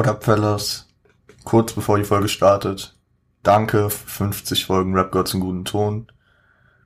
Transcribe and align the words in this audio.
What 0.00 0.08
up, 0.08 0.24
fellas? 0.24 0.88
Kurz 1.44 1.74
bevor 1.74 1.98
die 1.98 2.04
Folge 2.04 2.28
startet. 2.28 2.96
Danke 3.42 3.90
für 3.90 4.30
50 4.30 4.64
Folgen 4.64 4.94
Rap 4.94 5.12
Gods 5.12 5.34
im 5.34 5.40
guten 5.40 5.66
Ton. 5.66 6.10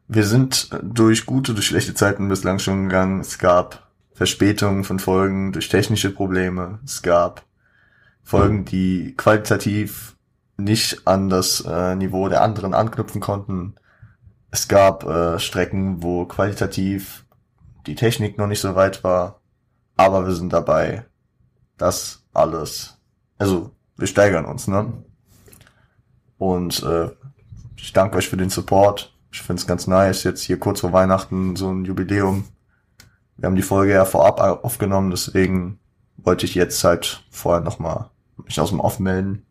Wir 0.09 0.25
sind 0.25 0.69
durch 0.83 1.25
gute, 1.25 1.55
durch 1.55 1.69
schlechte 1.69 1.95
Zeiten 1.95 2.29
bislang 2.29 2.59
schon 2.59 2.89
gegangen. 2.89 3.21
Es 3.21 3.39
gab 3.39 3.89
Verspätungen 4.15 4.83
von 4.83 4.99
Folgen 4.99 5.53
durch 5.53 5.69
technische 5.69 6.11
Probleme. 6.11 6.81
Es 6.85 7.03
gab 7.03 7.45
Folgen, 8.25 8.65
die 8.65 9.15
qualitativ 9.17 10.17
nicht 10.57 11.07
an 11.07 11.29
das 11.29 11.61
äh, 11.61 11.95
Niveau 11.95 12.29
der 12.29 12.43
anderen 12.43 12.75
anknüpfen 12.75 13.21
konnten. 13.21 13.77
Es 14.51 14.67
gab 14.67 15.05
äh, 15.05 15.39
Strecken, 15.39 16.03
wo 16.03 16.25
qualitativ 16.25 17.27
die 17.87 17.95
Technik 17.95 18.39
noch 18.39 18.49
nicht 18.49 18.61
so 18.61 18.75
weit 18.75 19.05
war. 19.05 19.41
Aber 19.97 20.27
wir 20.27 20.35
sind 20.35 20.53
dabei, 20.53 21.05
das 21.79 22.25
alles 22.33 22.94
also 23.39 23.71
wir 23.97 24.07
steigern 24.07 24.45
uns, 24.45 24.69
ne? 24.69 24.93
Und 26.39 26.83
äh, 26.83 27.11
ich 27.77 27.93
danke 27.93 28.17
euch 28.17 28.29
für 28.29 28.37
den 28.37 28.51
Support. 28.51 29.15
Ich 29.33 29.43
finde 29.43 29.61
es 29.61 29.67
ganz 29.67 29.87
nice, 29.87 30.25
jetzt 30.25 30.43
hier 30.43 30.59
kurz 30.59 30.81
vor 30.81 30.93
Weihnachten 30.93 31.57
so 31.57 31.71
ein 31.71 31.85
Jubiläum. 31.85 32.45
Wir 33.37 33.47
haben 33.47 33.57
die 33.57 33.63
Folge 33.63 33.93
ja 33.93 34.05
vorab 34.05 34.41
aufgenommen, 34.41 35.11
deswegen 35.11 35.81
wollte 36.17 36.47
ich 36.47 36.55
jetzt 36.55 36.83
halt 36.85 37.25
vorher 37.31 37.63
nochmal 37.63 38.11
mich 38.37 38.61
aus 38.61 38.71
dem 38.71 38.81
Off 38.81 39.01
melden. 39.01 39.45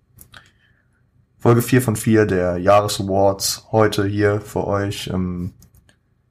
Folge 1.37 1.61
4 1.61 1.81
von 1.81 1.95
4 1.95 2.25
der 2.25 2.57
Jahresawards 2.57 3.67
heute 3.71 4.05
hier 4.05 4.39
für 4.39 4.65
euch. 4.65 5.07
Ähm, 5.07 5.53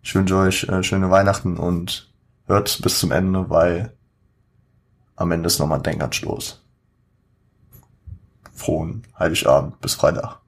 ich 0.02 0.14
wünsche 0.14 0.36
euch 0.36 0.64
äh, 0.64 0.82
schöne 0.82 1.10
Weihnachten 1.10 1.58
und 1.58 2.10
hört 2.46 2.80
bis 2.82 2.98
zum 2.98 3.12
Ende, 3.12 3.50
weil 3.50 3.92
am 5.16 5.30
Ende 5.30 5.46
ist 5.46 5.58
nochmal 5.58 5.78
ein 5.78 5.84
Denkanstoß 5.84 6.61
frohen 8.52 9.02
Heiligabend 9.18 9.80
bis 9.80 9.94
Freitag. 9.94 10.38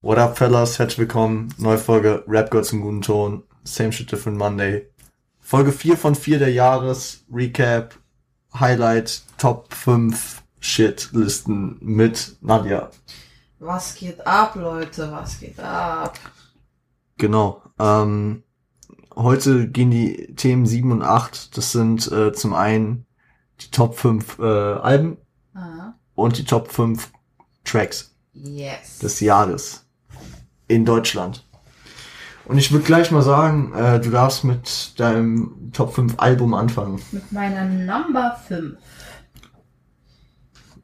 What 0.00 0.18
up, 0.18 0.36
fellas? 0.36 0.78
Herzlich 0.78 0.98
willkommen. 0.98 1.52
Neue 1.58 1.78
Folge 1.78 2.24
Rap 2.28 2.50
Girls 2.50 2.72
im 2.72 2.82
guten 2.82 3.00
Ton. 3.02 3.42
Same 3.64 3.90
shit, 3.90 4.12
different 4.12 4.38
Monday. 4.38 4.86
Folge 5.40 5.72
4 5.72 5.96
von 5.96 6.14
4 6.14 6.38
der 6.38 6.52
Jahres. 6.52 7.24
Recap, 7.32 7.94
Highlight, 8.58 9.22
Top 9.38 9.72
5 9.72 10.42
Shit-Listen 10.60 11.78
mit 11.80 12.36
Nadja. 12.40 12.90
Was 13.58 13.94
geht 13.94 14.26
ab, 14.26 14.54
Leute? 14.56 15.10
Was 15.10 15.40
geht 15.40 15.58
ab? 15.58 16.18
Genau. 17.18 17.62
Ähm, 17.78 18.42
heute 19.16 19.68
gehen 19.68 19.90
die 19.90 20.34
Themen 20.34 20.66
7 20.66 20.92
und 20.92 21.02
8. 21.02 21.56
Das 21.56 21.72
sind 21.72 22.10
äh, 22.10 22.32
zum 22.32 22.54
einen 22.54 23.06
die 23.60 23.70
Top 23.70 23.96
5 23.96 24.38
äh, 24.38 24.42
Alben 24.42 25.16
Aha. 25.54 25.94
und 26.14 26.38
die 26.38 26.44
Top 26.44 26.70
5 26.70 27.10
Tracks 27.64 28.14
yes. 28.32 28.98
des 28.98 29.20
Jahres 29.20 29.86
in 30.68 30.84
Deutschland. 30.84 31.44
Und 32.46 32.58
ich 32.58 32.72
würde 32.72 32.84
gleich 32.84 33.10
mal 33.10 33.22
sagen, 33.22 33.72
äh, 33.74 34.00
du 34.00 34.10
darfst 34.10 34.44
mit 34.44 34.98
deinem 35.00 35.70
Top 35.72 35.94
5 35.94 36.18
Album 36.18 36.52
anfangen. 36.52 37.00
Mit 37.10 37.32
meiner 37.32 37.64
Number 37.64 38.38
5. 38.46 38.76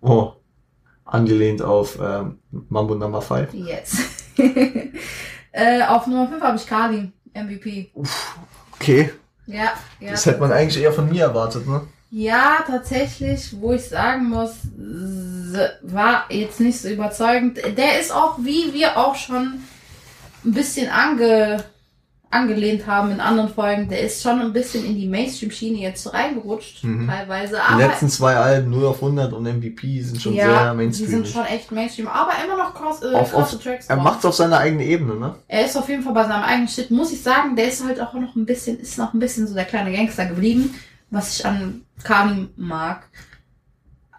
Oh, 0.00 0.32
angelehnt 1.04 1.60
auf 1.60 1.98
ähm, 2.00 2.38
Mambo 2.50 2.94
Number 2.94 3.20
5. 3.20 3.52
Yes. 3.52 3.98
äh, 5.52 5.82
auf 5.82 6.06
Nummer 6.06 6.28
5 6.28 6.42
habe 6.42 6.56
ich 6.56 6.66
Kali. 6.66 7.12
MVP. 7.34 7.90
Uff, 7.94 8.38
okay. 8.74 9.10
Ja, 9.46 9.72
ja. 10.00 10.10
Das 10.12 10.26
hätte 10.26 10.40
man 10.40 10.52
eigentlich 10.52 10.82
eher 10.82 10.92
von 10.92 11.08
mir 11.08 11.24
erwartet, 11.24 11.66
ne? 11.66 11.82
Ja, 12.10 12.64
tatsächlich, 12.66 13.60
wo 13.60 13.72
ich 13.72 13.88
sagen 13.88 14.28
muss, 14.30 14.52
war 15.82 16.24
jetzt 16.28 16.60
nicht 16.60 16.80
so 16.80 16.88
überzeugend. 16.88 17.58
Der 17.76 18.00
ist 18.00 18.12
auch, 18.12 18.38
wie 18.38 18.72
wir 18.74 18.96
auch 18.96 19.14
schon 19.14 19.60
ein 20.44 20.52
bisschen 20.52 20.90
ange 20.90 21.64
angelehnt 22.30 22.86
haben 22.86 23.10
in 23.10 23.20
anderen 23.20 23.52
Folgen, 23.52 23.88
der 23.88 24.02
ist 24.02 24.22
schon 24.22 24.40
ein 24.40 24.52
bisschen 24.52 24.84
in 24.84 24.94
die 24.94 25.08
Mainstream-Schiene 25.08 25.78
jetzt 25.78 26.12
reingerutscht, 26.14 26.84
mhm. 26.84 27.08
teilweise. 27.08 27.60
Aber 27.60 27.76
die 27.76 27.82
letzten 27.82 28.08
zwei 28.08 28.36
Alben, 28.36 28.70
0 28.70 28.86
auf 28.86 29.02
100 29.02 29.32
und 29.32 29.42
MVP, 29.42 30.00
sind 30.02 30.22
schon 30.22 30.34
ja, 30.34 30.46
sehr 30.46 30.74
Mainstream. 30.74 31.06
die 31.06 31.12
sind 31.12 31.28
schon 31.28 31.44
echt 31.46 31.72
Mainstream, 31.72 32.06
aber 32.06 32.30
immer 32.44 32.56
noch 32.56 32.72
cross, 32.72 33.02
äh, 33.02 33.14
auf, 33.14 33.34
auf, 33.34 33.58
Tracks. 33.58 33.86
Er 33.86 33.96
macht 33.96 34.20
es 34.20 34.24
auf 34.26 34.34
seiner 34.36 34.58
eigenen 34.58 34.86
Ebene, 34.86 35.16
ne? 35.16 35.34
Er 35.48 35.66
ist 35.66 35.76
auf 35.76 35.88
jeden 35.88 36.04
Fall 36.04 36.14
bei 36.14 36.22
seinem 36.22 36.44
eigenen 36.44 36.68
Shit, 36.68 36.92
muss 36.92 37.12
ich 37.12 37.20
sagen, 37.20 37.56
der 37.56 37.66
ist 37.66 37.84
halt 37.84 38.00
auch 38.00 38.14
noch 38.14 38.36
ein 38.36 38.46
bisschen, 38.46 38.78
ist 38.78 38.96
noch 38.96 39.12
ein 39.12 39.18
bisschen 39.18 39.48
so 39.48 39.54
der 39.54 39.64
kleine 39.64 39.92
Gangster 39.92 40.26
geblieben, 40.26 40.72
was 41.10 41.36
ich 41.36 41.44
an 41.44 41.82
Kami 42.04 42.48
mag. 42.56 43.08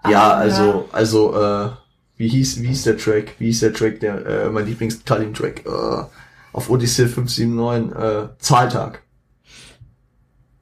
Aber, 0.04 0.12
ja, 0.12 0.34
also, 0.34 0.90
also, 0.92 1.42
äh, 1.42 1.70
wie 2.18 2.28
hieß, 2.28 2.62
wie 2.62 2.68
hieß 2.68 2.84
der 2.84 2.98
Track? 2.98 3.36
Wie 3.40 3.46
hieß 3.46 3.62
der 3.62 3.74
Track, 3.74 4.02
der, 4.02 4.26
äh, 4.26 4.50
mein 4.50 4.66
Lieblings-Kalim-Track? 4.66 5.66
Äh, 5.66 6.04
auf 6.54 6.70
Odyssey 6.70 7.08
579 7.08 7.96
äh, 7.98 8.38
Zahltag. 8.40 9.04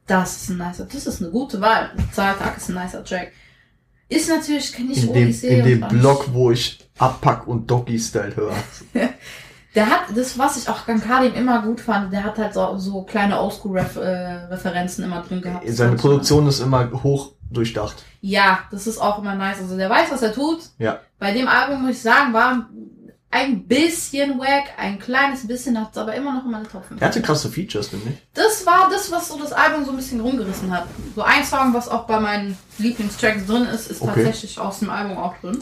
Das 0.06 0.42
ist 0.42 0.50
ein 0.50 0.58
nicer, 0.58 0.86
das 0.92 1.06
ist 1.06 1.22
eine 1.22 1.30
gute 1.30 1.60
Wahl. 1.60 1.90
Zahltag 2.12 2.56
ist 2.56 2.68
ein 2.68 2.74
nicer 2.74 3.04
Track. 3.04 3.32
Ist 4.08 4.28
natürlich 4.28 4.76
nicht 4.80 5.04
in 5.04 5.12
dem, 5.12 5.22
Odyssey. 5.22 5.48
In 5.48 5.64
dem 5.64 5.88
Block, 5.88 6.32
wo 6.32 6.50
ich 6.50 6.78
Abpack 6.98 7.46
und 7.46 7.70
Doggy-Style 7.70 8.34
höre. 8.34 8.54
der 9.74 9.86
hat, 9.86 10.00
das 10.14 10.36
was 10.36 10.56
ich 10.56 10.68
auch 10.68 10.84
Gankadim 10.84 11.34
immer 11.34 11.62
gut 11.62 11.80
fand, 11.80 12.12
der 12.12 12.24
hat 12.24 12.38
halt 12.38 12.54
so, 12.54 12.76
so 12.76 13.02
kleine 13.02 13.40
Oldschool-Referenzen 13.40 15.04
immer 15.04 15.22
drin 15.22 15.40
gehabt. 15.40 15.64
Seine 15.68 15.96
Produktion 15.96 16.48
ist 16.48 16.60
immer 16.60 16.90
hoch 17.04 17.32
durchdacht. 17.50 18.04
Ja, 18.20 18.60
das 18.70 18.86
ist 18.86 18.98
auch 18.98 19.18
immer 19.18 19.34
nice. 19.34 19.60
Also 19.60 19.76
der 19.76 19.90
weiß, 19.90 20.10
was 20.10 20.22
er 20.22 20.32
tut. 20.32 20.58
Ja. 20.78 21.00
Bei 21.18 21.32
dem 21.32 21.48
Album 21.48 21.82
muss 21.82 21.92
ich 21.92 22.02
sagen, 22.02 22.32
war 22.32 22.68
ein 23.30 23.66
bisschen 23.66 24.38
wack, 24.40 24.72
ein 24.76 24.98
kleines 24.98 25.46
bisschen, 25.46 25.80
hat 25.80 25.92
es 25.92 25.98
aber 25.98 26.14
immer 26.14 26.34
noch 26.34 26.44
in 26.44 26.50
meine 26.50 26.66
Top 26.66 26.84
5. 26.84 27.00
Er 27.00 27.08
hatte 27.08 27.22
krasse 27.22 27.48
Features, 27.48 27.88
finde 27.88 28.10
ich. 28.10 28.16
Das 28.34 28.66
war 28.66 28.88
das, 28.90 29.10
was 29.12 29.28
so 29.28 29.38
das 29.38 29.52
Album 29.52 29.84
so 29.84 29.92
ein 29.92 29.96
bisschen 29.96 30.20
rumgerissen 30.20 30.70
hat. 30.72 30.88
So 31.14 31.22
ein 31.22 31.44
Song, 31.44 31.72
was 31.72 31.88
auch 31.88 32.06
bei 32.06 32.18
meinen 32.18 32.58
Lieblingstracks 32.78 33.46
drin 33.46 33.66
ist, 33.66 33.90
ist 33.90 34.02
okay. 34.02 34.24
tatsächlich 34.24 34.58
aus 34.58 34.80
dem 34.80 34.90
Album 34.90 35.16
auch 35.16 35.36
drin. 35.38 35.58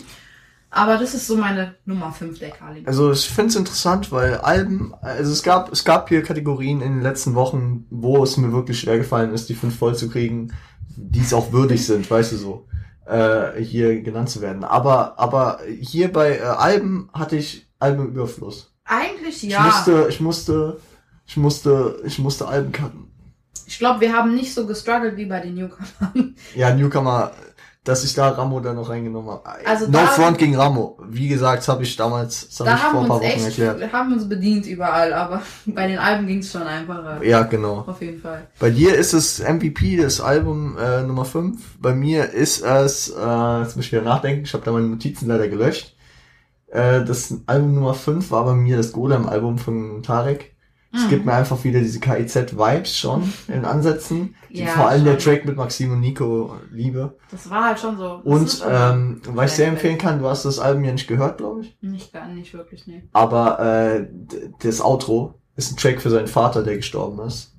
Aber 0.71 0.99
das 0.99 1.15
ist 1.15 1.27
so 1.27 1.37
meine 1.37 1.75
Nummer 1.85 2.13
5 2.13 2.39
der 2.39 2.51
Kali. 2.51 2.83
Also 2.87 3.13
ich 3.13 3.29
finde 3.29 3.51
es 3.51 3.57
interessant, 3.57 4.13
weil 4.13 4.37
Alben, 4.37 4.95
also 5.01 5.33
es 5.33 5.43
gab, 5.43 5.73
es 5.73 5.85
gab 5.85 6.09
hier 6.09 6.23
Kategorien 6.23 6.81
in 6.81 6.95
den 6.95 7.03
letzten 7.03 7.35
Wochen, 7.35 7.87
wo 7.91 8.23
es 8.23 8.37
mir 8.37 8.53
wirklich 8.53 8.81
schwer 8.81 8.99
gefallen 8.99 9.33
ist, 9.33 9.49
die 9.49 9.55
fünf 9.55 9.79
voll 9.79 9.97
zu 9.97 10.11
kriegen, 10.11 10.53
die 10.97 11.21
es 11.21 11.33
auch 11.33 11.53
würdig 11.53 11.87
sind, 11.87 12.11
weißt 12.11 12.33
du 12.33 12.37
so 12.37 12.67
äh, 13.09 13.61
hier 13.63 14.03
genannt 14.03 14.31
zu 14.31 14.41
werden. 14.41 14.65
Aber, 14.65 15.19
aber 15.19 15.61
hier 15.81 16.13
bei 16.13 16.39
äh, 16.39 16.43
Alben 16.43 17.09
hatte 17.13 17.37
ich 17.37 17.67
Albenüberfluss. 17.79 18.73
Eigentlich 18.85 19.43
ja. 19.43 19.59
Ich 19.59 19.75
musste, 19.75 20.07
ich 20.09 20.21
musste, 20.21 20.81
ich 21.27 21.37
musste, 21.37 22.01
ich 22.05 22.19
musste 22.19 22.49
Alben 22.49 22.73
cutten. 22.73 23.11
Ich 23.67 23.79
glaube, 23.79 24.01
wir 24.01 24.15
haben 24.15 24.35
nicht 24.35 24.55
so 24.55 24.67
gestruggelt 24.67 25.17
wie 25.17 25.27
bei 25.27 25.41
den 25.41 25.55
Newcomern. 25.55 26.35
Ja, 26.55 26.75
Newcomer 26.75 27.33
dass 27.89 28.05
ich 28.05 28.13
da 28.13 28.29
Ramo 28.29 28.61
dann 28.61 28.77
noch 28.77 28.91
reingenommen 28.91 29.31
habe. 29.31 29.43
Also 29.65 29.87
no 29.87 29.99
Front 29.99 30.37
gegen 30.37 30.55
Ramo. 30.57 30.99
Wie 31.09 31.27
gesagt, 31.27 31.61
das 31.61 31.69
habe 31.69 31.85
ich 31.85 31.97
damals 31.97 32.49
das 32.49 32.61
hab 32.61 32.67
da 32.67 32.75
ich 32.75 32.81
vor 32.83 33.01
ein 33.01 33.09
paar 33.09 33.17
Wochen 33.17 33.25
echt, 33.25 33.45
erklärt. 33.47 33.81
Wir 33.81 33.91
haben 33.91 34.13
uns 34.13 34.29
bedient 34.29 34.67
überall, 34.67 35.15
aber 35.15 35.41
bei 35.67 35.87
den 35.87 35.99
Alben 35.99 36.27
ging 36.27 36.41
es 36.41 36.53
schon 36.53 36.65
einfacher. 36.65 37.25
Ja, 37.25 37.45
genau. 37.45 37.85
Auf 37.87 38.03
jeden 38.03 38.21
Fall. 38.21 38.47
Bei 38.59 38.69
dir 38.69 38.95
ist 38.95 39.15
es 39.15 39.39
MVP, 39.41 39.97
das 39.97 40.21
Album 40.21 40.77
äh, 40.77 41.03
Nummer 41.03 41.25
5. 41.25 41.79
Bei 41.81 41.95
mir 41.95 42.31
ist 42.31 42.63
es, 42.63 43.09
äh, 43.09 43.61
jetzt 43.61 43.77
muss 43.77 43.87
ich 43.87 43.93
wieder 43.93 44.03
nachdenken, 44.03 44.45
ich 44.45 44.53
habe 44.53 44.65
da 44.65 44.71
meine 44.71 44.87
Notizen 44.87 45.27
leider 45.27 45.49
gelöscht. 45.49 45.97
Äh, 46.67 47.07
das 47.07 47.35
Album 47.47 47.75
Nummer 47.75 47.95
5 47.95 48.31
war 48.31 48.45
bei 48.45 48.53
mir 48.53 48.77
das 48.77 48.93
Golem-Album 48.93 49.57
von 49.57 50.03
Tarek. 50.03 50.55
Es 50.91 51.05
mhm. 51.05 51.09
gibt 51.11 51.27
mir 51.27 51.35
einfach 51.35 51.63
wieder 51.65 51.81
diese 51.81 52.01
KIZ-Vibes 52.01 52.97
schon 52.97 53.33
in 53.49 53.67
Ansätzen. 53.67 54.35
Ja, 54.49 54.69
vor 54.69 54.89
allem 54.89 55.01
schon. 55.01 55.07
der 55.07 55.19
Track 55.19 55.45
mit 55.45 55.57
Maxim 55.57 55.93
und 55.93 56.01
Nico 56.01 56.57
Liebe. 56.71 57.19
Das 57.31 57.51
war 57.51 57.65
halt 57.65 57.79
schon 57.79 57.99
so. 57.99 58.21
Und 58.25 58.65
ähm, 58.67 59.21
was 59.29 59.51
ich 59.51 59.57
sehr 59.59 59.69
empfehlen 59.69 59.99
kann, 59.99 60.19
du 60.19 60.27
hast 60.27 60.47
das 60.47 60.59
Album 60.59 60.85
ja 60.85 60.93
nicht 60.93 61.07
gehört, 61.07 61.39
glaube 61.39 61.61
ich. 61.61 61.77
Nicht 61.83 62.13
gar 62.13 62.27
nicht 62.29 62.55
wirklich, 62.55 62.87
nee. 62.87 63.07
Aber 63.13 63.61
äh, 63.61 64.09
das 64.61 64.81
Outro 64.81 65.35
ist 65.57 65.73
ein 65.73 65.77
Track 65.77 66.01
für 66.01 66.11
seinen 66.11 66.29
Vater, 66.29 66.63
der 66.63 66.77
gestorben 66.77 67.21
ist. 67.21 67.55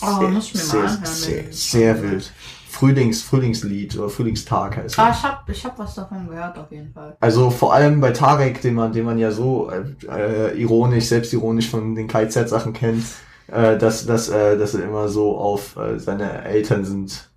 Oh, 0.00 0.20
sehr, 0.20 0.28
muss 0.28 0.46
ich 0.46 0.54
mir 0.54 0.60
sehr, 0.60 0.80
mal 0.80 0.88
anhören. 0.88 1.06
Sehr, 1.06 1.44
sehr 1.52 2.02
wild. 2.02 2.32
Frühlings, 2.74 3.22
Frühlingslied 3.22 3.96
oder 3.96 4.08
Frühlingstag 4.08 4.76
heißt 4.76 4.98
Ah, 4.98 5.10
ich 5.16 5.22
hab, 5.22 5.48
ich 5.48 5.64
hab 5.64 5.78
was 5.78 5.94
davon 5.94 6.28
gehört, 6.28 6.58
auf 6.58 6.72
jeden 6.72 6.92
Fall. 6.92 7.16
Also 7.20 7.50
vor 7.50 7.72
allem 7.72 8.00
bei 8.00 8.10
Tarek, 8.10 8.60
den 8.62 8.74
man, 8.74 8.92
den 8.92 9.04
man 9.04 9.16
ja 9.16 9.30
so 9.30 9.70
äh, 9.70 10.50
äh 10.50 10.60
ironisch, 10.60 11.04
selbstironisch 11.04 11.70
von 11.70 11.94
den 11.94 12.08
KZ-Sachen 12.08 12.72
kennt, 12.72 13.04
äh, 13.46 13.78
dass, 13.78 14.06
dass, 14.06 14.28
äh, 14.28 14.58
dass 14.58 14.74
er 14.74 14.84
immer 14.84 15.08
so 15.08 15.38
auf 15.38 15.76
äh, 15.76 16.00
seine 16.00 16.44
Eltern 16.44 16.84
sind 16.84 17.30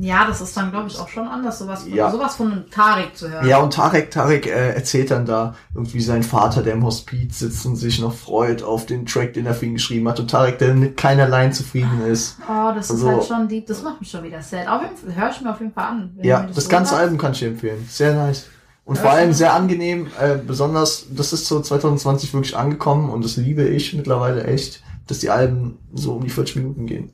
Ja, 0.00 0.26
das 0.26 0.40
ist 0.40 0.56
dann, 0.56 0.70
glaube 0.70 0.88
ich, 0.88 0.98
auch 0.98 1.08
schon 1.08 1.28
anders, 1.28 1.58
sowas, 1.58 1.84
Ja. 1.86 2.10
sowas 2.10 2.36
von 2.36 2.64
Tarek 2.70 3.16
zu 3.16 3.28
hören. 3.30 3.46
Ja, 3.46 3.58
und 3.58 3.72
Tarek, 3.74 4.10
Tarek 4.10 4.46
äh, 4.46 4.70
erzählt 4.74 5.10
dann 5.10 5.26
da 5.26 5.54
irgendwie 5.74 6.00
sein 6.00 6.22
Vater, 6.22 6.62
der 6.62 6.72
im 6.72 6.84
Hospiz 6.84 7.38
sitzt 7.40 7.66
und 7.66 7.76
sich 7.76 8.00
noch 8.00 8.14
freut 8.14 8.62
auf 8.62 8.86
den 8.86 9.04
Track, 9.06 9.34
den 9.34 9.46
er 9.46 9.54
für 9.54 9.66
ihn 9.66 9.74
geschrieben 9.74 10.08
hat. 10.08 10.18
Und 10.18 10.30
Tarek, 10.30 10.58
der 10.58 10.74
mit 10.74 10.96
keinerlei 10.96 11.48
zufrieden 11.50 12.04
ist. 12.06 12.38
Oh, 12.48 12.72
das 12.74 12.90
Also- 12.90 13.06
ist 13.08 13.14
halt 13.14 13.24
schon 13.24 13.48
deep, 13.48 13.66
das 13.66 13.82
macht 13.82 14.00
mich 14.00 14.10
schon 14.10 14.24
wieder 14.24 14.40
sad. 14.42 14.66
Auf 14.66 14.82
jeden 14.82 14.96
Fall, 14.96 15.14
hör 15.14 15.30
ich 15.30 15.40
mir 15.40 15.50
auf 15.50 15.60
jeden 15.60 15.72
Fall 15.72 15.84
an. 15.84 16.18
Ja, 16.22 16.42
das 16.42 16.64
so 16.64 16.70
ganze. 16.70 16.96
Album 16.96 17.18
kann 17.18 17.32
ich 17.32 17.42
empfehlen. 17.42 17.86
Sehr 17.88 18.14
nice. 18.14 18.46
Und 18.84 18.98
vor 18.98 19.10
allem 19.10 19.32
sehr 19.32 19.54
angenehm, 19.54 20.08
äh, 20.20 20.36
besonders, 20.44 21.06
das 21.10 21.32
ist 21.32 21.46
so 21.46 21.60
2020 21.60 22.34
wirklich 22.34 22.56
angekommen 22.56 23.10
und 23.10 23.24
das 23.24 23.36
liebe 23.36 23.62
ich 23.62 23.94
mittlerweile 23.94 24.42
echt, 24.44 24.82
dass 25.06 25.20
die 25.20 25.30
Alben 25.30 25.78
so 25.94 26.14
um 26.14 26.24
die 26.24 26.30
40 26.30 26.56
Minuten 26.56 26.86
gehen. 26.86 27.12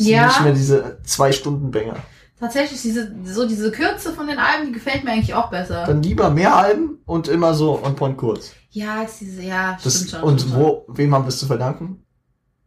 Es 0.00 0.06
sind 0.06 0.14
Ja. 0.14 0.26
nicht 0.26 0.42
mehr 0.42 0.52
diese 0.54 0.98
zwei 1.04 1.30
Stunden 1.30 1.70
Banger. 1.70 1.96
Tatsächlich, 2.38 2.80
diese, 2.80 3.14
so 3.24 3.46
diese 3.46 3.70
Kürze 3.70 4.12
von 4.14 4.26
den 4.26 4.38
Alben, 4.38 4.66
die 4.68 4.72
gefällt 4.72 5.04
mir 5.04 5.12
eigentlich 5.12 5.34
auch 5.34 5.50
besser. 5.50 5.84
Dann 5.86 6.02
lieber 6.02 6.30
mehr 6.30 6.56
Alben 6.56 6.98
und 7.04 7.28
immer 7.28 7.52
so 7.52 7.82
on 7.84 7.94
point 7.96 8.16
kurz. 8.16 8.52
ja, 8.70 9.02
ist 9.02 9.20
diese, 9.20 9.42
ja, 9.42 9.76
Das, 9.84 9.94
stimmt 9.96 10.10
schon. 10.10 10.22
und 10.22 10.40
stimmt 10.40 10.56
wo, 10.56 10.84
wem 10.88 11.14
haben 11.14 11.24
wir 11.24 11.28
es 11.28 11.38
zu 11.38 11.46
verdanken? 11.46 12.02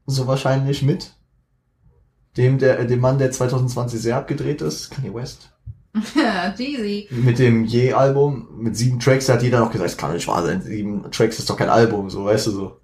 So 0.05 0.27
wahrscheinlich 0.27 0.83
mit 0.83 1.13
dem, 2.37 2.59
der, 2.59 2.85
dem 2.85 2.99
Mann, 2.99 3.17
der 3.17 3.31
2020 3.31 3.99
sehr 3.99 4.17
abgedreht 4.17 4.61
ist, 4.61 4.91
Kanye 4.91 5.13
West. 5.13 5.49
Ja, 6.15 6.53
Jeezy. 6.57 7.07
Mit 7.11 7.39
dem 7.39 7.65
Je-Album, 7.65 8.47
mit 8.57 8.75
sieben 8.77 8.99
Tracks, 8.99 9.25
da 9.27 9.33
hat 9.33 9.43
jeder 9.43 9.59
noch 9.59 9.71
gesagt, 9.71 9.89
es 9.91 9.97
kann 9.97 10.13
nicht 10.13 10.27
wahr 10.27 10.43
sein, 10.43 10.61
sieben 10.61 11.09
Tracks 11.11 11.39
ist 11.39 11.49
doch 11.49 11.57
kein 11.57 11.69
Album, 11.69 12.09
so, 12.11 12.25
weißt 12.25 12.47
du, 12.47 12.51
so. 12.51 12.79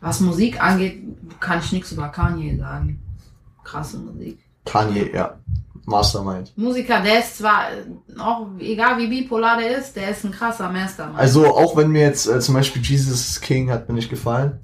Was 0.00 0.18
Musik 0.20 0.60
angeht, 0.62 1.02
kann 1.40 1.60
ich 1.60 1.70
nichts 1.72 1.92
über 1.92 2.08
Kanye 2.08 2.56
sagen. 2.58 3.00
Krasse 3.64 3.98
Musik. 3.98 4.38
Kanye, 4.64 5.10
ja. 5.14 5.38
Mastermind. 5.84 6.52
Musiker, 6.56 7.00
der 7.02 7.18
ist 7.18 7.38
zwar, 7.38 7.72
äh, 7.72 8.20
auch 8.20 8.46
egal 8.60 8.98
wie 8.98 9.08
bipolar 9.08 9.56
der 9.58 9.78
ist, 9.78 9.96
der 9.96 10.10
ist 10.10 10.24
ein 10.24 10.30
krasser 10.30 10.70
Mastermind. 10.70 11.18
Also, 11.18 11.46
auch 11.46 11.76
wenn 11.76 11.88
mir 11.90 12.02
jetzt 12.02 12.28
äh, 12.28 12.38
zum 12.38 12.54
Beispiel 12.54 12.80
Jesus 12.82 13.40
King 13.40 13.70
hat 13.70 13.88
mir 13.88 13.94
nicht 13.96 14.08
gefallen. 14.10 14.60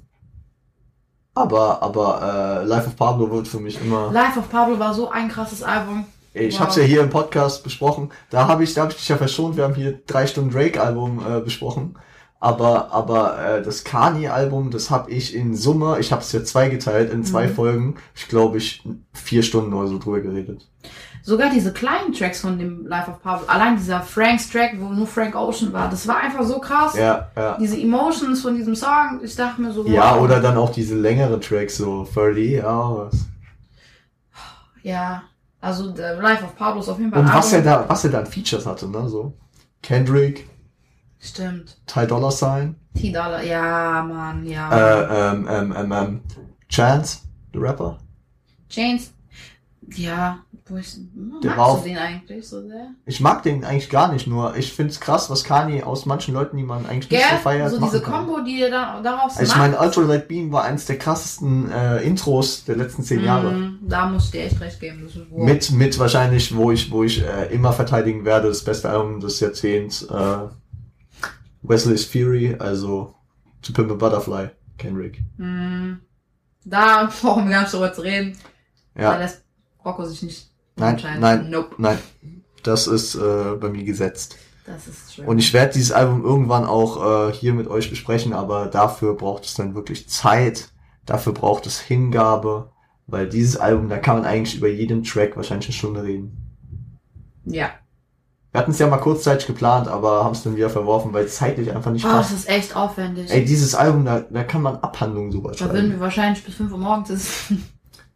Aber, 1.35 1.81
aber, 1.83 2.61
äh, 2.61 2.65
Life 2.65 2.87
of 2.87 2.95
Pablo 2.95 3.29
wird 3.31 3.47
für 3.47 3.59
mich 3.59 3.79
immer. 3.81 4.11
Life 4.11 4.39
of 4.39 4.49
Pablo 4.49 4.79
war 4.79 4.93
so 4.93 5.09
ein 5.09 5.29
krasses 5.29 5.61
Album. 5.63 6.05
Ey, 6.33 6.47
Ich 6.47 6.55
Wow. 6.55 6.61
hab's 6.61 6.75
ja 6.77 6.83
hier 6.83 7.01
im 7.01 7.09
Podcast 7.09 7.63
besprochen. 7.63 8.11
Da 8.29 8.47
habe 8.47 8.63
ich, 8.63 8.73
da 8.73 8.83
hab 8.83 8.91
ich 8.91 8.97
dich 8.97 9.09
ja 9.09 9.17
verschont. 9.17 9.57
Wir 9.57 9.63
haben 9.65 9.75
hier 9.75 9.99
drei 10.07 10.25
Stunden 10.27 10.51
Drake-Album 10.51 11.21
äh, 11.25 11.39
besprochen. 11.41 11.95
Aber, 12.41 12.91
aber 12.93 13.37
äh, 13.57 13.61
das 13.61 13.83
Kanye-Album, 13.83 14.71
das 14.71 14.89
habe 14.89 15.11
ich 15.11 15.35
in 15.35 15.55
Summe, 15.55 15.97
ich 15.99 16.13
habe 16.13 16.21
es 16.21 16.31
ja 16.31 16.41
zweigeteilt 16.43 17.11
in 17.11 17.25
zwei 17.25 17.47
Mhm. 17.47 17.53
Folgen. 17.53 17.95
Ich 18.15 18.29
glaube, 18.29 18.57
ich 18.57 18.81
vier 19.13 19.43
Stunden 19.43 19.73
oder 19.73 19.87
so 19.89 19.99
drüber 19.99 20.21
geredet. 20.21 20.65
Sogar 21.21 21.49
diese 21.49 21.73
kleinen 21.73 22.13
Tracks 22.13 22.39
von 22.39 22.57
dem 22.57 22.87
Life 22.87 23.11
of 23.11 23.21
Pablo, 23.21 23.45
allein 23.47 23.75
dieser 23.75 23.99
Franks 24.01 24.49
Track, 24.49 24.75
wo 24.79 24.85
nur 24.85 25.05
Frank 25.05 25.35
Ocean 25.35 25.73
war, 25.73 25.89
das 25.89 26.07
war 26.07 26.15
einfach 26.21 26.45
so 26.45 26.59
krass. 26.59 26.95
Ja, 26.97 27.27
ja. 27.35 27.57
Diese 27.59 27.77
Emotions 27.77 28.41
von 28.41 28.55
diesem 28.55 28.73
Song, 28.73 29.19
ich 29.21 29.35
dachte 29.35 29.61
mir 29.61 29.73
so, 29.73 29.85
Ja, 29.85 30.15
wow. 30.15 30.21
oder 30.23 30.39
dann 30.39 30.55
auch 30.57 30.71
diese 30.71 30.95
längeren 30.95 31.41
Tracks, 31.41 31.75
so 31.75 32.07
30 32.15 32.63
Hours. 32.63 33.25
Ja, 34.81 35.23
also 35.59 35.93
Life 35.93 36.45
of 36.45 36.55
Pablo 36.55 36.79
ist 36.79 36.87
auf 36.89 36.97
jeden 36.99 37.11
Fall 37.11 37.19
Und 37.21 37.33
was 37.33 37.51
er 37.51 37.59
Album. 37.59 37.73
da, 37.73 37.89
was 37.89 38.03
er 38.05 38.11
da 38.11 38.19
an 38.19 38.25
Features 38.25 38.65
hatte, 38.65 38.87
ne, 38.89 39.09
so. 39.09 39.33
Kendrick, 39.81 40.47
Stimmt. 41.19 41.77
Ty 41.85 42.07
Dollar 42.07 42.31
Sign, 42.31 42.75
T-Dollar, 42.95 43.43
ja, 43.43 44.03
Mann, 44.07 44.45
ja. 44.45 44.71
äh, 44.71 45.31
ähm, 45.33 45.47
ähm, 45.49 45.73
ähm, 45.77 45.91
ähm, 45.91 46.21
Chance, 46.69 47.19
the 47.53 47.59
Rapper. 47.59 47.97
Chains, 48.69 49.11
ja, 49.95 50.39
wo 50.67 50.77
ich, 50.77 50.95
Der 51.43 51.55
magst 51.55 51.57
war 51.57 51.77
du 51.77 51.83
den 51.83 51.97
eigentlich 51.97 52.47
so 52.47 52.61
sehr? 52.61 52.89
Ich 53.05 53.19
mag 53.19 53.41
den 53.43 53.65
eigentlich 53.65 53.89
gar 53.89 54.13
nicht, 54.13 54.27
nur 54.27 54.55
ich 54.55 54.71
find's 54.71 54.99
krass, 54.99 55.29
was 55.29 55.43
Kanye 55.43 55.83
aus 55.83 56.05
manchen 56.05 56.35
Leuten, 56.35 56.55
die 56.57 56.63
man 56.63 56.85
eigentlich 56.85 57.09
nicht 57.09 57.23
so 57.23 57.29
Gell? 57.29 57.39
feiert, 57.39 57.71
so 57.71 57.79
diese. 57.81 58.01
Combo, 58.01 58.39
die 58.41 58.61
er 58.61 58.69
da, 58.69 59.01
daraus 59.01 59.31
Also 59.37 59.41
ich 59.43 59.49
macht. 59.49 59.59
meine, 59.59 59.79
Ultralight 59.79 60.27
Beam 60.27 60.51
war 60.51 60.63
eins 60.63 60.85
der 60.85 60.99
krassesten 60.99 61.69
äh, 61.71 62.01
Intros 62.03 62.63
der 62.65 62.75
letzten 62.77 63.03
zehn 63.03 63.23
Jahre. 63.25 63.51
Mm, 63.51 63.79
Da 63.89 64.07
muss 64.07 64.25
ich 64.25 64.31
dir 64.31 64.43
echt 64.43 64.61
recht 64.61 64.79
geben. 64.79 65.01
Das 65.05 65.15
ist 65.15 65.25
wow. 65.31 65.43
Mit, 65.43 65.71
mit 65.71 65.97
wahrscheinlich, 65.99 66.55
wo 66.55 66.71
ich, 66.71 66.91
wo 66.91 67.03
ich 67.03 67.23
äh, 67.25 67.47
immer 67.53 67.73
verteidigen 67.73 68.23
werde, 68.23 68.47
das 68.49 68.63
beste 68.63 68.89
Album 68.89 69.19
des 69.19 69.39
Jahrzehnts, 69.39 70.03
äh, 70.03 70.37
Wesley's 71.61 72.05
Fury, 72.05 72.55
also 72.59 73.15
To 73.63 73.73
Pimp 73.73 73.91
a 73.91 73.95
Butterfly, 73.95 74.49
Kendrick. 74.77 75.21
Mm, 75.37 75.93
Da 76.65 77.05
brauchen 77.21 77.45
wir 77.45 77.51
gar 77.51 77.61
nicht 77.61 77.73
drüber 77.73 77.91
zu 77.93 78.01
reden. 78.01 78.37
Da 78.95 79.01
Ja, 79.01 79.17
lässt 79.17 79.43
Rocco 79.83 80.05
sich 80.05 80.23
nicht 80.23 80.51
Nein, 80.75 80.91
entscheiden. 80.95 81.19
nein. 81.21 81.49
Nope. 81.49 81.75
nein, 81.77 81.97
das 82.63 82.87
ist 82.87 83.15
äh, 83.15 83.55
bei 83.59 83.69
mir 83.69 83.83
gesetzt. 83.83 84.37
Das 84.65 84.87
ist 84.87 85.15
schön. 85.15 85.25
Und 85.25 85.39
ich 85.39 85.51
werde 85.53 85.73
dieses 85.73 85.91
Album 85.91 86.23
irgendwann 86.23 86.65
auch 86.65 87.29
äh, 87.29 87.33
hier 87.33 87.53
mit 87.53 87.67
euch 87.67 87.89
besprechen, 87.89 88.33
aber 88.33 88.67
dafür 88.67 89.15
braucht 89.15 89.45
es 89.45 89.55
dann 89.55 89.73
wirklich 89.75 90.07
Zeit, 90.09 90.69
dafür 91.05 91.33
braucht 91.33 91.65
es 91.65 91.79
Hingabe, 91.79 92.71
weil 93.07 93.27
dieses 93.27 93.57
Album, 93.57 93.89
da 93.89 93.97
kann 93.97 94.17
man 94.17 94.25
eigentlich 94.25 94.55
über 94.57 94.67
jeden 94.69 95.03
Track 95.03 95.35
wahrscheinlich 95.35 95.67
eine 95.69 95.73
Stunde 95.73 96.03
reden. 96.03 96.37
ja. 97.45 97.71
Wir 98.51 98.59
hatten 98.61 98.71
es 98.71 98.79
ja 98.79 98.87
mal 98.87 98.97
kurzzeitig 98.97 99.45
geplant, 99.45 99.87
aber 99.87 100.23
haben 100.23 100.31
es 100.33 100.41
dann 100.43 100.55
wieder 100.55 100.69
verworfen, 100.71 101.13
weil 101.13 101.25
es 101.25 101.35
zeitlich 101.35 101.71
einfach 101.71 101.91
nicht 101.91 102.03
Oh, 102.03 102.09
das 102.09 102.29
passt. 102.29 102.31
ist 102.33 102.49
echt 102.49 102.75
aufwendig. 102.75 103.29
Ey, 103.31 103.45
dieses 103.45 103.75
Album, 103.75 104.05
da, 104.05 104.21
da 104.29 104.43
kann 104.43 104.63
man 104.63 104.77
Abhandlungen 104.77 105.29
drüber 105.31 105.51
da 105.51 105.59
würden 105.59 105.69
schreiben. 105.75 105.91
wir 105.91 105.99
wahrscheinlich 105.99 106.43
bis 106.43 106.55
5 106.55 106.71
Uhr 106.71 106.77
morgens 106.79 107.29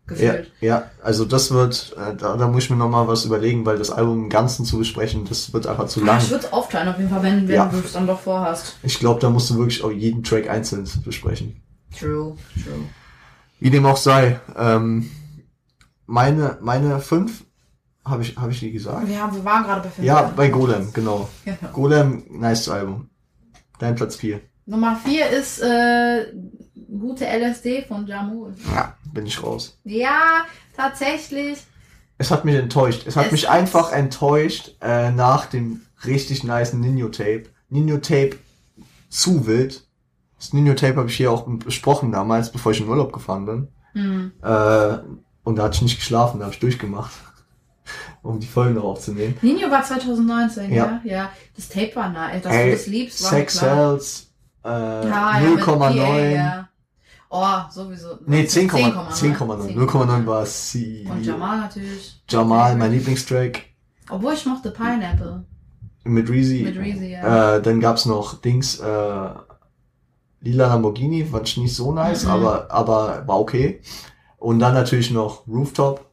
Ja, 0.09 0.33
gefühlt. 0.33 0.51
ja, 0.59 0.83
also 1.01 1.23
das 1.23 1.51
wird, 1.51 1.95
äh, 1.97 2.15
da, 2.17 2.35
da 2.35 2.47
muss 2.47 2.63
ich 2.65 2.69
mir 2.69 2.75
nochmal 2.75 3.07
was 3.07 3.23
überlegen, 3.23 3.65
weil 3.65 3.77
das 3.77 3.89
Album 3.89 4.23
im 4.23 4.29
Ganzen 4.29 4.65
zu 4.65 4.77
besprechen, 4.77 5.23
das 5.29 5.53
wird 5.53 5.65
einfach 5.65 5.87
zu 5.87 6.03
lang. 6.03 6.17
Ich 6.17 6.29
würde 6.29 6.45
es 6.45 6.51
aufteilen 6.51 6.89
auf 6.89 6.97
jeden 6.97 7.09
Fall, 7.09 7.23
wenn, 7.23 7.47
wenn 7.47 7.55
Ja. 7.55 7.65
du 7.67 7.77
es 7.77 7.93
dann 7.93 8.05
doch 8.07 8.19
vorhast. 8.19 8.75
Ich 8.83 8.99
glaube, 8.99 9.21
da 9.21 9.29
musst 9.29 9.49
du 9.51 9.57
wirklich 9.57 9.81
auch 9.83 9.91
jeden 9.91 10.21
Track 10.23 10.49
einzeln 10.49 10.85
besprechen. 11.05 11.61
True, 11.97 12.35
true. 12.55 12.73
Wie 13.61 13.69
dem 13.69 13.85
auch 13.85 13.95
sei. 13.97 14.41
Ähm, 14.57 15.09
meine, 16.05 16.57
meine 16.61 16.99
fünf, 16.99 17.45
habe 18.05 18.21
ich, 18.21 18.35
habe 18.35 18.51
ich 18.51 18.59
die 18.59 18.71
gesagt? 18.71 19.07
Wir, 19.07 19.21
haben, 19.21 19.35
wir 19.35 19.45
waren 19.45 19.63
gerade 19.63 19.81
bei 19.81 19.89
5. 19.89 20.05
Ja, 20.05 20.33
bei 20.35 20.49
Golem, 20.49 20.91
genau. 20.93 21.29
Genau. 21.45 21.57
Golem, 21.71 22.23
nice 22.29 22.67
Album. 22.69 23.09
Dein 23.79 23.95
Platz 23.95 24.15
vier. 24.15 24.41
Nummer 24.65 24.95
4 24.95 25.29
ist 25.29 25.61
äh, 25.61 26.33
gute 26.99 27.25
LSD 27.25 27.83
von 27.87 28.05
Jamul. 28.07 28.53
Ja, 28.73 28.95
bin 29.13 29.25
ich 29.25 29.41
raus. 29.41 29.77
Ja, 29.83 30.45
tatsächlich. 30.75 31.59
Es 32.17 32.31
hat 32.31 32.45
mich 32.45 32.55
enttäuscht. 32.55 33.05
Es 33.07 33.15
hat 33.15 33.27
Es 33.27 33.31
mich 33.31 33.49
einfach 33.49 33.91
enttäuscht 33.91 34.75
äh, 34.81 35.11
nach 35.11 35.47
dem 35.47 35.81
richtig 36.05 36.43
nice 36.43 36.73
Nino 36.73 37.09
Tape. 37.09 37.45
Nino 37.69 37.97
Tape 37.97 38.37
zu 39.09 39.47
wild. 39.47 39.85
Das 40.37 40.53
Nino 40.53 40.73
Tape 40.73 40.97
habe 40.97 41.09
ich 41.09 41.17
hier 41.17 41.31
auch 41.31 41.47
besprochen 41.47 42.11
damals, 42.11 42.51
bevor 42.51 42.71
ich 42.71 42.81
in 42.81 42.87
Urlaub 42.87 43.13
gefahren 43.13 43.45
bin. 43.45 43.67
Hm. 43.93 44.31
Äh, 44.41 44.97
und 45.43 45.57
da 45.57 45.63
hatte 45.63 45.75
ich 45.75 45.81
nicht 45.81 45.99
geschlafen, 45.99 46.39
da 46.39 46.45
habe 46.45 46.53
ich 46.53 46.59
durchgemacht. 46.59 47.11
Um 48.23 48.39
die 48.39 48.47
Folgen 48.47 48.75
noch 48.75 48.83
aufzunehmen. 48.85 49.37
Nino 49.41 49.69
war 49.69 49.83
2019, 49.83 50.71
ja. 50.73 50.75
Ja. 50.85 51.01
ja. 51.03 51.29
Das 51.55 51.69
Tape 51.69 51.91
war 51.95 52.09
nice. 52.09 52.41
Dass 52.41 52.53
Ey, 52.53 52.65
du 52.65 52.71
das 52.77 52.87
liebst, 52.87 53.23
war 53.23 53.29
Sex 53.29 53.57
klar. 53.59 53.75
Cells, 53.75 54.27
äh, 54.65 54.69
Ja, 54.69 55.39
ja, 55.39 55.49
mit 55.49 55.59
PA, 55.63 55.71
0,9. 55.89 56.31
Ja. 56.35 56.69
Oh, 57.29 57.71
sowieso. 57.71 58.19
Nee, 58.25 58.43
10,9. 58.43 58.93
10,9. 59.11 59.37
10,9. 59.37 59.75
0,9 59.75 60.25
war 60.25 60.45
C. 60.45 61.05
Und 61.09 61.23
Jamal 61.25 61.57
natürlich. 61.61 62.21
Jamal, 62.29 62.75
mein 62.75 62.91
Lieblingstrack. 62.91 63.61
Obwohl 64.09 64.33
ich 64.33 64.45
mochte 64.45 64.69
Pineapple. 64.71 65.43
Mit 66.05 66.29
Reezy. 66.29 66.63
Mit 66.63 66.77
Reezy, 66.77 67.11
ja. 67.11 67.55
Äh, 67.55 67.61
dann 67.61 67.79
gab's 67.79 68.05
noch 68.05 68.35
Dings, 68.41 68.79
äh, 68.79 69.29
Lila 70.41 70.67
Lamborghini, 70.67 71.25
fand 71.25 71.47
ich 71.47 71.57
nicht 71.57 71.75
so 71.75 71.91
nice, 71.93 72.25
Mhm. 72.25 72.31
aber, 72.31 72.67
aber 72.71 73.23
war 73.27 73.39
okay. 73.39 73.81
Und 74.37 74.59
dann 74.59 74.73
natürlich 74.73 75.09
noch 75.11 75.47
Rooftop 75.47 76.05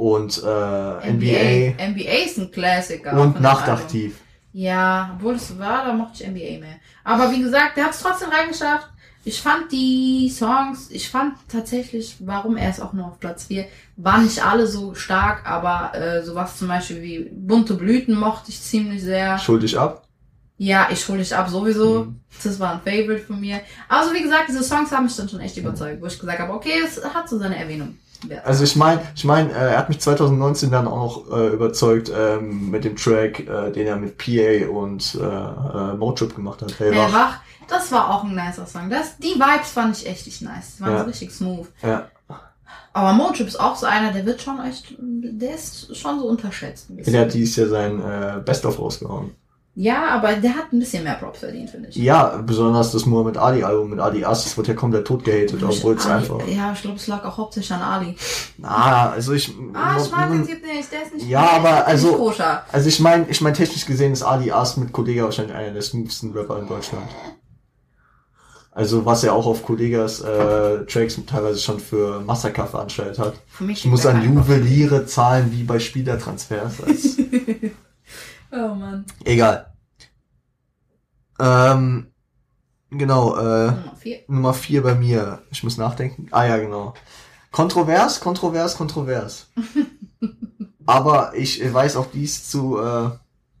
und 0.00 0.38
äh, 0.38 1.12
NBA, 1.12 1.90
NBA 1.90 2.24
ist 2.24 2.38
ein 2.38 2.50
Klassiker. 2.50 3.12
und 3.20 3.38
Nachtaktiv. 3.38 4.18
Ja, 4.52 5.14
obwohl 5.14 5.34
es 5.34 5.58
war, 5.58 5.84
da 5.84 5.92
mochte 5.92 6.24
ich 6.24 6.28
NBA 6.28 6.58
mehr. 6.58 6.76
Aber 7.04 7.30
wie 7.30 7.42
gesagt, 7.42 7.76
der 7.76 7.84
hat 7.84 7.92
es 7.92 8.00
trotzdem 8.00 8.30
reingeschafft. 8.30 8.88
Ich 9.24 9.42
fand 9.42 9.70
die 9.70 10.30
Songs, 10.30 10.90
ich 10.90 11.10
fand 11.10 11.34
tatsächlich, 11.48 12.16
warum 12.20 12.56
er 12.56 12.70
ist 12.70 12.80
auch 12.80 12.94
nur 12.94 13.08
auf 13.08 13.20
Platz 13.20 13.44
4, 13.44 13.66
waren 13.96 14.24
nicht 14.24 14.42
alle 14.42 14.66
so 14.66 14.94
stark, 14.94 15.46
aber 15.46 15.94
äh, 15.94 16.24
sowas 16.24 16.56
zum 16.56 16.68
Beispiel 16.68 17.02
wie 17.02 17.30
Bunte 17.30 17.74
Blüten 17.74 18.14
mochte 18.14 18.50
ich 18.50 18.60
ziemlich 18.62 19.02
sehr. 19.02 19.38
Schuldig 19.38 19.78
ab. 19.78 20.06
Ja, 20.56 20.88
ich 20.90 21.06
hol 21.08 21.18
dich 21.18 21.36
ab 21.36 21.50
sowieso. 21.50 22.04
Mhm. 22.04 22.20
Das 22.42 22.58
war 22.58 22.72
ein 22.72 22.80
Favorite 22.80 23.26
von 23.26 23.38
mir. 23.38 23.60
Also 23.88 24.14
wie 24.14 24.22
gesagt, 24.22 24.48
diese 24.48 24.64
Songs 24.64 24.90
haben 24.92 25.04
mich 25.04 25.16
dann 25.16 25.28
schon 25.28 25.40
echt 25.40 25.58
überzeugt, 25.58 26.00
wo 26.00 26.06
ich 26.06 26.18
gesagt 26.18 26.38
habe, 26.38 26.54
okay, 26.54 26.80
es 26.82 27.02
hat 27.14 27.28
so 27.28 27.38
seine 27.38 27.56
Erwähnung. 27.56 27.98
Also 28.44 28.64
ich 28.64 28.76
meine, 28.76 29.00
ich 29.14 29.24
mein, 29.24 29.50
äh, 29.50 29.70
er 29.70 29.78
hat 29.78 29.88
mich 29.88 30.00
2019 30.00 30.70
dann 30.70 30.86
auch 30.86 31.30
äh, 31.32 31.48
überzeugt 31.48 32.10
ähm, 32.14 32.70
mit 32.70 32.84
dem 32.84 32.96
Track, 32.96 33.40
äh, 33.40 33.70
den 33.72 33.86
er 33.86 33.96
mit 33.96 34.18
PA 34.18 34.68
und 34.70 35.14
äh, 35.14 35.24
äh, 35.24 35.94
Motrip 35.96 36.34
gemacht 36.34 36.60
hat. 36.62 36.74
Hey, 36.78 36.92
Hellwach, 36.92 37.12
wach. 37.12 37.38
das 37.68 37.90
war 37.92 38.10
auch 38.10 38.24
ein 38.24 38.34
nicer 38.34 38.66
Song. 38.66 38.90
Das, 38.90 39.16
die 39.18 39.34
Vibes 39.34 39.70
fand 39.70 39.96
ich 39.96 40.06
echt 40.06 40.26
nicht 40.26 40.42
nice. 40.42 40.76
Die 40.76 40.82
waren 40.82 40.92
Ja. 40.92 40.98
so 41.00 41.04
richtig 41.06 41.30
smooth. 41.32 41.68
Ja. 41.82 42.08
Aber 42.92 43.12
Mojo 43.12 43.44
ist 43.44 43.58
auch 43.60 43.76
so 43.76 43.86
einer, 43.86 44.12
der 44.12 44.26
wird 44.26 44.42
schon 44.42 44.60
echt, 44.64 44.96
der 44.98 45.54
ist 45.54 45.96
schon 45.96 46.18
so 46.18 46.26
unterschätzt. 46.26 46.86
Der 46.90 47.20
hat 47.20 47.32
dieses 47.32 47.54
Jahr 47.56 47.68
sein 47.68 48.00
äh, 48.02 48.40
Best-of 48.44 48.78
rausgehauen. 48.80 49.30
Ja, 49.74 50.08
aber 50.08 50.34
der 50.34 50.56
hat 50.56 50.72
ein 50.72 50.80
bisschen 50.80 51.04
mehr 51.04 51.14
Props 51.14 51.38
verdient, 51.38 51.70
finde 51.70 51.88
ich. 51.88 51.96
Ja, 51.96 52.42
besonders 52.44 52.90
das 52.90 53.06
Muhammad 53.06 53.36
Ali-Album 53.36 53.90
mit 53.90 54.00
Ali 54.00 54.24
As, 54.24 54.42
das 54.42 54.56
wird 54.56 54.66
ja 54.66 54.74
komplett 54.74 55.06
tot 55.06 55.22
gehatet, 55.24 55.62
obwohl 55.62 55.94
es 55.94 56.06
einfach. 56.06 56.40
Ja, 56.48 56.72
ich 56.72 56.82
glaube, 56.82 56.96
es 56.96 57.06
lag 57.06 57.24
auch 57.24 57.38
hauptsächlich 57.38 57.72
an 57.72 57.80
Ali. 57.80 58.16
Na, 58.58 59.10
also 59.10 59.32
ich. 59.32 59.54
Ah, 59.72 59.96
ich 59.96 60.10
mag 60.10 60.30
den 60.30 60.46
Typ 60.46 60.62
nicht, 60.62 60.92
der 60.92 61.02
ist 61.02 61.14
nicht 61.14 61.28
Ja, 61.28 61.50
aber 61.52 61.86
also-. 61.86 62.32
Also 62.72 62.88
ich 62.88 62.98
meine, 62.98 63.26
ich 63.28 63.40
mein, 63.40 63.54
technisch 63.54 63.86
gesehen 63.86 64.12
ist 64.12 64.22
Ali 64.22 64.50
As 64.50 64.76
mit 64.76 64.92
Kollega 64.92 65.24
wahrscheinlich 65.24 65.54
einer 65.54 65.72
der 65.72 65.82
smoothsten 65.82 66.32
Rapper 66.32 66.58
in 66.58 66.66
Deutschland. 66.66 67.08
Also 68.72 69.04
was 69.04 69.24
er 69.24 69.34
auch 69.34 69.46
auf 69.46 69.64
Kollegas 69.64 70.20
äh, 70.20 70.84
Tracks 70.86 71.18
teilweise 71.26 71.60
schon 71.60 71.80
für 71.80 72.20
Massaker 72.20 72.66
veranstaltet 72.66 73.18
hat. 73.18 73.34
Für 73.46 73.64
mich 73.64 73.84
Ich 73.84 73.90
muss 73.90 74.06
an 74.06 74.22
Juweliere 74.22 75.06
zahlen 75.06 75.50
wie 75.52 75.62
bei 75.64 75.78
Spielertransfers. 75.78 76.82
Als 76.86 77.16
Oh 78.52 78.74
Mann. 78.74 79.04
Egal. 79.24 79.72
Ähm, 81.38 82.08
genau, 82.90 83.36
äh, 83.36 83.66
Nummer 83.72 83.96
vier. 83.96 84.18
Nummer 84.28 84.54
vier 84.54 84.82
bei 84.82 84.94
mir. 84.94 85.42
Ich 85.50 85.62
muss 85.62 85.76
nachdenken. 85.78 86.28
Ah 86.30 86.44
ja, 86.44 86.58
genau. 86.58 86.94
Kontrovers, 87.50 88.20
kontrovers, 88.20 88.76
kontrovers. 88.76 89.48
Aber 90.86 91.32
ich 91.34 91.60
weiß 91.72 91.96
auch 91.96 92.06
dies 92.12 92.48
zu, 92.48 92.78
äh, 92.78 93.10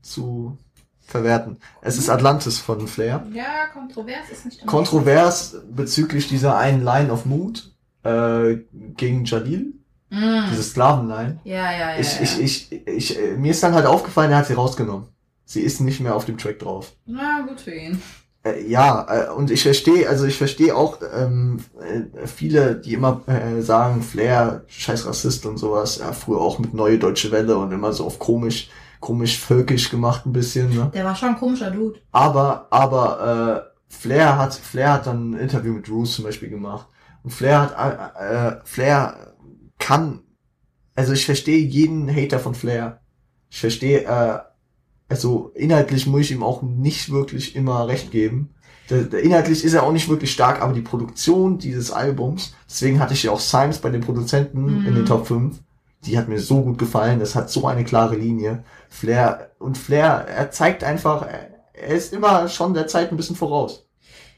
zu 0.02 0.58
verwerten. 1.00 1.58
Es 1.82 1.98
ist 1.98 2.08
Atlantis 2.08 2.58
von 2.58 2.86
Flair. 2.86 3.26
Ja, 3.32 3.66
kontrovers 3.72 4.30
ist 4.30 4.44
nicht 4.44 4.66
Kontrovers 4.66 5.56
bezüglich 5.70 6.28
dieser 6.28 6.56
einen 6.56 6.84
Line 6.84 7.12
of 7.12 7.26
Mood 7.26 7.72
äh, 8.02 8.56
gegen 8.96 9.24
Jalil, 9.24 9.74
Mm. 10.10 10.50
diese 10.50 10.62
Sklavenline. 10.62 11.38
Ja, 11.44 11.72
ja, 11.72 11.92
ja. 11.92 11.98
Ich, 11.98 12.16
ja. 12.16 12.22
ich, 12.22 12.40
ich, 12.40 12.86
ich, 12.86 13.18
äh, 13.18 13.36
mir 13.36 13.52
ist 13.52 13.62
dann 13.62 13.74
halt 13.74 13.86
aufgefallen, 13.86 14.32
er 14.32 14.38
hat 14.38 14.46
sie 14.46 14.54
rausgenommen. 14.54 15.06
Sie 15.44 15.62
ist 15.62 15.80
nicht 15.80 16.00
mehr 16.00 16.14
auf 16.14 16.24
dem 16.24 16.38
Track 16.38 16.58
drauf. 16.58 16.92
Na, 17.06 17.44
gut 17.46 17.60
für 17.60 17.74
ihn. 17.74 18.00
Äh, 18.42 18.66
ja, 18.68 19.06
äh, 19.08 19.30
und 19.30 19.50
ich 19.50 19.62
verstehe, 19.62 20.08
also 20.08 20.24
ich 20.24 20.36
verstehe 20.36 20.74
auch 20.74 20.98
ähm, 21.14 21.58
äh, 21.80 22.26
viele, 22.26 22.76
die 22.76 22.94
immer 22.94 23.20
äh, 23.26 23.60
sagen, 23.60 24.02
Flair, 24.02 24.64
scheiß 24.66 25.06
Rassist 25.06 25.44
und 25.46 25.58
sowas, 25.58 25.98
ja, 25.98 26.12
früher 26.12 26.40
auch 26.40 26.58
mit 26.58 26.72
Neue 26.72 26.98
Deutsche 26.98 27.30
Welle 27.30 27.58
und 27.58 27.72
immer 27.72 27.92
so 27.92 28.06
auf 28.06 28.18
komisch, 28.18 28.70
komisch 29.00 29.38
völkisch 29.38 29.90
gemacht 29.90 30.24
ein 30.24 30.32
bisschen, 30.32 30.74
ne? 30.74 30.90
Der 30.94 31.04
war 31.04 31.14
schon 31.14 31.30
ein 31.30 31.38
komischer 31.38 31.70
Dude. 31.70 32.00
Aber, 32.12 32.66
aber 32.70 33.66
äh, 33.66 33.92
Flair 33.92 34.38
hat, 34.38 34.54
Flair 34.54 34.94
hat 34.94 35.06
dann 35.06 35.32
ein 35.32 35.40
Interview 35.40 35.74
mit 35.74 35.90
Roos 35.90 36.14
zum 36.14 36.24
Beispiel 36.24 36.48
gemacht. 36.48 36.86
Und 37.22 37.32
Flair 37.32 37.60
hat, 37.60 38.14
äh, 38.18 38.48
äh, 38.48 38.60
Flair 38.64 39.29
kann, 39.90 40.20
also 40.94 41.12
ich 41.12 41.24
verstehe 41.24 41.58
jeden 41.58 42.14
Hater 42.14 42.38
von 42.38 42.54
Flair. 42.54 43.00
Ich 43.50 43.60
verstehe, 43.60 44.04
äh, 44.04 44.38
also 45.08 45.50
inhaltlich 45.54 46.06
muss 46.06 46.22
ich 46.22 46.30
ihm 46.32 46.42
auch 46.42 46.62
nicht 46.62 47.10
wirklich 47.10 47.56
immer 47.56 47.88
recht 47.88 48.10
geben. 48.10 48.50
Der, 48.88 49.02
der, 49.02 49.20
inhaltlich 49.22 49.64
ist 49.64 49.74
er 49.74 49.82
auch 49.82 49.92
nicht 49.92 50.08
wirklich 50.08 50.32
stark, 50.32 50.62
aber 50.62 50.72
die 50.72 50.80
Produktion 50.80 51.58
dieses 51.58 51.90
Albums, 51.90 52.54
deswegen 52.68 53.00
hatte 53.00 53.14
ich 53.14 53.22
ja 53.24 53.30
auch 53.32 53.40
Symes 53.40 53.78
bei 53.78 53.90
den 53.90 54.00
Produzenten 54.00 54.80
Mhm. 54.80 54.86
in 54.86 54.94
den 54.94 55.06
Top 55.06 55.26
5, 55.26 55.60
die 56.04 56.16
hat 56.18 56.28
mir 56.28 56.40
so 56.40 56.62
gut 56.62 56.78
gefallen, 56.78 57.20
das 57.20 57.34
hat 57.34 57.50
so 57.50 57.66
eine 57.66 57.84
klare 57.84 58.16
Linie. 58.16 58.64
Flair, 58.88 59.50
und 59.58 59.76
Flair, 59.78 60.26
er 60.28 60.50
zeigt 60.50 60.82
einfach, 60.84 61.22
er, 61.22 61.50
er 61.72 61.96
ist 61.96 62.12
immer 62.12 62.48
schon 62.48 62.74
der 62.74 62.86
Zeit 62.86 63.10
ein 63.10 63.16
bisschen 63.16 63.36
voraus. 63.36 63.86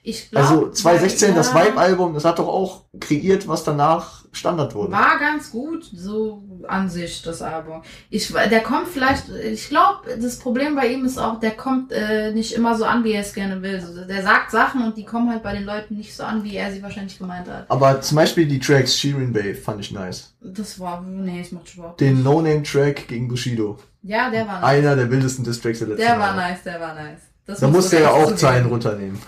Ich 0.05 0.31
glaube. 0.31 0.47
Also 0.47 0.71
2016, 0.71 1.35
das 1.35 1.53
ja, 1.53 1.65
Vibe-Album, 1.65 2.15
das 2.15 2.25
hat 2.25 2.41
doch 2.41 2.49
auch 2.49 2.83
kreiert, 2.99 3.47
was 3.47 3.63
danach 3.63 4.25
Standard 4.33 4.75
wurde. 4.75 4.91
War 4.91 5.19
ganz 5.21 5.53
gut, 5.53 5.85
so 5.95 6.43
an 6.67 6.89
sich, 6.89 7.23
das 7.23 7.41
Album. 7.41 7.83
Ich, 8.11 8.33
der 8.33 8.61
kommt 8.63 8.89
vielleicht, 8.89 9.29
ich 9.29 9.69
glaube, 9.69 10.17
das 10.21 10.39
Problem 10.39 10.75
bei 10.75 10.89
ihm 10.89 11.05
ist 11.05 11.19
auch, 11.19 11.39
der 11.39 11.53
kommt 11.53 11.93
äh, 11.93 12.33
nicht 12.33 12.53
immer 12.55 12.77
so 12.77 12.85
an, 12.85 13.05
wie 13.05 13.13
er 13.13 13.21
es 13.21 13.33
gerne 13.33 13.63
will. 13.63 13.81
So, 13.81 14.05
der 14.05 14.23
sagt 14.23 14.51
Sachen 14.51 14.83
und 14.83 14.97
die 14.97 15.05
kommen 15.05 15.31
halt 15.31 15.45
bei 15.45 15.53
den 15.53 15.65
Leuten 15.65 15.97
nicht 15.97 16.17
so 16.17 16.25
an, 16.25 16.43
wie 16.43 16.57
er 16.57 16.73
sie 16.73 16.83
wahrscheinlich 16.83 17.19
gemeint 17.19 17.49
hat. 17.49 17.67
Aber 17.69 18.01
zum 18.01 18.17
Beispiel 18.17 18.47
die 18.47 18.59
Tracks 18.59 18.99
Shirin 18.99 19.33
Bay 19.33 19.55
fand 19.55 19.81
ich 19.81 19.93
nice. 19.93 20.35
Das 20.41 20.81
war, 20.81 21.01
nee, 21.03 21.43
ich 21.43 21.53
mochte 21.53 21.75
überhaupt 21.77 22.01
Den. 22.01 22.25
No-Name-Track 22.25 23.07
gegen 23.07 23.29
Bushido. 23.29 23.79
Ja, 24.03 24.31
der 24.31 24.49
war 24.49 24.61
nice. 24.61 24.65
Einer 24.71 24.97
der 24.97 25.09
wildesten 25.11 25.45
Distracks 25.45 25.79
der 25.79 25.89
letzten 25.89 26.03
Der 26.03 26.19
war 26.19 26.35
Jahre. 26.35 26.37
nice, 26.39 26.63
der 26.65 26.81
war 26.81 26.95
nice. 26.95 27.21
Das 27.47 27.61
Da 27.61 27.67
musst 27.69 27.93
musste 27.93 27.97
er 27.99 28.17
echt 28.17 28.33
auch. 28.33 28.35
Zeilen 28.37 28.67
runternehmen. 28.67 29.21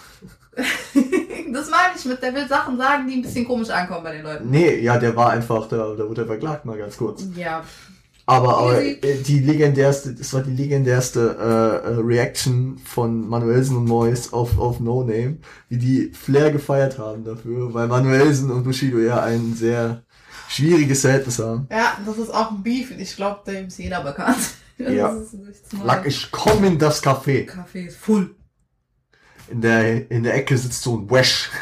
das 1.53 1.71
meine 1.71 1.95
ich 1.97 2.05
mit, 2.05 2.23
der 2.23 2.35
will 2.35 2.49
Sachen 2.49 2.77
sagen, 2.79 3.07
die 3.09 3.15
ein 3.15 3.23
bisschen 3.23 3.47
komisch 3.47 3.71
ankommen 3.71 4.05
bei 4.05 4.13
den 4.13 4.23
Leuten. 4.23 4.51
Nee, 4.51 4.81
ja, 4.81 4.99
der 4.99 5.15
war 5.17 5.31
einfach, 5.31 5.69
da, 5.69 5.95
da 5.97 6.09
wurde 6.09 6.23
er 6.23 6.27
verklagt, 6.27 6.65
mal 6.65 6.79
ganz 6.79 6.97
kurz. 6.97 7.27
Ja, 7.35 7.65
Aber, 8.27 8.57
aber 8.59 8.83
äh, 8.83 8.97
die 9.27 9.41
legendärste, 9.41 10.15
das 10.15 10.33
war 10.33 10.43
die 10.43 10.53
legendärste 10.53 11.37
äh, 11.39 11.91
äh, 11.91 11.95
Reaction 12.01 12.79
von 12.85 13.29
Manuelsen 13.29 13.77
und 13.77 13.85
Mois 13.85 14.33
auf, 14.33 14.59
auf 14.59 14.81
No 14.81 15.03
Name, 15.03 15.37
wie 15.69 15.77
die 15.79 16.13
Flair 16.15 16.51
gefeiert 16.51 16.99
haben 16.99 17.25
dafür, 17.25 17.75
weil 17.75 17.87
Manuelsen 17.87 18.51
und 18.51 18.65
Bushido 18.65 18.99
ja 18.99 19.23
ein 19.23 19.55
sehr 19.55 20.03
schwieriges 20.49 21.03
Verhältnis 21.03 21.39
haben. 21.39 21.67
Ja, 21.71 21.99
das 22.07 22.17
ist 22.19 22.33
auch 22.33 22.51
ein 22.51 22.63
Beef. 22.63 22.91
Ich 22.99 23.17
glaube, 23.17 23.41
dem 23.47 23.67
ist 23.67 23.79
jeder 23.79 24.03
bekannt. 24.03 24.39
Ja. 24.77 25.11
Ist. 25.15 25.37
Lack, 25.85 26.05
ich 26.05 26.33
komm 26.33 26.65
in 26.65 26.77
das 26.81 27.01
Café. 27.01 27.45
Kaffee 27.47 27.85
ist 27.87 27.97
full. 27.97 28.35
In 29.55 29.61
der, 29.61 30.11
in 30.11 30.25
der 30.25 30.35
Ecke 30.35 30.59
sitzt 30.59 30.83
so 30.83 30.99
ein 30.99 31.11
Wesh. 31.11 31.51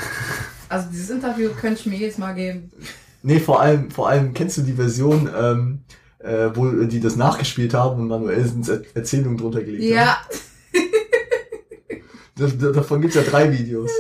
Also 0.68 0.88
dieses 0.90 1.10
Interview 1.10 1.50
könnte 1.50 1.80
ich 1.80 1.86
mir 1.86 1.98
jedes 1.98 2.16
Mal 2.16 2.32
geben. 2.32 2.72
Nee, 3.22 3.40
vor 3.40 3.60
allem, 3.60 3.90
vor 3.90 4.08
allem 4.08 4.32
kennst 4.32 4.56
du 4.56 4.62
die 4.62 4.72
Version, 4.72 5.28
ähm, 5.38 5.80
äh, 6.18 6.48
wo 6.54 6.66
die 6.84 6.98
das 6.98 7.16
nachgespielt 7.16 7.74
haben 7.74 8.00
und 8.00 8.08
Manuelsens 8.08 8.70
Er 8.70 8.80
Erzählung 8.94 9.36
drunter 9.36 9.62
gelegt 9.62 9.84
haben? 9.84 9.92
Ja, 9.92 10.16
Da, 12.36 12.46
da, 12.46 12.70
davon 12.70 13.00
gibt's 13.00 13.16
ja 13.16 13.22
drei 13.22 13.52
Videos. 13.52 13.90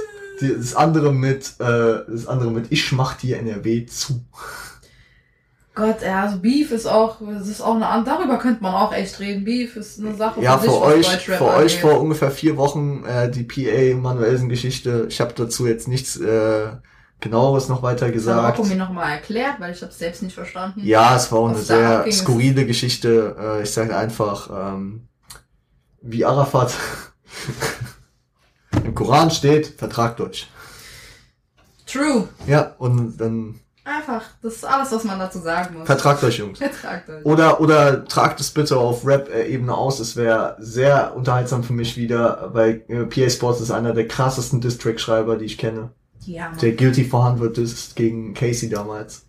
Die, 0.40 0.54
das 0.54 0.74
andere 0.74 1.12
mit, 1.12 1.54
äh, 1.58 2.00
das 2.08 2.26
andere 2.26 2.50
mit 2.50 2.66
Ich 2.70 2.90
mach 2.92 3.14
dir 3.14 3.38
NRW 3.38 3.86
zu. 3.86 4.24
Gott, 5.74 6.02
ja, 6.02 6.24
also 6.24 6.38
Beef 6.38 6.70
ist 6.70 6.86
auch, 6.86 7.16
das 7.20 7.48
ist 7.48 7.62
auch 7.62 7.74
eine 7.74 7.86
andere, 7.86 8.16
darüber 8.16 8.38
könnte 8.38 8.62
man 8.62 8.74
auch 8.74 8.92
echt 8.92 9.18
reden. 9.20 9.44
Beef 9.44 9.76
ist 9.76 9.98
eine 9.98 10.14
Sache 10.14 10.42
Ja, 10.42 10.58
für 10.58 10.82
euch, 10.82 11.06
für 11.06 11.42
euch 11.42 11.80
vor 11.80 11.98
ungefähr 11.98 12.30
vier 12.30 12.58
Wochen 12.58 13.04
äh, 13.06 13.30
die 13.30 13.44
PA 13.44 13.96
Manuelsen 13.96 14.50
Geschichte. 14.50 15.06
Ich 15.08 15.20
habe 15.20 15.32
dazu 15.34 15.66
jetzt 15.66 15.88
nichts 15.88 16.18
äh, 16.18 16.72
genaueres 17.20 17.68
noch 17.68 17.82
weiter 17.82 18.00
Das 18.00 18.08
hat 18.08 18.12
gesagt. 18.56 18.64
Mir 18.66 18.76
nochmal 18.76 19.12
erklärt, 19.12 19.60
weil 19.60 19.72
ich 19.72 19.80
habe 19.80 19.90
es 19.90 19.98
selbst 19.98 20.22
nicht 20.22 20.34
verstanden. 20.34 20.80
Ja, 20.84 21.16
es 21.16 21.32
war 21.32 21.38
auch 21.38 21.48
eine 21.48 21.58
sehr 21.58 22.04
skurrile 22.12 22.66
Geschichte. 22.66 23.34
Äh, 23.40 23.62
ich 23.62 23.70
sage 23.70 23.96
einfach, 23.96 24.74
ähm, 24.74 25.08
wie 26.02 26.26
Arafat 26.26 26.74
im 28.84 28.94
Koran 28.94 29.30
steht, 29.30 29.68
vertragt 29.68 30.20
euch. 30.20 30.48
True. 31.86 32.28
Ja, 32.46 32.74
und 32.78 33.16
dann 33.16 33.61
Einfach, 33.84 34.22
das 34.42 34.54
ist 34.54 34.64
alles, 34.64 34.92
was 34.92 35.02
man 35.02 35.18
dazu 35.18 35.40
sagen 35.40 35.78
muss. 35.78 35.86
vertragt 35.86 36.22
euch, 36.22 36.38
Jungs. 36.38 36.58
Vertragt 36.58 37.08
euch. 37.10 37.24
Oder, 37.24 37.60
oder 37.60 38.04
tragt 38.04 38.40
es 38.40 38.50
bitte 38.50 38.76
auf 38.76 39.04
Rap-Ebene 39.04 39.74
aus. 39.74 39.98
Es 39.98 40.14
wäre 40.14 40.56
sehr 40.60 41.16
unterhaltsam 41.16 41.64
für 41.64 41.72
mich 41.72 41.96
wieder, 41.96 42.50
weil 42.52 42.84
äh, 42.86 43.04
PA 43.06 43.28
Sports 43.28 43.60
ist 43.60 43.72
einer 43.72 43.92
der 43.92 44.06
krassesten 44.06 44.60
Distrack-Schreiber, 44.60 45.36
die 45.36 45.46
ich 45.46 45.58
kenne. 45.58 45.90
Ja, 46.24 46.50
Mann. 46.50 46.58
Der 46.58 46.72
Guilty 46.72 47.04
for 47.04 47.26
100 47.26 47.58
ist 47.58 47.96
gegen 47.96 48.34
Casey 48.34 48.68
damals. 48.68 49.26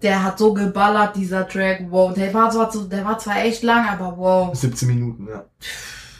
Der 0.00 0.24
hat 0.24 0.38
so 0.38 0.54
geballert, 0.54 1.14
dieser 1.16 1.46
Track. 1.46 1.84
Wow, 1.90 2.14
der 2.14 2.32
war 2.32 2.50
zwar, 2.50 2.72
so, 2.72 2.84
der 2.84 3.04
war 3.04 3.18
zwar 3.18 3.44
echt 3.44 3.62
lang, 3.62 3.86
aber 3.86 4.16
wow. 4.16 4.54
17 4.54 4.88
Minuten, 4.88 5.28
ja. 5.28 5.44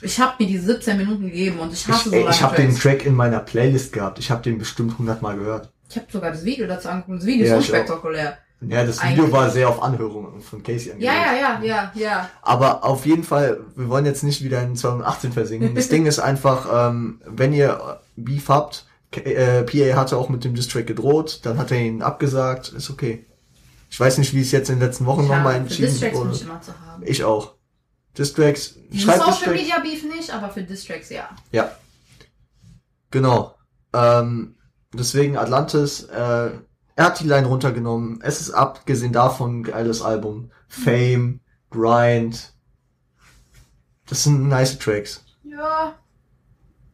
Ich 0.03 0.21
habe 0.21 0.35
mir 0.39 0.47
die 0.47 0.59
17 0.59 0.99
Minuten 0.99 1.25
gegeben 1.25 1.59
und 1.61 1.73
ich 1.73 1.89
hasse 1.89 2.11
Ich, 2.11 2.15
so 2.15 2.21
lange 2.21 2.31
ich 2.31 2.43
habe 2.43 2.57
den. 2.57 2.77
Track 2.77 3.07
in 3.07 3.15
meiner 3.15 3.41
Playlist 3.41 3.95
gehabt. 3.95 4.19
Ich 4.19 4.31
habe 4.31 4.43
den 4.43 4.59
bestimmt 4.59 4.93
100 4.93 5.23
Mal 5.23 5.37
gehört. 5.37 5.71
Ich 5.91 5.97
habe 5.97 6.07
sogar 6.11 6.31
das 6.31 6.45
Video 6.45 6.67
dazu 6.67 6.89
angeguckt. 6.89 7.19
Das 7.19 7.27
Video 7.27 7.47
Ja, 7.47 7.53
ist 7.55 7.59
unspektakulär. 7.59 8.39
Ja, 8.63 8.85
das 8.85 9.03
Video 9.03 9.25
Eigentlich- 9.25 9.33
war 9.33 9.51
sehr 9.51 9.69
auf 9.69 9.83
Anhörungen 9.83 10.41
von 10.41 10.63
Casey 10.63 10.93
angelegt. 10.93 11.03
Ja, 11.03 11.35
ja, 11.35 11.61
ja, 11.61 11.63
ja, 11.65 11.93
ja. 11.95 12.31
Aber 12.43 12.85
auf 12.85 13.07
jeden 13.07 13.25
Fall, 13.25 13.61
wir 13.75 13.89
wollen 13.89 14.05
jetzt 14.07 14.23
nicht 14.23 14.45
wieder 14.45 14.63
in 14.63 14.77
2018 14.77 15.33
versinken. 15.33 15.75
Das 15.75 15.89
Ding 15.91 16.07
ist 16.07 16.19
einfach, 16.21 16.91
ähm, 16.91 17.21
wenn 17.27 17.53
ihr 17.53 18.01
Beef 18.17 18.49
habt, 18.49 18.87
äh, 19.13 19.63
PA 19.63 19.97
hatte 19.97 20.17
auch 20.17 20.29
mit 20.29 20.45
dem 20.45 20.55
Distrack 20.55 20.87
gedroht, 20.87 21.41
dann 21.45 21.59
hat 21.59 21.71
er 21.73 21.81
ihn 21.81 22.03
abgesagt, 22.03 22.69
ist 22.69 22.91
okay. 22.91 23.25
Ich 23.91 23.99
weiß 23.99 24.19
nicht, 24.19 24.35
wie 24.35 24.43
es 24.43 24.53
jetzt 24.53 24.69
in 24.71 24.79
den 24.79 24.87
letzten 24.87 25.07
Wochen 25.07 25.23
nochmal 25.23 25.55
ja, 25.55 25.65
für 25.65 25.83
entschieden 25.87 26.15
wurde. 26.15 26.39
ich. 27.03 27.11
Ich 27.11 27.25
auch. 27.25 27.55
Distracks, 28.17 28.75
Diesen 28.93 29.11
schreibt 29.11 29.25
Social. 29.25 29.55
Media 29.55 29.79
Beef 29.81 30.05
nicht, 30.05 30.31
aber 30.33 30.51
für 30.51 30.63
Distracks 30.63 31.09
ja. 31.11 31.29
Ja. 31.51 31.73
Genau. 33.11 33.55
Ähm, 33.93 34.55
deswegen 34.93 35.37
Atlantis, 35.37 36.05
äh, 36.05 36.51
er 36.97 37.05
hat 37.05 37.21
die 37.21 37.27
Line 37.29 37.47
runtergenommen. 37.47 38.21
Es 38.23 38.41
ist 38.41 38.51
abgesehen 38.51 39.13
davon 39.13 39.61
ein 39.61 39.63
geiles 39.63 40.03
Album. 40.03 40.51
Fame, 40.69 41.41
Grind. 41.71 42.53
Das 44.09 44.25
sind 44.25 44.49
nice 44.49 44.79
Tracks. 44.79 45.25
Ja. 45.45 45.95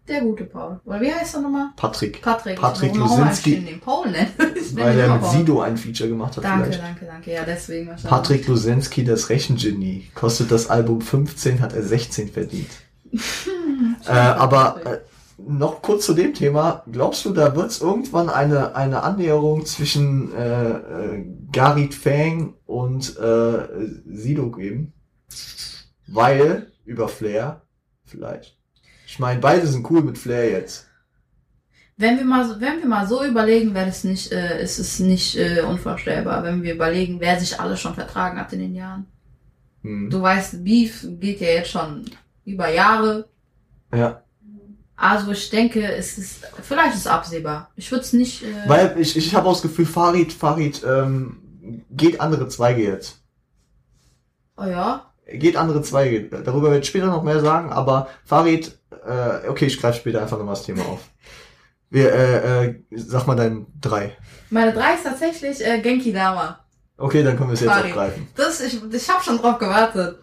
Der 0.06 0.20
gute 0.20 0.44
Paul. 0.44 0.80
Oder 0.84 1.00
wie 1.00 1.12
heißt 1.12 1.34
er 1.34 1.40
nochmal? 1.40 1.70
Patrick. 1.74 2.22
Patrick. 2.22 2.60
Patrick 2.60 2.94
Lusinski. 2.94 3.60
Den 3.60 3.80
Paul 3.80 4.08
nennen. 4.10 4.30
Weil 4.74 4.98
immer 4.98 5.14
mit 5.14 5.22
Paul. 5.22 5.30
Sido 5.32 5.60
ein 5.62 5.76
Feature 5.76 6.08
gemacht 6.08 6.36
hat 6.36 6.44
Danke, 6.44 6.64
vielleicht. 6.66 6.82
danke, 6.82 7.06
danke. 7.06 7.32
Ja, 7.32 7.44
deswegen 7.44 7.88
wahrscheinlich. 7.88 8.10
Patrick 8.10 8.46
Lusenski, 8.46 9.04
das 9.04 9.28
Rechengenie. 9.28 10.08
Kostet 10.14 10.52
das 10.52 10.70
Album 10.70 11.00
15, 11.00 11.60
hat 11.60 11.72
er 11.72 11.82
16 11.82 12.28
verdient. 12.28 12.70
äh, 14.06 14.10
aber 14.12 14.86
äh, 14.86 14.98
noch 15.38 15.82
kurz 15.82 16.06
zu 16.06 16.14
dem 16.14 16.34
Thema. 16.34 16.82
Glaubst 16.90 17.24
du, 17.24 17.32
da 17.32 17.54
wird 17.54 17.70
es 17.70 17.80
irgendwann 17.80 18.28
eine, 18.30 18.74
eine 18.74 19.02
Annäherung 19.02 19.64
zwischen 19.66 20.32
äh, 20.34 20.70
äh, 20.70 21.24
Garit 21.52 21.94
Fang 21.94 22.54
und 22.66 23.16
äh, 23.18 23.68
Sido 24.06 24.50
geben? 24.50 24.92
Weil, 26.06 26.72
über 26.84 27.08
Flair, 27.08 27.62
vielleicht. 28.04 28.56
Ich 29.06 29.18
meine, 29.18 29.40
beide 29.40 29.66
sind 29.66 29.88
cool 29.90 30.02
mit 30.02 30.18
Flair 30.18 30.50
jetzt. 30.50 30.86
Wenn 31.96 32.18
wir 32.18 32.24
mal, 32.24 32.46
so- 32.46 32.60
wenn 32.60 32.78
wir 32.78 32.86
mal 32.86 33.06
so 33.06 33.24
überlegen, 33.24 33.74
wäre 33.74 33.88
es 33.88 34.04
nicht, 34.04 34.30
äh, 34.32 34.62
ist 34.62 34.78
es 34.78 35.00
nicht 35.00 35.36
äh, 35.36 35.62
unvorstellbar, 35.62 36.42
wenn 36.44 36.62
wir 36.62 36.74
überlegen, 36.74 37.20
wer 37.20 37.40
sich 37.40 37.58
alles 37.58 37.80
schon 37.80 37.94
vertragen 37.94 38.38
hat 38.38 38.52
in 38.52 38.60
den 38.60 38.74
Jahren. 38.74 39.06
Hm. 39.82 40.10
Du 40.10 40.20
weißt, 40.20 40.62
Beef 40.64 41.06
geht 41.20 41.40
ja 41.40 41.48
jetzt 41.48 41.70
schon 41.70 42.04
über 42.44 42.68
Jahre. 42.68 43.28
Ja. 43.94 44.22
Also 44.96 45.30
ich 45.32 45.50
denke, 45.50 45.92
es 45.92 46.16
ist, 46.16 46.46
vielleicht 46.62 46.94
ist 46.94 47.00
es 47.00 47.06
absehbar. 47.06 47.70
Ich 47.76 47.90
würde 47.90 48.04
es 48.04 48.12
nicht, 48.14 48.42
äh, 48.42 48.68
Weil 48.68 48.96
ich, 48.98 49.16
ich 49.16 49.34
habe 49.34 49.46
auch 49.46 49.52
das 49.52 49.62
Gefühl, 49.62 49.84
Farid, 49.84 50.32
Farid 50.32 50.82
ähm, 50.88 51.84
geht 51.90 52.20
andere 52.20 52.48
Zweige 52.48 52.82
jetzt. 52.82 53.20
oh 54.56 54.64
ja, 54.64 55.12
geht 55.30 55.56
andere 55.56 55.82
Zweige. 55.82 56.24
Darüber 56.24 56.70
werde 56.70 56.80
ich 56.80 56.88
später 56.88 57.06
noch 57.06 57.22
mehr 57.22 57.40
sagen, 57.40 57.70
aber 57.72 58.08
Farid, 58.24 58.78
äh, 59.06 59.48
okay, 59.48 59.66
ich 59.66 59.78
greife 59.80 59.98
später 59.98 60.22
einfach 60.22 60.38
nochmal 60.38 60.54
das 60.54 60.64
Thema 60.64 60.82
auf. 60.86 61.00
Wir, 61.90 62.12
äh, 62.12 62.66
äh, 62.66 62.82
sag 62.92 63.26
mal 63.26 63.36
dein 63.36 63.66
drei. 63.80 64.16
meine 64.50 64.72
drei 64.72 64.94
ist 64.94 65.04
tatsächlich 65.04 65.64
äh, 65.64 65.80
Genki 65.80 66.12
Dama. 66.12 66.60
Okay, 66.96 67.22
dann 67.22 67.36
können 67.36 67.50
wir 67.50 67.54
es 67.54 67.60
jetzt 67.60 67.70
Farid. 67.70 67.86
aufgreifen. 67.92 68.28
Das, 68.34 68.60
ich, 68.60 68.82
ich 68.82 69.10
habe 69.10 69.22
schon 69.22 69.38
drauf 69.38 69.58
gewartet. 69.58 70.18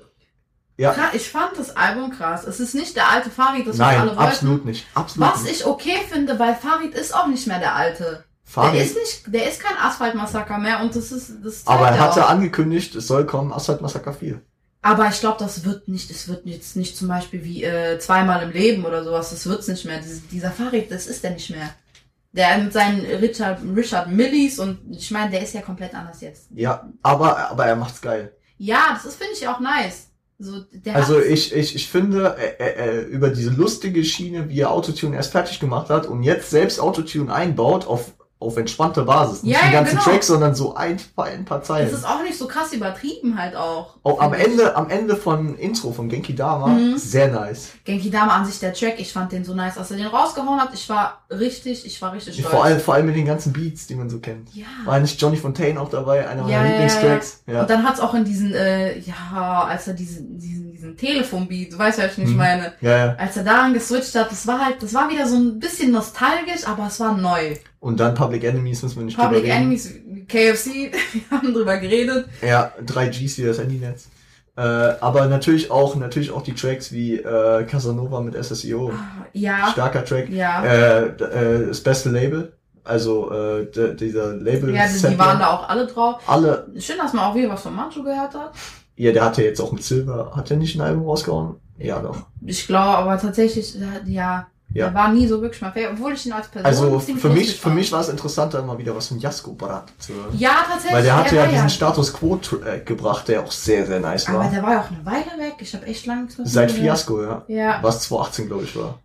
Ja. 0.78 0.96
Ich 1.14 1.30
fand 1.30 1.52
das 1.58 1.76
Album 1.78 2.12
krass. 2.12 2.46
Es 2.46 2.60
ist 2.60 2.74
nicht 2.74 2.96
der 2.96 3.10
alte 3.10 3.30
Farid, 3.30 3.68
das 3.68 3.78
wir 3.78 3.86
alle 3.86 3.98
Nein, 3.98 4.08
wollten. 4.08 4.20
absolut 4.20 4.66
nicht. 4.66 4.88
Absolut 4.96 5.30
Was 5.30 5.44
nicht. 5.44 5.56
ich 5.62 5.66
okay 5.66 5.98
finde, 6.10 6.40
weil 6.40 6.56
Farid 6.56 6.96
ist 6.96 7.14
auch 7.16 7.28
nicht 7.28 7.46
mehr 7.46 7.60
der 7.60 7.76
alte. 7.76 8.04
Der 8.04 8.24
Farid, 8.44 8.82
ist 8.82 8.96
nicht, 8.96 9.34
der 9.34 9.50
ist 9.50 9.60
kein 9.62 9.78
Asphaltmassaker 9.78 10.58
mehr 10.58 10.82
und 10.82 10.96
das 10.96 11.12
ist, 11.12 11.32
das 11.44 11.66
aber 11.66 11.90
er 11.90 11.96
ja 11.96 12.02
hatte 12.02 12.26
auch. 12.26 12.30
angekündigt, 12.30 12.94
es 12.96 13.08
soll 13.08 13.26
kommen, 13.26 13.52
Asphalt 13.54 13.82
Massaker 13.82 14.14
4. 14.14 14.42
Aber 14.82 15.08
ich 15.08 15.20
glaube, 15.22 15.38
das 15.40 15.64
wird 15.64 15.88
nicht, 15.88 16.12
es 16.12 16.28
wird 16.28 16.46
jetzt 16.46 16.76
nicht 16.76 16.98
zum 16.98 17.08
Beispiel 17.08 17.44
wie 17.44 17.64
äh, 17.64 17.98
zweimal 18.00 18.44
im 18.44 18.52
Leben 18.52 18.84
oder 18.86 19.04
sowas, 19.04 19.30
das 19.30 19.46
wird's 19.48 19.68
nicht 19.68 19.86
mehr. 19.86 20.00
Dies, 20.00 20.28
dieser 20.28 20.52
Farid, 20.52 20.92
das 20.92 21.08
ist 21.08 21.24
der 21.24 21.32
nicht 21.32 21.50
mehr. 21.52 21.70
Der 22.34 22.58
mit 22.58 22.74
seinen 22.74 23.00
Richard, 23.06 23.60
Richard 23.76 24.10
Millis 24.10 24.60
und 24.60 24.80
ich 24.92 25.10
meine, 25.12 25.32
der 25.32 25.42
ist 25.44 25.54
ja 25.54 25.62
komplett 25.62 25.94
anders 25.96 26.20
jetzt. 26.22 26.48
Ja, 26.54 26.90
aber, 27.02 27.50
aber 27.52 27.66
er 27.66 27.76
macht's 27.76 28.02
geil. 28.02 28.34
Ja, 28.58 28.88
das 28.94 29.06
ist, 29.06 29.18
finde 29.18 29.34
ich 29.34 29.48
auch 29.48 29.60
nice. 29.60 30.08
So, 30.44 30.66
Also 30.92 31.22
ich, 31.22 31.56
ich, 31.56 31.74
ich 31.76 31.88
finde, 31.88 32.36
äh, 32.38 32.64
äh, 32.64 33.00
äh, 33.00 33.02
über 33.04 33.30
diese 33.30 33.50
lustige 33.50 34.04
Schiene, 34.04 34.50
wie 34.50 34.60
er 34.60 34.72
Autotune 34.72 35.16
erst 35.16 35.32
fertig 35.32 35.62
gemacht 35.62 35.90
hat 35.90 36.06
und 36.06 36.22
jetzt 36.24 36.50
selbst 36.50 36.82
Autotune 36.82 37.34
einbaut 37.34 37.88
auf, 37.88 38.12
auf 38.44 38.58
entspannter 38.58 39.04
Basis. 39.06 39.44
Nicht 39.44 39.54
Ja, 39.56 39.62
den 39.62 39.74
ja, 39.74 39.80
ganzen 39.80 39.98
genau. 39.98 40.04
Track, 40.04 40.24
sondern 40.24 40.56
so 40.56 40.76
ein, 40.76 40.98
ein 41.18 41.46
paar 41.46 41.64
Zeilen. 41.64 41.90
das 41.90 42.00
ist 42.02 42.06
auch 42.08 42.22
nicht 42.24 42.38
so 42.38 42.48
krass 42.48 42.74
übertrieben 42.74 43.38
halt 43.40 43.56
auch. 43.56 43.96
Oh, 44.04 44.18
am 44.20 44.34
ich. 44.34 44.40
Ende, 44.46 44.76
am 44.76 44.90
Ende 44.90 45.16
von 45.16 45.56
Intro 45.58 45.92
von 45.92 46.10
Genki 46.10 46.36
Dama, 46.36 46.68
Mhm. 46.68 46.98
sehr 46.98 47.30
nice. 47.30 47.70
Genki 47.86 48.10
Dama 48.10 48.36
an 48.36 48.46
sich 48.46 48.60
der 48.60 48.74
Track, 48.74 48.96
ich 49.00 49.12
fand 49.14 49.32
den 49.32 49.44
so 49.46 49.54
nice, 49.54 49.78
als 49.78 49.92
er 49.92 49.98
den 49.98 50.08
rausgehauen 50.08 50.60
hat. 50.62 50.70
Ich 50.74 50.88
war 50.90 51.22
richtig, 51.30 51.86
ich 51.86 52.02
war 52.02 52.14
richtig 52.14 52.36
stolz. 52.36 52.50
Vor 52.50 52.64
allem, 52.64 52.80
vor 52.80 52.94
allem 52.96 53.06
mit 53.08 53.16
den 53.16 53.26
ganzen 53.26 53.54
Beats, 53.54 53.88
die 53.88 53.96
man 53.96 54.10
so 54.10 54.20
kennt. 54.20 54.54
ja. 54.54 54.66
War 54.86 55.00
nicht 55.00 55.20
Johnny 55.22 55.38
Fontaine 55.38 55.80
auch 55.80 55.90
dabei, 55.90 56.28
einer 56.28 56.42
Ja, 56.48 56.58
meiner 56.60 56.66
ja, 56.66 56.72
Lieblingstracks? 56.72 57.44
Ja. 57.48 57.62
Und 57.62 57.70
dann 57.70 57.84
hat's 57.88 58.00
auch 58.00 58.14
in 58.14 58.26
diesen, 58.26 58.54
äh, 58.54 58.98
ja, 59.00 59.66
als 59.68 59.88
er 59.88 59.94
diesen, 59.94 60.38
diesen, 60.40 60.72
diesen 60.72 60.98
Telefonbeat, 60.98 61.72
du 61.74 61.78
weißt 61.78 62.00
ja, 62.00 62.06
was 62.06 62.12
ich 62.14 62.18
nicht 62.20 62.32
Mhm. 62.32 62.38
meine, 62.38 62.74
Ja, 62.82 62.98
ja. 62.98 63.16
als 63.18 63.38
er 63.38 63.44
daran 63.44 63.74
geswitcht 63.74 64.14
hat, 64.16 64.32
das 64.32 64.46
war 64.48 64.66
halt, 64.66 64.82
das 64.84 64.94
war 64.94 65.10
wieder 65.10 65.26
so 65.28 65.36
ein 65.38 65.60
bisschen 65.60 65.92
nostalgisch, 65.92 66.68
aber 66.68 66.88
es 66.88 67.00
war 67.00 67.16
neu. 67.18 67.56
Und 67.84 68.00
dann 68.00 68.16
Public 68.16 68.46
Enemies 68.46 68.82
müssen 68.82 68.96
wir 69.00 69.04
nicht 69.04 69.18
Public 69.18 69.42
drüber 69.42 69.54
reden. 69.56 69.62
Enemies, 69.64 69.94
KFC, 70.30 70.92
wir 71.14 71.22
haben 71.38 71.54
drüber 71.54 71.78
geredet. 71.78 72.28
Ja, 72.42 72.72
3Gs 72.86 73.38
wie 73.38 73.44
das 73.44 73.60
Handynetz. 73.60 74.08
Äh, 74.56 74.62
aber 74.62 75.26
natürlich 75.28 75.70
auch, 75.70 75.96
natürlich 75.98 76.32
auch 76.32 76.44
die 76.44 76.54
Tracks 76.54 76.94
wie 76.94 77.18
äh, 77.18 77.66
Casanova 77.66 78.22
mit 78.22 78.36
SSIO. 78.42 78.94
Ja, 79.34 79.68
Starker 79.72 80.06
Track. 80.06 80.30
ja. 80.30 80.64
Äh, 80.64 81.06
äh, 81.08 81.68
das 81.68 81.82
beste 81.82 82.10
Label. 82.10 82.54
Also 82.86 83.32
äh, 83.32 83.66
d- 83.70 83.96
dieser 83.96 84.34
Label. 84.36 84.74
Ja, 84.74 84.86
die, 84.88 85.18
waren 85.20 85.40
da 85.40 85.48
auch 85.48 85.68
alle 85.68 85.86
drauf. 85.86 86.22
Alle. 86.28 86.68
Schön, 86.78 86.98
dass 86.98 87.12
man 87.14 87.26
auch 87.26 87.36
wieder 87.36 87.50
was 87.50 87.64
von 87.64 87.76
Mancho 87.76 88.02
gehört 88.04 88.34
hat. 88.34 88.54
Ja, 88.96 89.12
der 89.12 89.26
hatte 89.26 89.44
jetzt 89.44 89.60
auch 89.60 89.72
mit 89.74 89.84
Silver. 89.84 90.32
Hat 90.36 90.50
er 90.52 90.58
nicht 90.58 90.76
ein 90.76 90.82
Album 90.82 91.04
rausgehauen? 91.06 91.56
Ja, 91.80 92.00
doch. 92.00 92.28
Ich 92.46 92.66
glaube, 92.68 92.98
aber 92.98 93.18
tatsächlich, 93.18 93.76
ja, 94.06 94.48
Ja. 94.74 94.86
der 94.88 94.96
war 94.96 95.10
nie 95.10 95.28
so 95.28 95.40
wirklich 95.42 95.62
mal 95.62 95.72
fair, 95.72 95.92
obwohl 95.92 96.14
ich 96.14 96.26
ihn 96.26 96.34
als 96.34 96.48
Person 96.48 96.66
Also 96.66 97.00
für 97.00 97.30
mich, 97.30 97.60
für 97.60 97.70
mich 97.70 97.92
war 97.92 98.02
es 98.02 98.10
interessanter, 98.10 98.62
mal 98.64 98.78
wieder 98.78 98.96
was 98.96 99.08
von 99.08 99.20
Jasko 99.20 99.54
Barat 99.54 99.92
zu 100.00 100.14
hören. 100.14 100.36
Ja, 100.36 100.66
tatsächlich. 100.68 100.94
Weil 100.94 101.04
der 101.04 101.16
hatte 101.18 101.36
ja 101.36 101.42
war 101.44 101.48
diesen 101.50 101.70
Status 101.70 102.14
Quo-Track 102.14 102.86
gebracht, 102.86 103.28
der 103.28 103.42
auch 103.44 103.52
sehr, 103.52 103.86
sehr 103.86 104.00
nice 104.00 104.28
Aber 104.28 104.40
war. 104.40 104.50
der 104.50 104.64
war 104.64 104.72
ja 104.72 104.82
auch 104.82 104.90
eine 104.90 105.06
Weile 105.06 105.38
weg. 105.38 105.56
Ich 105.60 105.74
habe 105.76 105.86
echt 105.86 106.06
lange 106.08 106.24
nichts 106.24 106.38
mehr 106.38 106.48
Seit. 106.48 106.72
Fiasco, 106.72 107.22
ja. 107.22 107.44
Ja. 107.48 107.80
Was 107.84 108.02
2018, 108.02 108.48
glaube 108.48 108.64
ich, 108.64 108.76
war. 108.76 109.00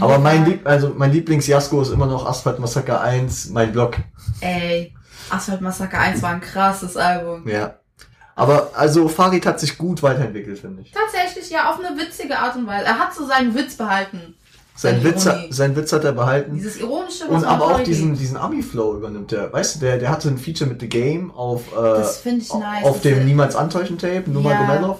Aber 0.00 0.18
mein, 0.18 0.44
Lieb 0.44 0.66
also 0.66 0.92
mein 0.96 1.12
Lieblings-Jasko 1.12 1.80
ist 1.82 1.90
immer 1.90 2.06
noch 2.06 2.26
Asphalt 2.26 2.58
Massaker 2.58 3.00
1, 3.00 3.50
mein 3.50 3.72
Blog. 3.72 3.96
Ey, 4.40 4.94
Asphalt 5.30 5.60
Massaker 5.60 5.98
1 5.98 6.22
war 6.22 6.30
ein 6.30 6.40
krasses 6.40 6.96
Album. 6.96 7.46
Ja. 7.48 7.74
Aber 8.36 8.70
also 8.74 9.08
Farid 9.08 9.44
hat 9.46 9.58
sich 9.58 9.76
gut 9.76 10.02
weiterentwickelt, 10.02 10.60
finde 10.60 10.82
ich. 10.82 10.92
Tatsächlich, 10.92 11.50
ja, 11.50 11.70
auf 11.70 11.80
eine 11.80 11.98
witzige 11.98 12.38
Art 12.38 12.54
und 12.54 12.68
Weise. 12.68 12.86
Er 12.86 12.98
hat 12.98 13.12
so 13.12 13.26
seinen 13.26 13.52
Witz 13.54 13.76
behalten. 13.76 14.36
Sein 14.80 15.02
Witz, 15.02 15.26
hat- 15.26 15.46
sein 15.50 15.74
Witz 15.74 15.92
hat 15.92 16.04
er 16.04 16.12
behalten. 16.12 16.54
Dieses 16.54 16.76
Ironische, 16.78 17.26
Und 17.26 17.44
aber 17.44 17.64
auch 17.64 17.80
diesen, 17.80 18.16
diesen 18.16 18.36
Ami-Flow 18.36 18.96
übernimmt 18.96 19.32
er. 19.32 19.52
Weißt 19.52 19.74
du, 19.74 19.80
der, 19.80 19.98
der 19.98 20.08
hatte 20.10 20.28
ein 20.28 20.38
Feature 20.38 20.70
mit 20.70 20.80
The 20.80 20.88
Game 20.88 21.32
auf, 21.32 21.72
äh, 21.72 21.76
Das 21.76 22.24
ich 22.24 22.54
nice. 22.54 22.84
auf 22.84 23.00
dem 23.00 23.24
Niemals 23.24 23.56
antäuschen 23.56 23.98
Tape, 23.98 24.24
Numa 24.30 24.52
Ja. 24.52 24.58
Gomedov. 24.64 24.98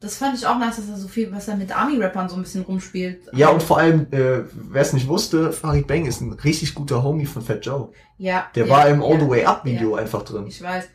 Das 0.00 0.16
fand 0.16 0.36
ich 0.36 0.44
auch 0.44 0.58
nice, 0.58 0.74
dass 0.74 0.88
er 0.88 0.96
so 0.96 1.06
viel, 1.06 1.30
was 1.30 1.46
er 1.46 1.54
mit 1.54 1.70
Army-Rappern 1.70 2.28
so 2.28 2.34
ein 2.34 2.42
bisschen 2.42 2.64
rumspielt. 2.64 3.20
Ja, 3.32 3.50
und 3.50 3.62
vor 3.62 3.78
allem, 3.78 4.08
äh, 4.10 4.40
wer 4.52 4.82
es 4.82 4.92
nicht 4.92 5.06
wusste, 5.06 5.52
Farid 5.52 5.86
Bang 5.86 6.04
ist 6.06 6.20
ein 6.20 6.32
richtig 6.32 6.74
guter 6.74 7.04
Homie 7.04 7.26
von 7.26 7.42
Fat 7.42 7.64
Joe. 7.64 7.90
Ja. 8.18 8.46
Der 8.56 8.66
ja, 8.66 8.72
war 8.72 8.88
im 8.88 9.00
All 9.04 9.12
ja, 9.14 9.20
the 9.20 9.28
Way 9.28 9.44
Up 9.44 9.64
ja. 9.64 9.72
Video 9.72 9.94
einfach 9.94 10.24
drin. 10.24 10.46
Ich 10.48 10.60
weiß. 10.60 10.86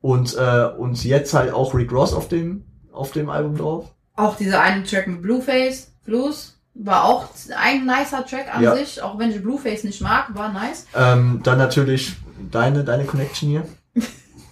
Und, 0.00 0.34
äh, 0.38 0.64
und 0.78 1.04
jetzt 1.04 1.34
halt 1.34 1.52
auch 1.52 1.74
Rick 1.74 1.92
Ross 1.92 2.14
auf 2.14 2.28
dem, 2.28 2.64
auf 2.92 3.10
dem 3.12 3.28
Album 3.28 3.58
drauf. 3.58 3.92
Auch 4.14 4.36
dieser 4.36 4.62
eine 4.62 4.84
Track 4.84 5.08
mit 5.08 5.20
Blueface, 5.20 5.92
Blues, 6.06 6.55
war 6.78 7.04
auch 7.04 7.28
ein 7.56 7.86
nicer 7.86 8.24
Track 8.26 8.54
an 8.54 8.62
Ja. 8.62 8.74
sich. 8.76 9.00
Auch 9.02 9.18
wenn 9.18 9.30
ich 9.30 9.42
Blueface 9.42 9.84
nicht 9.84 10.00
mag, 10.00 10.34
war 10.34 10.52
nice. 10.52 10.86
Ähm, 10.94 11.40
dann 11.42 11.58
natürlich 11.58 12.16
deine, 12.50 12.84
deine 12.84 13.04
Connection 13.04 13.48
hier. 13.48 13.66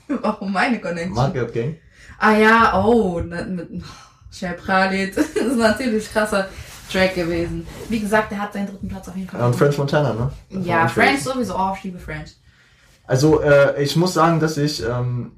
Warum 0.09 0.53
meine 0.53 0.81
Connection? 0.81 1.15
Market 1.15 1.53
Gang. 1.55 1.77
Ah 2.19 2.33
ja, 2.37 2.83
oh, 2.85 3.21
ne- 3.21 3.45
mit 3.45 3.69
Shell 4.31 4.55
Pralit. 4.55 5.17
Das 5.17 5.27
ist 5.31 5.57
natürlich 5.57 6.11
krasser 6.13 6.49
Track 6.91 7.15
gewesen. 7.15 7.67
Wie 7.89 8.01
gesagt, 8.01 8.31
der 8.31 8.41
hat 8.41 8.53
seinen 8.53 8.67
dritten 8.69 8.89
Platz 8.89 9.09
auf 9.09 9.17
jeden 9.17 9.29
Fall. 9.29 9.41
Ja, 9.41 9.47
und 9.47 9.57
French 9.57 9.77
Montana, 9.79 10.13
ne? 10.15 10.31
Darf 10.51 10.67
Ja, 10.67 10.89
French 10.89 11.23
sowieso. 11.23 11.57
Oh, 11.57 11.73
ich 11.77 11.85
liebe 11.85 11.99
French. 11.99 12.37
Also, 13.07 13.41
äh, 13.43 13.83
ich 13.83 13.97
muss 13.97 14.15
sagen, 14.15 14.41
dass 14.41 14.57
ich, 14.57 14.83
ähm, 14.83 15.33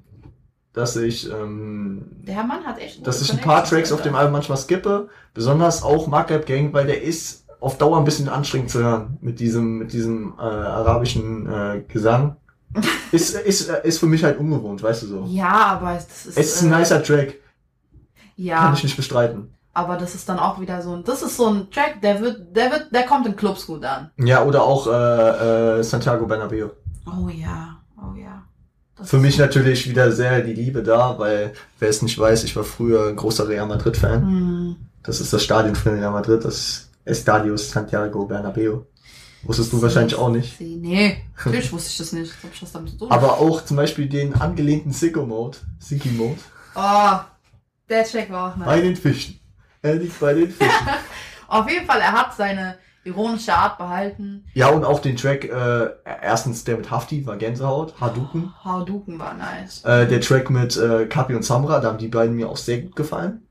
dass 0.76 0.94
ich, 0.94 1.28
ähm, 1.32 2.02
Der 2.26 2.44
Mann 2.44 2.64
hat 2.64 2.78
echt. 2.78 3.04
dass 3.06 3.22
ich 3.22 3.32
ein 3.32 3.40
paar 3.40 3.64
Tracks 3.64 3.90
auf 3.92 4.02
dem. 4.02 4.14
Album 4.14 4.32
manchmal 4.32 4.58
skippe, 4.58 5.08
besonders 5.34 5.82
auch 5.82 6.06
Markup 6.06 6.46
Gang, 6.46 6.72
weil 6.72 6.86
der 6.86 7.02
ist 7.02 7.44
auf 7.60 7.78
Dauer 7.78 7.96
ein 7.98 8.04
bisschen 8.04 8.28
anstrengend 8.28 8.70
zu 8.70 8.80
hören 8.80 9.16
mit 9.22 9.40
diesem 9.40 9.78
mit 9.78 9.92
diesem 9.92 10.34
äh, 10.38 10.42
arabischen 10.42 11.46
äh, 11.50 11.82
Gesang. 11.88 12.36
ist 13.10 13.34
ist 13.34 13.70
ist 13.70 13.98
für 13.98 14.06
mich 14.06 14.22
halt 14.22 14.38
ungewohnt, 14.38 14.82
weißt 14.82 15.02
du 15.04 15.06
so. 15.06 15.24
Ja, 15.28 15.66
aber 15.66 15.94
das 15.94 16.26
ist. 16.26 16.38
Es 16.38 16.54
ist 16.56 16.62
ein 16.62 16.72
äh, 16.72 16.78
nicer 16.78 17.02
Track, 17.02 17.36
Ja, 18.36 18.58
kann 18.60 18.74
ich 18.74 18.84
nicht 18.84 18.96
bestreiten. 18.96 19.54
aber 19.72 19.96
das 19.96 20.14
ist 20.14 20.28
dann 20.28 20.38
auch 20.38 20.60
wieder 20.60 20.82
so 20.82 20.94
ein. 20.94 21.04
Das 21.04 21.22
ist 21.22 21.36
so 21.38 21.46
ein 21.48 21.70
Track, 21.70 22.02
der 22.02 22.20
wird, 22.20 22.54
der 22.54 22.70
wird, 22.70 22.94
der 22.94 23.04
kommt 23.06 23.26
in 23.26 23.34
Clubs 23.34 23.66
gut 23.66 23.82
an. 23.84 24.10
Ja, 24.18 24.44
oder 24.44 24.62
auch 24.62 24.86
äh, 24.88 25.78
äh, 25.78 25.82
Santiago 25.82 26.26
Bernabeu. 26.26 26.68
Oh 27.06 27.28
ja, 27.30 27.78
oh 27.96 28.14
ja. 28.14 28.42
Das 28.98 29.10
Für 29.10 29.18
mich 29.18 29.36
natürlich 29.38 29.88
wieder 29.88 30.10
sehr 30.12 30.40
die 30.40 30.54
Liebe 30.54 30.82
da, 30.82 31.18
weil 31.18 31.52
wer 31.78 31.88
es 31.88 32.00
nicht 32.02 32.18
weiß, 32.18 32.44
ich 32.44 32.56
war 32.56 32.64
früher 32.64 33.08
ein 33.08 33.16
großer 33.16 33.46
Real 33.48 33.66
Madrid 33.66 33.96
Fan. 33.96 34.22
Hm. 34.22 34.76
Das 35.02 35.20
ist 35.20 35.32
das 35.32 35.44
Stadion 35.44 35.74
von 35.76 35.94
Real 35.94 36.12
Madrid, 36.12 36.44
das 36.44 36.88
Estadio 37.04 37.56
Santiago 37.56 38.24
Bernabeu. 38.24 38.80
Wusstest 39.42 39.72
du 39.72 39.80
wahrscheinlich 39.80 40.16
auch 40.16 40.30
nicht. 40.30 40.60
Nee, 40.60 41.18
natürlich 41.36 41.70
wusste 41.72 41.90
ich 41.90 41.98
das 41.98 42.12
nicht. 42.12 42.32
Was 42.32 42.42
hab 42.44 42.52
ich 42.54 42.60
das 42.60 42.72
damit 42.72 42.98
tun? 42.98 43.10
Aber 43.10 43.38
auch 43.38 43.64
zum 43.64 43.76
Beispiel 43.76 44.08
den 44.08 44.34
angelehnten 44.34 44.92
Sicko-Mode, 44.92 45.58
Sicki-Mode, 45.78 46.38
Oh, 46.74 47.18
der 47.88 48.04
Track 48.04 48.30
war 48.30 48.52
auch 48.52 48.56
nice. 48.56 48.66
bei 48.66 48.80
den 48.82 48.96
Fischen. 48.96 49.40
Er 49.82 49.94
liegt 49.94 50.18
bei 50.20 50.34
den 50.34 50.50
Fischen. 50.50 50.70
Auf 51.48 51.70
jeden 51.70 51.86
Fall, 51.86 52.00
er 52.00 52.12
hat 52.12 52.34
seine 52.36 52.76
ironische 53.06 53.54
Art 53.54 53.78
behalten. 53.78 54.44
Ja, 54.54 54.68
und 54.68 54.84
auch 54.84 54.98
den 55.00 55.16
Track, 55.16 55.44
äh, 55.44 55.88
erstens 56.22 56.64
der 56.64 56.76
mit 56.76 56.90
Hafti 56.90 57.24
war 57.26 57.36
Gänsehaut, 57.36 57.94
Hadouken. 58.00 58.52
Hadouken 58.64 59.18
war 59.18 59.34
nice. 59.34 59.84
Äh, 59.84 60.06
der 60.06 60.20
Track 60.20 60.50
mit 60.50 60.76
äh, 60.76 61.06
Kapi 61.06 61.34
und 61.34 61.44
Samra, 61.44 61.80
da 61.80 61.88
haben 61.88 61.98
die 61.98 62.08
beiden 62.08 62.34
mir 62.36 62.48
auch 62.48 62.56
sehr 62.56 62.82
gut 62.82 62.96
gefallen. 62.96 63.42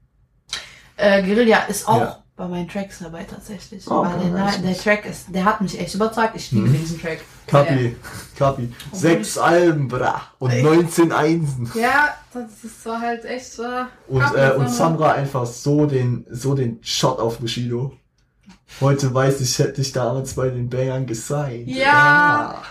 Äh, 0.98 1.24
Guerilla 1.24 1.64
ist 1.68 1.88
auch 1.88 2.00
Ja. 2.00 2.20
bei 2.38 2.48
meinen 2.48 2.68
Tracks 2.70 3.00
dabei 3.00 3.24
tatsächlich. 3.24 3.86
Oh, 3.90 4.04
Weil 4.06 4.18
der, 4.20 4.30
nice. 4.32 4.62
der 4.62 4.78
Track 4.78 5.06
ist, 5.06 5.26
der 5.34 5.44
hat 5.46 5.60
mich 5.62 5.80
echt 5.80 5.94
überzeugt. 5.96 6.32
Ich 6.36 6.52
liebe 6.52 6.68
Mhm. 6.70 6.74
diesen 6.80 7.02
Track. 7.02 7.20
Kapi, 7.48 7.96
Kapi. 8.38 8.74
Sechs 8.92 9.38
Alben, 9.38 9.88
bra. 9.88 10.22
Und 10.40 10.52
Ey. 10.52 10.64
19 10.64 11.12
Einsen. 11.12 11.70
Ja, 11.76 12.10
das 12.34 12.64
ist 12.64 12.86
war 12.86 13.00
halt 13.02 13.24
echt 13.26 13.52
so. 13.54 13.64
Und, 14.08 14.22
Kapi 14.22 14.38
äh, 14.40 14.52
und 14.56 14.70
Samra. 14.70 14.70
Samra 14.70 15.12
einfach 15.14 15.46
so 15.46 15.86
den, 15.86 16.26
so 16.30 16.56
den 16.56 16.80
Shot 16.82 17.20
auf 17.20 17.38
Bushido. 17.40 17.94
Heute 18.82 19.14
weiß 19.14 19.42
ich, 19.42 19.58
hätte 19.60 19.82
ich 19.82 19.92
damals 19.92 20.34
bei 20.34 20.50
den 20.50 20.70
Bangern 20.70 21.06
gesigned. 21.06 21.68
Ja. 21.68 22.62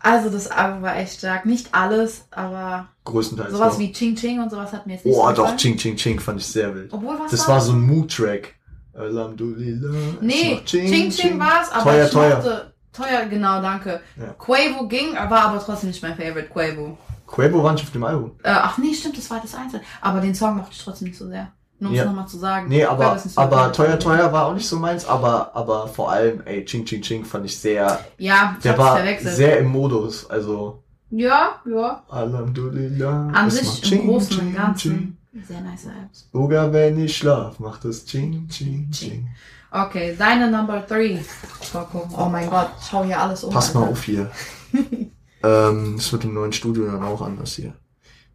Also 0.00 0.28
das 0.28 0.50
Album 0.50 0.82
war 0.82 0.96
echt 0.96 1.18
stark. 1.18 1.46
Nicht 1.46 1.68
alles, 1.72 2.26
aber 2.30 2.88
Größtenteils. 3.04 3.52
sowas 3.52 3.72
doch. 3.74 3.78
wie 3.78 3.90
Ching 3.92 4.14
Ching 4.16 4.42
und 4.42 4.50
sowas 4.50 4.70
hat 4.72 4.86
mir 4.86 4.94
jetzt 4.94 5.06
nicht 5.06 5.16
Oh, 5.16 5.26
so 5.28 5.32
doch. 5.32 5.56
Ching 5.56 5.78
Ching 5.78 5.96
Ching 5.96 6.20
fand 6.20 6.40
ich 6.40 6.46
sehr 6.46 6.74
wild. 6.74 6.92
Obwohl 6.92 7.18
was 7.18 7.30
Das 7.30 7.48
war 7.48 7.58
so 7.60 7.72
ein 7.72 7.80
Mood-Track. 7.80 8.54
Alhamdulillah. 8.94 9.94
es 10.16 10.20
Nee, 10.20 10.54
macht 10.56 10.66
Ching 10.66 11.10
Ching, 11.10 11.38
war's, 11.40 11.70
aber 11.72 11.84
Teuer, 11.84 12.04
ich 12.04 12.10
teuer. 12.12 12.36
mochte, 12.36 12.74
teuer, 12.92 13.24
genau, 13.26 13.60
danke. 13.62 14.00
Ja. 14.16 14.34
Quavo 14.38 14.86
ging, 14.86 15.14
war 15.14 15.32
aber 15.46 15.58
trotzdem 15.64 15.88
nicht 15.88 16.02
mein 16.02 16.14
Favorite, 16.16 16.48
Quavo. 16.48 16.98
Quavo 17.26 17.62
war 17.64 17.72
nicht 17.72 17.84
auf 17.84 17.90
dem 17.90 18.04
Album. 18.04 18.32
Äh, 18.42 18.50
ach 18.50 18.78
nee, 18.78 18.92
stimmt, 18.94 19.16
das 19.16 19.30
war 19.30 19.40
das 19.40 19.54
Einzelne. 19.54 19.82
Aber 20.00 20.20
den 20.20 20.34
Song 20.34 20.56
mochte 20.56 20.72
ich 20.72 20.78
trotzdem 20.84 21.08
nicht 21.08 21.18
so 21.18 21.26
sehr. 21.28 21.50
Nur 21.80 21.90
um 21.90 21.94
es 21.96 22.00
Ja. 22.02 22.06
nochmal 22.06 22.28
zu 22.28 22.38
sagen. 22.38 22.68
Nee, 22.68 22.84
aber, 22.84 23.18
so 23.18 23.40
aber 23.40 23.72
teuer, 23.72 23.98
teuer 23.98 24.32
war 24.32 24.46
auch 24.46 24.54
nicht 24.54 24.66
so 24.68 24.78
meins, 24.78 25.06
aber, 25.06 25.54
aber 25.54 25.88
vor 25.88 26.10
allem, 26.12 26.40
ey, 26.44 26.64
Ching 26.64 26.84
Ching 26.84 27.02
Ching 27.02 27.24
fand 27.24 27.44
ich 27.46 27.58
sehr, 27.58 27.98
Ja, 28.18 28.54
ich 28.56 28.62
der 28.62 28.78
war 28.78 29.00
sehr 29.18 29.58
im 29.58 29.68
Modus, 29.68 30.28
also, 30.30 30.82
ja, 31.10 31.60
ja. 31.66 32.02
Alhamdulillah. 32.08 33.28
An 33.32 33.46
es 33.48 33.58
sich 33.58 33.82
im 33.82 33.88
Ching, 33.88 34.06
Großen 34.08 34.40
und 34.40 34.54
Ganzen. 34.54 35.18
Ching. 35.32 35.42
Sehr 35.46 35.60
nice 35.60 35.86
Vibes. 35.86 36.28
Sogar 36.32 36.72
wenn 36.72 36.98
ich 37.04 37.16
schlaf, 37.16 37.58
macht 37.58 37.84
es 37.84 38.04
Ching, 38.04 38.48
Ching, 38.48 38.88
Ching. 38.90 39.10
Ching. 39.10 39.28
Okay, 39.70 40.14
deine 40.16 40.48
Number 40.48 40.80
3. 40.80 41.24
Coco. 41.72 42.08
Oh 42.16 42.28
mein 42.28 42.48
Gott, 42.48 42.70
schau 42.88 43.02
hier 43.02 43.20
alles 43.20 43.42
um. 43.42 43.52
Pass 43.52 43.74
mal 43.74 43.80
Alter. 43.80 43.92
auf 43.92 44.02
hier. 44.04 44.30
ähm, 45.42 45.94
das 45.96 46.12
wird 46.12 46.24
im 46.24 46.34
neuen 46.34 46.52
Studio 46.52 46.86
dann 46.86 47.02
auch 47.02 47.20
anders 47.20 47.54
hier. 47.54 47.74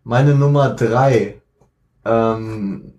Meine 0.04 0.36
Nummer 0.36 0.72
drei 0.72 1.42
ähm, 2.04 2.94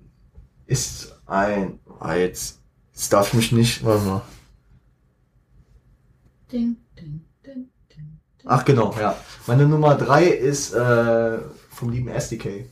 ist 0.70 1.20
ein. 1.26 1.80
Ah, 1.98 2.14
jetzt, 2.14 2.60
jetzt 2.92 3.12
darf 3.12 3.28
ich 3.28 3.34
mich 3.34 3.52
nicht. 3.52 3.84
Warte 3.84 4.04
mal. 4.06 4.22
Ding, 6.52 6.76
ding, 6.98 7.24
ding, 7.44 7.68
ding. 7.94 8.18
Ach 8.44 8.64
genau, 8.64 8.94
ja. 8.98 9.16
Meine 9.46 9.66
Nummer 9.66 9.96
drei 9.96 10.24
ist 10.26 10.72
äh, 10.72 11.38
vom 11.70 11.90
lieben 11.90 12.08
SDK. 12.08 12.66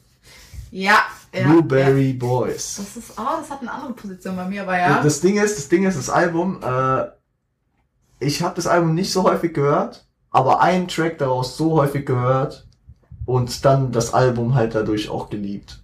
Ja, 0.70 1.02
ja. 1.34 1.40
ja. 1.40 1.48
Blueberry 1.48 2.12
Boys. 2.12 2.76
Das 2.76 2.96
ist, 2.96 3.18
oh, 3.18 3.40
das 3.40 3.50
hat 3.50 3.60
eine 3.62 3.72
andere 3.72 3.92
Position 3.94 4.36
bei 4.36 4.46
mir, 4.46 4.62
aber 4.62 4.78
ja. 4.78 5.02
Das 5.02 5.20
Ding 5.20 5.36
ist, 5.36 5.58
das 5.58 5.68
Ding 5.68 5.84
ist, 5.84 5.98
das 5.98 6.08
Album, 6.08 6.60
äh, 6.62 7.06
ich 8.20 8.42
habe 8.42 8.54
das 8.54 8.66
Album 8.66 8.94
nicht 8.94 9.12
so 9.12 9.24
häufig 9.24 9.54
gehört, 9.54 10.06
aber 10.30 10.60
einen 10.60 10.86
Track 10.86 11.18
daraus 11.18 11.56
so 11.56 11.72
häufig 11.80 12.06
gehört 12.06 12.66
und 13.26 13.64
dann 13.64 13.90
das 13.90 14.14
Album 14.14 14.54
halt 14.54 14.74
dadurch 14.74 15.08
auch 15.08 15.30
geliebt. 15.30 15.82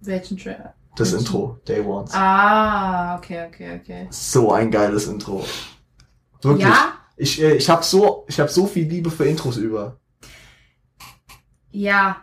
Welchen 0.00 0.36
Track? 0.36 0.74
Das 0.96 1.12
Welchen? 1.12 1.26
Intro, 1.26 1.58
Day 1.66 1.80
Ones. 1.80 2.10
Ah, 2.12 3.16
okay, 3.16 3.46
okay, 3.46 3.80
okay. 3.80 4.06
So 4.10 4.52
ein 4.52 4.70
geiles 4.70 5.06
Intro. 5.06 5.44
Wirklich. 6.42 6.66
Ja, 6.66 6.92
Ich, 7.16 7.40
äh, 7.40 7.54
ich 7.54 7.68
habe 7.68 7.84
so, 7.84 8.24
ich 8.28 8.38
habe 8.40 8.50
so 8.50 8.66
viel 8.66 8.88
Liebe 8.88 9.10
für 9.10 9.24
Intros 9.24 9.56
über. 9.56 9.96
ja. 11.70 12.16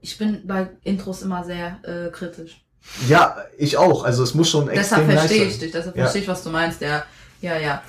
Ich 0.00 0.18
bin 0.18 0.46
bei 0.46 0.68
Intros 0.82 1.22
immer 1.22 1.42
sehr 1.44 1.78
äh, 1.82 2.10
kritisch. 2.10 2.62
Ja, 3.08 3.38
ich 3.56 3.78
auch. 3.78 4.04
Also 4.04 4.22
es 4.22 4.34
muss 4.34 4.50
schon 4.50 4.68
extrem 4.68 5.06
Deshalb 5.06 5.18
verstehe 5.18 5.44
ich 5.46 5.58
dich, 5.58 5.72
deshalb 5.72 5.96
Ja. 5.96 6.02
verstehe 6.02 6.20
ich, 6.20 6.28
was 6.28 6.42
du 6.42 6.50
meinst. 6.50 6.82
Ja, 6.82 7.04
ja, 7.40 7.56
ja. 7.56 7.82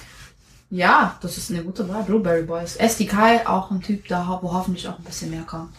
Ja, 0.70 1.18
das 1.22 1.38
ist 1.38 1.52
eine 1.52 1.62
gute 1.62 1.90
Wahl. 1.90 2.04
Blueberry 2.04 2.44
Boys. 2.44 2.78
SDK, 2.78 3.42
auch 3.46 3.70
ein 3.70 3.82
Typ, 3.82 4.08
da 4.08 4.40
wo 4.42 4.54
hoffentlich 4.54 4.88
auch 4.88 4.98
ein 4.98 5.04
bisschen 5.04 5.30
mehr 5.30 5.42
kommt. 5.44 5.74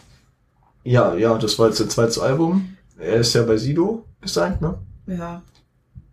Ja, 0.83 1.15
ja, 1.15 1.35
das 1.39 1.57
war 1.57 1.69
jetzt 1.69 1.79
das 1.79 1.89
zweite 1.89 2.21
Album. 2.21 2.76
Er 2.99 3.17
ist 3.17 3.33
ja 3.33 3.43
bei 3.43 3.57
Sido 3.57 4.05
gesigned, 4.21 4.61
ne? 4.61 4.77
Ja. 5.07 5.41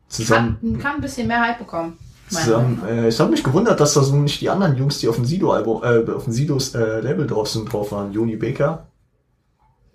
Zusammen. 0.08 0.58
Kann, 0.60 0.78
kann 0.78 0.94
ein 0.96 1.00
bisschen 1.00 1.26
mehr 1.26 1.40
Hype 1.40 1.58
bekommen. 1.58 1.98
Zusammen, 2.28 2.82
äh, 2.86 3.08
ich 3.08 3.20
habe 3.20 3.30
mich 3.30 3.44
gewundert, 3.44 3.78
dass 3.80 3.94
da 3.94 4.02
so 4.02 4.16
nicht 4.16 4.40
die 4.40 4.48
anderen 4.50 4.76
Jungs, 4.76 4.98
die 4.98 5.08
auf 5.08 5.16
dem 5.16 5.24
Sido-Album, 5.24 5.82
äh, 5.82 6.10
auf 6.10 6.24
dem 6.24 6.32
Sidos 6.32 6.74
äh, 6.74 7.00
Label 7.00 7.26
drauf 7.26 7.48
sind, 7.48 7.70
drauf 7.72 7.92
waren. 7.92 8.12
Joni 8.12 8.36
Baker. 8.36 8.86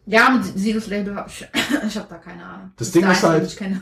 Ja, 0.05 0.29
mit 0.29 0.45
Sidos 0.57 0.87
Label 0.87 1.15
hab 1.15 1.27
ich, 1.27 1.47
ich 1.87 1.97
habe 1.97 2.07
da 2.09 2.17
keine 2.17 2.43
Ahnung. 2.43 2.71
Das 2.77 2.87
ist 2.87 2.95
Ding 2.95 3.09
ist 3.09 3.23
halt-. 3.23 3.57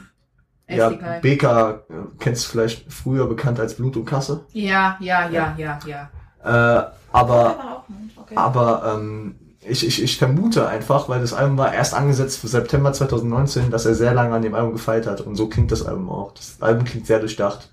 Ja. 0.69 0.89
Baker 0.89 1.85
äh, 1.89 1.93
kennst 2.19 2.45
du 2.45 2.49
vielleicht 2.51 2.91
früher 2.91 3.25
bekannt 3.27 3.57
als 3.57 3.75
Blut 3.75 3.95
und 3.95 4.03
Kasse. 4.03 4.45
Ja, 4.51 4.97
ja, 4.99 5.29
ja, 5.29 5.55
ja, 5.57 5.79
ja. 5.85 6.09
Äh, 6.43 6.91
aber 7.13 7.49
Aber 7.51 7.77
auch 7.77 7.87
nicht, 7.87 8.17
okay. 8.17 8.35
aber 8.35 8.97
ähm, 8.97 9.35
ich, 9.69 9.85
ich, 9.85 10.03
ich 10.03 10.17
vermute 10.17 10.67
einfach, 10.67 11.09
weil 11.09 11.21
das 11.21 11.33
Album 11.33 11.57
war 11.57 11.73
erst 11.73 11.93
angesetzt 11.93 12.39
für 12.39 12.47
September 12.47 12.93
2019, 12.93 13.71
dass 13.71 13.85
er 13.85 13.95
sehr 13.95 14.13
lange 14.13 14.35
an 14.35 14.41
dem 14.41 14.55
Album 14.55 14.73
gefeilt 14.73 15.07
hat. 15.07 15.21
Und 15.21 15.35
so 15.35 15.47
klingt 15.47 15.71
das 15.71 15.85
Album 15.85 16.09
auch. 16.09 16.33
Das 16.33 16.57
Album 16.59 16.85
klingt 16.85 17.07
sehr 17.07 17.19
durchdacht. 17.19 17.69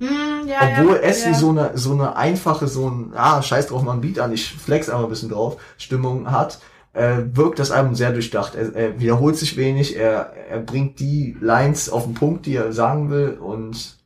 Hm, 0.00 0.46
ja, 0.46 0.58
Obwohl 0.62 0.96
ja, 0.96 1.02
Essie 1.02 1.30
ja. 1.30 1.34
so 1.34 1.50
eine 1.50 1.70
so 1.74 1.92
eine 1.92 2.16
einfache, 2.16 2.68
so 2.68 2.88
ein, 2.88 3.12
ah, 3.14 3.42
scheiß 3.42 3.68
drauf, 3.68 3.82
mal 3.82 3.94
ein 3.94 4.00
Beat 4.00 4.20
an, 4.20 4.32
ich 4.32 4.52
flex 4.52 4.88
einfach 4.88 5.04
ein 5.04 5.10
bisschen 5.10 5.30
drauf, 5.30 5.56
Stimmung 5.76 6.30
hat, 6.30 6.60
äh, 6.92 7.16
wirkt 7.32 7.58
das 7.58 7.72
Album 7.72 7.94
sehr 7.96 8.12
durchdacht. 8.12 8.54
Er, 8.54 8.74
er 8.74 9.00
wiederholt 9.00 9.36
sich 9.36 9.56
wenig, 9.56 9.96
er, 9.96 10.32
er 10.48 10.60
bringt 10.60 11.00
die 11.00 11.36
Lines 11.40 11.90
auf 11.90 12.04
den 12.04 12.14
Punkt, 12.14 12.46
die 12.46 12.54
er 12.54 12.72
sagen 12.72 13.10
will 13.10 13.38
und 13.40 13.97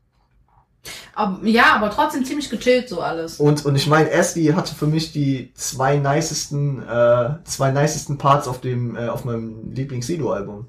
Aber, 1.15 1.47
ja, 1.47 1.75
aber 1.77 1.91
trotzdem 1.91 2.25
ziemlich 2.25 2.51
gechillt 2.51 2.89
so 2.89 3.01
alles. 3.01 3.39
und, 3.39 3.65
und 3.65 3.77
ich 3.77 3.87
meine, 3.87 4.11
Essie 4.11 4.55
hatte 4.55 4.75
für 4.75 4.87
mich 4.87 5.13
die 5.13 5.53
zwei 5.55 5.97
nicesten, 5.99 6.83
äh, 6.87 7.35
zwei 7.45 7.71
nicesten 7.71 8.19
Parts 8.19 8.49
auf 8.49 8.61
dem, 8.61 8.97
äh, 8.97 9.09
auf 9.09 9.25
meinem 9.25 9.71
Lieblings-Sido-Album. 9.73 10.67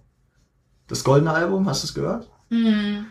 Das 0.88 1.04
goldene 1.04 1.32
Album, 1.34 1.68
hast 1.68 1.84
du 1.84 1.88
es 1.88 1.94
gehört? 1.94 2.30
Hm. 2.50 3.06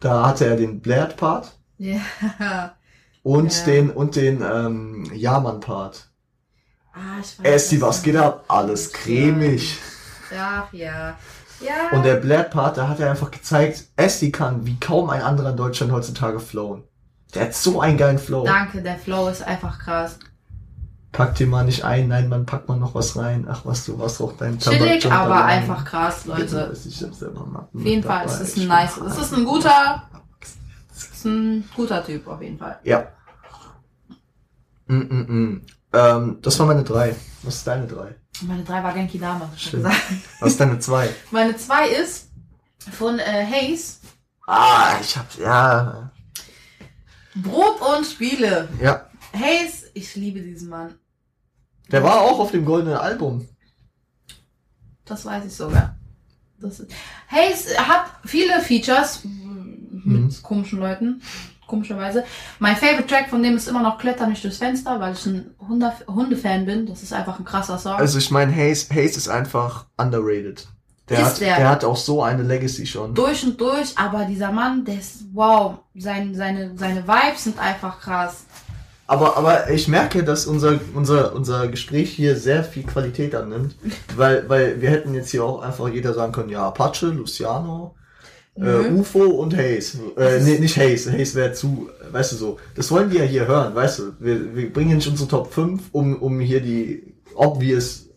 Da 0.00 0.26
hatte 0.28 0.46
er 0.46 0.56
den 0.56 0.80
Blared-Part 0.80 1.56
Ja. 1.78 2.00
und 3.22 3.52
Ja. 3.58 3.64
den, 3.64 3.90
und 3.90 4.14
den, 4.16 4.42
ähm, 4.42 5.10
Jaman-Part. 5.14 6.08
Ah, 6.92 7.18
ich 7.20 7.42
weiß 7.42 7.72
nicht. 7.72 7.80
was 7.82 8.02
geht 8.02 8.16
ab? 8.16 8.44
Alles 8.48 8.92
cremig. 8.92 9.78
Ja, 10.34 10.68
ja. 10.72 11.18
Ja. 11.60 11.96
Und 11.96 12.04
der 12.04 12.16
Blared-Part, 12.16 12.76
da 12.76 12.88
hat 12.88 13.00
er 13.00 13.10
einfach 13.10 13.30
gezeigt, 13.30 13.84
Essie 13.96 14.30
kann 14.32 14.66
wie 14.66 14.78
kaum 14.78 15.10
ein 15.10 15.22
anderer 15.22 15.50
in 15.50 15.56
Deutschland 15.56 15.92
heutzutage 15.92 16.40
flowen. 16.40 16.82
Der 17.34 17.46
hat 17.46 17.54
so 17.54 17.80
einen 17.80 17.96
geilen 17.98 18.18
Flow. 18.18 18.44
Danke, 18.44 18.82
der 18.82 18.96
Flow 18.98 19.28
ist 19.28 19.42
einfach 19.42 19.78
krass. 19.78 20.18
Packt 21.12 21.38
dir 21.38 21.46
mal 21.46 21.64
nicht 21.64 21.82
ein, 21.84 22.08
nein, 22.08 22.28
man 22.28 22.44
packt 22.44 22.68
mal 22.68 22.76
noch 22.78 22.94
was 22.94 23.16
rein. 23.16 23.46
Ach, 23.48 23.62
was 23.64 23.86
du, 23.86 23.98
was 23.98 24.20
auch 24.20 24.32
dein 24.36 24.58
Chillig, 24.58 25.02
Tabak- 25.02 25.12
aber 25.12 25.34
Tabak- 25.34 25.44
einfach 25.46 25.84
krass, 25.84 26.26
Leute. 26.26 26.68
Weiß 26.70 26.84
ich 26.86 26.96
selbst 26.96 27.20
selber 27.20 27.46
machen. 27.46 27.68
Auf 27.74 27.84
jeden 27.84 28.02
Fall, 28.02 28.26
es 28.26 28.40
ist 28.40 28.58
ein 28.58 28.68
nice, 28.68 28.98
es 28.98 29.18
ist 29.18 29.32
ein 29.34 29.44
guter, 29.44 30.02
es 30.94 31.04
ist 31.04 31.24
ein 31.24 31.64
guter 31.74 32.04
Typ 32.04 32.26
auf 32.26 32.42
jeden 32.42 32.58
Fall. 32.58 32.78
Ja. 32.84 33.06
Mm, 34.88 34.94
mm, 34.98 35.26
mm. 35.28 35.62
Ähm, 35.94 36.38
das 36.42 36.58
war 36.58 36.66
meine 36.66 36.84
drei. 36.84 37.16
Was 37.42 37.56
ist 37.56 37.66
deine 37.66 37.86
drei? 37.86 38.14
Meine 38.42 38.64
drei 38.64 38.82
war 38.82 38.92
Genki 38.92 39.18
gesagt. 39.18 39.58
Was 40.40 40.52
ist 40.52 40.60
deine 40.60 40.78
zwei? 40.78 41.08
Meine 41.30 41.56
zwei 41.56 41.88
ist 41.88 42.28
von 42.92 43.18
äh, 43.18 43.46
Hayes, 43.50 44.00
ah, 44.46 44.96
ich 45.00 45.16
hab, 45.16 45.34
ja. 45.38 46.10
Brot 47.34 47.80
und 47.80 48.04
Spiele. 48.06 48.68
Ja. 48.80 49.06
Hayes, 49.32 49.84
ich 49.94 50.14
liebe 50.16 50.40
diesen 50.40 50.68
Mann. 50.68 50.94
Der 51.90 52.02
war 52.02 52.20
auch 52.20 52.38
auf 52.38 52.50
dem 52.50 52.64
goldenen 52.64 52.96
Album. 52.96 53.48
Das 55.04 55.24
weiß 55.24 55.44
ich 55.44 55.54
sogar. 55.54 55.96
Das 56.58 56.80
ist, 56.80 56.90
Hayes 57.30 57.78
hat 57.78 58.06
viele 58.24 58.60
Features 58.60 59.20
mit 59.24 60.04
Mhm. 60.04 60.42
komischen 60.42 60.78
Leuten, 60.78 61.20
komischerweise. 61.66 62.24
Mein 62.58 62.76
Favorite 62.76 63.06
Track 63.06 63.28
von 63.28 63.42
dem 63.42 63.56
ist 63.56 63.68
immer 63.68 63.82
noch 63.82 63.98
Kletter 63.98 64.26
nicht 64.26 64.42
durchs 64.42 64.58
Fenster, 64.58 65.00
weil 65.00 65.14
ich 65.14 65.26
ein 65.26 65.54
Hunde 65.68 65.92
Hundefan 66.06 66.66
bin. 66.66 66.86
Das 66.86 67.02
ist 67.02 67.12
einfach 67.12 67.38
ein 67.38 67.44
krasser 67.44 67.78
Song. 67.78 67.94
Also 67.94 68.18
ich 68.18 68.30
meine, 68.30 68.54
Hayes, 68.54 68.88
Hayes 68.90 69.16
ist 69.16 69.28
einfach 69.28 69.86
underrated. 69.96 70.66
Der, 71.08 71.20
Ist 71.20 71.24
hat, 71.26 71.40
der. 71.40 71.56
der 71.56 71.68
hat 71.68 71.84
auch 71.84 71.96
so 71.96 72.22
eine 72.22 72.42
Legacy 72.42 72.84
schon. 72.84 73.14
durch 73.14 73.44
und 73.44 73.60
durch, 73.60 73.96
aber 73.96 74.24
dieser 74.24 74.50
Mann, 74.50 74.84
der 74.84 74.98
ist, 74.98 75.24
wow, 75.32 75.76
sein, 75.94 76.34
seine, 76.34 76.76
seine 76.76 77.06
Vibes 77.06 77.44
sind 77.44 77.60
einfach 77.60 78.00
krass. 78.00 78.44
Aber, 79.06 79.36
aber 79.36 79.70
ich 79.70 79.86
merke, 79.86 80.24
dass 80.24 80.46
unser, 80.46 80.80
unser, 80.94 81.32
unser 81.32 81.68
Gespräch 81.68 82.10
hier 82.10 82.36
sehr 82.36 82.64
viel 82.64 82.82
Qualität 82.82 83.36
annimmt. 83.36 83.76
Weil, 84.16 84.48
weil 84.48 84.80
wir 84.80 84.90
hätten 84.90 85.14
jetzt 85.14 85.30
hier 85.30 85.44
auch 85.44 85.62
einfach 85.62 85.88
jeder 85.88 86.12
sagen 86.14 86.32
können, 86.32 86.48
ja, 86.48 86.66
Apache, 86.66 87.06
Luciano. 87.06 87.94
Äh, 88.56 88.60
Nö. 88.62 89.00
UFO 89.00 89.20
und 89.24 89.54
Haze. 89.56 89.98
Äh, 90.16 90.40
nee, 90.40 90.58
nicht 90.58 90.76
Haze. 90.78 91.12
Haze 91.12 91.34
wäre 91.34 91.52
zu, 91.52 91.90
weißt 92.10 92.32
du 92.32 92.36
so. 92.36 92.58
Das 92.74 92.90
wollen 92.90 93.10
die 93.10 93.18
ja 93.18 93.24
hier 93.24 93.46
hören, 93.46 93.74
weißt 93.74 93.98
du. 93.98 94.12
Wir, 94.18 94.54
wir 94.56 94.72
bringen 94.72 94.96
nicht 94.96 95.08
unsere 95.08 95.28
Top 95.28 95.52
5, 95.52 95.82
um, 95.92 96.16
um 96.22 96.40
hier 96.40 96.60
die 96.60 97.14
obvious 97.34 98.06
äh, 98.06 98.10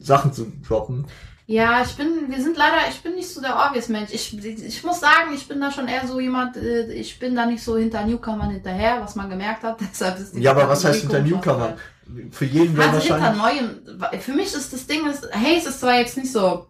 Sachen 0.00 0.32
zu 0.32 0.52
droppen. 0.66 1.06
Ja, 1.46 1.82
ich 1.84 1.96
bin, 1.96 2.06
wir 2.28 2.40
sind 2.40 2.56
leider, 2.56 2.76
ich 2.88 3.00
bin 3.02 3.16
nicht 3.16 3.28
so 3.28 3.40
der 3.40 3.56
obvious 3.56 3.88
Mensch. 3.88 4.10
Ich, 4.12 4.38
ich 4.38 4.84
muss 4.84 5.00
sagen, 5.00 5.32
ich 5.34 5.48
bin 5.48 5.60
da 5.60 5.72
schon 5.72 5.88
eher 5.88 6.06
so 6.06 6.20
jemand, 6.20 6.56
äh, 6.56 6.92
ich 6.92 7.18
bin 7.18 7.34
da 7.34 7.44
nicht 7.44 7.64
so 7.64 7.76
hinter 7.76 8.06
Newcomern 8.06 8.50
hinterher, 8.50 9.00
was 9.02 9.16
man 9.16 9.28
gemerkt 9.28 9.64
hat. 9.64 9.78
Deshalb 9.92 10.20
ist 10.20 10.36
die 10.36 10.42
Ja, 10.42 10.52
aber 10.52 10.68
was 10.68 10.84
heißt 10.84 11.00
hinter 11.00 11.16
komisch 11.18 11.32
Newcomer? 11.32 11.74
ausgewählt. 12.06 12.34
Für 12.34 12.44
jeden 12.44 12.76
wäre 12.76 12.90
Also 12.90 13.00
hinter 13.00 13.20
wahrscheinlich. 13.36 13.62
neuen, 14.00 14.20
für 14.20 14.32
mich 14.32 14.54
ist 14.54 14.72
das 14.72 14.86
Ding, 14.86 15.08
ist, 15.08 15.28
Haze 15.34 15.68
ist 15.70 15.80
zwar 15.80 15.98
jetzt 15.98 16.16
nicht 16.16 16.30
so, 16.32 16.66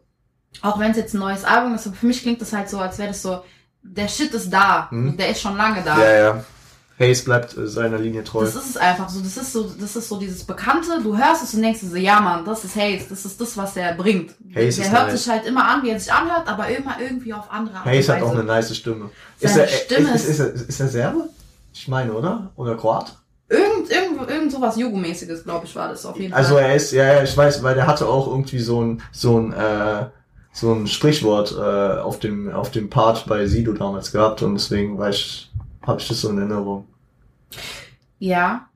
auch 0.63 0.79
wenn 0.79 0.91
es 0.91 0.97
jetzt 0.97 1.15
ein 1.15 1.21
neues 1.21 1.45
Album 1.45 1.75
ist, 1.75 1.87
aber 1.87 1.97
für 1.97 2.07
mich 2.07 2.23
klingt 2.23 2.41
das 2.41 2.53
halt 2.53 2.69
so, 2.69 2.79
als 2.79 2.99
wäre 2.99 3.09
das 3.09 3.23
so, 3.23 3.41
der 3.83 4.09
Shit 4.09 4.33
ist 4.35 4.51
da, 4.51 4.91
Hm. 4.91 5.11
und 5.11 5.21
der 5.21 5.31
ist 5.31 5.41
schon 5.41 5.57
lange 5.57 5.83
da. 5.83 5.99
Ja, 5.99 6.13
ja. 6.19 6.45
Haze 6.99 7.25
bleibt 7.25 7.57
äh, 7.57 7.67
seiner 7.67 7.97
Linie 7.99 8.23
treu. 8.25 8.45
Das 8.45 8.55
ist 8.55 8.69
es 8.71 8.77
einfach 8.77 9.09
so. 9.09 9.21
Das 9.21 9.35
ist 9.39 9.55
so, 9.55 9.71
das 9.81 9.97
ist 9.97 10.07
so 10.07 10.19
dieses 10.19 10.45
Bekannte. 10.45 11.01
Du 11.03 11.17
hörst 11.17 11.43
es 11.43 11.55
und 11.55 11.63
denkst 11.63 11.81
dir 11.81 11.89
so, 11.89 11.97
ja 11.97 12.21
Mann, 12.21 12.45
das 12.45 12.63
ist 12.63 12.77
Haze. 12.77 13.07
Das 13.09 13.25
ist 13.25 13.41
das, 13.41 13.57
was 13.57 13.73
der 13.73 13.95
bringt. 13.95 14.33
Haze 14.33 14.37
der 14.55 14.67
ist 14.69 14.91
hört 14.93 15.07
nice. 15.09 15.23
sich 15.25 15.33
halt 15.33 15.47
immer 15.47 15.67
an, 15.67 15.83
wie 15.83 15.89
er 15.89 15.99
sich 15.99 16.13
anhört, 16.13 16.47
aber 16.47 16.69
immer 16.69 16.97
irgendwie 17.01 17.33
auf 17.33 17.51
andere 17.51 17.77
Art 17.79 17.87
und 17.87 17.93
Haze 17.93 18.15
hat 18.17 18.23
auch 18.23 18.33
eine 18.35 18.45
nice 18.45 18.77
Stimme. 18.77 19.09
Seine 19.39 19.63
er, 19.63 19.69
Stimme 19.69 20.15
ist, 20.15 20.25
ist, 20.27 20.29
ist, 20.29 20.41
er, 20.41 20.69
ist 20.69 20.81
er 20.81 20.89
Serbe? 20.89 21.29
Ich 21.73 21.89
meine, 21.89 22.13
oder? 22.13 22.51
Oder 22.57 22.77
Kroat? 22.77 23.17
Irgend, 23.49 23.91
irgend, 23.91 24.29
irgend 24.31 24.53
sowas 24.53 24.77
Jugo-mäßiges, 24.77 25.45
glaube 25.45 25.65
ich, 25.65 25.75
war 25.75 25.89
das 25.89 26.05
auf 26.05 26.19
jeden 26.19 26.35
Also 26.35 26.57
Fall. 26.57 26.65
er 26.65 26.75
ist, 26.77 26.93
ja, 26.93 27.15
ja, 27.15 27.23
ich 27.23 27.35
weiß, 27.35 27.63
weil 27.63 27.75
der 27.77 27.87
hatte 27.87 28.07
auch 28.07 28.27
irgendwie 28.29 28.61
so 28.61 28.83
ein, 28.83 29.03
so 29.11 29.39
ein, 29.41 29.55
äh, 29.55 30.05
so 30.53 30.73
ein 30.73 30.87
Sprichwort 30.87 31.53
äh, 31.53 32.01
auf 32.01 32.19
dem, 32.19 32.53
auf 32.53 32.71
dem 32.71 32.91
Part 32.91 33.27
bei 33.27 33.47
Sido 33.47 33.73
damals 33.73 34.13
gehabt 34.13 34.43
und 34.43 34.55
deswegen 34.55 34.99
weiß 34.99 35.15
ich, 35.15 35.53
habe 35.87 36.01
ich 36.01 36.09
das 36.09 36.21
so 36.21 36.31
in 36.31 36.39
Erinnerung. 36.39 36.87
Ja. 38.19 38.67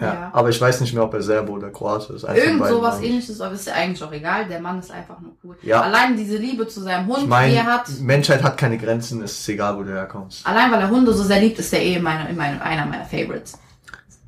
Ja. 0.00 0.12
Ja. 0.12 0.30
Aber 0.32 0.48
ich 0.48 0.60
weiß 0.60 0.80
nicht 0.80 0.92
mehr, 0.92 1.04
ob 1.04 1.14
er 1.14 1.22
Serbe 1.22 1.52
oder 1.52 1.70
Kroate 1.70 2.14
ist. 2.14 2.24
Irgend 2.24 2.66
sowas 2.66 3.00
ähnliches, 3.00 3.40
aber 3.40 3.54
ist 3.54 3.66
ja 3.66 3.74
eigentlich 3.74 4.02
auch 4.02 4.12
egal. 4.12 4.46
Der 4.48 4.60
Mann 4.60 4.78
ist 4.80 4.90
einfach 4.90 5.20
nur 5.20 5.32
cool. 5.44 5.56
Ja. 5.62 5.82
Allein 5.82 6.16
diese 6.16 6.36
Liebe 6.36 6.66
zu 6.66 6.80
seinem 6.80 7.06
Hund, 7.06 7.18
Ich 7.18 7.22
die 7.24 7.28
meine, 7.28 7.54
er 7.54 7.64
hat. 7.64 7.88
Menschheit 8.00 8.42
hat 8.42 8.56
keine 8.58 8.76
Grenzen, 8.76 9.22
es 9.22 9.38
ist 9.38 9.48
egal, 9.48 9.78
wo 9.78 9.82
du 9.84 9.92
herkommst. 9.92 10.46
Allein 10.46 10.70
weil 10.72 10.80
er 10.80 10.90
Hunde 10.90 11.12
so 11.12 11.22
sehr 11.22 11.40
liebt, 11.40 11.58
ist 11.58 11.72
er 11.72 11.80
eh 11.80 11.98
meine, 12.00 12.28
in 12.28 12.36
meine, 12.36 12.60
einer 12.60 12.86
meiner 12.86 13.04
Favorites. 13.04 13.58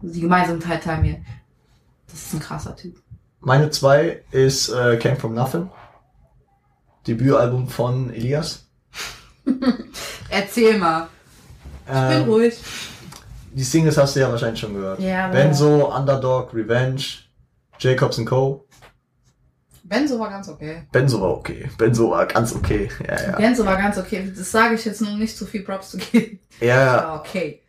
Die 0.01 0.21
Gemeinsamkeit 0.21 0.85
teilen 0.85 1.05
wir. 1.05 1.17
Das 2.11 2.23
ist 2.23 2.35
ein 2.35 2.41
krasser 2.41 2.77
Typ. 2.77 2.97
Meine 3.41 3.71
zwei 3.71 4.23
ist 4.31 4.69
äh, 4.69 4.97
Came 4.97 5.17
From 5.17 5.35
Nothing. 5.35 5.69
Debütalbum 7.07 7.69
von 7.69 8.13
Elias. 8.13 8.67
Erzähl 10.31 10.79
mal. 10.79 11.09
Ich 11.87 11.93
bin 11.93 12.23
Ähm, 12.23 12.23
ruhig. 12.25 12.55
die 13.53 13.63
Singles 13.63 13.97
hast 13.97 14.17
du 14.17 14.21
ja 14.21 14.31
wahrscheinlich 14.31 14.61
schon 14.61 14.75
gehört. 14.75 14.99
Ja, 15.01 15.29
Benzo, 15.29 15.95
Underdog, 15.97 16.53
Revenge, 16.53 17.03
Jacobs 17.79 18.21
Co. 18.25 18.65
Benzo 19.85 20.19
war 20.19 20.31
ganz 20.31 20.49
okay. 20.49 20.83
Benzo 20.91 21.21
war 21.21 21.31
okay. 21.31 21.71
Benzo 21.79 22.11
war 22.11 22.27
ganz 22.27 22.53
okay. 22.55 22.89
Ja, 23.07 23.23
ja. 23.31 23.37
Benzo 23.37 23.65
war 23.65 23.77
ganz 23.77 23.97
okay. 23.99 24.33
Das 24.37 24.51
sage 24.51 24.75
ich 24.75 24.85
jetzt 24.85 25.01
nur 25.01 25.13
nicht 25.13 25.37
zu 25.37 25.47
viel 25.47 25.63
Props 25.63 25.91
zu 25.91 25.99
geben. 25.99 26.41
Ja, 26.61 26.67
ja. 26.67 27.15
Okay. 27.21 27.63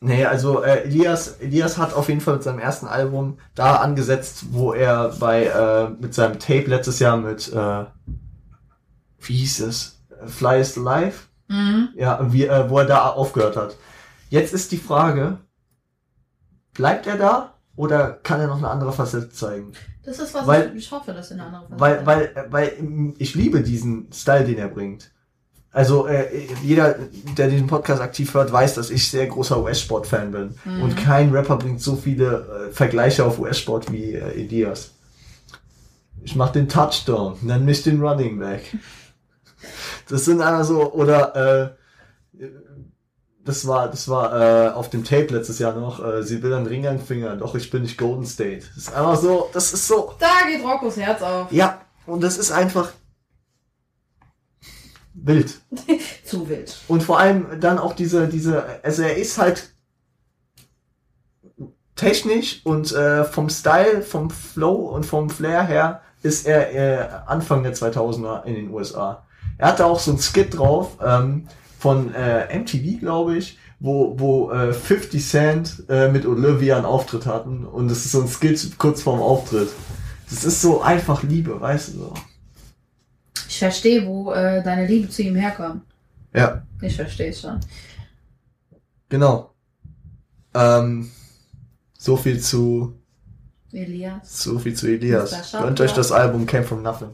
Nee, 0.00 0.24
also 0.24 0.62
äh, 0.64 0.82
Elias, 0.82 1.36
Elias 1.40 1.78
hat 1.78 1.94
auf 1.94 2.08
jeden 2.08 2.20
Fall 2.20 2.34
mit 2.34 2.42
seinem 2.42 2.58
ersten 2.58 2.86
Album 2.86 3.38
da 3.54 3.76
angesetzt, 3.76 4.46
wo 4.50 4.72
er 4.72 5.14
bei 5.20 5.44
äh, 5.46 5.90
mit 6.02 6.12
seinem 6.12 6.40
Tape 6.40 6.64
letztes 6.66 6.98
Jahr 6.98 7.16
mit 7.16 7.50
äh, 7.52 7.84
wie 9.28 9.36
hieß 9.36 9.60
es? 9.60 9.98
Fly 10.26 10.60
is 10.60 10.76
Life? 10.76 11.26
Mhm. 11.48 11.90
Ja, 11.94 12.20
wie, 12.32 12.46
äh, 12.46 12.68
wo 12.70 12.78
er 12.78 12.86
da 12.86 13.08
aufgehört 13.10 13.56
hat. 13.56 13.76
Jetzt 14.30 14.54
ist 14.54 14.72
die 14.72 14.78
Frage, 14.78 15.38
bleibt 16.72 17.06
er 17.06 17.16
da 17.16 17.54
oder 17.76 18.12
kann 18.22 18.40
er 18.40 18.46
noch 18.46 18.58
eine 18.58 18.70
andere 18.70 18.92
Facette 18.92 19.30
zeigen? 19.30 19.72
Das 20.04 20.18
ist 20.18 20.34
was, 20.34 20.46
Weil- 20.46 20.76
ich, 20.76 20.90
hoffe, 20.90 21.12
dass 21.12 21.30
in 21.30 21.40
einer 21.40 21.58
anderen 21.58 21.80
Weil, 21.80 22.06
weil, 22.06 22.22
äh, 22.34 22.44
weil 22.50 22.72
ähm, 22.78 23.14
ich 23.18 23.34
liebe 23.34 23.62
diesen 23.62 24.08
Style, 24.12 24.44
den 24.44 24.58
er 24.58 24.68
bringt. 24.68 25.10
Also 25.70 26.06
äh, 26.06 26.46
jeder, 26.62 26.94
der 27.36 27.48
diesen 27.48 27.66
Podcast 27.66 28.00
aktiv 28.00 28.32
hört, 28.34 28.52
weiß, 28.52 28.74
dass 28.74 28.90
ich 28.90 29.10
sehr 29.10 29.26
großer 29.26 29.60
US-Sport-Fan 29.60 30.30
bin. 30.30 30.54
Mhm. 30.64 30.82
Und 30.82 30.96
kein 30.96 31.30
Rapper 31.34 31.56
bringt 31.56 31.80
so 31.80 31.96
viele 31.96 32.68
äh, 32.68 32.72
Vergleiche 32.72 33.24
auf 33.24 33.40
US-Sport 33.40 33.90
wie 33.90 34.12
äh, 34.12 34.40
Elias. 34.40 34.92
Ich 36.22 36.36
mach 36.36 36.52
den 36.52 36.68
Touchdown, 36.68 37.38
nenn 37.42 37.64
mich 37.64 37.82
den 37.82 38.00
Running 38.00 38.38
Back. 38.38 38.76
Das 40.08 40.24
sind 40.24 40.40
einfach 40.40 40.64
so, 40.64 40.92
oder 40.92 41.74
äh, 42.34 42.48
das 43.44 43.66
war, 43.66 43.88
das 43.88 44.08
war 44.08 44.68
äh, 44.68 44.70
auf 44.70 44.90
dem 44.90 45.04
Tape 45.04 45.28
letztes 45.34 45.58
Jahr 45.58 45.74
noch, 45.74 46.04
äh, 46.04 46.22
sie 46.22 46.42
will 46.42 46.52
einen 46.54 46.66
Ring 46.66 46.86
an 46.86 46.96
den 46.98 47.06
Finger, 47.06 47.36
doch 47.36 47.54
ich 47.54 47.70
bin 47.70 47.82
nicht 47.82 47.98
Golden 47.98 48.26
State. 48.26 48.64
Das 48.74 48.84
ist 48.84 48.94
einfach 48.94 49.16
so, 49.16 49.50
das 49.52 49.72
ist 49.72 49.86
so, 49.86 50.14
Da 50.18 50.46
geht 50.50 50.64
Roccos 50.64 50.96
Herz 50.96 51.22
auf. 51.22 51.52
ja, 51.52 51.80
und 52.06 52.22
das 52.22 52.38
ist 52.38 52.50
einfach 52.50 52.92
wild. 55.12 55.54
Zu 56.24 56.48
wild. 56.48 56.76
Und 56.88 57.02
vor 57.02 57.18
allem 57.18 57.60
dann 57.60 57.78
auch 57.78 57.94
diese, 57.94 58.28
diese, 58.28 58.64
also 58.82 59.02
er 59.02 59.16
ist 59.16 59.38
halt 59.38 59.74
technisch 61.96 62.60
und 62.64 62.92
äh, 62.92 63.24
vom 63.24 63.48
Style, 63.48 64.02
vom 64.02 64.30
Flow 64.30 64.88
und 64.88 65.06
vom 65.06 65.30
Flair 65.30 65.64
her 65.64 66.02
ist 66.22 66.46
er 66.46 66.74
äh, 66.74 67.08
Anfang 67.26 67.62
der 67.62 67.74
2000er 67.74 68.44
in 68.44 68.54
den 68.54 68.70
USA. 68.70 69.23
Er 69.58 69.68
hatte 69.68 69.86
auch 69.86 70.00
so 70.00 70.12
ein 70.12 70.18
Skit 70.18 70.56
drauf 70.56 70.98
ähm, 71.04 71.46
von 71.78 72.14
äh, 72.14 72.58
MTV, 72.58 73.00
glaube 73.00 73.36
ich, 73.36 73.58
wo, 73.78 74.18
wo 74.18 74.50
äh, 74.50 74.72
50 74.72 75.26
Cent 75.26 75.84
äh, 75.88 76.08
mit 76.08 76.26
Olivia 76.26 76.76
einen 76.76 76.86
Auftritt 76.86 77.26
hatten 77.26 77.64
und 77.64 77.88
das 77.88 78.04
ist 78.04 78.12
so 78.12 78.22
ein 78.22 78.28
Skit 78.28 78.78
kurz 78.78 79.02
vorm 79.02 79.20
Auftritt. 79.20 79.68
Das 80.30 80.44
ist 80.44 80.62
so 80.62 80.80
einfach 80.82 81.22
Liebe, 81.22 81.60
weißt 81.60 81.94
du 81.94 81.98
so. 81.98 82.14
Ich 83.48 83.58
verstehe, 83.58 84.06
wo 84.06 84.32
äh, 84.32 84.62
deine 84.62 84.86
Liebe 84.86 85.08
zu 85.08 85.22
ihm 85.22 85.36
herkommt. 85.36 85.82
Ja. 86.32 86.62
Ich 86.80 86.96
verstehe 86.96 87.30
es 87.30 87.40
schon. 87.40 87.60
Genau. 89.08 89.54
Ähm, 90.54 91.10
so 91.98 92.16
viel 92.16 92.40
zu, 92.40 92.98
Elias. 93.72 94.42
so 94.42 94.58
viel 94.58 94.74
zu 94.74 94.88
Elias. 94.88 95.52
Gönnt 95.52 95.80
euch 95.80 95.92
das 95.92 96.10
Album 96.10 96.46
Came 96.46 96.64
From 96.64 96.82
Nothing. 96.82 97.10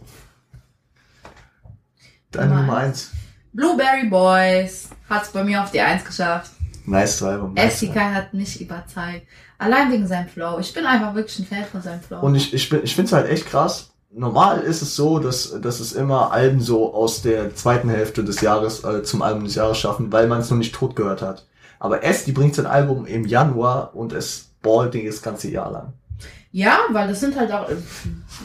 Deine 2.33 2.55
Nummer 2.55 2.77
eins. 2.77 3.11
Blueberry 3.53 4.07
Boys 4.09 4.88
hat 5.09 5.25
es 5.25 5.31
bei 5.31 5.43
mir 5.43 5.62
auf 5.62 5.71
die 5.73 5.81
Eins 5.81 6.05
geschafft. 6.05 6.53
Nice 6.87 7.23
Album. 7.23 7.55
Nice 7.55 7.75
SDK 7.83 8.01
hat 8.14 8.33
nicht 8.35 8.61
überzeugt. 8.61 9.23
Allein 9.59 9.90
wegen 9.93 10.07
seinem 10.07 10.29
Flow. 10.29 10.59
Ich 10.59 10.73
bin 10.73 10.87
einfach 10.87 11.14
wirklich 11.14 11.38
ein 11.40 11.47
Fan 11.47 11.64
von 11.71 11.83
seinem 11.83 12.01
Flow. 12.01 12.21
Und 12.21 12.35
ich, 12.37 12.55
ich, 12.55 12.69
bin- 12.69 12.81
ich 12.83 12.95
finde 12.95 13.07
es 13.09 13.12
halt 13.12 13.29
echt 13.29 13.47
krass. 13.47 13.90
Normal 14.12 14.61
ist 14.61 14.83
es 14.83 14.97
so, 14.97 15.19
dass, 15.19 15.61
dass 15.61 15.79
es 15.81 15.93
immer 15.93 16.33
Alben 16.33 16.61
so 16.61 16.95
aus 16.95 17.23
der 17.23 17.55
zweiten 17.55 17.88
Hälfte 17.90 18.25
des 18.25 18.40
Jahres 18.40 18.83
äh, 18.83 19.03
zum 19.03 19.23
Album 19.23 19.45
des 19.45 19.55
Jahres 19.55 19.79
schaffen, 19.79 20.11
weil 20.11 20.27
man 20.27 20.40
es 20.40 20.51
noch 20.51 20.57
nicht 20.59 20.75
tot 20.75 20.97
gehört 20.97 21.23
hat. 21.23 21.47
Aber 21.79 22.03
S, 22.03 22.25
die 22.25 22.33
bringt 22.33 22.55
sein 22.55 22.66
Album 22.66 23.07
im 23.07 23.25
Januar 23.25 23.95
und 23.95 24.12
es 24.12 24.51
ballt 24.62 24.95
das 24.95 25.23
ganze 25.23 25.49
Jahr 25.51 25.71
lang. 25.71 25.93
Ja, 26.53 26.79
weil 26.90 27.07
das 27.09 27.21
sind 27.21 27.38
halt 27.38 27.53
auch, 27.53 27.69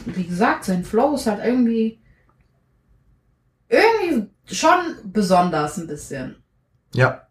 wie 0.06 0.24
gesagt, 0.24 0.64
sein 0.64 0.84
Flow 0.84 1.14
ist 1.16 1.26
halt 1.26 1.40
irgendwie, 1.44 1.98
irgendwie 3.68 4.28
schon 4.46 4.78
besonders 5.04 5.76
ein 5.78 5.86
bisschen. 5.86 6.36
Ja, 6.94 7.22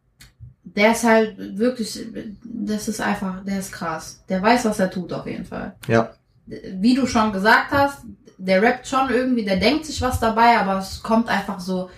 Der 0.63 0.91
ist 0.91 1.03
halt 1.03 1.37
wirklich, 1.57 2.05
das 2.43 2.87
ist 2.87 3.01
einfach, 3.01 3.43
der 3.45 3.59
ist 3.59 3.71
krass. 3.71 4.23
Der 4.29 4.41
weiß, 4.41 4.65
was 4.65 4.79
er 4.79 4.91
tut 4.91 5.13
auf 5.13 5.25
jeden 5.25 5.45
Fall. 5.45 5.75
ja. 5.87 6.13
Wie 6.47 6.93
du 6.93 7.07
schon 7.07 7.33
gesagt 7.33 7.71
hast, 7.71 8.03
der 8.37 8.61
rappt 8.61 8.85
schon 8.87 9.09
irgendwie, 9.09 9.43
der 9.45 9.57
denkt 9.57 9.85
sich 9.87 9.99
was 10.01 10.19
dabei, 10.19 10.59
aber 10.59 10.77
es 10.77 11.01
kommt 11.01 11.27
einfach 11.27 11.59
so, 11.59 11.89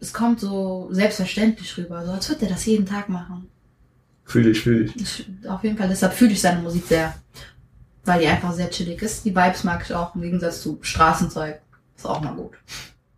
es 0.00 0.12
kommt 0.12 0.40
so 0.40 0.88
selbstverständlich 0.90 1.76
rüber, 1.78 2.04
so 2.04 2.10
als 2.10 2.28
würde 2.28 2.46
er 2.46 2.52
das 2.52 2.66
jeden 2.66 2.86
Tag 2.86 3.08
machen. 3.08 3.48
Fühle 4.24 4.50
ich, 4.50 4.62
fühle 4.62 4.86
ich. 4.86 4.96
Ich, 4.96 5.48
auf 5.48 5.62
jeden 5.62 5.76
Fall, 5.78 5.88
deshalb 5.88 6.12
fühle 6.14 6.32
ich 6.32 6.40
seine 6.40 6.60
Musik 6.60 6.86
sehr. 6.88 7.14
Weil 8.04 8.20
die 8.20 8.26
einfach 8.26 8.52
sehr 8.52 8.70
chillig 8.70 9.00
ist. 9.02 9.24
Die 9.24 9.34
Vibes 9.36 9.62
mag 9.62 9.82
ich 9.84 9.94
auch, 9.94 10.16
im 10.16 10.22
Gegensatz 10.22 10.62
zu 10.62 10.78
Straßenzeug. 10.80 11.60
Ist 11.96 12.06
auch 12.06 12.20
mal 12.20 12.34
gut. 12.34 12.54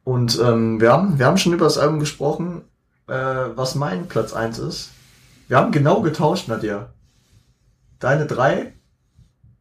Und 0.09 0.39
ähm, 0.41 0.81
wir, 0.81 0.91
haben, 0.91 1.19
wir 1.19 1.27
haben 1.27 1.37
schon 1.37 1.53
über 1.53 1.67
das 1.67 1.77
Album 1.77 2.01
gesprochen, 2.01 2.63
äh, 3.09 3.13
was 3.13 3.75
mein 3.75 4.09
Platz 4.09 4.33
eins 4.33 4.59
ist. 4.59 4.89
Wir 5.49 5.59
haben 5.59 5.71
genau 5.71 6.01
getauscht, 6.01 6.49
Nadja. 6.49 6.89
Deine 7.99 8.25
drei 8.25 8.73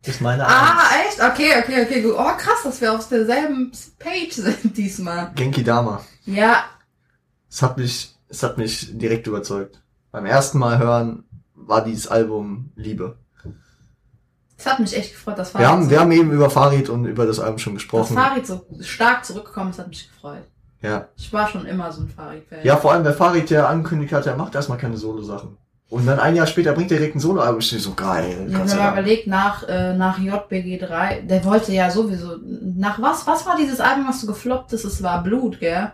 ist 0.06 0.22
meine 0.22 0.48
Ah, 0.48 0.78
eins. 0.90 1.20
echt? 1.20 1.22
Okay, 1.22 1.50
okay, 1.62 1.82
okay, 1.84 2.02
gut. 2.02 2.14
Oh, 2.18 2.38
krass, 2.38 2.64
dass 2.64 2.80
wir 2.80 2.94
auf 2.94 3.10
derselben 3.10 3.74
Page 4.00 4.32
sind 4.32 4.78
diesmal. 4.78 5.34
Genki 5.36 5.66
Dama. 5.66 6.02
Ja, 6.26 6.64
Es 7.50 7.62
hat 7.62 7.78
mich, 7.78 8.16
es 8.30 8.42
hat 8.42 8.58
mich 8.58 8.98
direkt 8.98 9.28
überzeugt. 9.28 9.82
Beim 10.14 10.26
ersten 10.26 10.60
Mal 10.60 10.80
hören 10.80 11.26
war 11.56 11.84
dieses 11.84 12.08
Album 12.08 12.72
Liebe. 12.78 13.18
Es 14.58 14.66
hat 14.66 14.80
mich 14.80 14.98
echt 14.98 15.12
gefreut, 15.12 15.38
dass 15.38 15.54
Wir 15.54 15.68
haben, 15.68 15.90
wir 15.90 16.00
haben 16.00 16.12
eben 16.12 16.32
über 16.32 16.50
Farid 16.50 16.90
und 16.90 17.06
über 17.06 17.26
das 17.28 17.40
Album 17.40 17.60
schon 17.60 17.76
gesprochen. 17.76 18.16
Farid 18.16 18.46
so 18.46 18.66
stark 18.82 19.24
zurückgekommen 19.24 19.70
ist, 19.70 19.80
hat 19.80 19.88
mich 19.88 20.10
gefreut. 20.10 20.44
Ja. 20.82 21.08
Ich 21.16 21.32
war 21.32 21.48
schon 21.48 21.66
immer 21.66 21.92
so 21.92 22.02
ein 22.02 22.10
Farid-Fan. 22.10 22.60
Ja, 22.64 22.78
vor 22.78 22.92
allem, 22.92 23.06
weil 23.06 23.14
Farid 23.14 23.50
ja 23.50 23.68
angekündigt 23.68 24.14
hat, 24.14 24.26
er 24.26 24.36
macht 24.36 24.56
erstmal 24.56 24.78
keine 24.78 24.98
Solo-Sachen. 24.98 25.58
Und 25.90 26.06
dann 26.06 26.20
ein 26.20 26.36
Jahr 26.36 26.48
später 26.48 26.74
bringt 26.74 26.92
er 26.92 26.98
direkt 26.98 27.16
ein 27.16 27.20
Solo-Album. 27.20 27.60
Ich 27.60 27.70
so 27.70 27.94
geil. 27.94 28.48
Ja, 28.50 28.58
man 28.58 28.68
Dank. 28.68 28.94
überlegt, 28.94 29.28
nach, 29.28 29.64
äh, 29.68 29.96
nach 29.96 30.20
JBG3, 30.20 31.22
der 31.22 31.46
wollte 31.46 31.72
ja 31.72 31.90
sowieso, 31.90 32.36
nach 32.76 33.02
was, 33.02 33.26
was 33.26 33.46
war 33.46 33.56
dieses 33.58 33.80
Album, 33.80 34.08
was 34.08 34.22
so 34.22 34.28
gefloppt 34.28 34.74
ist? 34.74 34.84
Es 34.84 35.02
war 35.02 35.24
Blut, 35.24 35.60
gell? 35.60 35.92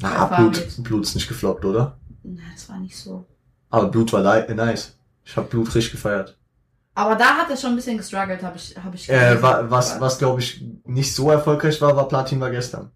Na, 0.00 0.12
Ja, 0.12 0.24
Blut. 0.26 0.66
Blut 0.82 1.04
ist 1.04 1.14
nicht 1.14 1.28
gefloppt, 1.28 1.64
oder? 1.64 1.96
Nein, 2.22 2.42
das 2.54 2.68
war 2.68 2.78
nicht 2.78 2.96
so. 2.96 3.24
Aber 3.70 3.88
Blut 3.88 4.12
war 4.12 4.22
nice. 4.22 4.96
Ich 5.24 5.36
habe 5.36 5.48
Blut 5.48 5.74
richtig 5.74 5.92
gefeiert. 5.92 6.36
Aber 6.96 7.14
da 7.14 7.36
hat 7.36 7.50
er 7.50 7.56
schon 7.58 7.70
ein 7.70 7.76
bisschen 7.76 7.98
gestruggelt, 7.98 8.42
habe 8.42 8.56
ich, 8.56 8.74
hab 8.82 8.92
ich 8.94 9.08
Äh, 9.10 9.40
wa- 9.42 9.64
was, 9.68 10.00
was 10.00 10.18
glaube 10.18 10.40
ich 10.40 10.64
nicht 10.84 11.14
so 11.14 11.30
erfolgreich 11.30 11.80
war, 11.82 11.94
war 11.94 12.08
Platin 12.08 12.40
war 12.40 12.50
gestern. 12.50 12.90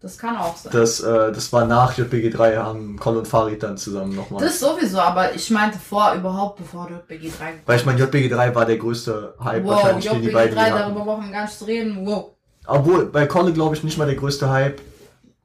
Das 0.00 0.16
kann 0.18 0.36
auch 0.36 0.56
sein. 0.56 0.72
Das, 0.72 1.00
äh, 1.00 1.32
das 1.32 1.52
war 1.52 1.64
nach 1.66 1.96
JBG3, 1.96 2.56
haben 2.56 2.98
Col 2.98 3.16
und 3.16 3.26
Farid 3.26 3.62
dann 3.62 3.76
zusammen 3.76 4.14
nochmal. 4.14 4.44
Das 4.44 4.60
sowieso, 4.60 5.00
aber 5.00 5.34
ich 5.34 5.50
meinte 5.50 5.78
vor, 5.78 6.14
überhaupt 6.14 6.58
bevor 6.58 6.86
JBG3 6.88 7.30
gekommen 7.30 7.62
Weil 7.66 7.76
ich 7.78 7.86
meine, 7.86 8.00
JBG3 8.04 8.54
war 8.54 8.64
der 8.66 8.76
größte 8.76 9.34
Hype 9.42 9.64
Wow, 9.64 9.70
wahrscheinlich, 9.70 10.08
den 10.08 10.22
die 10.22 10.28
beiden 10.30 10.56
JBG3, 10.56 10.64
je 10.66 10.70
hatten. 10.72 10.94
darüber 10.94 11.04
brauchen 11.04 11.24
wir 11.26 11.32
gar 11.32 11.42
nicht 11.44 11.58
zu 11.58 11.64
reden. 11.64 12.06
Wow. 12.06 12.32
Obwohl, 12.66 13.06
bei 13.06 13.26
Kolle 13.26 13.52
glaube 13.52 13.74
ich 13.76 13.82
nicht 13.82 13.98
mal 13.98 14.06
der 14.06 14.14
größte 14.16 14.50
Hype. 14.50 14.80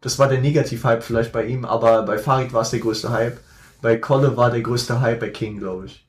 Das 0.01 0.19
war 0.19 0.27
der 0.27 0.41
Negativ-Hype 0.41 1.01
vielleicht 1.03 1.31
bei 1.31 1.45
ihm, 1.45 1.63
aber 1.65 2.03
bei 2.03 2.17
Farid 2.17 2.53
war 2.53 2.61
es 2.61 2.71
der 2.71 2.79
größte 2.79 3.09
Hype. 3.11 3.39
Bei 3.81 3.97
Kolle 3.97 4.35
war 4.37 4.51
der 4.51 4.61
größte 4.61 4.99
Hype 4.99 5.19
bei 5.19 5.29
King, 5.29 5.59
glaube 5.59 5.85
ich. 5.87 6.07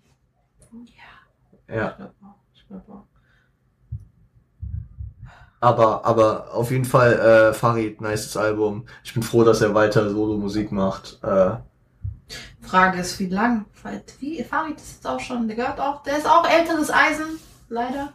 Ja. 1.69 1.91
Ich 1.91 1.97
glaub 1.97 2.15
auch. 2.23 2.35
Ich 2.55 2.69
glaub 2.69 2.89
auch. 2.89 3.05
aber, 5.65 6.05
aber 6.05 6.53
auf 6.53 6.71
jeden 6.71 6.85
Fall 6.85 7.13
äh, 7.15 7.55
Farid, 7.55 8.01
nices 8.01 8.37
Album. 8.37 8.87
Ich 9.03 9.15
bin 9.15 9.23
froh, 9.23 9.45
dass 9.45 9.63
er 9.63 9.75
weiter 9.75 10.11
Solo-Musik 10.11 10.73
macht. 10.73 11.19
Äh, 11.23 11.57
Frage 12.61 13.01
ist, 13.01 13.19
wie 13.19 13.27
lang? 13.27 13.65
Wie, 14.21 14.43
Farid 14.43 14.77
ist 14.77 14.97
jetzt 14.97 15.07
auch 15.07 15.21
schon, 15.21 15.47
der 15.47 15.57
gehört 15.57 15.81
auch, 15.81 16.03
der 16.03 16.19
ist 16.19 16.27
auch 16.27 16.49
älteres 16.49 16.91
Eisen, 16.91 17.39
leider. 17.69 18.13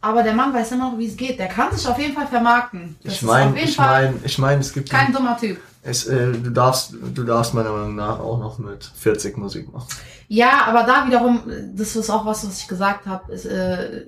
Aber 0.00 0.22
der 0.22 0.34
Mann 0.34 0.52
weiß 0.52 0.72
immer 0.72 0.90
noch, 0.90 0.98
wie 0.98 1.06
es 1.06 1.16
geht. 1.16 1.38
Der 1.38 1.48
kann 1.48 1.74
sich 1.74 1.86
auf 1.86 1.98
jeden 1.98 2.14
Fall 2.14 2.26
vermarkten. 2.26 2.96
Das 3.04 3.14
ich 3.14 3.22
meine, 3.22 3.60
ich 3.60 3.78
meine, 3.78 4.14
ich 4.24 4.38
meine, 4.38 4.60
es 4.60 4.72
gibt 4.72 4.90
kein 4.90 5.12
dummer 5.12 5.36
Typ. 5.36 5.60
Es, 5.82 6.06
äh, 6.06 6.32
du 6.32 6.50
darfst, 6.50 6.94
du 7.14 7.24
darfst 7.24 7.54
meiner 7.54 7.72
Meinung 7.72 7.96
nach 7.96 8.20
auch 8.20 8.38
noch 8.38 8.58
mit 8.58 8.84
40 8.84 9.36
Musik 9.36 9.72
machen. 9.72 9.88
Ja, 10.28 10.64
aber 10.66 10.84
da 10.84 11.06
wiederum, 11.06 11.42
das 11.74 11.96
ist 11.96 12.08
auch 12.08 12.24
was, 12.24 12.46
was 12.46 12.60
ich 12.60 12.68
gesagt 12.68 13.06
habe, 13.06 13.32
ist, 13.32 13.44
äh, 13.44 14.06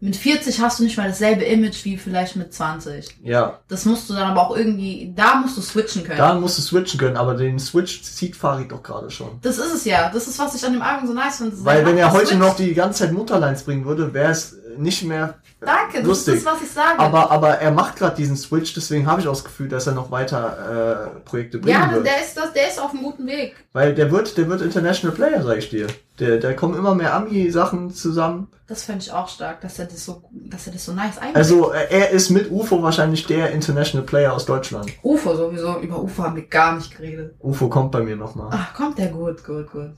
mit 0.00 0.16
40 0.16 0.60
hast 0.60 0.80
du 0.80 0.84
nicht 0.84 0.96
mal 0.96 1.08
dasselbe 1.08 1.44
Image 1.44 1.84
wie 1.84 1.96
vielleicht 1.96 2.34
mit 2.34 2.52
20. 2.52 3.18
Ja, 3.22 3.60
Das 3.68 3.84
musst 3.84 4.10
du 4.10 4.14
dann 4.14 4.30
aber 4.32 4.48
auch 4.48 4.56
irgendwie, 4.56 5.12
da 5.14 5.36
musst 5.36 5.56
du 5.56 5.60
switchen 5.60 6.02
können. 6.02 6.18
da 6.18 6.34
musst 6.34 6.58
du 6.58 6.62
switchen 6.62 6.98
können, 6.98 7.16
aber 7.16 7.34
den 7.34 7.60
Switch 7.60 8.02
zieht 8.02 8.34
Farid 8.34 8.72
doch 8.72 8.82
gerade 8.82 9.10
schon. 9.10 9.38
das 9.42 9.58
ist 9.58 9.72
es 9.74 9.84
ja. 9.84 10.10
Das 10.12 10.26
ist, 10.26 10.38
was 10.40 10.56
ich 10.56 10.64
an 10.64 10.72
dem 10.72 10.82
Album 10.82 11.06
so 11.06 11.14
nice 11.14 11.36
finde. 11.36 11.54
Weil 11.64 11.86
wenn 11.86 11.98
er 11.98 12.10
heute 12.12 12.26
Switch. 12.28 12.38
noch 12.38 12.56
die 12.56 12.74
ganze 12.74 13.00
Zeit 13.04 13.12
Mutterlines 13.12 13.62
bringen 13.62 13.84
würde, 13.84 14.12
wäre 14.12 14.32
es 14.32 14.56
nicht 14.76 15.04
mehr 15.04 15.34
Danke, 15.60 15.98
das 15.98 16.06
lustig. 16.06 16.34
ist 16.34 16.46
das, 16.46 16.54
was 16.54 16.62
ich 16.62 16.70
sage. 16.70 16.98
Aber, 16.98 17.30
aber 17.30 17.50
er 17.58 17.70
macht 17.70 17.96
gerade 17.96 18.16
diesen 18.16 18.36
Switch, 18.36 18.74
deswegen 18.74 19.06
habe 19.06 19.20
ich 19.20 19.28
auch 19.28 19.34
das 19.34 19.44
Gefühl, 19.44 19.68
dass 19.68 19.86
er 19.86 19.94
noch 19.94 20.10
weiter 20.10 21.10
äh, 21.14 21.20
Projekte 21.20 21.58
bringen 21.58 21.78
ja, 21.78 21.92
wird. 21.92 22.06
der 22.06 22.20
ist, 22.20 22.36
das, 22.36 22.52
der 22.52 22.68
ist 22.68 22.80
auf 22.80 22.90
einem 22.90 23.02
guten 23.02 23.26
Weg. 23.26 23.54
Weil 23.72 23.94
der 23.94 24.10
wird, 24.10 24.36
der 24.36 24.48
wird 24.48 24.60
International 24.60 25.14
Player, 25.14 25.42
sag 25.42 25.58
ich 25.58 25.70
dir. 25.70 25.86
Der, 26.18 26.38
da 26.38 26.52
kommen 26.52 26.76
immer 26.76 26.94
mehr 26.94 27.14
Ami-Sachen 27.14 27.92
zusammen. 27.92 28.48
Das 28.66 28.84
fände 28.84 29.02
ich 29.02 29.12
auch 29.12 29.28
stark, 29.28 29.60
dass 29.60 29.78
er 29.78 29.86
das 29.86 30.04
so, 30.04 30.22
dass 30.32 30.66
er 30.66 30.72
das 30.72 30.84
so 30.84 30.92
nice 30.92 31.18
einbringt. 31.18 31.36
Also 31.36 31.72
äh, 31.72 31.86
er 31.90 32.10
ist 32.10 32.30
mit 32.30 32.50
UFO 32.50 32.82
wahrscheinlich 32.82 33.26
der 33.26 33.52
International 33.52 34.04
Player 34.04 34.32
aus 34.32 34.46
Deutschland. 34.46 34.92
UFO 35.02 35.34
sowieso, 35.36 35.78
über 35.80 36.02
UFO 36.02 36.24
haben 36.24 36.36
wir 36.36 36.46
gar 36.46 36.74
nicht 36.74 36.96
geredet. 36.96 37.34
UFO 37.40 37.68
kommt 37.68 37.92
bei 37.92 38.00
mir 38.00 38.16
nochmal. 38.16 38.48
Ach, 38.50 38.74
kommt 38.74 38.98
der 38.98 39.08
gut, 39.08 39.44
gut, 39.44 39.70
gut. 39.70 39.90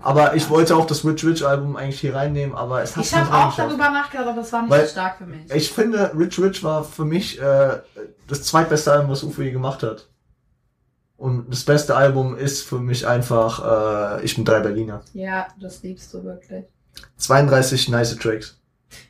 Aber 0.00 0.34
ich 0.34 0.48
wollte 0.50 0.76
auch 0.76 0.86
das 0.86 1.04
Rich 1.04 1.24
Rich 1.24 1.46
Album 1.46 1.76
eigentlich 1.76 2.00
hier 2.00 2.14
reinnehmen, 2.14 2.54
aber 2.54 2.82
es 2.82 2.96
hat 2.96 3.04
Ich 3.04 3.14
habe 3.14 3.32
auch 3.34 3.54
darüber 3.54 3.90
nachgedacht, 3.90 4.26
aber 4.26 4.36
das 4.40 4.52
war 4.52 4.62
nicht 4.62 4.70
Weil- 4.70 4.84
so 4.86 4.92
stark 4.92 5.18
für 5.18 5.26
mich. 5.26 5.50
Ich 5.52 5.70
finde, 5.70 6.12
Rich 6.16 6.38
Rich 6.38 6.62
war 6.64 6.84
für 6.84 7.04
mich 7.04 7.40
äh, 7.40 7.78
das 8.28 8.42
zweitbeste 8.42 8.92
Album, 8.92 9.10
was 9.10 9.22
UFO 9.22 9.42
je 9.42 9.50
gemacht 9.52 9.82
hat. 9.82 10.08
Und 11.16 11.50
das 11.52 11.64
beste 11.64 11.94
Album 11.94 12.36
ist 12.36 12.62
für 12.62 12.80
mich 12.80 13.06
einfach 13.06 14.18
äh, 14.18 14.24
Ich 14.24 14.34
bin 14.34 14.44
drei 14.44 14.60
Berliner. 14.60 15.02
Ja, 15.12 15.46
das 15.60 15.82
liebst 15.82 16.12
du 16.12 16.24
wirklich. 16.24 16.64
32 17.16 17.88
nice 17.90 18.16
Tracks. 18.16 18.58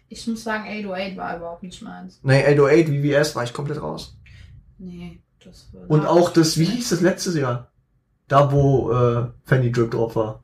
Ich 0.09 0.27
muss 0.27 0.44
sagen, 0.44 0.64
808 0.64 1.16
war 1.16 1.37
überhaupt 1.38 1.62
nicht 1.62 1.81
meins. 1.81 2.20
Nee, 2.22 2.44
808 2.44 2.88
VVS 2.88 3.35
war 3.35 3.44
ich 3.44 3.55
komplett 3.55 3.81
raus. 3.81 4.16
Nee, 4.79 5.22
das 5.42 5.68
war. 5.72 5.88
Und 5.88 6.05
auch 6.07 6.31
das, 6.31 6.59
wie 6.59 6.66
hieß 6.66 6.90
das 6.90 7.01
letztes 7.01 7.35
Jahr? 7.35 7.68
Da, 8.29 8.53
wo 8.53 8.92
äh, 8.92 9.27
Fanny 9.44 9.72
Drip 9.72 9.90
drauf 9.90 10.14
war. 10.16 10.41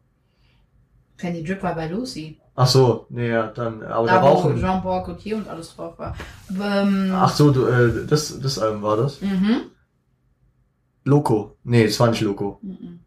Penny 1.18 1.44
Drip 1.44 1.62
war 1.62 1.74
bei 1.74 1.88
Lucy. 1.88 2.38
Ach 2.54 2.66
so, 2.66 3.06
nee, 3.10 3.28
ja, 3.28 3.48
dann, 3.48 3.82
aber 3.84 4.06
da, 4.06 4.16
da, 4.16 4.22
war 4.22 4.30
auch 4.30 4.44
wo 4.44 4.48
ein, 4.48 4.58
Jean-Paul 4.58 5.04
Gaultier 5.04 5.36
und 5.36 5.48
alles 5.48 5.76
drauf 5.76 5.98
war. 5.98 6.16
Ähm, 6.50 7.12
Ach 7.14 7.32
so, 7.32 7.50
du, 7.52 7.66
äh, 7.66 8.06
das, 8.06 8.40
das 8.40 8.58
Album 8.58 8.82
war 8.82 8.96
das? 8.96 9.20
Mhm. 9.20 9.62
Loco. 11.04 11.56
Nee, 11.62 11.84
das 11.84 12.00
war 12.00 12.10
nicht 12.10 12.20
Loco. 12.22 12.58
Mhm. 12.62 13.00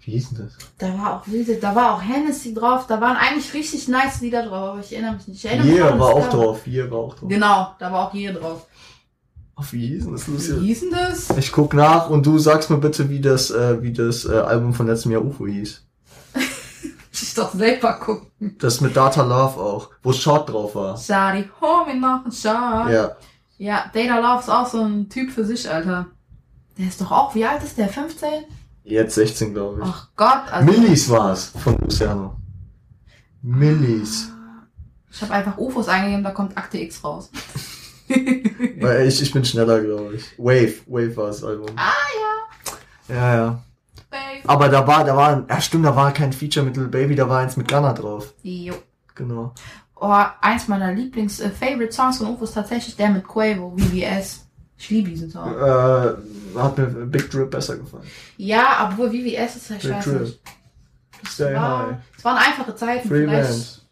Wie 0.00 0.12
hieß 0.12 0.30
denn 0.30 0.46
das? 0.46 0.56
Da 0.78 0.98
war 0.98 1.16
auch 1.16 1.26
wilde, 1.28 1.56
da 1.56 1.74
war 1.74 1.94
auch 1.94 2.02
Hennessy 2.02 2.54
drauf, 2.54 2.86
da 2.86 3.00
waren 3.00 3.16
eigentlich 3.16 3.52
richtig 3.54 3.88
nice 3.88 4.20
Lieder 4.20 4.44
drauf, 4.44 4.70
aber 4.70 4.80
ich 4.80 4.92
erinnere 4.92 5.14
mich 5.14 5.28
nicht. 5.28 5.44
Ich 5.44 5.50
erinnere 5.50 5.66
mich 5.66 5.76
Yeah 5.76 5.92
an 5.92 5.98
war 6.00 6.08
auch 6.08 6.28
Cover. 6.28 6.44
drauf. 6.44 6.66
Yeah 6.66 6.90
war 6.90 6.98
auch 6.98 7.14
drauf. 7.14 7.28
Genau, 7.28 7.74
da 7.78 7.92
war 7.92 8.08
auch 8.08 8.12
hier 8.12 8.32
drauf. 8.32 8.66
Ach, 9.56 9.72
wie 9.72 9.86
hieß 9.86 10.04
denn 10.04 10.12
das, 10.12 10.28
Wie 10.28 10.32
Lucia? 10.32 10.56
hieß 10.56 10.80
denn 10.80 10.90
das? 10.90 11.30
Ich 11.38 11.50
guck 11.50 11.72
nach 11.72 12.10
und 12.10 12.26
du 12.26 12.38
sagst 12.38 12.68
mir 12.68 12.78
bitte, 12.78 13.08
wie 13.08 13.20
das, 13.20 13.50
äh, 13.50 13.82
wie 13.82 13.92
das 13.92 14.24
äh, 14.26 14.32
Album 14.32 14.74
von 14.74 14.86
letztem 14.86 15.12
Jahr 15.12 15.24
UFO 15.24 15.46
hieß. 15.46 15.85
Ich 17.22 17.34
doch 17.34 17.54
selber 17.54 17.94
gucken. 17.94 18.56
Das 18.58 18.80
mit 18.80 18.96
Data 18.96 19.22
Love 19.22 19.58
auch, 19.60 19.90
wo 20.02 20.12
Short 20.12 20.50
drauf 20.50 20.74
war. 20.74 20.96
Shadi, 20.96 21.48
hol 21.60 21.86
mir 21.86 21.94
noch 21.94 22.24
einen 22.24 22.32
Shot. 22.32 22.90
Ja. 22.92 23.16
Ja. 23.58 23.90
Data 23.92 24.18
Love 24.18 24.40
ist 24.40 24.50
auch 24.50 24.66
so 24.66 24.82
ein 24.82 25.08
Typ 25.08 25.30
für 25.30 25.44
sich, 25.44 25.70
Alter. 25.70 26.06
Der 26.76 26.88
ist 26.88 27.00
doch 27.00 27.10
auch, 27.10 27.34
wie 27.34 27.44
alt 27.44 27.62
ist 27.62 27.78
der? 27.78 27.88
15? 27.88 28.44
Jetzt 28.84 29.14
16, 29.14 29.54
glaube 29.54 29.80
ich. 29.80 29.88
Ach 29.88 30.08
Gott, 30.14 30.52
also. 30.52 30.70
Millis 30.70 31.08
war's 31.08 31.52
von 31.62 31.76
Luciano. 31.78 32.36
Millis. 33.42 34.30
Ich 35.10 35.22
habe 35.22 35.32
einfach 35.32 35.56
UFOs 35.56 35.88
eingegeben, 35.88 36.22
da 36.22 36.32
kommt 36.32 36.56
Akte 36.58 36.78
X 36.78 37.02
raus. 37.02 37.30
Weil 38.08 39.08
ich, 39.08 39.22
ich 39.22 39.32
bin 39.32 39.44
schneller, 39.44 39.80
glaube 39.80 40.16
ich. 40.16 40.38
Wave, 40.38 40.74
Wave 40.86 41.16
war 41.16 41.26
das 41.28 41.42
Album. 41.42 41.68
Ah 41.76 41.92
Ja, 43.08 43.34
ja. 43.34 43.62
Aber 44.46 44.68
da 44.68 44.86
war, 44.86 45.04
da 45.04 45.16
war, 45.16 45.44
ja 45.48 45.60
stimmt, 45.60 45.84
da 45.84 45.96
war 45.96 46.12
kein 46.12 46.32
Feature 46.32 46.64
mit 46.64 46.76
Little 46.76 46.90
Baby, 46.90 47.14
da 47.16 47.28
war 47.28 47.40
eins 47.40 47.56
mit 47.56 47.68
Gunner 47.68 47.94
drauf. 47.94 48.32
Jo. 48.42 48.74
Genau. 49.14 49.52
Oh, 49.98 50.24
eins 50.42 50.68
meiner 50.68 50.92
Lieblings-Favorite-Songs 50.92 52.18
von 52.18 52.28
UFO 52.28 52.44
ist 52.44 52.52
tatsächlich 52.54 52.96
der 52.96 53.10
mit 53.10 53.26
Quavo, 53.26 53.74
VVS. 53.76 54.46
Ich 54.78 54.90
liebe 54.90 55.08
diesen 55.10 55.30
Song. 55.30 55.54
Äh, 55.54 56.58
hat 56.58 56.76
mir 56.76 56.86
Big 57.06 57.30
Drip 57.30 57.50
besser 57.50 57.78
gefallen. 57.78 58.04
Ja, 58.36 58.90
obwohl 58.90 59.08
VVS 59.10 59.56
ist, 59.56 59.70
weiß 59.70 60.04
Drip. 60.04 60.20
nicht. 60.20 60.40
Stay 61.26 61.54
War, 61.54 61.86
high. 61.88 61.96
es 62.18 62.24
waren 62.24 62.36
einfache 62.36 62.76
Zeiten, 62.76 63.08
Free 63.08 63.24
vielleicht 63.24 63.48
Bands. 63.48 63.86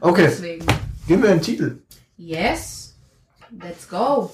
Okay, 0.00 0.22
deswegen. 0.22 0.66
geben 1.08 1.22
wir 1.24 1.30
einen 1.32 1.42
Titel. 1.42 1.78
Yes, 2.16 2.94
let's 3.60 3.88
go. 3.88 4.32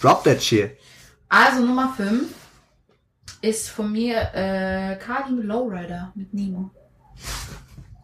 Drop 0.00 0.22
that 0.24 0.40
shit. 0.40 0.78
Also 1.28 1.60
Nummer 1.64 1.92
5 1.96 2.22
ist 3.46 3.70
von 3.70 3.92
mir 3.92 4.16
äh, 4.34 4.96
Kalim 4.96 5.42
Lowrider 5.42 6.12
mit 6.14 6.34
Nemo. 6.34 6.70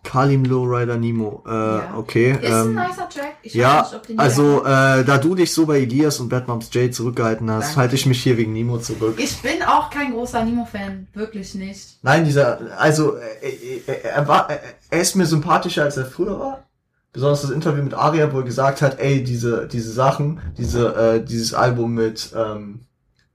Kalim 0.05 0.44
Lowrider 0.44 0.96
Nemo. 0.96 1.42
Äh, 1.46 1.50
Ja. 1.50 1.94
okay. 1.96 2.33
Ist 2.33 2.44
ein 2.52 2.66
ähm, 2.66 2.74
nicer 2.74 3.09
Track. 3.09 3.37
Ich 3.42 3.55
ja, 3.55 3.88
nicht, 4.09 4.18
also 4.18 4.62
äh, 4.64 5.05
da 5.05 5.18
du 5.18 5.35
dich 5.35 5.52
so 5.52 5.64
bei 5.66 5.78
Elias 5.81 6.20
und 6.20 6.28
Bad 6.28 6.48
Moms 6.48 6.68
J 6.74 6.92
zurückgehalten 6.94 7.50
hast, 7.50 7.68
Danke. 7.68 7.81
halte 7.81 7.94
ich 7.94 8.07
mich 8.07 8.22
hier 8.22 8.37
wegen 8.37 8.52
Nemo 8.52 8.78
zurück. 8.78 9.14
ich 9.18 9.40
bin 9.42 9.62
auch 9.62 9.90
kein 9.90 10.12
großer 10.12 10.44
Nemo-Fan. 10.44 11.07
Wirklich 11.14 11.55
nicht. 11.55 11.98
Nein, 12.02 12.24
dieser, 12.24 12.78
also 12.78 13.16
äh, 13.16 13.81
äh, 13.87 14.02
er, 14.02 14.26
war, 14.28 14.50
er, 14.50 14.61
er 14.90 15.00
ist 15.00 15.16
mir 15.16 15.26
sympathischer 15.26 15.85
als 15.85 15.96
er 15.96 16.07
früher 16.07 16.38
war. 16.38 16.64
Besonders 17.12 17.42
das 17.42 17.50
Interview 17.50 17.83
mit 17.83 17.94
Aria, 17.94 18.33
wo 18.33 18.38
er 18.38 18.44
gesagt 18.44 18.81
hat, 18.83 18.98
ey, 18.98 19.22
diese, 19.22 19.68
diese 19.68 19.92
Sachen, 19.92 20.40
diese, 20.57 20.94
äh, 20.96 21.24
dieses 21.24 21.52
Album 21.52 21.94
mit, 21.94 22.33
ähm, 22.37 22.87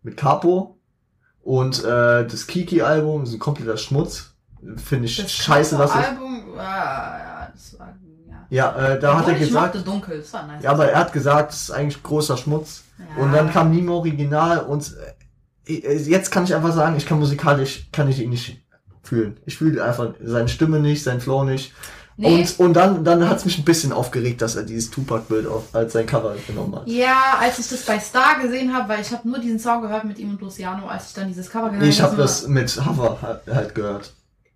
mit 0.03 0.17
Capo 0.17 0.76
und 1.47 1.81
äh, 1.85 2.27
das 2.27 2.45
Kiki-Album 2.45 3.25
sind 3.25 3.39
kompletter 3.39 3.77
Schmutz. 3.77 4.33
Finde 4.75 5.05
ich 5.05 5.15
Das 5.15 5.31
scheiße, 5.31 5.79
was 5.79 5.93
das 5.93 6.01
er. 6.01 6.09
Album, 6.09 6.43
ah, 6.57 6.59
ja, 6.59 7.51
das 7.53 7.79
war, 7.79 7.95
ja. 8.27 8.45
Ja, 8.49 8.75
äh, 8.75 8.99
da 8.99 9.13
hat 9.13 9.19
Obwohl, 9.21 9.33
er 9.33 9.39
ich 9.39 9.47
gesagt, 9.47 9.87
dunkel, 9.87 10.17
das 10.19 10.33
war 10.33 10.45
nice. 10.45 10.61
ja, 10.61 10.71
aber 10.71 10.89
er 10.91 10.99
hat 10.99 11.13
gesagt, 11.13 11.53
es 11.53 11.61
ist 11.61 11.71
eigentlich 11.71 12.03
großer 12.03 12.35
Schmutz. 12.35 12.83
Ja. 12.99 13.23
Und 13.23 13.31
dann 13.31 13.49
kam 13.49 13.73
Nemo 13.73 13.95
Original 13.95 14.59
und 14.59 14.93
äh, 15.67 15.95
jetzt 15.95 16.31
kann 16.31 16.43
ich 16.43 16.53
einfach 16.53 16.73
sagen, 16.73 16.97
ich 16.97 17.05
kann 17.05 17.17
musikalisch, 17.17 17.87
kann 17.93 18.09
ich 18.09 18.19
ihn 18.19 18.31
nicht 18.31 18.61
fühlen. 19.01 19.39
Ich 19.45 19.57
fühle 19.57 19.81
einfach 19.81 20.15
seine 20.21 20.49
Stimme 20.49 20.81
nicht, 20.81 21.01
seinen 21.01 21.21
Flow 21.21 21.45
nicht. 21.45 21.71
Nee. 22.19 22.39
Und, 22.41 22.59
und 22.59 22.73
dann, 22.73 23.03
dann 23.03 23.29
hat's 23.29 23.45
mich 23.45 23.59
ein 23.59 23.63
bisschen 23.65 23.93
aufgeregt, 23.93 24.41
dass 24.41 24.55
er 24.55 24.63
dieses 24.63 24.89
Tupac-Bild 24.89 25.47
als 25.71 25.93
sein 25.93 26.07
Cover 26.07 26.35
genommen 26.47 26.75
hat. 26.75 26.87
Ja, 26.87 27.37
als 27.39 27.59
ich 27.59 27.69
das 27.69 27.83
bei 27.85 27.99
Star 27.99 28.39
gesehen 28.41 28.75
habe, 28.75 28.89
weil 28.89 29.01
ich 29.01 29.11
habe 29.11 29.27
nur 29.29 29.37
diesen 29.37 29.59
Song 29.59 29.81
gehört 29.83 30.03
mit 30.03 30.17
ihm 30.17 30.31
und 30.31 30.41
Luciano, 30.41 30.87
als 30.87 31.09
ich 31.09 31.13
dann 31.13 31.27
dieses 31.27 31.49
Cover 31.49 31.69
gesehen 31.69 31.87
Ich 31.87 32.01
habe 32.01 32.13
habe. 32.13 32.21
das 32.23 32.47
mit 32.47 32.75
Hover 32.85 33.19
halt, 33.21 33.41
halt 33.53 33.75
gehört. 33.75 34.13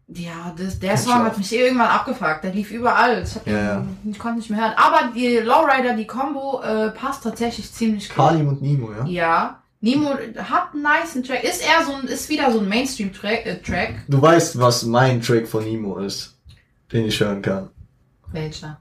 Ja, 0.07 0.53
das, 0.57 0.79
der 0.79 0.97
Song 0.97 1.23
hat 1.23 1.37
mich 1.37 1.53
irgendwann 1.55 1.87
abgefuckt. 1.87 2.43
Der 2.43 2.51
lief 2.53 2.71
überall. 2.71 3.23
Ich, 3.23 3.35
Ja, 3.45 3.57
ja. 3.59 3.85
ich 4.09 4.19
konnte 4.19 4.39
nicht 4.39 4.49
mehr 4.49 4.59
hören. 4.59 4.73
Aber 4.75 5.11
die 5.15 5.37
Lowrider, 5.37 5.93
die 5.95 6.07
Combo, 6.07 6.61
äh, 6.63 6.89
passt 6.89 7.23
tatsächlich 7.23 7.71
ziemlich 7.71 8.09
gut. 8.09 8.17
Kalim 8.17 8.47
und 8.49 8.61
Nimo, 8.61 8.91
ja? 8.91 9.05
Ja. 9.05 9.61
Nemo 9.79 10.09
hat 10.09 10.73
einen 10.73 10.81
nice 10.83 11.13
Track. 11.25 11.43
Ist 11.43 11.61
eher 11.61 11.85
so 11.85 11.93
ein, 11.93 12.07
ist 12.07 12.27
wieder 12.29 12.51
so 12.51 12.59
ein 12.59 12.67
Mainstream-Track. 12.67 13.45
Äh, 13.45 13.61
Track. 13.61 13.93
Du 14.09 14.21
weißt, 14.21 14.59
was 14.59 14.83
mein 14.83 15.21
Track 15.21 15.47
von 15.47 15.63
Nimo 15.63 15.97
ist, 15.99 16.35
den 16.91 17.05
ich 17.07 17.19
hören 17.19 17.41
kann. 17.41 17.69
Welcher? 18.31 18.79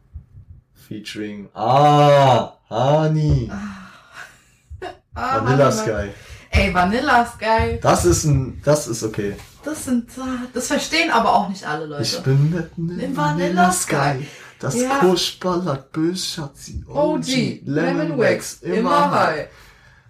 Featuring 0.75 1.49
Ah, 1.55 2.53
Hani, 2.69 3.51
Ah, 5.15 5.45
Vanilla 5.45 5.65
warte 5.67 5.91
mal. 5.93 6.05
Sky. 6.09 6.11
Ey, 6.53 6.75
Vanilla 6.75 7.27
Sky. 7.27 7.79
Das 7.81 8.05
ist 8.05 8.25
ein, 8.25 8.61
das 8.65 8.87
ist 8.89 9.03
okay. 9.03 9.37
Das 9.65 9.85
sind, 9.85 10.11
das 10.55 10.69
verstehen 10.69 11.11
aber 11.11 11.35
auch 11.35 11.49
nicht 11.49 11.65
alle 11.67 11.87
Leute. 11.87 12.03
Ich 12.03 12.19
bin 12.23 12.51
mitten 12.51 12.89
Im 12.91 12.99
im 13.01 13.17
Vanilla 13.17 13.47
Vanilla 13.47 13.73
Sky. 13.73 13.95
Sky. 14.21 14.27
Das 14.59 14.75
Ja. 14.75 14.99
Kuschballert, 14.99 15.91
Böschatzi, 15.93 16.85
OG, 16.87 17.63
Lemon 17.65 18.19
Wax, 18.19 18.61
immer 18.63 19.11
high. 19.11 19.49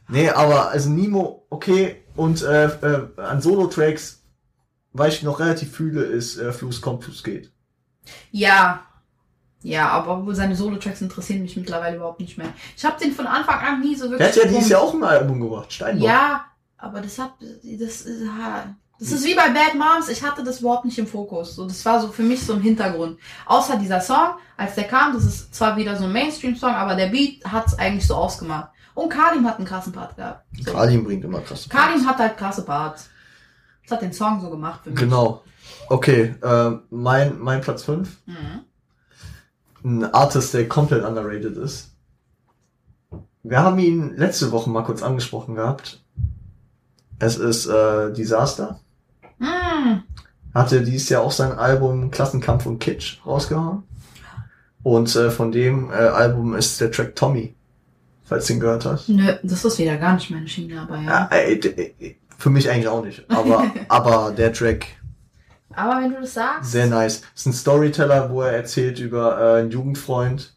Nee, 0.08 0.28
aber 0.30 0.70
also 0.70 0.90
Nemo, 0.90 1.46
okay. 1.50 2.02
Und 2.16 2.42
äh, 2.42 2.64
äh, 2.66 3.08
an 3.16 3.40
Solo-Tracks, 3.40 4.22
weil 4.92 5.10
ich 5.10 5.22
noch 5.22 5.38
relativ 5.38 5.72
fühle, 5.72 6.02
ist 6.02 6.36
äh, 6.36 6.52
Fluss 6.52 6.80
kommt, 6.80 7.04
Fluss 7.04 7.22
geht. 7.22 7.52
Ja. 8.30 8.82
Ja, 9.62 9.88
aber 9.90 10.34
seine 10.34 10.56
Solo-Tracks 10.56 11.02
interessieren 11.02 11.42
mich 11.42 11.54
mittlerweile 11.56 11.96
überhaupt 11.96 12.20
nicht 12.20 12.38
mehr. 12.38 12.48
Ich 12.76 12.84
habe 12.84 12.98
den 12.98 13.12
von 13.12 13.26
Anfang 13.26 13.60
an 13.60 13.80
nie 13.80 13.94
so 13.94 14.10
wirklich. 14.10 14.32
Der 14.32 14.44
hat 14.44 14.50
ja 14.50 14.56
dieses. 14.56 14.70
Jahr 14.70 14.80
auch 14.82 14.94
ein 14.94 15.04
Album 15.04 15.38
gemacht, 15.40 15.70
Steinbock. 15.72 16.08
Ja, 16.08 16.46
aber 16.78 17.02
das 17.02 17.18
hat, 17.18 17.34
das, 17.40 18.00
ist- 18.02 18.22
das 18.98 19.12
ist 19.12 19.24
wie 19.24 19.34
bei 19.34 19.50
Bad 19.50 19.74
Moms. 19.74 20.08
Ich 20.08 20.22
hatte 20.22 20.42
das 20.42 20.60
überhaupt 20.60 20.86
nicht 20.86 20.98
im 20.98 21.06
Fokus. 21.06 21.56
So, 21.56 21.66
das 21.66 21.84
war 21.84 22.00
so 22.00 22.08
für 22.08 22.22
mich 22.22 22.42
so 22.44 22.54
im 22.54 22.62
Hintergrund. 22.62 23.18
Außer 23.44 23.76
dieser 23.76 24.00
Song, 24.00 24.34
als 24.56 24.74
der 24.76 24.84
kam, 24.84 25.12
das 25.12 25.24
ist 25.24 25.54
zwar 25.54 25.76
wieder 25.76 25.94
so 25.96 26.04
ein 26.04 26.12
Mainstream-Song, 26.12 26.70
aber 26.74 26.94
der 26.94 27.08
Beat 27.08 27.44
hat's 27.44 27.78
eigentlich 27.78 28.06
so 28.06 28.14
ausgemacht. 28.14 28.70
Und 28.94 29.10
Kalim 29.10 29.46
hat 29.46 29.58
einen 29.58 29.66
krassen 29.66 29.92
Part 29.92 30.16
gehabt. 30.16 30.44
So. 30.58 30.72
Kalim 30.72 31.04
bringt 31.04 31.24
immer 31.24 31.40
krasse 31.40 31.68
Kalim 31.68 32.06
hat 32.06 32.16
halt 32.18 32.36
krasse 32.38 32.64
Parts. 32.64 33.10
Das 33.84 33.92
hat 33.92 34.02
den 34.02 34.12
Song 34.14 34.40
so 34.40 34.48
gemacht 34.50 34.80
für 34.84 34.90
mich. 34.90 34.98
Genau. 35.00 35.42
Okay, 35.90 36.36
äh, 36.40 36.70
mein, 36.90 37.38
mein 37.40 37.60
Platz 37.60 37.82
5. 37.82 38.16
Mhm. 38.26 38.34
Ein 39.82 40.14
Artist, 40.14 40.54
der 40.54 40.68
komplett 40.68 41.04
underrated 41.04 41.56
ist. 41.56 41.90
Wir 43.42 43.58
haben 43.60 43.78
ihn 43.80 44.16
letzte 44.16 44.52
Woche 44.52 44.70
mal 44.70 44.84
kurz 44.84 45.02
angesprochen 45.02 45.56
gehabt. 45.56 46.00
Es 47.18 47.36
ist 47.38 47.66
äh, 47.66 48.12
Disaster. 48.12 48.78
Mhm. 49.38 50.04
Hatte 50.54 50.82
dieses 50.82 51.08
Jahr 51.08 51.22
auch 51.22 51.32
sein 51.32 51.52
Album 51.52 52.10
Klassenkampf 52.12 52.66
und 52.66 52.78
Kitsch 52.78 53.18
rausgehauen. 53.26 53.82
Und 54.84 55.14
äh, 55.16 55.30
von 55.30 55.50
dem 55.50 55.90
äh, 55.90 55.94
Album 55.94 56.54
ist 56.54 56.80
der 56.80 56.92
Track 56.92 57.16
Tommy. 57.16 57.54
Falls 58.22 58.46
du 58.46 58.52
ihn 58.52 58.60
gehört 58.60 58.84
hast. 58.84 59.08
Nö, 59.08 59.32
das 59.42 59.64
ist 59.64 59.78
wieder 59.78 59.96
gar 59.96 60.14
nicht 60.14 60.30
meine 60.30 60.46
Schiene, 60.46 60.82
aber 60.82 60.98
ja. 60.98 61.28
Ja, 61.32 61.36
äh, 61.36 61.58
d- 61.58 61.94
äh, 61.98 62.14
für 62.38 62.48
mich 62.50 62.70
eigentlich 62.70 62.86
auch 62.86 63.04
nicht. 63.04 63.28
Aber, 63.28 63.64
aber 63.88 64.30
der 64.30 64.52
Track 64.52 64.86
Aber 65.74 66.00
wenn 66.02 66.12
du 66.12 66.20
das 66.20 66.34
sagst. 66.34 66.72
Sehr 66.72 66.86
nice. 66.86 67.22
Ist 67.34 67.46
ein 67.46 67.52
Storyteller, 67.52 68.30
wo 68.30 68.42
er 68.42 68.52
erzählt 68.52 68.98
über 68.98 69.38
äh, 69.40 69.60
einen 69.60 69.70
Jugendfreund, 69.70 70.54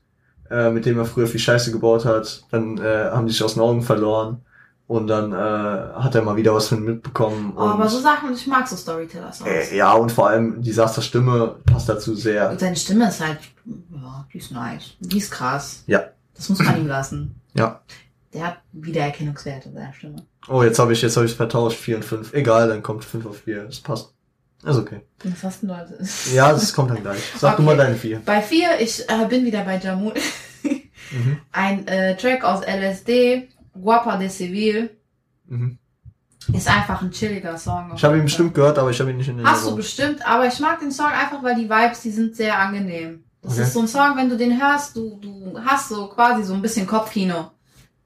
äh, 0.49 0.70
mit 0.70 0.86
dem 0.86 0.97
er 0.97 1.05
früher 1.05 1.28
viel 1.28 1.39
Scheiße 1.39 1.72
gebaut 1.72 2.05
hat. 2.05 2.43
Dann 2.51 2.78
äh, 2.78 3.09
haben 3.11 3.28
die 3.28 3.34
sich 3.34 3.43
aus 3.43 3.53
den 3.53 3.64
Augen 3.64 3.82
verloren. 3.84 4.41
Und 4.86 5.07
dann 5.07 5.32
äh, 5.32 5.36
hat 5.36 6.14
er 6.14 6.22
mal 6.24 6.36
wieder 6.36 6.53
was 6.53 6.68
von 6.68 6.80
ihm 6.80 6.86
mitbekommen. 6.86 7.53
Oh, 7.55 7.61
aber 7.61 7.88
so 7.88 7.99
Sachen, 7.99 8.34
ich 8.34 8.45
mag 8.47 8.68
so 8.68 8.76
Storyteller-Songs. 8.76 9.49
äh, 9.49 9.78
ja, 9.78 9.93
und 9.93 10.11
vor 10.11 10.28
allem 10.28 10.61
Disasters 10.61 11.05
Stimme 11.05 11.55
passt 11.66 11.88
dazu 11.88 12.14
sehr. 12.16 12.49
Und 12.49 12.59
seine 12.59 12.76
Stimme 12.76 13.07
ist 13.07 13.22
halt, 13.22 13.39
ja, 13.66 14.28
die 14.32 14.38
ist 14.38 14.51
nice. 14.51 14.91
Die 14.99 15.18
ist 15.20 15.32
krass. 15.32 15.84
Ja. 15.88 16.03
Das 16.36 16.49
muss 16.49 16.59
man 16.59 16.78
ihm 16.78 16.88
lassen. 16.88 17.39
Ja. 17.53 17.80
Der 18.34 18.47
hat 18.47 18.57
Wiedererkennungswerte 18.74 19.70
in 19.70 19.76
seiner 19.76 19.93
Stimme. 19.93 20.16
Oh, 20.49 20.64
jetzt 20.64 20.80
habe 20.80 20.91
ich 20.91 21.01
jetzt 21.01 21.16
habe 21.16 21.28
ich 21.28 21.36
vertauscht 21.36 21.78
4 21.78 21.97
und 21.97 22.05
5. 22.05 22.34
Egal, 22.34 22.68
dann 22.68 22.84
kommt 22.84 23.05
5 23.05 23.26
auf 23.26 23.38
4. 23.38 23.64
Das 23.66 23.80
passt. 23.80 24.14
Ist 24.64 24.78
okay. 24.78 25.01
Was 25.24 25.43
hast 25.43 25.64
du 25.64 25.68
Leute? 25.68 25.97
Ja, 26.34 26.51
das 26.53 26.74
kommt 26.74 26.91
dann 26.91 27.01
gleich. 27.01 27.20
Sag 27.38 27.57
du 27.57 27.64
Okay. 27.64 27.76
mal 27.76 27.78
deine 27.78 27.95
4. 27.95 28.22
Bei 28.26 28.41
vier, 28.41 28.80
ich 28.80 29.07
äh, 29.09 29.26
bin 29.28 29.45
wieder 29.45 29.64
bei 29.64 29.78
Jamul. 29.78 30.14
Mhm. 31.11 31.38
Ein 31.51 31.86
äh, 31.88 32.16
Track 32.18 32.43
aus 32.43 32.61
LSD, 32.66 33.49
Guapa 33.80 34.18
de 34.18 34.30
Civil, 34.30 34.89
Mhm. 35.45 35.78
ist 36.53 36.68
einfach 36.68 37.01
ein 37.03 37.11
chilliger 37.11 37.55
Song. 37.57 37.91
Ich 37.95 38.03
habe 38.03 38.18
ihn 38.18 38.24
bestimmt 38.24 38.55
gehört, 38.55 38.80
aber 38.80 38.89
ich 38.89 38.99
habe 38.99 39.11
ihn 39.11 39.18
nicht 39.18 39.28
in 39.28 39.45
Hast 39.45 39.68
du 39.68 39.76
bestimmt, 39.76 40.26
aber 40.28 40.47
ich 40.47 40.59
mag 40.59 40.80
den 40.80 40.91
Song 40.91 41.07
einfach, 41.11 41.43
weil 41.43 41.55
die 41.55 41.70
Vibes, 41.70 42.01
die 42.01 42.09
sind 42.09 42.36
sehr 42.36 42.57
angenehm. 42.57 43.26
Das 43.43 43.53
Okay. 43.53 43.61
ist 43.64 43.74
so 43.74 43.82
ein 43.82 43.88
Song, 43.88 44.16
wenn 44.16 44.30
du 44.30 44.38
den 44.38 44.59
hörst, 44.59 44.95
du, 44.95 45.20
du 45.22 45.59
hast 45.64 45.89
so 45.89 46.07
quasi 46.07 46.43
so 46.43 46.53
ein 46.55 46.61
bisschen 46.64 46.88
Kopfkino. 46.88 47.51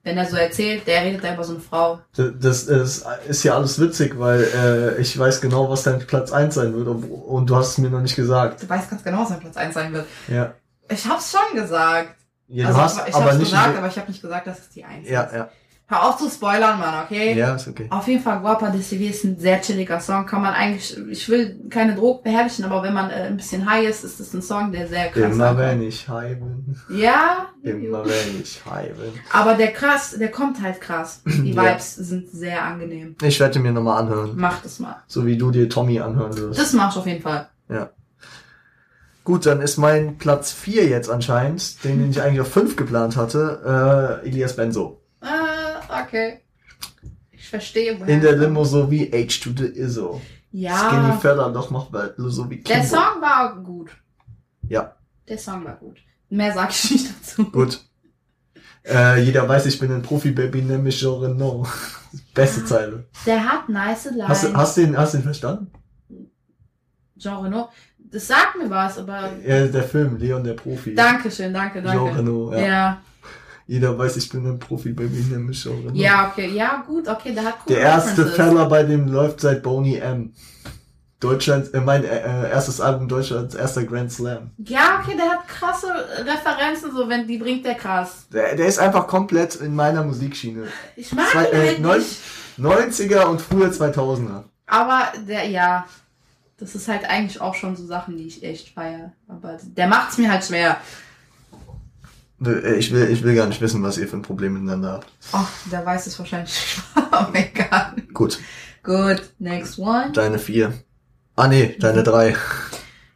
Wenn 0.07 0.17
er 0.17 0.25
so 0.25 0.37
erzählt, 0.37 0.87
der 0.87 1.03
redet 1.03 1.21
da 1.21 1.33
über 1.33 1.43
so 1.43 1.51
eine 1.51 1.59
Frau. 1.59 1.99
Das, 2.15 2.65
das 2.65 3.05
ist 3.27 3.43
ja 3.43 3.55
alles 3.55 3.77
witzig, 3.77 4.17
weil 4.17 4.41
äh, 4.41 5.01
ich 5.01 5.19
weiß 5.19 5.41
genau, 5.41 5.69
was 5.69 5.83
dein 5.83 5.99
Platz 5.99 6.31
1 6.31 6.55
sein 6.55 6.73
wird 6.73 6.87
und, 6.87 7.03
und 7.03 7.49
du 7.49 7.57
hast 7.57 7.71
es 7.71 7.77
mir 7.77 7.89
noch 7.89 7.99
nicht 7.99 8.15
gesagt. 8.15 8.63
Du 8.63 8.69
weißt 8.69 8.89
ganz 8.89 9.03
genau, 9.03 9.23
was 9.23 9.29
sein 9.29 9.41
Platz 9.41 9.57
1 9.57 9.73
sein 9.73 9.91
wird. 9.91 10.05
Ja. 10.29 10.53
Ich 10.87 11.05
hab's 11.05 11.29
schon 11.29 11.59
gesagt. 11.59 12.15
ja 12.47 12.67
also 12.67 12.77
du 12.77 12.83
hast 12.85 13.05
ich 13.05 13.15
aber 13.15 13.25
hab's 13.25 13.37
nicht. 13.37 13.51
gesagt, 13.51 13.77
aber 13.77 13.87
ich 13.87 13.97
habe 13.97 14.07
nicht 14.09 14.21
gesagt, 14.21 14.47
dass 14.47 14.59
es 14.59 14.69
die 14.69 14.85
1 14.85 15.09
ja, 15.09 15.23
ist. 15.23 15.33
ja. 15.33 15.49
Hör 15.89 16.05
auf 16.09 16.17
zu 16.17 16.29
spoilern, 16.29 16.79
Mann, 16.79 17.05
okay? 17.05 17.33
Ja, 17.33 17.55
ist 17.55 17.65
okay. 17.69 17.87
Auf 17.89 18.09
jeden 18.09 18.21
Fall, 18.21 18.41
Guapa 18.41 18.71
de 18.71 18.81
Civil 18.81 19.09
ist 19.09 19.23
ein 19.23 19.39
sehr 19.39 19.61
chilliger 19.61 20.01
Song. 20.01 20.25
Kann 20.25 20.41
man 20.41 20.53
eigentlich, 20.53 20.97
ich 21.09 21.29
will 21.29 21.61
keine 21.69 21.95
Drogen 21.95 22.23
beherrschen, 22.23 22.65
aber 22.65 22.83
wenn 22.83 22.93
man 22.93 23.09
äh, 23.09 23.13
ein 23.27 23.37
bisschen 23.37 23.65
high 23.71 23.87
ist, 23.87 24.03
ist 24.03 24.19
es 24.19 24.33
ein 24.33 24.41
Song, 24.41 24.73
der 24.73 24.89
sehr 24.89 25.07
krass 25.07 25.31
Immer 25.31 25.47
ankommt. 25.51 25.59
wenn 25.69 25.81
ich 25.83 26.09
high 26.09 26.37
bin. 26.37 26.75
Ja, 26.89 27.47
Immer 27.63 28.03
wenn 28.03 28.41
ich 28.41 28.61
high 28.69 28.89
bin. 28.97 29.13
aber 29.31 29.53
der 29.53 29.71
krass, 29.71 30.13
der 30.19 30.29
kommt 30.29 30.61
halt 30.61 30.81
krass. 30.81 31.21
Die 31.25 31.53
Ja. 31.53 31.63
Vibes 31.63 31.95
sind 31.95 32.29
sehr 32.31 32.61
angenehm. 32.65 33.15
Ich 33.21 33.39
werde 33.39 33.59
mir 33.59 33.71
nochmal 33.71 34.01
anhören. 34.01 34.33
Mach 34.35 34.61
das 34.61 34.79
mal. 34.79 34.97
So 35.07 35.25
wie 35.25 35.37
du 35.37 35.51
dir 35.51 35.69
Tommy 35.69 36.01
anhören 36.01 36.35
wirst. 36.37 36.59
Das 36.59 36.73
machst 36.73 36.97
du 36.97 36.99
auf 36.99 37.07
jeden 37.07 37.21
Fall. 37.21 37.47
Gut, 39.23 39.45
dann 39.45 39.61
ist 39.61 39.77
mein 39.77 40.17
Platz 40.17 40.51
4 40.51 40.85
jetzt 40.87 41.09
anscheinend, 41.09 41.83
den 41.85 42.09
ich 42.09 42.21
eigentlich 42.21 42.41
auf 42.41 42.51
5 42.51 42.75
geplant 42.75 43.15
hatte, 43.17 44.19
äh, 44.23 44.27
Elias 44.27 44.55
Benzo. 44.55 45.01
Ah, 45.89 46.03
okay. 46.03 46.41
Ich 47.31 47.47
verstehe, 47.49 47.93
In 47.93 48.21
der. 48.21 48.35
Limo 48.37 48.63
so 48.63 48.89
wie 48.91 49.05
H 49.11 49.43
to 49.43 49.51
the 49.55 49.65
Izzo. 49.67 50.21
Skinny 50.49 50.63
Ja, 50.63 51.17
Fella 51.21 51.49
doch 51.49 51.69
noch 51.71 51.91
mal 51.91 52.13
so 52.17 52.49
wie 52.49 52.57
der 52.61 52.79
Kimbo. 52.81 52.95
Song 52.95 53.21
war 53.21 53.55
gut. 53.63 53.91
Ja. 54.67 54.95
Der 55.27 55.37
Song 55.37 55.63
war 55.65 55.75
gut. 55.75 55.97
Mehr 56.29 56.53
sag 56.53 56.69
ich 56.71 56.91
nicht 56.91 57.09
dazu. 57.09 57.49
Gut. 57.51 57.83
Äh, 58.83 59.21
jeder 59.23 59.47
weiß, 59.47 59.65
ich 59.65 59.79
bin 59.79 59.91
ein 59.91 60.01
Profi-Baby, 60.01 60.61
nenn 60.61 60.83
mich 60.83 60.99
Jean 60.99 61.19
Renault. 61.21 61.67
Beste 62.33 62.63
Zeile. 62.65 63.05
Der 63.25 63.43
hat 63.43 63.67
nice 63.69 64.05
Lines. 64.05 64.27
Hast, 64.29 64.43
du- 64.45 64.53
hast, 64.55 64.77
du 64.77 64.81
den, 64.81 64.97
hast 64.97 65.13
du 65.13 65.17
den 65.17 65.23
verstanden? 65.23 65.71
Jean 67.17 67.43
Renault. 67.43 67.69
Das 67.99 68.27
sagt 68.27 68.55
mir 68.57 68.69
was, 68.69 68.97
aber. 68.97 69.31
Ja, 69.45 69.67
der 69.67 69.83
Film, 69.83 70.17
Leon 70.17 70.43
der 70.43 70.53
Profi. 70.53 70.95
Dankeschön, 70.95 71.53
danke, 71.53 71.81
Jean 71.83 71.97
danke. 71.97 72.17
Renault, 72.19 72.53
ja. 72.53 72.59
Ja. 72.65 73.01
Jeder 73.67 73.97
weiß, 73.97 74.15
ich 74.17 74.29
bin 74.29 74.47
ein 74.47 74.59
Profi-Baby, 74.59 75.25
nenn 75.29 75.45
mich 75.45 75.61
Jean 75.61 75.73
Renault. 75.79 75.95
ja, 75.95 76.29
okay. 76.31 76.49
Ja, 76.51 76.83
gut, 76.87 77.07
okay, 77.07 77.33
der 77.33 77.43
hat 77.43 77.55
Der 77.67 77.79
erste. 77.79 78.25
Fella 78.25 78.63
bei 78.65 78.83
dem 78.83 79.07
läuft 79.09 79.41
seit 79.41 79.61
Boney 79.61 79.97
M. 79.97 80.33
Deutschlands, 81.19 81.69
äh, 81.69 81.81
mein 81.81 82.03
äh, 82.03 82.49
erstes 82.51 82.79
Album 82.79 83.07
Deutschlands 83.07 83.55
erster 83.55 83.83
Grand 83.83 84.11
Slam. 84.11 84.51
Ja, 84.59 84.99
okay, 85.01 85.17
der 85.17 85.25
hat 85.31 85.47
krasse 85.47 85.87
Referenzen, 86.19 86.91
so 86.95 87.09
wenn 87.09 87.25
die 87.27 87.39
bringt 87.39 87.65
der 87.65 87.73
krass. 87.73 88.27
Der, 88.31 88.55
der 88.55 88.67
ist 88.67 88.77
einfach 88.77 89.07
komplett 89.07 89.55
in 89.55 89.73
meiner 89.75 90.03
Musikschiene. 90.03 90.67
Ich 90.95 91.11
mag 91.13 91.27
Zwei- 91.31 91.45
ihn 91.49 91.53
äh, 91.55 91.67
halt 91.69 91.79
neun- 91.79 91.97
nicht. 91.97 92.19
90er 92.59 93.23
und 93.25 93.41
früher 93.41 93.69
2000er. 93.71 94.43
Aber 94.67 95.07
der, 95.27 95.45
ja, 95.49 95.85
das 96.59 96.75
ist 96.75 96.87
halt 96.87 97.03
eigentlich 97.09 97.41
auch 97.41 97.55
schon 97.55 97.75
so 97.75 97.85
Sachen, 97.85 98.15
die 98.17 98.27
ich 98.27 98.43
echt 98.43 98.69
feiere. 98.75 99.11
Aber 99.27 99.57
der 99.63 99.87
macht's 99.87 100.17
mir 100.19 100.31
halt 100.31 100.43
schwer. 100.45 100.77
Äh, 102.45 102.75
Ich 102.75 102.91
will, 102.93 103.09
ich 103.09 103.23
will 103.23 103.35
gar 103.35 103.47
nicht 103.47 103.61
wissen, 103.61 103.81
was 103.83 103.97
ihr 103.97 104.07
für 104.07 104.17
ein 104.17 104.21
Problem 104.21 104.53
miteinander 104.53 104.93
habt. 104.93 105.07
Ach, 105.31 105.49
der 105.71 105.85
weiß 105.85 106.07
es 106.07 106.17
wahrscheinlich 106.19 106.51
nicht. 106.53 106.81
Aber 107.11 107.35
egal. 107.35 107.95
Gut, 108.13 108.39
Gut, 108.83 109.33
next 109.39 109.77
one. 109.79 110.11
deine 110.13 110.39
vier. 110.39 110.73
Ah 111.35 111.47
nee, 111.47 111.75
deine 111.79 112.03
drei. 112.03 112.35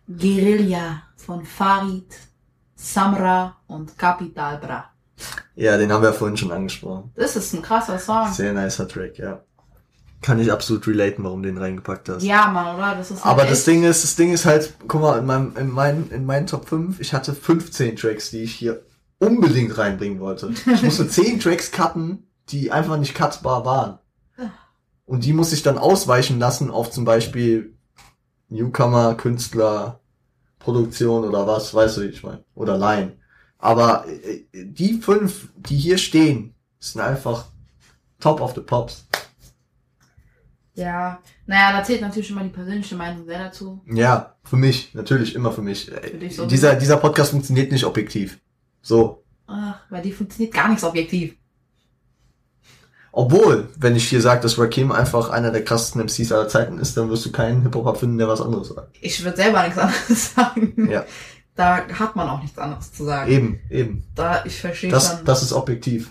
Guerilla 0.07 1.03
von 1.15 1.45
Farid, 1.45 2.13
Samra 2.75 3.57
und 3.67 3.97
Capital 3.97 4.57
Bra. 4.57 4.85
Ja, 5.55 5.77
den 5.77 5.91
haben 5.91 6.01
wir 6.03 6.13
vorhin 6.13 6.37
schon 6.37 6.51
angesprochen. 6.51 7.11
Das 7.15 7.35
ist 7.35 7.53
ein 7.53 7.61
krasser 7.61 7.99
Song. 7.99 8.31
Sehr 8.33 8.53
nicer 8.53 8.87
Track, 8.87 9.17
ja. 9.19 9.41
Kann 10.21 10.39
ich 10.39 10.51
absolut 10.51 10.85
relaten, 10.87 11.23
warum 11.23 11.41
du 11.43 11.49
den 11.49 11.57
reingepackt 11.57 12.09
hast. 12.09 12.23
Ja, 12.23 12.47
Mann, 12.47 12.75
oder? 12.75 12.95
Das 12.95 13.09
ist 13.11 13.23
halt 13.23 13.31
Aber 13.39 13.45
das 13.49 13.63
Ding 13.65 13.83
ist, 13.83 14.03
das 14.03 14.15
Ding 14.15 14.33
ist 14.33 14.45
halt, 14.45 14.73
guck 14.87 15.01
mal, 15.01 15.17
in 15.19 15.25
meinem, 15.25 15.55
in 15.57 15.69
meinen, 15.71 16.11
in 16.11 16.25
meinen 16.25 16.47
Top 16.47 16.67
5, 16.69 16.99
ich 16.99 17.13
hatte 17.13 17.33
15 17.33 17.95
Tracks, 17.95 18.29
die 18.31 18.43
ich 18.43 18.53
hier 18.53 18.81
unbedingt 19.21 19.77
reinbringen 19.77 20.19
wollte. 20.19 20.51
Ich 20.65 20.83
musste 20.83 21.07
10 21.07 21.39
Tracks 21.39 21.71
cutten, 21.71 22.27
die 22.49 22.71
einfach 22.71 22.97
nicht 22.97 23.15
cutbar 23.15 23.63
waren. 23.63 23.99
Und 25.05 25.25
die 25.25 25.33
muss 25.33 25.53
ich 25.53 25.61
dann 25.61 25.77
ausweichen 25.77 26.39
lassen 26.39 26.71
auf 26.71 26.89
zum 26.91 27.05
Beispiel 27.05 27.77
Newcomer, 28.49 29.15
Künstler, 29.15 29.99
Produktion 30.57 31.23
oder 31.23 31.45
was, 31.47 31.73
weißt 31.73 31.97
du, 31.97 32.01
wie 32.01 32.05
ich 32.05 32.23
meine. 32.23 32.43
Oder 32.55 32.77
Line. 32.77 33.17
Aber 33.57 34.05
äh, 34.07 34.45
die 34.53 34.95
fünf, 34.95 35.49
die 35.55 35.77
hier 35.77 35.97
stehen, 35.97 36.55
sind 36.79 37.01
einfach 37.01 37.45
top 38.19 38.41
of 38.41 38.55
the 38.55 38.61
pops. 38.61 39.05
Ja. 40.73 41.19
Naja, 41.45 41.77
da 41.77 41.83
zählt 41.83 42.01
natürlich 42.01 42.31
immer 42.31 42.43
die 42.43 42.49
persönliche 42.49 42.95
Meinung 42.95 43.25
sehr 43.25 43.39
dazu. 43.39 43.81
Ja, 43.85 44.35
für 44.43 44.55
mich, 44.55 44.93
natürlich, 44.93 45.35
immer 45.35 45.51
für 45.51 45.61
mich. 45.61 45.85
Für 45.85 46.01
sowieso. 46.01 46.45
dieser, 46.45 46.75
dieser 46.75 46.97
Podcast 46.97 47.31
funktioniert 47.31 47.71
nicht 47.71 47.83
objektiv. 47.83 48.39
So. 48.81 49.23
Ach, 49.47 49.79
weil 49.89 50.01
die 50.01 50.11
funktioniert 50.11 50.53
gar 50.53 50.67
nichts 50.69 50.83
objektiv. 50.83 51.35
Obwohl, 53.13 53.67
wenn 53.77 53.95
ich 53.97 54.07
hier 54.07 54.21
sage, 54.21 54.41
dass 54.41 54.57
Rakim 54.57 54.91
einfach 54.91 55.29
einer 55.29 55.51
der 55.51 55.65
krassesten 55.65 56.01
MCs 56.01 56.31
aller 56.31 56.47
Zeiten 56.47 56.77
ist, 56.79 56.95
dann 56.95 57.09
wirst 57.09 57.25
du 57.25 57.31
keinen 57.31 57.61
Hip-Hop 57.63 57.97
finden, 57.97 58.17
der 58.17 58.29
was 58.29 58.39
anderes 58.41 58.69
sagt. 58.69 58.95
Ich 59.01 59.21
würde 59.23 59.35
selber 59.35 59.63
nichts 59.63 59.77
anderes 59.77 60.33
sagen. 60.35 60.89
Ja. 60.89 61.05
Da 61.55 61.85
hat 61.89 62.15
man 62.15 62.29
auch 62.29 62.41
nichts 62.41 62.57
anderes 62.57 62.93
zu 62.93 63.03
sagen. 63.03 63.29
Eben, 63.29 63.59
eben. 63.69 64.03
Da, 64.15 64.45
ich 64.45 64.57
verstehe 64.61 64.89
Das, 64.89 65.09
schon. 65.11 65.25
das 65.25 65.43
ist 65.43 65.51
objektiv. 65.51 66.09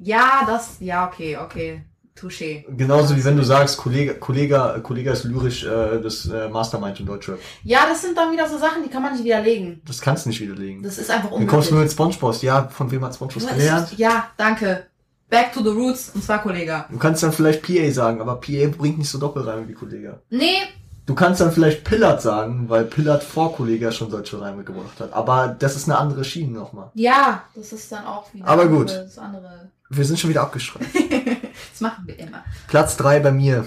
ja, 0.00 0.42
das, 0.44 0.76
ja, 0.80 1.06
okay, 1.06 1.36
okay. 1.36 1.84
Touché. 2.18 2.64
Genauso 2.76 3.16
wie 3.16 3.24
wenn 3.24 3.36
du 3.36 3.42
sagst, 3.42 3.76
Kollege, 3.76 4.14
Kollege, 4.14 4.80
Kollege 4.82 5.10
ist 5.10 5.24
lyrisch 5.24 5.64
äh, 5.64 6.00
das 6.00 6.26
äh, 6.26 6.48
Mastermind 6.48 7.00
in 7.00 7.06
Deutschrap. 7.06 7.38
Ja, 7.64 7.80
das 7.88 8.02
sind 8.02 8.16
dann 8.16 8.30
wieder 8.32 8.48
so 8.48 8.56
Sachen, 8.56 8.82
die 8.84 8.88
kann 8.88 9.02
man 9.02 9.12
nicht 9.12 9.24
widerlegen. 9.24 9.82
Das 9.86 10.00
kannst 10.00 10.24
du 10.24 10.28
nicht 10.28 10.40
widerlegen. 10.40 10.82
Das 10.82 10.98
ist 10.98 11.10
einfach 11.10 11.30
kommst 11.30 11.42
du 11.42 11.48
nur 11.50 11.58
unmöglich. 11.82 11.82
mit 11.82 11.92
Spongebob? 11.92 12.42
Ja, 12.42 12.68
von 12.68 12.90
wem 12.90 13.04
hat 13.04 13.14
Spongebob 13.16 13.48
gelernt? 13.48 13.98
Ja, 13.98 14.28
danke. 14.36 14.86
Back 15.28 15.52
to 15.52 15.62
the 15.62 15.70
roots, 15.70 16.12
und 16.14 16.22
zwar 16.22 16.40
Kollege. 16.42 16.84
Du 16.90 16.98
kannst 16.98 17.22
dann 17.24 17.32
vielleicht 17.32 17.62
PA 17.62 17.90
sagen, 17.90 18.20
aber 18.20 18.36
PA 18.36 18.68
bringt 18.78 18.98
nicht 18.98 19.08
so 19.10 19.18
Doppelreime 19.18 19.66
wie 19.68 19.72
Kollege. 19.74 20.20
Nee, 20.30 20.58
Du 21.06 21.14
kannst 21.14 21.42
dann 21.42 21.52
vielleicht 21.52 21.84
Pillard 21.84 22.22
sagen, 22.22 22.64
weil 22.70 22.84
Pillard 22.86 23.22
vor 23.22 23.54
Kollege 23.54 23.92
schon 23.92 24.10
solche 24.10 24.40
Reime 24.40 24.64
gebracht 24.64 24.98
hat. 25.00 25.12
Aber 25.12 25.48
das 25.48 25.76
ist 25.76 25.86
eine 25.86 25.98
andere 25.98 26.24
Schiene 26.24 26.52
nochmal. 26.52 26.90
ja, 26.94 27.42
das 27.54 27.74
ist 27.74 27.92
dann 27.92 28.06
auch 28.06 28.32
wieder 28.32 28.48
Aber 28.48 28.66
gut. 28.68 28.88
das 28.88 29.18
andere. 29.18 29.68
Wir 29.90 30.04
sind 30.06 30.18
schon 30.18 30.30
wieder 30.30 30.40
abgeschreibt. 30.40 30.86
Das 31.74 31.80
machen 31.80 32.06
wir 32.06 32.16
immer. 32.20 32.44
Platz 32.68 32.96
drei 32.96 33.18
bei 33.18 33.32
mir. 33.32 33.66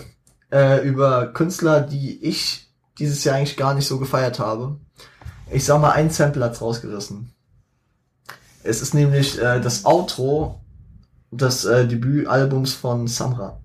Äh, 0.49 0.87
über 0.87 1.27
Künstler, 1.33 1.81
die 1.81 2.23
ich 2.23 2.69
dieses 2.99 3.25
Jahr 3.25 3.35
eigentlich 3.35 3.57
gar 3.57 3.73
nicht 3.73 3.85
so 3.85 3.99
gefeiert 3.99 4.39
habe. 4.39 4.79
Ich 5.51 5.65
sag 5.65 5.81
mal, 5.81 5.91
ein 5.91 6.09
Sample 6.09 6.41
hat's 6.41 6.61
rausgerissen. 6.61 7.33
Es 8.63 8.81
ist 8.81 8.93
nämlich 8.93 9.37
äh, 9.41 9.59
das 9.59 9.85
Outro 9.85 10.61
des 11.31 11.65
äh, 11.65 11.85
Debütalbums 11.85 12.73
von 12.75 13.07
Samra. 13.07 13.59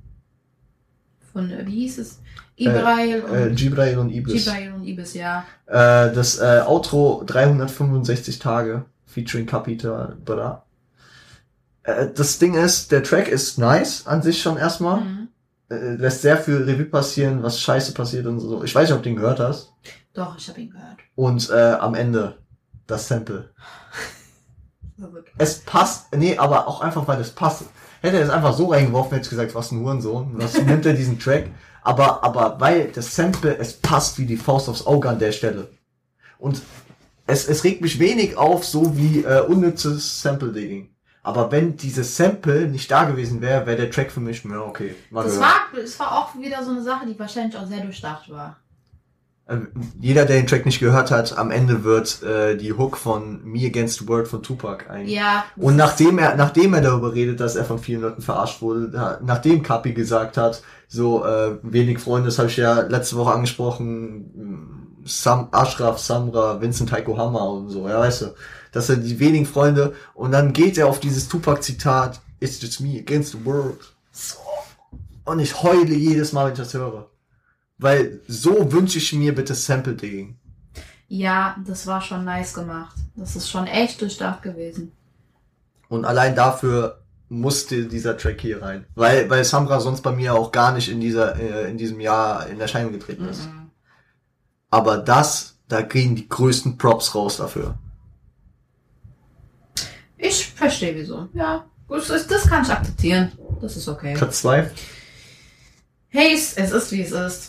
Von, 1.32 1.48
äh, 1.48 1.64
wie 1.64 1.82
hieß 1.82 1.98
es? 1.98 2.18
Ibrail 2.56 3.20
Äh, 3.20 3.48
und 3.48 3.54
Gibrail 3.54 3.98
und 3.98 4.10
Ibis. 4.10 4.44
Ibrail 4.44 4.72
und 4.72 4.84
Ibis, 4.84 5.14
ja. 5.14 5.44
Äh, 5.66 6.12
das 6.12 6.40
äh, 6.40 6.62
Outro 6.66 7.22
365 7.24 8.40
Tage 8.40 8.86
featuring 9.06 9.46
Capital 9.46 10.16
Bra. 10.24 10.64
Äh, 11.84 12.08
das 12.14 12.38
Ding 12.38 12.54
ist, 12.54 12.92
der 12.92 13.02
Track 13.02 13.28
ist 13.28 13.58
nice 13.58 14.06
an 14.06 14.22
sich 14.22 14.40
schon 14.40 14.56
erstmal. 14.56 15.00
Mhm. 15.00 15.28
Äh, 15.70 15.94
lässt 15.94 16.22
sehr 16.22 16.36
viel 16.36 16.56
Revue 16.62 16.84
passieren, 16.84 17.42
was 17.42 17.60
scheiße 17.60 17.94
passiert 17.94 18.26
und 18.26 18.40
so. 18.40 18.62
Ich 18.62 18.74
weiß 18.74 18.88
nicht, 18.88 18.96
ob 18.96 19.02
du 19.02 19.08
den 19.08 19.16
gehört 19.16 19.40
hast. 19.40 19.72
Doch, 20.12 20.36
ich 20.36 20.48
habe 20.48 20.60
ihn 20.60 20.70
gehört. 20.70 20.98
Und 21.14 21.50
äh, 21.50 21.72
am 21.72 21.94
Ende 21.94 22.38
das 22.86 23.08
Sample. 23.08 23.50
Es 25.36 25.58
passt, 25.58 26.14
nee, 26.14 26.38
aber 26.38 26.68
auch 26.68 26.80
einfach, 26.80 27.08
weil 27.08 27.20
es 27.20 27.30
passt. 27.30 27.64
Hätte 28.02 28.18
er 28.18 28.22
es 28.22 28.30
einfach 28.30 28.54
so 28.56 28.66
reingeworfen, 28.66 29.12
hätte 29.14 29.24
ich 29.24 29.30
gesagt, 29.30 29.52
was 29.52 29.72
ein 29.72 29.80
Hurensohn. 29.80 30.34
Was 30.34 30.54
nimmt 30.62 30.86
er 30.86 30.92
diesen 30.92 31.18
Track? 31.18 31.50
Aber, 31.82 32.22
aber 32.22 32.60
weil 32.60 32.92
das 32.92 33.16
Sample, 33.16 33.56
es 33.58 33.72
passt 33.72 34.18
wie 34.18 34.26
die 34.26 34.36
Faust 34.36 34.68
aufs 34.68 34.86
Auge 34.86 35.08
an 35.08 35.18
der 35.18 35.32
Stelle. 35.32 35.70
Und 36.38 36.62
es, 37.26 37.48
es 37.48 37.64
regt 37.64 37.80
mich 37.80 37.98
wenig 37.98 38.36
auf, 38.36 38.64
so 38.64 38.96
wie 38.96 39.24
äh, 39.24 39.40
unnützes 39.40 40.22
Sample-Digging. 40.22 40.91
Aber 41.24 41.52
wenn 41.52 41.76
dieses 41.76 42.16
Sample 42.16 42.66
nicht 42.68 42.90
da 42.90 43.04
gewesen 43.04 43.40
wäre, 43.40 43.64
wäre 43.66 43.76
der 43.76 43.90
Track 43.90 44.10
für 44.10 44.20
mich, 44.20 44.42
ja, 44.44 44.60
okay. 44.60 44.94
Mal 45.10 45.22
Das 45.22 45.34
gehört. 45.34 45.50
war, 45.72 45.80
das 45.80 46.00
war 46.00 46.18
auch 46.18 46.34
wieder 46.36 46.64
so 46.64 46.72
eine 46.72 46.82
Sache, 46.82 47.06
die 47.06 47.18
wahrscheinlich 47.18 47.56
auch 47.56 47.66
sehr 47.66 47.80
durchdacht 47.80 48.28
war. 48.28 48.56
Ähm, 49.48 49.68
Jeder, 50.00 50.24
der 50.24 50.36
den 50.36 50.46
Track 50.46 50.66
nicht 50.66 50.80
gehört 50.80 51.10
hat, 51.10 51.36
am 51.36 51.50
Ende 51.50 51.84
wird 51.84 52.22
äh, 52.22 52.56
die 52.56 52.72
Hook 52.72 52.96
von 52.96 53.40
Me 53.44 53.66
Against 53.66 54.00
the 54.00 54.08
World 54.08 54.26
von 54.28 54.42
Tupac 54.42 54.88
ein. 54.88 55.06
Ja. 55.08 55.44
Und 55.56 55.76
nachdem 55.76 56.18
er, 56.18 56.36
nachdem 56.36 56.74
er 56.74 56.80
darüber 56.80 57.12
redet, 57.14 57.38
dass 57.40 57.54
er 57.56 57.64
von 57.64 57.78
vielen 57.78 58.02
Leuten 58.02 58.22
verarscht 58.22 58.60
wurde, 58.62 59.20
nachdem 59.24 59.62
Kapi 59.62 59.92
gesagt 59.92 60.36
hat, 60.36 60.62
so 60.88 61.24
äh, 61.24 61.56
wenig 61.62 61.98
Freunde, 62.00 62.26
das 62.28 62.38
habe 62.38 62.48
ich 62.48 62.56
ja 62.56 62.80
letzte 62.82 63.16
Woche 63.16 63.32
angesprochen, 63.32 64.98
Sam, 65.04 65.48
Ashraf, 65.50 65.98
Samra, 65.98 66.60
Vincent 66.60 66.92
Heiko 66.92 67.16
Hammer 67.16 67.48
und 67.50 67.70
so, 67.70 67.88
ja, 67.88 67.98
weißt 67.98 68.22
du, 68.22 68.26
dass 68.72 68.88
er 68.88 68.96
die 68.96 69.20
wenigen 69.20 69.46
Freunde 69.46 69.94
und 70.14 70.32
dann 70.32 70.52
geht 70.52 70.78
er 70.78 70.88
auf 70.88 71.00
dieses 71.00 71.28
Tupac-Zitat, 71.28 72.20
It's 72.40 72.60
just 72.60 72.80
me 72.80 72.98
against 72.98 73.32
the 73.32 73.44
world. 73.44 73.94
So. 74.10 74.38
Und 75.24 75.38
ich 75.38 75.62
heule 75.62 75.94
jedes 75.94 76.32
Mal, 76.32 76.46
wenn 76.46 76.52
ich 76.54 76.58
das 76.58 76.74
höre. 76.74 77.08
Weil 77.78 78.20
so 78.26 78.72
wünsche 78.72 78.98
ich 78.98 79.12
mir 79.12 79.32
bitte 79.34 79.54
Sample-Digging. 79.54 80.36
Ja, 81.06 81.56
das 81.66 81.86
war 81.86 82.00
schon 82.00 82.24
nice 82.24 82.54
gemacht. 82.54 82.96
Das 83.14 83.36
ist 83.36 83.48
schon 83.48 83.66
echt 83.66 84.00
durchdacht 84.00 84.42
gewesen. 84.42 84.92
Und 85.88 86.04
allein 86.04 86.34
dafür 86.34 87.02
musste 87.28 87.86
dieser 87.86 88.16
Track 88.16 88.40
hier 88.40 88.62
rein. 88.62 88.86
Weil, 88.94 89.28
weil 89.30 89.44
Samra 89.44 89.80
sonst 89.80 90.02
bei 90.02 90.12
mir 90.12 90.34
auch 90.34 90.52
gar 90.52 90.72
nicht 90.72 90.88
in 90.88 91.00
dieser, 91.00 91.38
äh, 91.38 91.70
in 91.70 91.78
diesem 91.78 92.00
Jahr 92.00 92.46
in 92.46 92.60
Erscheinung 92.60 92.92
getreten 92.92 93.26
ist. 93.28 93.46
Mhm. 93.46 93.70
Aber 94.70 94.98
das, 94.98 95.58
da 95.68 95.82
kriegen 95.82 96.16
die 96.16 96.28
größten 96.28 96.78
Props 96.78 97.14
raus 97.14 97.36
dafür. 97.36 97.78
Ich 100.24 100.46
verstehe 100.54 100.94
wieso. 100.94 101.28
Ja, 101.34 101.64
gut, 101.88 102.08
das, 102.08 102.26
das 102.28 102.48
kann 102.48 102.62
ich 102.64 102.70
akzeptieren. 102.70 103.32
Das 103.60 103.76
ist 103.76 103.88
okay. 103.88 104.14
Platz 104.16 104.40
zwei 104.40 104.70
Hey, 106.08 106.34
es 106.34 106.52
ist 106.56 106.92
wie 106.92 107.02
es 107.02 107.10
ist. 107.12 107.48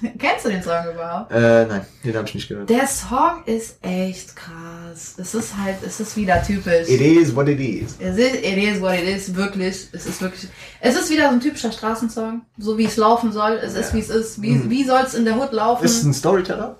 Kennst 0.18 0.44
du 0.44 0.48
den 0.50 0.62
Song 0.62 0.84
überhaupt? 0.92 1.30
Äh, 1.32 1.66
nein, 1.66 1.86
den 2.04 2.16
habe 2.16 2.26
ich 2.28 2.34
nicht 2.34 2.48
gehört. 2.48 2.68
Der 2.68 2.86
Song 2.86 3.42
ist 3.46 3.76
echt 3.82 4.34
krass. 4.36 5.14
Es 5.18 5.34
ist 5.34 5.56
halt, 5.56 5.76
es 5.86 6.00
ist 6.00 6.16
wieder 6.16 6.42
typisch. 6.42 6.88
It 6.88 7.00
is 7.00 7.34
what 7.34 7.48
it 7.48 7.60
is. 7.60 7.96
Es 7.98 8.16
ist, 8.16 8.34
it 8.36 8.56
is 8.58 8.80
what 8.80 8.94
it 8.94 9.04
is, 9.08 9.34
wirklich. 9.34 9.88
Es 9.92 10.06
ist 10.06 10.20
wirklich. 10.20 10.48
Es 10.80 10.96
ist 10.96 11.10
wieder 11.10 11.28
so 11.28 11.34
ein 11.34 11.40
typischer 11.40 11.72
Straßensong. 11.72 12.42
So 12.58 12.76
wie 12.78 12.84
es 12.86 12.96
laufen 12.96 13.32
soll. 13.32 13.52
Es 13.62 13.74
ist 13.74 13.88
Ja. 13.90 13.94
wie 13.94 14.00
es 14.00 14.10
ist. 14.10 14.42
Wie, 14.42 14.50
Mhm. 14.52 14.70
wie 14.70 14.84
soll 14.84 15.02
es 15.06 15.14
in 15.14 15.24
der 15.24 15.36
Hood 15.38 15.52
laufen? 15.52 15.84
Ist 15.84 15.98
es 15.98 16.04
ein 16.04 16.14
Storyteller? 16.14 16.76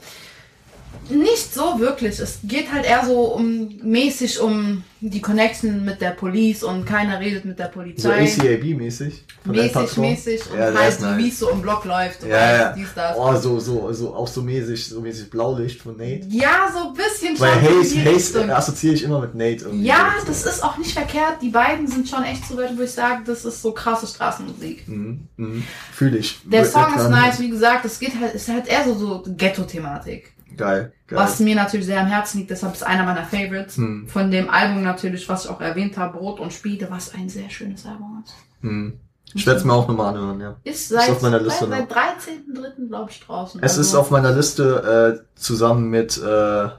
Nicht 1.09 1.55
so 1.55 1.79
wirklich. 1.79 2.19
Es 2.19 2.39
geht 2.43 2.73
halt 2.73 2.85
eher 2.85 3.05
so 3.07 3.35
um 3.35 3.69
mäßig 3.83 4.41
um 4.41 4.83
die 5.01 5.21
Connection 5.21 5.85
mit 5.85 6.01
der 6.01 6.11
Police 6.11 6.63
und 6.65 6.85
keiner 6.87 7.21
redet 7.21 7.45
mit 7.45 7.59
der 7.59 7.67
So 7.67 7.73
Polizei. 7.73 8.25
ACAB-mäßig? 8.25 9.13
von 9.45 9.55
El 9.55 9.67
mäßig, 9.67 9.97
mäßig 9.99 10.51
und 10.51 10.59
Ja, 10.59 10.75
halt 10.75 10.99
so, 10.99 11.07
nice. 11.07 11.19
wie 11.19 11.29
es 11.29 11.39
so 11.39 11.51
im 11.51 11.63
Block 11.63 11.85
läuft. 11.85 12.23
und 12.25 12.31
Ja, 12.31 12.37
alles, 12.39 12.61
ja. 12.61 12.73
Dies, 12.73 12.89
das. 12.95 13.17
Oh, 13.17 13.37
so, 13.37 13.61
so, 13.61 13.93
so, 13.93 14.15
auch 14.15 14.27
so 14.27 14.43
mäßig, 14.43 14.89
so 14.89 15.01
mäßig 15.01 15.31
Blaulicht 15.31 15.81
von 15.83 15.97
Nate. 15.97 16.27
Ja, 16.31 16.69
so 16.73 16.89
ein 16.89 16.95
bisschen 16.95 17.39
Weil 17.39 17.53
schon 17.65 17.81
in 18.01 18.15
Haze, 18.15 18.41
Haze 18.45 18.57
assoziiere 18.57 18.95
ich 18.95 19.03
immer 19.05 19.21
mit 19.21 19.35
Nate. 19.35 19.67
irgendwie. 19.67 19.85
Ja, 19.87 20.15
das 20.27 20.45
ist 20.47 20.65
auch 20.65 20.77
nicht 20.79 20.93
verkehrt. 20.93 21.37
Die 21.43 21.51
beiden 21.51 21.87
sind 21.87 22.09
schon 22.09 22.25
echt 22.25 22.47
so 22.49 22.57
Leute, 22.57 22.77
wo 22.77 22.83
ich 22.83 22.91
sage, 22.93 23.23
das 23.27 23.45
ist 23.45 23.63
so 23.63 23.73
krasse 23.73 24.07
Straßenmusik. 24.07 24.89
Mhm, 24.89 25.21
mhm. 25.37 25.63
Fühle 25.93 26.19
ich. 26.19 26.39
Der 26.45 26.65
Song 26.65 26.95
ist 26.97 27.09
nice, 27.11 27.39
wie 27.39 27.51
gesagt, 27.51 27.85
es 27.85 27.99
geht 28.01 28.19
halt, 28.21 28.35
ist 28.35 28.49
halt 28.49 28.67
eher 28.67 28.85
so, 28.85 28.95
so 28.95 29.25
Ghetto-Thematik. 29.29 30.33
Geil, 30.57 30.93
geil. 31.07 31.19
Was 31.19 31.41
mir 31.41 31.55
natürlich 31.55 31.87
sehr 31.87 32.01
am 32.01 32.07
Herzen 32.07 32.39
liegt, 32.39 32.51
deshalb 32.51 32.75
ist 32.75 32.83
einer 32.83 33.05
meiner 33.05 33.25
Favorites. 33.25 33.77
Hm. 33.77 34.09
Von 34.09 34.31
dem 34.31 34.49
Album 34.51 34.83
natürlich, 34.83 35.29
was 35.29 35.45
ich 35.45 35.51
auch 35.51 35.61
erwähnt 35.61 35.97
habe, 35.97 36.19
Brot 36.19 36.41
und 36.41 36.53
Spiele, 36.53 36.89
was 36.91 37.15
ein 37.15 37.29
sehr 37.29 37.51
schönes 37.51 37.85
Album 37.87 38.23
ist. 38.25 38.35
Hm. 38.63 39.01
Ich 39.35 39.47
werde 39.47 39.59
es 39.59 39.65
mir 39.65 39.73
auch 39.73 39.89
nochmal 39.89 40.15
anhören, 40.15 40.41
ja. 40.41 40.57
Ist 40.65 40.89
seit, 40.89 41.11
auf 41.11 41.21
meiner 41.21 41.41
Liste 41.41 41.67
seit, 41.67 41.89
seit 41.91 41.99
13.3. 41.99 42.89
glaube 42.89 43.11
ich 43.11 43.21
draußen. 43.21 43.61
Es 43.63 43.73
Also, 43.73 43.81
ist 43.83 43.95
auf 43.95 44.11
meiner 44.11 44.33
Liste 44.33 45.21
äh, 45.21 45.39
zusammen 45.39 45.91
mit 45.91 46.17
äh, 46.17 46.65
äh, 46.65 46.71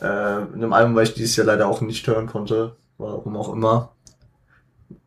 einem 0.00 0.72
Album, 0.72 0.94
weil 0.94 1.04
ich 1.04 1.14
dieses 1.14 1.36
Jahr 1.36 1.46
leider 1.46 1.66
auch 1.66 1.80
nicht 1.80 2.06
hören 2.06 2.26
konnte, 2.26 2.76
warum 2.98 3.36
auch 3.36 3.52
immer. 3.52 3.92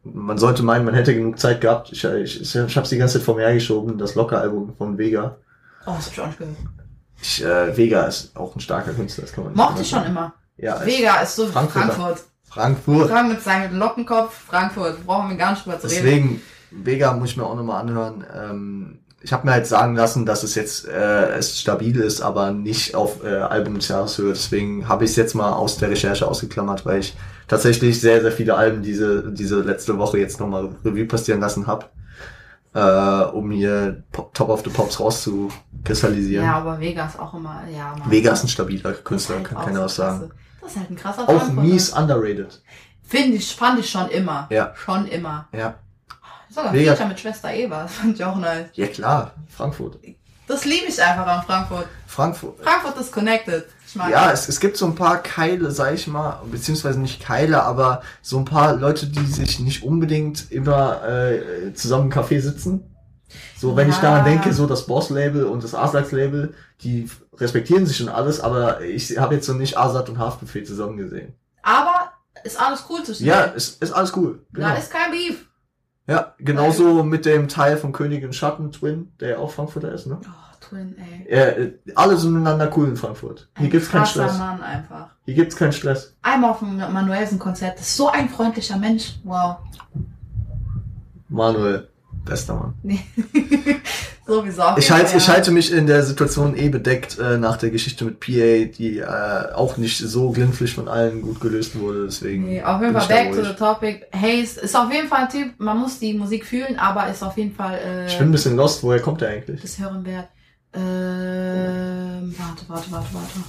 Man 0.04 0.38
sollte 0.38 0.64
meinen, 0.64 0.86
man 0.86 0.96
hätte 0.96 1.14
genug 1.14 1.40
Zeit 1.40 1.62
gehabt. 1.62 1.92
Ich, 1.92 2.04
ich, 2.04 2.42
ich, 2.42 2.56
ich 2.56 2.76
habe 2.76 2.84
es 2.84 2.90
die 2.90 2.98
ganze 2.98 3.20
Zeit 3.20 3.26
vor 3.26 3.36
mir 3.36 3.46
hergeschoben, 3.46 3.98
das 3.98 4.16
Locker-Album 4.16 4.74
von 4.76 4.98
Vega. 4.98 5.38
Oh, 5.86 5.94
das 5.96 6.08
hab 6.08 6.14
ich 6.14 6.22
auch 6.22 6.28
nicht 6.28 6.40
gehört. 6.40 6.58
Ich, 7.22 7.44
äh, 7.44 7.76
Vega 7.76 8.04
ist 8.04 8.36
auch 8.36 8.56
ein 8.56 8.60
starker 8.60 8.94
Künstler, 8.94 9.24
das 9.24 9.34
kann 9.34 9.44
man 9.44 9.54
nicht 9.54 9.62
Mochte 9.62 9.82
ich 9.82 9.90
schon 9.90 10.06
immer. 10.06 10.34
Ja, 10.58 10.86
Vega 10.86 11.22
ist 11.22 11.36
so 11.36 11.48
Frankfurter. 11.48 11.94
Frankfurt. 11.94 12.24
Frankfurt. 12.50 13.10
Frank 13.10 13.30
mit 13.30 13.42
seinem 13.42 13.78
Lockenkopf, 13.78 14.34
Frankfurt. 14.34 15.06
Brauchen 15.06 15.30
wir 15.30 15.38
gar 15.38 15.52
nicht 15.52 15.66
drüber 15.66 15.80
zu 15.80 15.88
reden. 15.88 16.04
Deswegen, 16.04 16.42
Vega 16.72 17.14
muss 17.14 17.32
ich 17.32 17.38
mir 17.38 17.46
auch 17.46 17.56
nochmal 17.56 17.82
anhören. 17.82 18.26
Ähm, 18.36 19.00
ich 19.22 19.34
habe 19.34 19.46
mir 19.46 19.54
halt 19.54 19.68
sagen 19.68 19.96
lassen, 19.96 20.26
dass 20.26 20.44
es 20.44 20.56
jetzt 20.56 20.88
äh, 20.88 21.38
es 21.38 21.60
stabil 21.60 22.00
ist, 22.00 22.22
aber 22.22 22.52
nicht 22.52 22.96
auf 22.96 23.24
äh, 23.24 23.36
Album 23.36 23.76
des 23.76 23.90
Jahres 23.90 24.18
Höhe. 24.18 24.30
Deswegen 24.30 24.88
habe 24.88 25.04
ich 25.04 25.12
es 25.12 25.18
jetzt 25.18 25.36
mal 25.36 25.52
aus 25.52 25.78
der 25.78 25.90
Recherche 25.90 26.28
ausgeklammert, 26.28 26.86
weil 26.86 27.00
ich 27.00 27.16
tatsächlich 27.48 28.00
sehr, 28.00 28.22
sehr 28.22 28.32
viele 28.32 28.56
Alben 28.56 28.82
diese, 28.82 29.32
diese 29.32 29.62
letzte 29.62 29.98
Woche 29.98 30.20
jetzt 30.20 30.40
nochmal 30.40 30.70
Revue 30.86 31.06
passieren 31.06 31.42
lassen 31.42 31.68
habe, 31.68 31.86
äh, 32.74 32.80
um 33.34 33.52
hier 33.52 34.04
Pop, 34.12 34.34
Top 34.34 34.50
of 34.50 34.64
the 34.64 34.70
Pops 34.70 35.00
rauszukristallisieren. 35.00 36.46
Ja, 36.46 36.56
aber 36.56 36.80
Vega 36.80 37.06
ist 37.06 37.20
auch 37.20 37.34
immer, 37.34 37.64
ja. 37.76 37.96
Mann. 37.98 38.12
Vega 38.12 38.32
ist 38.32 38.44
ein 38.44 38.48
stabiler 38.50 38.94
Künstler, 38.94 39.36
halt 39.38 39.46
kann 39.46 39.66
keiner 39.66 39.82
was 39.82 39.96
sagen. 39.96 40.32
Das 40.62 40.72
ist 40.72 40.78
halt 40.78 40.90
ein 40.92 40.96
krasser 40.96 41.24
Auch 41.24 41.40
Frankfurter. 41.40 41.62
mies 41.62 41.90
underrated. 41.92 42.62
Finde 43.02 43.38
ich, 43.38 43.56
fand 43.56 43.80
ich 43.80 43.90
schon 43.90 44.08
immer. 44.10 44.48
Ja. 44.52 44.74
Schon 44.76 45.08
immer. 45.08 45.48
Ja. 45.52 45.76
Sogar. 46.50 46.74
Feature 46.74 47.08
mit 47.08 47.20
Schwester 47.20 47.54
Eva. 47.54 47.84
Das 47.84 47.94
fand 47.94 48.16
ich 48.16 48.24
auch 48.24 48.36
nice. 48.36 48.68
Ja 48.74 48.88
klar, 48.88 49.34
Frankfurt. 49.48 50.00
Das 50.50 50.66
liebe 50.66 50.88
ich 50.88 51.00
einfach 51.02 51.28
an 51.28 51.44
Frankfurt. 51.44 51.86
Frankfurt. 52.08 52.60
Frankfurt 52.64 52.98
ist 52.98 53.12
connected. 53.12 53.68
Ich 53.88 53.94
Ja, 53.94 54.32
es, 54.32 54.50
es 54.50 54.60
gibt 54.60 54.78
so 54.78 54.88
ein 54.88 54.96
paar 54.96 55.22
Keile, 55.22 55.70
sag 55.70 55.94
ich 55.94 56.08
mal, 56.08 56.42
beziehungsweise 56.50 57.00
nicht 57.00 57.22
Keile, 57.22 57.62
aber 57.62 58.02
so 58.24 58.40
ein 58.40 58.46
paar 58.46 58.74
Leute, 58.76 59.06
die 59.06 59.24
sich 59.28 59.60
nicht 59.60 59.84
unbedingt 59.84 60.52
immer 60.52 61.08
äh, 61.08 61.74
zusammen 61.76 62.06
im 62.06 62.12
Café 62.12 62.42
sitzen. 62.42 62.96
So, 63.60 63.76
wenn 63.78 63.90
ich 63.90 63.96
Ja. 63.98 64.02
daran 64.02 64.26
denke, 64.26 64.52
so 64.52 64.66
das 64.66 64.88
Boss-Label 64.88 65.46
und 65.46 65.64
das 65.64 65.76
Asax-Label, 65.76 66.56
die 66.82 67.08
respektieren 67.38 67.86
sich 67.86 68.02
und 68.02 68.10
alles, 68.10 68.40
aber 68.40 68.82
ich 68.82 69.20
habe 69.20 69.36
jetzt 69.36 69.46
so 69.46 69.54
nicht 69.54 69.78
Asad 69.78 70.10
und 70.10 70.18
Haftbefehl 70.18 70.64
zusammen 70.64 70.98
gesehen. 70.98 71.36
Aber 71.62 72.12
ist 72.44 72.60
alles 72.60 72.84
cool 72.90 73.04
zwischen 73.04 73.28
Ja, 73.28 73.42
ist, 73.44 73.84
ist 73.84 73.92
alles 73.92 74.18
cool. 74.18 74.44
Genau. 74.52 74.70
Da 74.70 74.74
ist 74.74 74.90
kein 74.90 75.12
Beef. 75.12 75.46
Ja, 76.10 76.34
genauso 76.40 77.04
mit 77.04 77.28
dem 77.28 77.48
Teil 77.48 77.78
von 77.78 77.92
Königin 77.92 78.34
Schatten, 78.34 78.72
Twin, 78.72 79.12
der 79.20 79.30
ja 79.30 79.38
auch 79.38 79.52
Frankfurter 79.52 79.92
ist, 79.92 80.08
ne? 80.08 80.18
Oh, 80.20 80.56
Twin, 80.60 80.96
ey. 80.98 81.28
Äh, 81.28 81.74
alle 81.94 82.18
sind 82.18 82.34
miteinander 82.34 82.76
cool 82.76 82.88
in 82.88 82.98
Frankfurt. 82.98 83.48
Hier 83.58 83.66
Ein 83.66 83.70
gibt's 83.70 83.92
keinen 83.92 84.08
Stress. 84.08 84.40
Mann 84.40 84.60
einfach. 84.60 85.10
Hier 85.26 85.36
gibt's 85.36 85.56
keinen 85.56 85.72
Stress. 85.72 86.16
Einmal 86.24 86.50
auf 86.50 86.60
dem 86.60 86.78
Manuelsen-Konzert. 86.78 87.78
Das 87.78 87.90
ist 87.90 87.96
so 87.96 88.10
ein 88.10 88.28
freundlicher 88.28 88.78
Mensch. 88.78 89.20
Wow. 89.24 89.58
Manuel, 91.28 91.90
bester 92.26 92.56
Mann. 92.56 92.74
Sowieso. 94.30 94.64
Ich 94.78 94.92
halte, 94.92 95.18
ich 95.18 95.28
halte 95.28 95.52
mich 95.52 95.72
in 95.72 95.88
der 95.88 96.04
Situation 96.04 96.56
eh 96.56 96.70
bedeckt 96.70 97.18
äh, 97.20 97.38
nach 97.38 97.58
der 97.58 97.72
Geschichte 97.72 98.06
mit 98.06 98.20
PA, 98.20 98.30
die 98.78 99.00
äh, 99.00 99.54
auch 99.54 99.78
nicht 99.78 99.98
so 99.98 100.32
glimpflich 100.32 100.74
von 100.74 100.88
allen 100.88 101.22
gut 101.22 101.42
gelöst 101.42 101.80
wurde. 101.80 102.06
Deswegen. 102.06 102.46
Nee, 102.46 102.64
auf 102.64 102.82
jeden 102.82 102.94
Fall 102.94 103.08
back 103.08 103.34
to 103.34 103.44
the 103.44 103.54
topic. 103.54 104.06
Hayes 104.14 104.58
ist 104.58 104.76
auf 104.76 104.92
jeden 104.92 105.08
Fall 105.08 105.24
ein 105.24 105.30
Typ, 105.30 105.54
man 105.58 105.78
muss 105.78 106.00
die 106.00 106.14
Musik 106.14 106.46
fühlen, 106.46 106.78
aber 106.78 107.10
ist 107.10 107.24
auf 107.24 107.38
jeden 107.38 107.56
Fall 107.56 107.80
äh, 107.84 108.08
Ich 108.08 108.18
bin 108.18 108.30
ein 108.30 108.32
bisschen 108.32 108.56
lost. 108.56 108.84
Woher 108.84 109.02
kommt 109.02 109.22
der 109.22 109.30
eigentlich? 109.30 109.62
das 109.62 109.80
Hören 109.80 110.06
wert. 110.06 110.30
Ähm, 110.74 112.36
warte, 112.38 112.64
warte, 112.68 112.92
warte, 112.92 113.14
warte. 113.14 113.40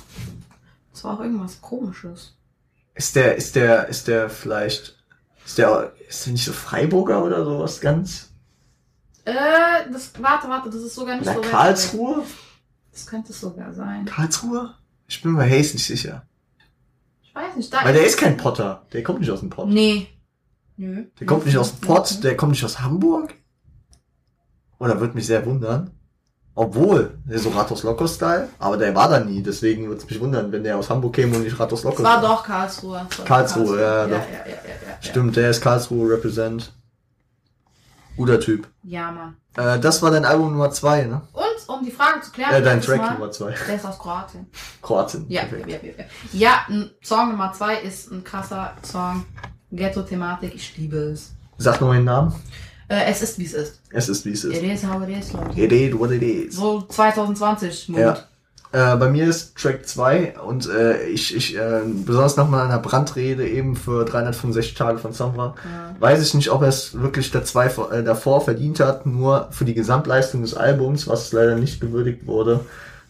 Das 0.92 1.04
war 1.04 1.14
auch 1.14 1.20
irgendwas 1.20 1.60
komisches. 1.60 2.34
Ist 2.94 3.16
der, 3.16 3.36
ist 3.36 3.56
der, 3.56 3.88
ist 3.88 4.08
der 4.08 4.30
vielleicht, 4.30 4.96
ist 5.44 5.58
der, 5.58 5.92
ist 6.08 6.26
der 6.26 6.32
nicht 6.32 6.44
so 6.44 6.52
Freiburger 6.52 7.22
oder 7.24 7.44
sowas 7.44 7.80
ganz? 7.80 8.29
Äh, 9.30 9.92
das, 9.92 10.12
warte, 10.18 10.48
warte, 10.48 10.70
das 10.70 10.82
ist 10.82 10.94
sogar 10.94 11.16
nicht 11.16 11.26
Oder 11.26 11.34
so 11.34 11.38
weit 11.38 11.46
weg. 11.46 11.52
Karlsruhe? 11.52 12.22
Das 12.92 13.06
könnte 13.06 13.32
es 13.32 13.40
sogar 13.40 13.72
sein. 13.72 14.04
Karlsruhe? 14.04 14.74
Ich 15.06 15.22
bin 15.22 15.32
mir 15.32 15.38
bei 15.38 15.50
Hayes 15.50 15.72
nicht 15.72 15.86
sicher. 15.86 16.26
Ich 17.22 17.34
weiß 17.34 17.56
nicht. 17.56 17.72
Da 17.72 17.84
Weil 17.84 17.94
der 17.94 18.04
ist 18.06 18.18
kein 18.18 18.36
Potter. 18.36 18.86
Der 18.92 19.02
kommt 19.02 19.20
nicht 19.20 19.30
aus 19.30 19.40
dem 19.40 19.50
Pott. 19.50 19.68
Nee. 19.68 20.08
Nö. 20.76 21.04
Der 21.18 21.26
kommt 21.26 21.46
nicht 21.46 21.58
aus 21.58 21.72
dem 21.72 21.80
Pott, 21.86 22.24
der 22.24 22.36
kommt 22.36 22.52
nicht 22.52 22.64
aus 22.64 22.80
Hamburg. 22.80 23.34
Oder 24.78 24.98
wird 25.00 25.14
mich 25.14 25.26
sehr 25.26 25.44
wundern. 25.44 25.90
Obwohl, 26.54 27.18
der 27.26 27.36
ist 27.36 27.44
so 27.44 27.50
Ratos 27.50 27.84
Loco-Style, 27.84 28.48
aber 28.58 28.76
der 28.76 28.94
war 28.94 29.08
da 29.08 29.20
nie, 29.20 29.42
deswegen 29.42 29.86
würde 29.86 30.02
es 30.02 30.10
mich 30.10 30.20
wundern, 30.20 30.50
wenn 30.50 30.64
der 30.64 30.76
aus 30.76 30.90
Hamburg 30.90 31.14
käme 31.14 31.36
und 31.36 31.44
nicht 31.44 31.58
Ratos 31.58 31.84
Loco 31.84 31.98
Es 31.98 32.02
war 32.02 32.20
doch 32.20 32.42
Karlsruhe. 32.42 33.06
War 33.16 33.24
Karlsruhe, 33.24 33.80
ja, 33.80 33.98
ja, 33.98 34.04
doch. 34.06 34.10
ja, 34.10 34.18
ja, 34.18 34.46
ja, 34.46 34.52
ja, 34.90 35.02
Stimmt, 35.02 35.36
der 35.36 35.50
ist 35.50 35.60
Karlsruhe 35.60 36.12
Represent. 36.12 36.72
Guter 38.16 38.40
Typ. 38.40 38.68
Ja, 38.82 39.10
Mann. 39.10 39.36
Äh, 39.56 39.78
das 39.80 40.02
war 40.02 40.10
dein 40.10 40.24
Album 40.24 40.52
Nummer 40.52 40.70
zwei, 40.70 41.04
ne? 41.04 41.22
Und, 41.32 41.68
um 41.68 41.84
die 41.84 41.90
Frage 41.90 42.20
zu 42.20 42.30
klären, 42.32 42.54
Äh, 42.54 42.62
dein 42.62 42.80
Track 42.80 42.98
Mal, 42.98 43.12
Nummer 43.14 43.30
zwei. 43.30 43.54
der 43.66 43.76
ist 43.76 43.84
aus 43.86 43.98
Kroatien. 43.98 44.46
Kroatien. 44.82 45.24
Ja, 45.28 45.42
ja, 45.66 45.66
ja, 45.66 45.78
ja. 45.98 46.04
ja. 46.68 46.84
Song 47.02 47.30
Nummer 47.30 47.52
zwei 47.52 47.76
ist 47.80 48.10
ein 48.10 48.22
krasser 48.24 48.72
Song. 48.82 49.24
Ghetto-Thematik, 49.72 50.54
ich 50.54 50.76
liebe 50.76 50.96
es. 50.96 51.32
Sag 51.58 51.80
noch 51.80 51.92
den 51.92 52.04
Namen. 52.04 52.34
Äh, 52.88 53.04
es 53.10 53.22
ist, 53.22 53.38
wie 53.38 53.44
es 53.44 53.52
ist. 53.54 53.80
Es 53.90 54.08
ist, 54.08 54.24
wie 54.24 54.32
es 54.32 54.42
It 54.44 54.62
ist. 54.62 54.82
is 54.82 54.90
how 54.90 55.00
it 55.02 55.08
is, 55.16 55.32
Leute. 55.32 55.60
It 55.60 55.70
is 55.72 55.96
what 55.98 56.10
it 56.10 56.22
is. 56.22 56.56
So 56.56 56.82
2020 56.82 57.88
Mut. 57.90 58.00
Ja. 58.00 58.18
Äh, 58.72 58.96
bei 58.96 59.08
mir 59.08 59.26
ist 59.26 59.56
Track 59.56 59.88
2 59.88 60.38
und 60.38 60.68
äh, 60.68 61.02
ich, 61.08 61.34
ich 61.34 61.56
äh, 61.56 61.80
besonders 62.06 62.36
nach 62.36 62.48
meiner 62.48 62.78
Brandrede 62.78 63.48
eben 63.48 63.74
für 63.74 64.04
365 64.04 64.74
Tage 64.74 64.98
von 64.98 65.12
Samra, 65.12 65.56
Ja. 65.64 65.96
weiß 65.98 66.22
ich 66.22 66.34
nicht, 66.34 66.50
ob 66.50 66.62
er 66.62 66.68
es 66.68 66.94
wirklich 67.00 67.32
der 67.32 67.44
zwei, 67.44 67.66
äh, 67.66 68.04
davor 68.04 68.40
verdient 68.42 68.78
hat, 68.78 69.06
nur 69.06 69.48
für 69.50 69.64
die 69.64 69.74
Gesamtleistung 69.74 70.42
des 70.42 70.54
Albums, 70.54 71.08
was 71.08 71.32
leider 71.32 71.56
nicht 71.56 71.80
gewürdigt 71.80 72.26
wurde, 72.28 72.60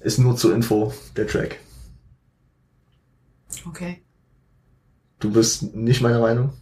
ist 0.00 0.18
nur 0.18 0.34
zur 0.36 0.54
Info 0.54 0.94
der 1.16 1.26
Track. 1.26 1.56
Okay. 3.68 4.00
Du 5.18 5.30
bist 5.30 5.74
nicht 5.74 6.00
meiner 6.00 6.20
Meinung? 6.20 6.54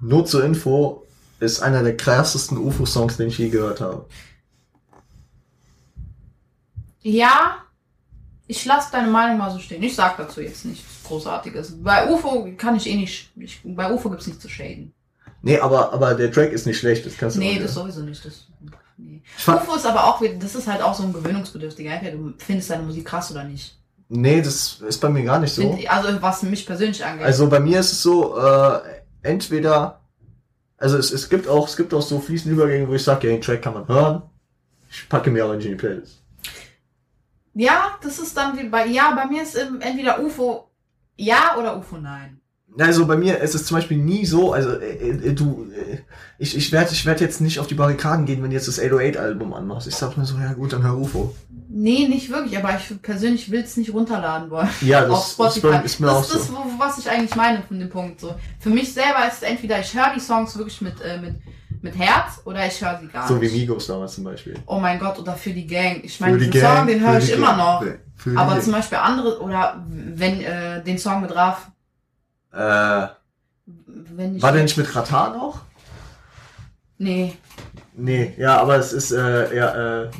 Nur 0.00 0.24
zur 0.24 0.44
Info 0.44 1.02
ist 1.40 1.60
einer 1.60 1.82
der 1.82 1.96
krassesten 1.96 2.56
UFO-Songs, 2.56 3.18
den 3.18 3.28
ich 3.28 3.36
je 3.36 3.50
gehört 3.50 3.82
habe. 3.82 4.06
Ja, 7.06 7.58
ich 8.48 8.64
lasse 8.64 8.90
deine 8.90 9.08
Meinung 9.08 9.38
mal 9.38 9.50
so 9.52 9.60
stehen. 9.60 9.80
Ich 9.84 9.94
sag 9.94 10.16
dazu 10.16 10.40
jetzt 10.40 10.64
nichts 10.64 11.04
Großartiges. 11.04 11.80
Bei 11.80 12.10
UFO 12.10 12.48
kann 12.56 12.74
ich 12.74 12.88
eh 12.88 12.96
nicht. 12.96 13.30
Ich, 13.36 13.60
bei 13.64 13.92
UFO 13.92 14.10
gibt's 14.10 14.26
nichts 14.26 14.42
zu 14.42 14.48
shaden. 14.48 14.92
Nee, 15.40 15.60
aber, 15.60 15.92
aber 15.92 16.14
der 16.14 16.32
Track 16.32 16.50
ist 16.50 16.66
nicht 16.66 16.78
schlecht, 16.78 17.06
das 17.06 17.16
kannst 17.16 17.36
du 17.36 17.40
Nee, 17.40 17.60
das 17.60 17.74
sagen. 17.74 17.92
sowieso 17.92 18.04
nicht. 18.04 18.24
Das, 18.24 18.46
nee. 18.96 19.22
UFO 19.46 19.76
ist 19.76 19.86
aber 19.86 20.04
auch 20.04 20.20
das 20.40 20.56
ist 20.56 20.66
halt 20.66 20.82
auch 20.82 20.94
so 20.94 21.04
ein 21.04 21.12
gewöhnungsbedürftiger. 21.12 21.92
Entweder 21.92 22.16
du 22.16 22.32
findest 22.38 22.70
deine 22.70 22.82
Musik 22.82 23.04
krass 23.04 23.30
oder 23.30 23.44
nicht. 23.44 23.78
Nee, 24.08 24.42
das 24.42 24.80
ist 24.80 25.00
bei 25.00 25.08
mir 25.08 25.22
gar 25.22 25.38
nicht 25.38 25.54
so. 25.54 25.78
Also 25.88 26.20
was 26.20 26.42
mich 26.42 26.66
persönlich 26.66 27.04
angeht. 27.04 27.24
Also 27.24 27.48
bei 27.48 27.60
mir 27.60 27.78
ist 27.78 27.92
es 27.92 28.02
so, 28.02 28.36
äh, 28.36 28.80
entweder, 29.22 30.00
also 30.76 30.98
es, 30.98 31.12
es 31.12 31.28
gibt 31.28 31.46
auch, 31.46 31.68
es 31.68 31.76
gibt 31.76 31.94
auch 31.94 32.02
so 32.02 32.18
fließende 32.18 32.54
Übergänge, 32.54 32.88
wo 32.88 32.94
ich 32.94 33.04
sage, 33.04 33.28
ja, 33.28 33.32
den 33.34 33.42
Track 33.42 33.62
kann 33.62 33.74
man 33.74 33.86
hören. 33.86 34.22
Ich 34.90 35.08
packe 35.08 35.30
mir 35.30 35.44
aber 35.44 35.54
nicht 35.54 35.66
in 35.66 35.72
die 35.72 35.76
Playlist. 35.76 36.22
Ja, 37.56 37.96
das 38.02 38.18
ist 38.18 38.36
dann 38.36 38.58
wie 38.58 38.68
bei, 38.68 38.86
ja, 38.86 39.12
bei 39.14 39.26
mir 39.26 39.42
ist 39.42 39.56
entweder 39.56 40.22
UFO 40.22 40.68
ja 41.16 41.56
oder 41.58 41.78
UFO 41.78 41.96
nein. 41.96 42.40
Also 42.78 43.06
bei 43.06 43.16
mir 43.16 43.38
ist 43.40 43.54
es 43.54 43.64
zum 43.64 43.78
Beispiel 43.78 43.96
nie 43.96 44.26
so, 44.26 44.52
also 44.52 44.68
äh, 44.78 45.08
äh, 45.08 45.32
du, 45.32 45.66
äh, 45.72 45.98
ich, 46.38 46.54
ich 46.54 46.70
werde 46.72 46.92
ich 46.92 47.06
werd 47.06 47.22
jetzt 47.22 47.40
nicht 47.40 47.58
auf 47.58 47.66
die 47.66 47.74
Barrikaden 47.74 48.26
gehen, 48.26 48.42
wenn 48.42 48.50
du 48.50 48.56
jetzt 48.56 48.68
das 48.68 48.78
808-Album 48.78 49.54
anmachst. 49.54 49.88
Ich 49.88 49.94
sag 49.94 50.18
mir 50.18 50.26
so, 50.26 50.36
ja 50.36 50.52
gut, 50.52 50.74
dann 50.74 50.82
hör 50.82 50.98
UFO. 50.98 51.34
Nee, 51.70 52.06
nicht 52.06 52.28
wirklich, 52.28 52.58
aber 52.58 52.76
ich 52.76 53.00
persönlich 53.00 53.50
will 53.50 53.62
es 53.62 53.78
nicht 53.78 53.94
runterladen 53.94 54.50
wollen. 54.50 54.68
Ja, 54.82 55.06
das, 55.06 55.30
ist, 55.56 55.62
bei- 55.62 55.80
ist 55.80 56.00
mir 56.00 56.08
das 56.08 56.16
auch 56.16 56.22
ist 56.22 56.34
das, 56.34 56.48
so. 56.48 56.58
was 56.76 56.98
ich 56.98 57.08
eigentlich 57.08 57.34
meine 57.34 57.62
von 57.62 57.78
dem 57.78 57.88
Punkt. 57.88 58.20
So. 58.20 58.34
Für 58.60 58.70
mich 58.70 58.92
selber 58.92 59.26
ist 59.26 59.42
es 59.42 59.42
entweder 59.42 59.80
ich 59.80 59.94
höre 59.94 60.12
die 60.14 60.20
Songs 60.20 60.54
wirklich 60.58 60.82
mit, 60.82 61.00
äh, 61.00 61.18
mit, 61.18 61.36
mit 61.86 61.98
Herz 61.98 62.40
oder 62.44 62.66
ich 62.66 62.80
höre 62.84 62.98
sie 63.00 63.06
gar 63.08 63.26
So 63.26 63.40
wie 63.40 63.46
nicht. 63.46 63.54
Migos 63.54 63.86
damals 63.86 64.14
zum 64.14 64.24
Beispiel. 64.24 64.54
Oh 64.66 64.78
mein 64.78 64.98
Gott, 64.98 65.18
oder 65.18 65.32
für 65.34 65.50
die 65.50 65.66
Gang. 65.66 66.00
Ich 66.04 66.20
meine, 66.20 66.34
Für 66.34 66.38
die 66.44 66.50
diesen 66.50 66.62
Gang, 66.66 66.78
Song, 66.78 66.86
den 66.86 67.00
höre 67.00 67.18
ich 67.18 67.32
immer 67.32 67.46
Gang, 67.56 67.58
noch. 67.58 67.84
Für 68.16 68.38
Aber 68.38 68.60
zum 68.60 68.72
Beispiel 68.72 68.98
andere, 68.98 69.40
oder 69.40 69.82
wenn 69.88 70.40
äh, 70.40 70.82
den 70.82 70.98
Song 70.98 71.22
mit 71.22 71.34
Raf, 71.34 71.68
äh, 72.52 73.06
wenn 73.66 74.36
ich. 74.36 74.42
war 74.42 74.52
der 74.52 74.62
nicht 74.62 74.76
mit 74.76 74.94
Ratar 74.94 75.30
noch? 75.36 75.60
Nee. 76.98 77.36
Nee, 77.94 78.34
ja, 78.38 78.60
aber 78.60 78.76
es 78.76 78.92
ist, 78.92 79.12
äh, 79.12 79.56
ja, 79.56 80.02
äh, 80.04 80.10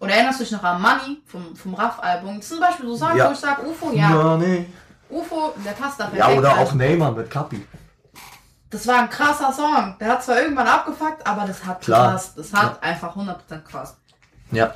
Oder 0.00 0.12
erinnerst 0.14 0.40
du 0.40 0.44
dich 0.44 0.52
noch 0.52 0.62
an 0.62 0.80
Money 0.80 1.22
vom, 1.26 1.54
vom 1.56 1.74
Raf-Album? 1.74 2.40
Zum 2.42 2.60
Beispiel 2.60 2.86
so 2.86 2.96
Songs, 2.96 3.16
Ja. 3.18 3.28
wo 3.28 3.32
ich 3.32 3.38
sage, 3.38 3.62
UFO, 3.66 3.92
ja. 3.92 4.10
ja, 4.10 4.36
nee. 4.36 4.66
UFO, 5.10 5.54
der 5.64 5.72
passt 5.72 5.98
da 6.00 6.04
perfekt. 6.06 6.30
Ja, 6.30 6.38
oder 6.38 6.58
auch 6.58 6.72
Neymar 6.74 7.12
mit 7.12 7.30
Kapi. 7.30 7.64
Das 8.70 8.86
war 8.86 9.00
ein 9.00 9.08
krasser 9.10 9.52
Song. 9.52 9.96
Der 10.00 10.08
hat 10.08 10.24
zwar 10.24 10.40
irgendwann 10.42 10.66
abgefuckt, 10.66 11.26
aber 11.26 11.46
das 11.46 11.64
hat 11.64 11.80
Klar. 11.80 12.08
gepasst. 12.08 12.36
Das 12.36 12.52
hat 12.52 12.82
einfach 12.82 13.16
100% 13.16 13.36
gepasst. 13.64 13.96
Ja. 14.50 14.74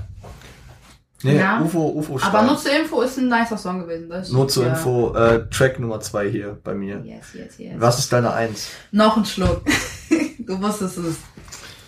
Nee, 1.24 1.38
Ja. 1.38 1.60
UFO, 1.60 1.88
UFO 1.90 2.12
Aber 2.14 2.20
stark. 2.20 2.46
nur 2.46 2.58
zur 2.58 2.72
Info 2.72 3.00
ist 3.02 3.16
ein 3.18 3.28
nicer 3.28 3.56
Song 3.56 3.80
gewesen. 3.80 4.08
Das 4.08 4.30
Nur 4.30 4.48
zur 4.48 4.64
ja. 4.66 4.70
Info, 4.72 5.14
äh, 5.14 5.48
Track 5.50 5.78
Nummer 5.78 6.00
zwei 6.00 6.28
hier 6.28 6.58
bei 6.64 6.74
mir. 6.74 7.00
Yes, 7.04 7.26
yes, 7.34 7.58
yes. 7.58 7.74
Was 7.78 7.98
ist 8.00 8.12
deine 8.12 8.32
Eins? 8.32 8.68
Noch 8.90 9.16
ein 9.16 9.24
Schluck. 9.24 9.62
du 10.38 10.60
wusstest 10.60 10.98
es. 10.98 11.16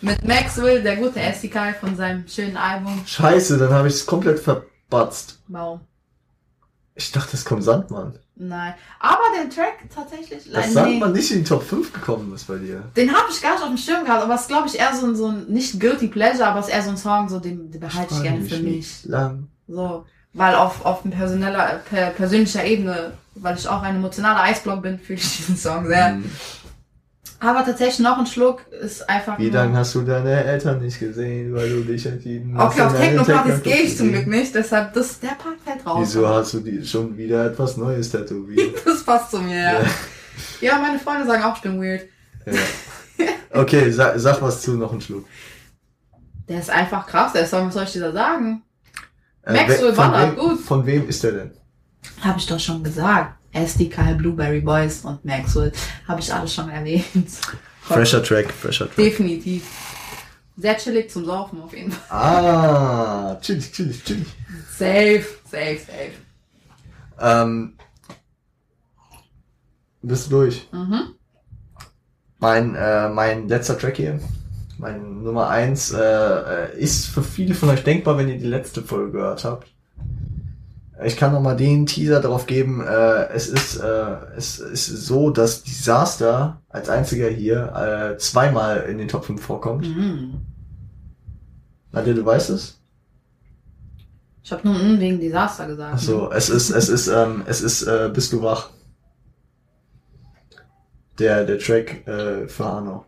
Mit 0.03 0.23
Maxwell, 0.23 0.83
der 0.83 0.97
gute 0.97 1.19
SDK 1.19 1.75
von 1.81 1.97
seinem 1.97 2.29
schönen 2.29 2.57
Album. 2.59 3.03
Scheiße, 3.07 3.57
dann 3.59 3.73
habe 3.73 3.89
ich 3.89 3.95
es 3.95 4.07
komplett 4.07 4.39
verbatzt. 4.39 5.41
Warum? 5.49 5.81
Ich 6.97 7.11
dachte, 7.11 7.37
es 7.37 7.45
kommt 7.45 7.65
Sandmann. 7.65 8.19
Nein. 8.37 8.75
Aber 9.01 9.23
der 9.37 9.51
Track 9.51 9.91
tatsächlich. 9.93 10.51
Dass 10.51 10.67
nee. 10.67 10.73
Sandmann 10.73 11.13
nicht 11.13 11.31
in 11.33 11.39
die 11.39 11.45
Top 11.45 11.63
5 11.63 11.93
gekommen 11.93 12.33
ist 12.35 12.47
bei 12.47 12.57
dir. 12.57 12.85
Den 12.97 13.13
habe 13.13 13.27
ich 13.31 13.43
gar 13.43 13.55
nicht 13.55 13.63
auf 13.63 13.69
dem 13.69 13.77
Schirm 13.77 14.05
gehabt, 14.05 14.23
aber 14.23 14.35
es 14.35 14.43
ist, 14.43 14.49
glaube 14.49 14.69
ich, 14.69 14.79
eher 14.79 14.95
so 14.95 15.07
ein, 15.07 15.17
so 15.17 15.27
ein, 15.27 15.47
nicht 15.47 15.81
Guilty 15.81 16.07
Pleasure, 16.07 16.47
aber 16.47 16.61
es 16.61 16.69
ist 16.69 16.73
eher 16.73 16.83
so 16.83 16.91
ein 16.91 16.97
Song, 16.97 17.29
so 17.29 17.41
den, 17.41 17.71
den 17.71 17.81
behalte 17.81 18.15
ich 18.15 18.23
gerne 18.23 18.43
für 18.43 18.59
mich. 18.59 19.05
Lang. 19.05 19.49
So. 19.67 20.07
Weil 20.35 20.55
auf, 20.55 20.85
auf 20.85 21.03
personeller, 21.09 21.81
per, 21.89 22.11
persönlicher 22.11 22.65
Ebene, 22.65 23.13
weil 23.35 23.57
ich 23.57 23.69
auch 23.69 23.83
ein 23.83 23.97
emotionaler 23.97 24.43
Eisblock 24.43 24.83
bin, 24.83 24.99
fühle 24.99 25.19
ich 25.19 25.37
diesen 25.37 25.57
Song 25.57 25.87
sehr. 25.87 26.11
Hm. 26.11 26.31
Aber 27.45 27.65
tatsächlich 27.65 27.99
noch 27.99 28.19
ein 28.19 28.27
Schluck 28.27 28.65
ist 28.71 29.09
einfach. 29.09 29.39
Wie 29.39 29.51
lange 29.51 29.77
hast 29.77 29.95
du 29.95 30.03
deine 30.03 30.45
Eltern 30.45 30.81
nicht 30.81 30.99
gesehen, 30.99 31.55
weil 31.55 31.69
du 31.69 31.83
dich 31.83 32.07
entschieden 32.07 32.57
hast? 32.57 32.73
Okay, 32.73 32.83
auf 32.83 32.97
Techno-Partys 32.97 33.63
gehe 33.63 33.83
ich 33.83 33.91
zu 33.91 33.97
zum? 33.99 34.13
Glück 34.13 34.27
nicht, 34.27 34.55
deshalb, 34.55 34.95
das, 34.95 35.21
der 35.21 35.29
Part 35.29 35.57
fällt 35.63 35.87
raus. 35.87 35.99
Wieso 36.01 36.27
hast 36.27 36.55
du 36.55 36.61
die 36.61 36.85
schon 36.87 37.17
wieder 37.17 37.47
etwas 37.47 37.77
Neues 37.77 38.11
tätowiert? 38.11 38.75
Das 38.85 39.03
passt 39.05 39.33
zu 39.33 39.41
mir, 39.41 39.57
ja. 39.57 39.73
Ja. 39.81 39.85
Ja, 40.61 40.79
meine 40.79 40.99
Freunde 40.99 41.27
sagen 41.27 41.43
auch, 41.43 41.57
ich 41.57 41.63
bin 41.63 41.81
weird. 41.81 42.09
ja. 42.47 43.25
Okay, 43.51 43.91
sag, 43.91 44.19
sag 44.19 44.41
was 44.41 44.63
zu, 44.63 44.73
noch 44.73 44.93
einen 44.93 45.01
Schluck. 45.01 45.27
Der 46.49 46.61
ist 46.61 46.71
einfach 46.71 47.07
krass, 47.07 47.33
der 47.33 47.47
Song, 47.47 47.67
was 47.67 47.75
soll 47.75 47.85
ich 47.85 47.93
dir 47.93 48.01
da 48.01 48.13
sagen? 48.13 48.63
Äh, 49.43 49.53
Maxwell 49.53 49.97
wem, 49.97 50.37
gut. 50.37 50.61
Von 50.61 50.87
wem 50.87 51.09
ist 51.09 51.23
der 51.23 51.33
denn? 51.33 51.51
Habe 52.21 52.39
ich 52.39 52.47
doch 52.47 52.59
schon 52.59 52.83
gesagt. 52.83 53.35
SDK, 53.55 54.19
Blueberry 54.19 54.61
Boys 54.61 55.05
und 55.05 55.25
Maxwell. 55.25 55.73
Habe 56.07 56.21
ich 56.21 56.33
alles 56.33 56.55
schon 56.55 56.69
erwähnt. 56.69 57.29
Fresher 57.83 58.23
Track, 58.23 58.51
fresher 58.51 58.87
Track. 58.87 58.97
Definitiv. 58.97 59.65
Sehr 60.57 60.77
chillig 60.77 61.11
zum 61.11 61.25
Saufen 61.25 61.61
auf 61.63 61.75
jeden 61.75 61.91
Fall. 61.91 62.19
Ah, 62.19 63.37
chillig, 63.41 63.73
chillig, 63.73 64.05
chillig. 64.05 64.29
Safe, 64.71 65.25
safe, 65.51 65.79
safe. 65.79 66.13
Ähm, 67.21 67.75
bist 70.03 70.27
du 70.27 70.31
durch? 70.31 70.69
Mhm. 70.73 71.15
Mein, 72.39 72.75
äh, 72.75 73.09
mein 73.09 73.49
letzter 73.49 73.79
Track 73.79 73.97
hier, 73.97 74.21
mein 74.79 75.23
Nummer 75.23 75.49
eins, 75.49 75.93
äh, 75.93 75.99
äh, 75.99 76.79
ist 76.79 77.07
für 77.07 77.23
viele 77.23 77.55
von 77.55 77.71
euch 77.71 77.83
denkbar, 77.83 78.19
wenn 78.19 78.29
ihr 78.29 78.39
die 78.39 78.47
letzte 78.47 78.83
Folge 78.83 79.13
gehört 79.13 79.45
habt. 79.45 79.69
Ich 81.05 81.17
kann 81.17 81.33
noch 81.33 81.41
mal 81.41 81.57
den 81.57 81.87
Teaser 81.87 82.21
darauf 82.21 82.47
geben. 82.47 82.81
Äh, 82.81 83.29
es 83.29 83.49
ist 83.49 83.77
äh, 83.77 84.17
es 84.37 84.59
ist 84.59 84.87
so, 84.87 85.31
dass 85.31 85.63
Disaster 85.63 86.63
als 86.69 86.89
einziger 86.89 87.29
hier 87.29 88.15
äh, 88.15 88.19
zweimal 88.19 88.85
in 88.89 88.99
den 88.99 89.09
Top 89.09 89.25
5 89.25 89.43
vorkommt. 89.43 89.87
Mhm. 89.87 90.41
Nadja, 91.93 92.15
du 92.15 92.25
weißt 92.25 92.51
es? 92.51 92.81
Ich 94.43 94.53
habe 94.53 94.67
nur 94.69 94.77
mm 94.77 95.01
wegen 95.01 95.21
Desaster 95.21 95.67
gesagt. 95.67 95.95
Achso, 95.95 96.31
es 96.31 96.49
ist 96.49 96.71
es 96.71 96.89
ist 96.89 97.09
ähm, 97.09 97.43
es 97.47 97.61
ist 97.61 97.83
äh, 97.83 98.11
bist 98.13 98.33
du 98.33 98.43
wach? 98.43 98.71
Der 101.19 101.45
der 101.45 101.59
Track 101.59 102.07
äh, 102.07 102.49
für 102.49 102.65
Hanau. 102.65 103.07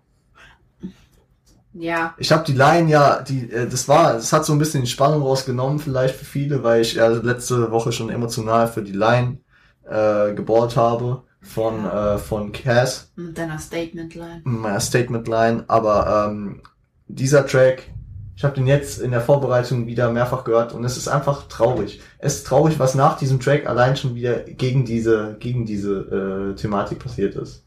Ja. 1.78 2.14
Ich 2.18 2.32
habe 2.32 2.44
die 2.44 2.52
Line 2.54 2.90
ja, 2.90 3.22
die, 3.22 3.50
äh, 3.50 3.68
das 3.68 3.88
war, 3.88 4.14
das 4.14 4.32
hat 4.32 4.44
so 4.44 4.52
ein 4.52 4.58
bisschen 4.58 4.82
die 4.82 4.90
Spannung 4.90 5.22
rausgenommen, 5.22 5.78
vielleicht 5.78 6.16
für 6.16 6.24
viele, 6.24 6.62
weil 6.62 6.82
ich 6.82 6.94
ja 6.94 7.08
letzte 7.08 7.70
Woche 7.70 7.92
schon 7.92 8.10
emotional 8.10 8.68
für 8.68 8.82
die 8.82 8.92
Line 8.92 9.38
äh, 9.84 10.32
gebohrt 10.34 10.76
habe 10.76 11.22
von 11.40 11.84
äh, 11.84 12.18
von 12.18 12.52
Cass, 12.52 13.12
Mit 13.14 13.38
deiner 13.38 13.58
Statement-Line. 13.58 14.40
meiner 14.44 14.80
Statement 14.80 15.28
Line. 15.28 15.64
Aber 15.68 16.28
ähm, 16.30 16.62
dieser 17.08 17.46
Track, 17.46 17.84
ich 18.34 18.42
habe 18.44 18.54
den 18.54 18.66
jetzt 18.66 19.00
in 19.00 19.12
der 19.12 19.20
Vorbereitung 19.20 19.86
wieder 19.86 20.10
mehrfach 20.10 20.44
gehört 20.44 20.72
und 20.72 20.84
es 20.84 20.96
ist 20.96 21.08
einfach 21.08 21.46
traurig. 21.48 22.00
Es 22.18 22.36
ist 22.36 22.46
traurig, 22.46 22.78
was 22.78 22.94
nach 22.94 23.16
diesem 23.16 23.38
Track 23.38 23.66
allein 23.66 23.96
schon 23.96 24.14
wieder 24.14 24.40
gegen 24.40 24.84
diese 24.84 25.36
gegen 25.38 25.66
diese 25.66 26.52
äh, 26.52 26.54
Thematik 26.56 26.98
passiert 26.98 27.36
ist. 27.36 27.65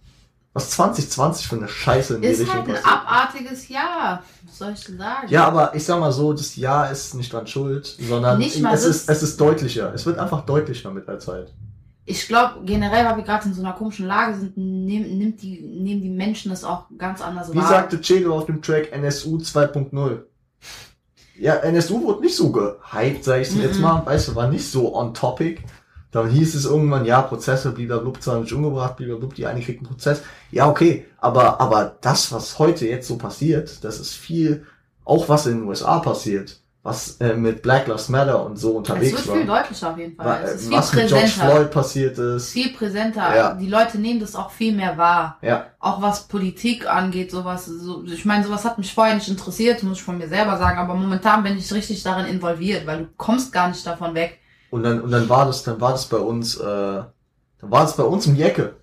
Was 0.60 0.72
2020 0.72 1.48
für 1.48 1.56
eine 1.56 1.68
Scheiße 1.70 2.16
in 2.16 2.22
die 2.22 2.28
Ist 2.28 2.42
Richtung 2.42 2.56
halt 2.58 2.68
ein 2.68 2.74
passiert. 2.76 2.92
abartiges 2.94 3.70
Jahr. 3.70 4.24
Was 4.46 4.58
soll 4.58 4.74
ich 4.74 4.84
denn 4.84 4.98
sagen? 4.98 5.28
Ja, 5.30 5.46
aber 5.48 5.74
ich 5.74 5.86
sag 5.86 6.00
mal 6.02 6.12
so, 6.12 6.34
das 6.34 6.56
Jahr 6.58 6.92
ist 6.92 7.14
nicht 7.16 7.32
dran 7.32 7.48
schuld, 7.48 7.86
sondern 8.00 8.38
Nicht 8.40 8.60
mal 8.60 8.74
es, 8.74 8.82
das- 8.84 8.96
ist, 8.98 9.10
es 9.10 9.24
ist 9.24 9.40
deutlicher. 9.40 9.94
Es 9.94 10.06
wird 10.06 10.20
einfach 10.20 10.46
deutlicher 10.46 10.92
mit 10.92 11.08
der 11.08 11.20
Zeit. 11.20 11.54
Ich 12.06 12.28
glaube, 12.28 12.56
generell, 12.66 13.06
weil 13.06 13.18
wir 13.18 13.24
gerade 13.24 13.48
in 13.48 13.54
so 13.54 13.62
einer 13.62 13.72
komischen 13.74 14.06
Lage 14.08 14.36
sind, 14.38 14.58
nehm, 14.58 15.18
nimmt 15.18 15.42
die, 15.42 15.62
nehmen 15.62 16.02
die 16.02 16.10
Menschen 16.10 16.50
das 16.50 16.64
auch 16.66 16.86
ganz 16.98 17.22
anders 17.22 17.54
Wie 17.54 17.58
wahr. 17.58 17.70
sagte 17.70 18.02
Chelo 18.02 18.36
auf 18.38 18.48
dem 18.48 18.62
Track 18.62 18.92
NSU 18.92 19.38
2.0? 19.38 20.24
Ja, 21.40 21.56
NSU 21.56 22.04
wurde 22.04 22.22
nicht 22.22 22.36
so 22.36 22.52
gehypt, 22.52 23.24
sag 23.24 23.40
ich 23.42 23.56
jetzt 23.56 23.76
Mhm. 23.78 23.82
mal. 23.84 24.06
Weißt 24.06 24.28
du, 24.28 24.36
war 24.36 24.50
nicht 24.50 24.70
so 24.70 24.94
on 24.94 25.14
topic. 25.14 25.62
Dann 26.12 26.28
hieß 26.30 26.56
es 26.56 26.66
irgendwann, 26.66 27.06
ja, 27.06 27.22
Prozesse, 27.22 27.72
blablabla, 27.72 28.20
zwar 28.20 28.40
nicht 28.40 28.52
umgebracht, 28.54 28.98
blablabla, 28.98 29.30
die 29.36 29.46
eine 29.46 29.62
kriegt 29.62 29.80
einen 29.82 29.90
Prozess. 29.90 30.22
Ja, 30.52 30.68
okay, 30.68 31.06
aber, 31.20 31.62
aber 31.62 31.98
das, 32.02 32.32
was 32.32 32.58
heute 32.58 32.88
jetzt 32.88 33.08
so 33.08 33.18
passiert, 33.18 33.84
das 33.84 34.00
ist 34.00 34.14
viel, 34.16 34.66
auch 35.06 35.30
was 35.30 35.46
in 35.46 35.60
den 35.60 35.68
USA 35.68 36.00
passiert, 36.00 36.60
was 36.82 37.18
äh, 37.20 37.36
mit 37.36 37.62
Black 37.62 37.88
Lives 37.88 38.10
Matter 38.10 38.44
und 38.44 38.58
so 38.58 38.70
es 38.70 38.76
unterwegs 38.78 39.12
wird 39.18 39.28
war. 39.28 39.36
viel 39.36 39.46
deutlicher 39.46 39.92
auf 39.92 39.98
jeden 40.00 40.16
Fall. 40.16 40.26
Wa- 40.26 40.40
es 40.46 40.62
ist 40.62 40.62
äh, 40.62 40.70
viel 40.70 40.78
was 40.78 40.94
mit 40.94 41.08
George 41.10 41.24
präsenter. 41.26 41.52
Floyd 41.52 41.72
passiert 41.72 42.18
ist. 42.18 42.50
Viel 42.52 42.74
präsenter. 42.74 43.36
Ja. 43.36 43.54
Die 43.54 43.68
Leute 43.68 44.00
nehmen 44.00 44.20
das 44.20 44.36
auch 44.36 44.50
viel 44.50 44.74
mehr 44.74 44.98
wahr. 44.98 45.38
Ja, 45.44 45.68
Auch 45.80 46.02
was 46.02 46.28
Politik 46.28 46.90
angeht, 46.90 47.30
sowas. 47.32 47.66
So, 47.66 48.04
ich 48.06 48.26
meine, 48.26 48.46
sowas 48.46 48.66
hat 48.66 48.78
mich 48.80 48.94
vorher 48.94 49.14
nicht 49.14 49.28
interessiert, 49.28 49.84
muss 49.84 49.98
ich 49.98 50.04
von 50.04 50.18
mir 50.18 50.30
selber 50.30 50.58
sagen. 50.58 50.80
Aber 50.80 50.96
momentan 50.96 51.44
bin 51.44 51.58
ich 51.58 51.72
richtig 51.72 52.02
darin 52.02 52.26
involviert, 52.26 52.88
weil 52.88 53.00
du 53.00 53.08
kommst 53.18 53.52
gar 53.52 53.68
nicht 53.68 53.86
davon 53.86 54.16
weg. 54.16 54.39
Und 54.72 54.84
dann, 54.84 55.02
und 55.02 55.12
dann 55.12 55.30
war 55.30 55.46
das, 55.46 55.64
dann 55.64 55.82
war 55.82 55.92
das 55.92 56.06
bei 56.06 56.18
uns, 56.18 56.58
äh, 56.58 56.64
dann 56.64 57.72
war 57.72 57.82
das 57.82 57.96
bei 57.96 58.04
uns 58.04 58.28
um 58.28 58.36
die 58.36 58.44
Ecke. 58.44 58.76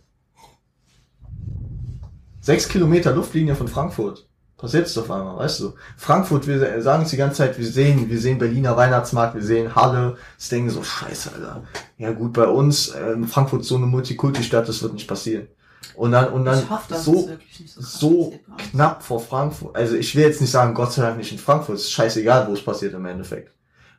Sechs 2.40 2.68
Kilometer 2.68 3.12
Luftlinie 3.12 3.56
von 3.56 3.68
Frankfurt. 3.68 4.26
Passiert 4.56 4.86
es 4.86 4.96
auf 4.96 5.10
einmal, 5.10 5.36
weißt 5.36 5.60
du. 5.60 5.74
Frankfurt, 5.98 6.46
wir 6.46 6.80
sagen 6.80 7.02
es 7.02 7.10
die 7.10 7.18
ganze 7.18 7.38
Zeit, 7.38 7.58
wir 7.58 7.66
sehen, 7.66 8.08
wir 8.08 8.18
sehen 8.18 8.38
Berliner 8.38 8.74
Weihnachtsmarkt, 8.74 9.34
wir 9.34 9.42
sehen 9.42 9.74
Halle, 9.74 10.16
das 10.38 10.48
denken 10.48 10.70
so, 10.70 10.82
scheiße, 10.82 11.32
Alter. 11.34 11.62
Ja 11.98 12.12
gut, 12.12 12.32
bei 12.32 12.46
uns, 12.46 12.94
ähm, 12.94 13.28
Frankfurt 13.28 13.62
ist 13.62 13.68
so 13.68 13.76
eine 13.76 13.86
Multikulti-Stadt, 13.86 14.66
das 14.66 14.82
wird 14.82 14.94
nicht 14.94 15.06
passieren. 15.06 15.48
Und 15.94 16.12
dann, 16.12 16.32
und 16.32 16.46
dann 16.46 16.68
hoffe, 16.70 16.94
es 16.94 17.04
so, 17.04 17.28
so 17.66 17.80
so 17.80 18.34
knapp 18.70 19.02
vor 19.02 19.20
Frankfurt. 19.20 19.76
Also 19.76 19.94
ich 19.94 20.14
will 20.16 20.24
jetzt 20.24 20.40
nicht 20.40 20.50
sagen, 20.50 20.72
Gott 20.72 20.92
sei 20.92 21.02
Dank 21.02 21.18
nicht 21.18 21.32
in 21.32 21.38
Frankfurt, 21.38 21.76
ist 21.76 21.92
scheißegal, 21.92 22.48
wo 22.48 22.54
es 22.54 22.64
passiert 22.64 22.94
im 22.94 23.04
Endeffekt. 23.04 23.55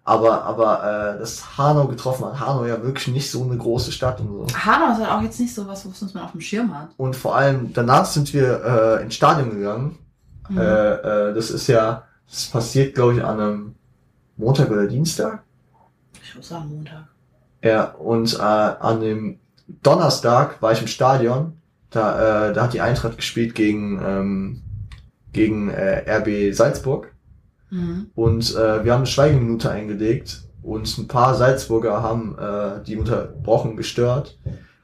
Aber, 0.07 0.45
aber 0.45 1.15
äh, 1.15 1.19
dass 1.19 1.57
Hanau 1.57 1.85
getroffen 1.85 2.27
hat, 2.27 2.39
Hanau 2.39 2.63
ja 2.63 2.81
wirklich 2.81 3.09
nicht 3.09 3.29
so 3.29 3.43
eine 3.43 3.57
große 3.57 3.91
Stadt 3.91 4.21
und 4.21 4.27
so. 4.27 4.47
Hanau 4.55 4.93
ist 4.93 4.99
halt 4.99 5.11
auch 5.11 5.21
jetzt 5.21 5.37
nicht 5.37 5.53
so 5.53 5.67
was, 5.67 5.85
was 5.85 6.13
man 6.13 6.23
auf 6.23 6.31
dem 6.31 6.39
Schirm 6.39 6.73
hat. 6.73 6.91
Und 6.95 7.13
vor 7.13 7.35
allem 7.35 7.73
danach 7.73 8.05
sind 8.05 8.33
wir 8.33 8.63
äh, 8.63 9.03
ins 9.03 9.15
Stadion 9.15 9.49
gegangen. 9.49 9.97
Mhm. 10.47 10.59
Äh, 10.59 10.93
äh, 10.93 11.33
das 11.33 11.49
ist 11.49 11.67
ja, 11.67 12.03
das 12.25 12.45
passiert 12.45 12.95
glaube 12.95 13.15
ich 13.15 13.23
an 13.23 13.37
einem 13.37 13.75
Montag 14.37 14.71
oder 14.71 14.87
Dienstag. 14.87 15.43
Ich 16.23 16.33
muss 16.37 16.47
sagen, 16.47 16.69
Montag. 16.69 17.03
Ja, 17.61 17.91
und 17.95 18.33
äh, 18.33 18.41
an 18.41 19.01
dem 19.01 19.39
Donnerstag 19.83 20.61
war 20.61 20.71
ich 20.71 20.79
im 20.79 20.87
Stadion. 20.87 21.57
Da, 21.89 22.47
äh, 22.47 22.53
da 22.53 22.63
hat 22.63 22.73
die 22.73 22.79
Eintracht 22.79 23.17
gespielt 23.17 23.55
gegen, 23.55 24.01
ähm, 24.01 24.61
gegen 25.33 25.69
äh, 25.69 26.09
RB 26.09 26.55
Salzburg. 26.55 27.11
Mhm. 27.69 28.07
Und 28.15 28.55
äh, 28.55 28.83
wir 28.83 28.91
haben 28.93 28.99
eine 28.99 29.05
Schweigeminute 29.07 29.69
eingelegt 29.69 30.43
und 30.63 30.97
ein 30.97 31.07
paar 31.07 31.35
Salzburger 31.35 32.01
haben 32.01 32.37
äh, 32.37 32.83
die 32.85 32.95
unterbrochen 32.97 33.75
gestört. 33.77 34.37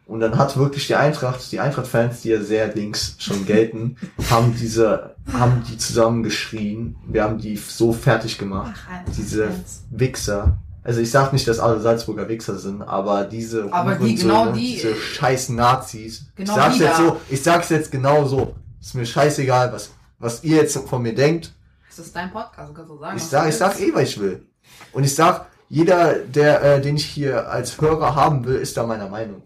Und 0.05 0.19
dann 0.19 0.37
hat 0.37 0.57
wirklich 0.57 0.85
die 0.87 0.95
Eintracht, 0.95 1.49
die 1.51 1.59
Eintracht-Fans, 1.61 2.21
die 2.21 2.29
ja 2.29 2.41
sehr 2.41 2.73
links 2.75 3.15
schon 3.19 3.45
gelten, 3.47 3.95
haben 4.29 4.53
diese, 4.59 5.15
haben 5.31 5.63
die 5.69 5.77
zusammen 5.77 6.23
geschrien. 6.23 6.97
Wir 7.07 7.23
haben 7.23 7.37
die 7.39 7.55
so 7.57 7.93
fertig 7.93 8.37
gemacht. 8.37 8.75
Ach, 8.91 9.11
Diese. 9.17 9.49
Wichser. 9.89 10.57
Also 10.83 10.99
ich 10.99 11.09
sag 11.11 11.31
nicht, 11.31 11.47
dass 11.47 11.59
alle 11.61 11.79
Salzburger 11.79 12.27
Wichser 12.27 12.57
sind, 12.57 12.81
aber 12.81 13.23
diese 13.23 13.71
Aber 13.71 13.95
die- 13.95 14.15
genau 14.15 14.51
die- 14.51 14.73
diese 14.75 14.93
scheiß 14.95 15.47
Nazis. 15.49 16.25
Genau 16.35 16.51
ich 16.51 16.55
sag's 16.57 16.75
die 16.77 16.83
jetzt 16.83 16.99
da. 16.99 17.05
so, 17.07 17.17
ich 17.29 17.41
sag's 17.43 17.69
jetzt 17.69 17.91
genau 17.91 18.25
so. 18.25 18.53
Ist 18.81 18.93
mir 18.95 19.05
scheißegal, 19.05 19.71
was, 19.71 19.91
was 20.19 20.43
ihr 20.43 20.57
jetzt 20.57 20.77
von 20.77 21.01
mir 21.01 21.15
denkt. 21.15 21.53
Das 21.95 22.07
ist 22.07 22.15
dein 22.15 22.31
Podcast, 22.31 22.71
du 22.71 22.73
kannst 22.73 22.89
so 22.89 22.97
sagen. 22.97 23.17
Ich 23.17 23.23
sag, 23.23 23.49
ich 23.49 23.55
sag 23.55 23.79
eh, 23.79 23.93
was 23.93 24.03
ich 24.03 24.19
will. 24.19 24.45
Und 24.93 25.03
ich 25.03 25.13
sag, 25.13 25.45
jeder, 25.69 26.15
der, 26.15 26.63
äh, 26.63 26.81
den 26.81 26.95
ich 26.95 27.05
hier 27.05 27.49
als 27.49 27.79
Hörer 27.79 28.15
haben 28.15 28.45
will, 28.45 28.55
ist 28.55 28.77
da 28.77 28.85
meiner 28.85 29.09
Meinung. 29.09 29.43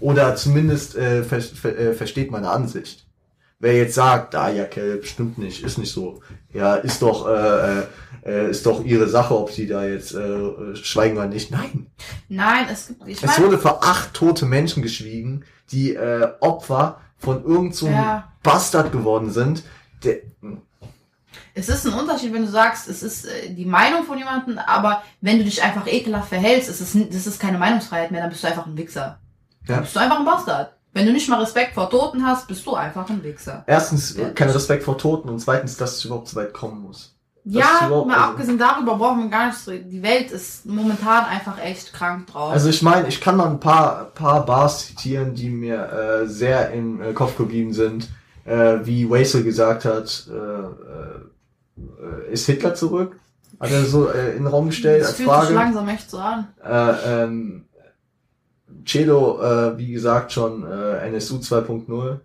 Oder 0.00 0.34
zumindest 0.36 0.96
äh, 0.96 1.22
ver 1.24 1.40
ver 1.40 1.78
äh, 1.78 1.92
versteht 1.94 2.30
meine 2.30 2.50
Ansicht. 2.50 3.06
Wer 3.58 3.76
jetzt 3.76 3.94
sagt, 3.94 4.34
ah 4.34 4.50
ja, 4.50 4.64
Kelp, 4.64 5.06
stimmt 5.06 5.38
nicht, 5.38 5.62
ist 5.62 5.78
nicht 5.78 5.92
so. 5.92 6.20
Ja, 6.52 6.74
ist 6.76 7.00
doch, 7.02 7.26
äh, 7.28 7.82
äh, 8.24 8.50
ist 8.50 8.66
doch 8.66 8.84
ihre 8.84 9.08
Sache, 9.08 9.36
ob 9.38 9.50
sie 9.52 9.66
da 9.66 9.84
jetzt 9.84 10.14
äh, 10.14 10.76
schweigen 10.76 11.16
oder 11.16 11.28
nicht. 11.28 11.50
Nein. 11.50 11.86
Nein, 12.28 12.66
es 12.70 12.88
gibt. 12.88 13.06
Ich 13.06 13.22
Es 13.22 13.40
wurde 13.40 13.58
für 13.58 13.82
acht 13.82 14.12
tote 14.14 14.46
Menschen 14.46 14.82
geschwiegen, 14.82 15.44
die 15.70 15.94
äh, 15.94 16.28
Opfer 16.40 17.00
von 17.18 17.42
irgendeinem 17.42 17.72
so 17.72 17.86
einem 17.86 17.94
Ja. 17.96 18.32
Bastard 18.42 18.92
geworden 18.92 19.30
sind. 19.30 19.62
Der, 20.02 20.16
Es 21.56 21.68
ist 21.68 21.86
ein 21.86 21.94
Unterschied, 21.94 22.32
wenn 22.32 22.44
du 22.44 22.50
sagst, 22.50 22.88
es 22.88 23.02
ist 23.02 23.26
äh, 23.26 23.50
die 23.50 23.64
Meinung 23.64 24.02
von 24.04 24.18
jemandem, 24.18 24.58
aber 24.58 25.02
wenn 25.20 25.38
du 25.38 25.44
dich 25.44 25.62
einfach 25.62 25.86
ekelhaft 25.86 26.28
verhältst, 26.28 26.68
ist 26.68 26.80
es, 26.80 26.94
n- 26.94 27.08
das 27.10 27.26
ist 27.28 27.38
keine 27.40 27.58
Meinungsfreiheit 27.58 28.10
mehr, 28.10 28.20
dann 28.22 28.30
bist 28.30 28.42
du 28.42 28.48
einfach 28.48 28.66
ein 28.66 28.76
Wichser. 28.76 29.18
Ja. 29.66 29.74
Dann 29.76 29.82
bist 29.82 29.94
du 29.94 30.00
einfach 30.00 30.18
ein 30.18 30.24
Bastard. 30.24 30.72
Wenn 30.92 31.06
du 31.06 31.12
nicht 31.12 31.28
mal 31.28 31.40
Respekt 31.40 31.74
vor 31.74 31.88
Toten 31.90 32.24
hast, 32.26 32.46
bist 32.48 32.64
du 32.66 32.74
einfach 32.74 33.08
ein 33.08 33.22
Wichser. 33.22 33.64
Erstens 33.66 34.16
Ja. 34.16 34.30
kein 34.30 34.50
Respekt 34.50 34.82
vor 34.84 34.98
Toten 34.98 35.28
und 35.28 35.38
zweitens, 35.40 35.76
dass 35.76 35.96
es 35.96 36.04
überhaupt 36.04 36.28
so 36.28 36.36
weit 36.36 36.52
kommen 36.52 36.82
muss. 36.82 37.14
Das 37.46 37.54
ist 37.56 37.60
Ja, 37.60 37.88
mal 37.88 38.02
also- 38.02 38.10
abgesehen 38.10 38.58
darüber 38.58 38.96
brauchen 38.96 39.24
wir 39.24 39.28
gar 39.30 39.46
nicht 39.46 39.58
so. 39.58 39.70
Die 39.72 40.02
Welt 40.02 40.30
ist 40.30 40.64
momentan 40.66 41.24
einfach 41.26 41.58
echt 41.60 41.92
krank 41.92 42.26
drauf. 42.28 42.52
Also 42.52 42.68
ich 42.70 42.80
meine, 42.82 43.06
ich 43.08 43.20
kann 43.20 43.36
mal 43.36 43.48
ein 43.48 43.60
paar, 43.60 44.06
paar 44.14 44.44
Bars 44.46 44.86
zitieren, 44.86 45.34
die 45.34 45.50
mir 45.50 46.22
äh, 46.22 46.26
sehr 46.26 46.70
im 46.72 47.02
äh, 47.02 47.12
Kopf 47.12 47.36
geblieben 47.36 47.72
sind. 47.72 48.08
Äh, 48.44 48.78
wie 48.84 49.08
Waisel 49.10 49.42
gesagt 49.44 49.84
hat, 49.84 50.26
äh, 50.30 50.32
äh, 50.34 51.20
ist 52.30 52.46
Hitler 52.46 52.74
zurück? 52.74 53.18
Hat 53.60 53.70
er 53.70 53.84
so 53.84 54.08
äh, 54.08 54.30
in 54.32 54.44
den 54.44 54.46
Raum 54.46 54.66
gestellt 54.66 55.02
das 55.02 55.08
als 55.08 55.16
fühlt 55.16 55.30
sich 55.30 55.38
Frage. 55.38 55.54
langsam 55.54 55.88
echt 55.88 56.10
so 56.10 56.18
an. 56.18 56.48
Äh, 56.62 57.24
ähm, 57.24 57.64
Cedo, 58.86 59.40
äh, 59.42 59.78
wie 59.78 59.92
gesagt, 59.92 60.32
schon 60.32 60.64
äh, 60.64 61.08
NSU 61.08 61.36
2.0. 61.36 62.18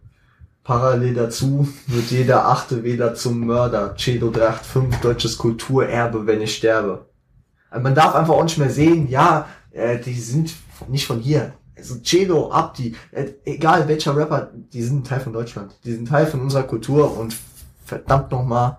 Parallel 0.63 1.13
dazu 1.13 1.67
wird 1.87 2.11
jeder 2.11 2.47
achte 2.47 2.83
Wähler 2.83 3.15
zum 3.15 3.45
Mörder. 3.45 3.95
Cedo 3.97 4.29
385, 4.29 5.01
deutsches 5.01 5.37
Kulturerbe, 5.37 6.27
wenn 6.27 6.41
ich 6.41 6.55
sterbe. 6.55 7.05
Also 7.69 7.83
man 7.83 7.95
darf 7.95 8.15
einfach 8.15 8.33
auch 8.33 8.43
nicht 8.43 8.57
mehr 8.57 8.69
sehen, 8.69 9.07
ja, 9.09 9.47
äh, 9.71 9.99
die 9.99 10.13
sind 10.13 10.53
nicht 10.87 11.07
von 11.07 11.19
hier. 11.19 11.53
Also 11.77 11.95
Cedo, 12.03 12.51
Abdi, 12.51 12.95
äh, 13.11 13.27
egal 13.45 13.87
welcher 13.87 14.15
Rapper, 14.15 14.51
die 14.53 14.83
sind 14.83 14.97
ein 14.97 15.03
Teil 15.03 15.21
von 15.21 15.33
Deutschland. 15.33 15.75
Die 15.85 15.93
sind 15.93 16.07
Teil 16.07 16.27
von 16.27 16.41
unserer 16.41 16.63
Kultur 16.63 17.17
und 17.17 17.35
verdammt 17.85 18.31
nochmal, 18.31 18.77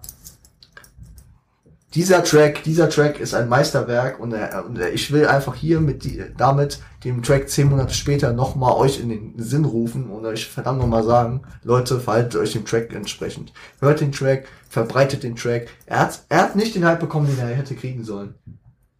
dieser 1.95 2.22
Track, 2.22 2.62
dieser 2.62 2.88
Track 2.88 3.18
ist 3.18 3.34
ein 3.34 3.49
Meisterwerk 3.49 4.20
und, 4.20 4.32
äh, 4.32 4.49
und 4.64 4.78
äh, 4.78 4.91
ich 4.91 5.11
will 5.11 5.26
einfach 5.26 5.57
hier 5.57 5.80
mit 5.80 6.05
die, 6.05 6.22
damit 6.36 6.78
dem 7.05 7.22
Track 7.22 7.49
zehn 7.49 7.68
Monate 7.68 7.95
später 7.95 8.32
nochmal 8.32 8.74
euch 8.74 9.01
in 9.01 9.09
den 9.09 9.34
Sinn 9.38 9.64
rufen 9.64 10.09
und 10.09 10.24
euch 10.24 10.49
verdammt 10.49 10.78
nochmal 10.78 11.03
sagen, 11.03 11.43
Leute, 11.64 11.99
verhaltet 11.99 12.41
euch 12.41 12.53
dem 12.53 12.64
Track 12.64 12.95
entsprechend. 12.95 13.53
Hört 13.80 14.01
den 14.01 14.12
Track, 14.12 14.47
verbreitet 14.68 15.24
den 15.24 15.34
Track. 15.34 15.68
Er 15.86 16.01
hat, 16.01 16.22
er 16.28 16.43
hat 16.43 16.57
nicht 16.57 16.76
den 16.76 16.84
Hype 16.84 17.01
bekommen, 17.01 17.26
den 17.26 17.38
er 17.38 17.55
hätte 17.57 17.74
kriegen 17.74 18.05
sollen. 18.05 18.34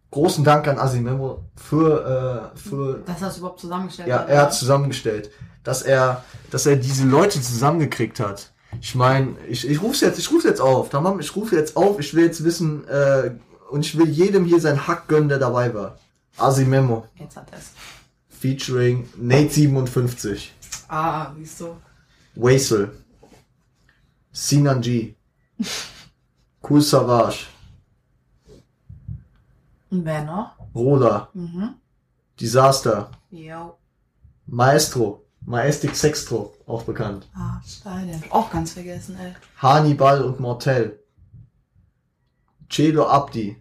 Großen 0.09 0.43
Dank 0.43 0.67
an 0.67 0.77
Asimemo 0.77 1.45
für, 1.55 2.51
äh, 2.53 2.57
für 2.57 3.03
Dass 3.05 3.21
er 3.21 3.29
es 3.29 3.37
überhaupt 3.37 3.61
zusammengestellt 3.61 4.09
ja, 4.09 4.19
hat. 4.19 4.29
er 4.29 4.41
hat 4.41 4.53
zusammengestellt, 4.53 5.31
dass 5.63 5.81
er, 5.81 6.25
dass 6.49 6.65
er 6.65 6.75
diese 6.75 7.05
Leute 7.05 7.39
zusammengekriegt 7.39 8.19
hat. 8.19 8.51
Ich 8.79 8.95
meine, 8.95 9.35
ich, 9.47 9.67
ich 9.67 9.81
rufe 9.81 10.05
jetzt, 10.05 10.17
ich 10.19 10.31
rufe 10.31 10.47
jetzt 10.47 10.61
auf, 10.61 10.89
tamam, 10.89 11.19
ich 11.19 11.35
rufe 11.35 11.55
jetzt 11.55 11.75
auf, 11.75 11.99
ich 11.99 12.13
will 12.13 12.23
jetzt 12.25 12.43
wissen 12.43 12.87
äh, 12.87 13.31
und 13.69 13.85
ich 13.85 13.97
will 13.97 14.07
jedem 14.09 14.45
hier 14.45 14.59
sein 14.61 14.87
Hack 14.87 15.07
gönnen, 15.07 15.29
der 15.29 15.39
dabei 15.39 15.73
war. 15.73 15.97
Asi 16.37 16.63
Memo, 16.65 17.05
Jetzt 17.15 17.35
hat 17.35 17.47
es. 17.51 17.71
featuring 18.29 19.07
Nate 19.17 19.49
57, 19.53 20.53
Ah, 20.87 21.31
wieso? 21.37 21.77
Waisel, 22.35 22.91
Sinan 24.31 24.81
G, 24.81 25.15
Cool 26.67 26.81
Savage, 26.81 27.47
Und 29.89 30.05
wer 30.05 30.23
noch? 30.23 30.53
Roda, 30.73 31.29
Mhm. 31.33 31.75
Disaster, 32.39 33.11
Jo. 33.29 33.77
Maestro, 34.47 35.25
Maestic 35.45 35.95
Sextro, 35.95 36.53
auch 36.71 36.83
bekannt. 36.83 37.27
Ah, 37.35 37.61
Stein, 37.65 38.07
den 38.07 38.17
hab 38.17 38.25
ich 38.25 38.31
auch 38.31 38.51
ganz 38.51 38.71
vergessen, 38.73 39.17
ey. 39.19 39.33
Hannibal 39.57 40.23
und 40.23 40.39
Mortel. 40.39 40.99
Cedo 42.71 43.07
Abdi. 43.07 43.57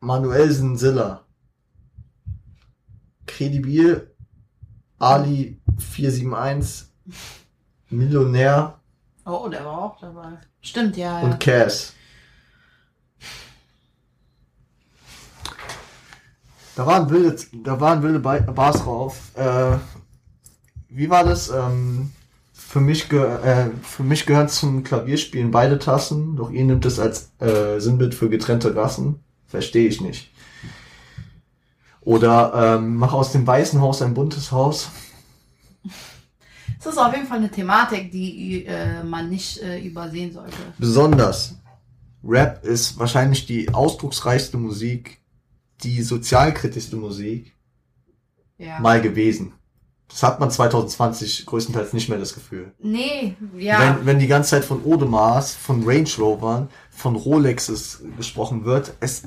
Manuelsen 0.00 0.76
Silla. 0.76 1.24
Credibil. 3.26 4.14
Ali 4.98 5.60
471. 5.78 6.86
Millionär 7.90 8.74
Oh, 9.24 9.46
der 9.48 9.62
war 9.64 9.78
auch 9.82 10.00
dabei. 10.00 10.38
Stimmt, 10.62 10.96
ja, 10.96 11.18
ja. 11.20 11.24
und 11.24 11.38
Cass. 11.38 11.92
Da 16.76 16.86
waren 16.86 17.10
wilde, 17.10 17.36
da 17.64 17.78
waren 17.80 18.02
wilde 18.02 18.20
Ba- 18.20 18.40
Bars 18.40 18.82
drauf. 18.82 19.32
Äh, 19.36 19.76
wie 20.98 21.10
war 21.10 21.24
das? 21.24 21.48
Ähm, 21.48 22.10
für 22.52 22.80
mich, 22.80 23.08
ge 23.08 23.20
äh, 23.20 23.70
für 23.82 24.02
mich 24.02 24.26
gehören 24.26 24.48
zum 24.48 24.82
Klavierspielen 24.82 25.52
beide 25.52 25.78
Tassen, 25.78 26.36
doch 26.36 26.50
ihr 26.50 26.64
nimmt 26.64 26.84
es 26.84 26.98
als 26.98 27.30
äh, 27.38 27.78
Sinnbild 27.78 28.14
für 28.14 28.28
getrennte 28.28 28.74
Rassen. 28.74 29.20
Verstehe 29.46 29.86
ich 29.88 30.00
nicht. 30.00 30.30
Oder 32.00 32.76
ähm, 32.76 32.96
mach 32.96 33.12
aus 33.12 33.32
dem 33.32 33.46
weißen 33.46 33.80
Haus 33.80 34.02
ein 34.02 34.12
buntes 34.12 34.50
Haus. 34.50 34.90
Es 36.80 36.86
ist 36.86 36.98
auf 36.98 37.14
jeden 37.14 37.26
Fall 37.26 37.38
eine 37.38 37.50
Thematik, 37.50 38.10
die 38.10 38.64
äh, 38.66 39.02
man 39.04 39.30
nicht 39.30 39.62
äh, 39.62 39.78
übersehen 39.80 40.32
sollte. 40.32 40.56
Besonders 40.78 41.54
Rap 42.24 42.64
ist 42.64 42.98
wahrscheinlich 42.98 43.46
die 43.46 43.72
ausdrucksreichste 43.72 44.56
Musik, 44.58 45.20
die 45.82 46.02
sozialkritischste 46.02 46.96
Musik 46.96 47.54
Ja. 48.58 48.80
mal 48.80 49.00
gewesen. 49.00 49.52
Das 50.08 50.22
hat 50.22 50.40
man 50.40 50.50
2020 50.50 51.46
größtenteils 51.46 51.92
nicht 51.92 52.08
mehr 52.08 52.18
das 52.18 52.34
Gefühl. 52.34 52.72
Nee, 52.78 53.36
ja. 53.56 53.80
Wenn, 53.80 54.06
wenn 54.06 54.18
die 54.18 54.26
ganze 54.26 54.50
Zeit 54.50 54.64
von 54.64 54.82
Audemars, 54.84 55.54
von 55.54 55.84
Range 55.84 56.08
Rovern, 56.18 56.70
von 56.90 57.14
Rolexes 57.14 58.02
gesprochen 58.16 58.64
wird, 58.64 58.94
es 59.00 59.24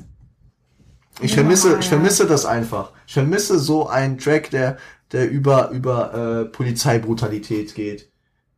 ich 1.20 1.34
vermisse, 1.34 1.72
ja. 1.72 1.78
ich 1.78 1.88
vermisse 1.88 2.26
das 2.26 2.46
einfach. 2.46 2.92
Ich 3.06 3.12
vermisse 3.12 3.58
so 3.58 3.86
einen 3.86 4.18
Track, 4.18 4.50
der, 4.50 4.78
der 5.12 5.30
über, 5.30 5.70
über 5.70 6.14
äh, 6.14 6.44
Polizeibrutalität 6.46 7.74
geht. 7.74 8.10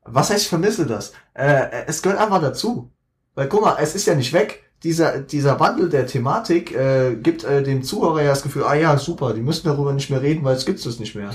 Was 0.04 0.30
heißt, 0.30 0.44
ich 0.44 0.48
vermisse 0.48 0.86
das? 0.86 1.12
Äh, 1.34 1.84
es 1.86 2.00
gehört 2.02 2.20
einfach 2.20 2.40
dazu. 2.40 2.92
Weil 3.34 3.48
guck 3.48 3.62
mal, 3.62 3.76
es 3.80 3.94
ist 3.94 4.06
ja 4.06 4.14
nicht 4.14 4.32
weg. 4.32 4.62
Dieser, 4.82 5.18
dieser 5.18 5.58
Wandel 5.60 5.88
der 5.88 6.06
Thematik 6.06 6.74
äh, 6.74 7.16
gibt 7.16 7.42
äh, 7.42 7.62
dem 7.62 7.82
Zuhörer 7.82 8.22
ja 8.22 8.30
das 8.30 8.42
Gefühl, 8.42 8.64
ah 8.64 8.74
ja, 8.74 8.98
super, 8.98 9.32
die 9.32 9.40
müssen 9.40 9.66
darüber 9.66 9.92
nicht 9.92 10.10
mehr 10.10 10.20
reden, 10.20 10.44
weil 10.44 10.56
es 10.56 10.66
gibt 10.66 10.84
es 10.84 11.00
nicht 11.00 11.14
mehr. 11.14 11.34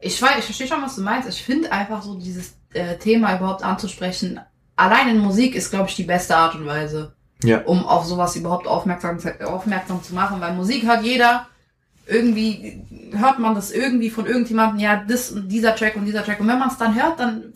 Ich 0.00 0.20
weiß, 0.20 0.38
ich 0.38 0.44
verstehe 0.44 0.66
schon, 0.66 0.82
was 0.82 0.96
du 0.96 1.02
meinst. 1.02 1.28
Ich 1.28 1.42
finde 1.42 1.70
einfach 1.72 2.02
so 2.02 2.14
dieses 2.14 2.54
äh, 2.72 2.96
Thema 2.96 3.36
überhaupt 3.36 3.62
anzusprechen. 3.62 4.40
Allein 4.76 5.08
in 5.10 5.18
Musik 5.18 5.54
ist, 5.54 5.70
glaube 5.70 5.88
ich, 5.88 5.96
die 5.96 6.04
beste 6.04 6.34
Art 6.36 6.54
und 6.54 6.64
Weise, 6.66 7.12
Ja. 7.44 7.60
um 7.66 7.84
auf 7.86 8.04
sowas 8.06 8.34
überhaupt 8.36 8.66
aufmerksam, 8.66 9.18
aufmerksam 9.44 10.02
zu 10.02 10.14
machen. 10.14 10.40
Weil 10.40 10.54
Musik 10.54 10.84
hört 10.86 11.02
jeder. 11.04 11.46
Irgendwie 12.06 12.82
hört 13.12 13.38
man 13.38 13.54
das 13.54 13.70
irgendwie 13.70 14.10
von 14.10 14.26
irgendjemandem, 14.26 14.80
ja, 14.80 15.04
das 15.06 15.30
und 15.30 15.48
dieser 15.48 15.76
Track 15.76 15.94
und 15.96 16.06
dieser 16.06 16.24
Track. 16.24 16.40
Und 16.40 16.48
wenn 16.48 16.58
man 16.58 16.68
es 16.68 16.78
dann 16.78 16.94
hört, 16.94 17.20
dann 17.20 17.52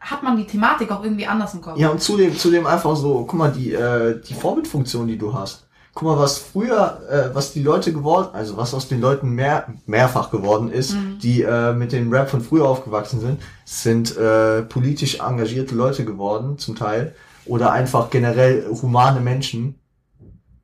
hat 0.00 0.22
man 0.22 0.36
die 0.36 0.46
Thematik 0.46 0.90
auch 0.90 1.02
irgendwie 1.02 1.26
anders 1.26 1.52
im 1.52 1.60
Kopf. 1.60 1.76
Ja, 1.78 1.88
und 1.90 2.00
zudem, 2.00 2.34
zudem 2.38 2.66
einfach 2.66 2.96
so, 2.96 3.24
guck 3.26 3.34
mal, 3.34 3.52
die, 3.52 3.72
äh, 3.74 4.18
die 4.22 4.32
Vorbildfunktion, 4.34 5.08
die 5.08 5.18
du 5.18 5.34
hast. 5.34 5.66
Guck 5.94 6.04
mal, 6.04 6.18
was 6.18 6.38
früher, 6.38 7.02
äh, 7.10 7.34
was 7.34 7.52
die 7.52 7.62
Leute 7.62 7.92
geworden, 7.92 8.28
also 8.32 8.56
was 8.56 8.72
aus 8.72 8.88
den 8.88 9.00
Leuten 9.00 9.30
mehr, 9.30 9.66
mehrfach 9.86 10.30
geworden 10.30 10.70
ist, 10.72 10.94
Mhm. 10.94 11.18
die 11.18 11.42
äh, 11.42 11.74
mit 11.74 11.92
dem 11.92 12.10
Rap 12.12 12.30
von 12.30 12.40
früher 12.40 12.66
aufgewachsen 12.66 13.20
sind, 13.20 13.42
sind 13.66 14.16
äh, 14.16 14.62
politisch 14.62 15.20
engagierte 15.20 15.74
Leute 15.74 16.04
geworden, 16.06 16.56
zum 16.58 16.76
Teil. 16.76 17.14
Oder 17.44 17.72
einfach 17.72 18.08
generell 18.08 18.66
humane 18.70 19.20
Menschen. 19.20 19.78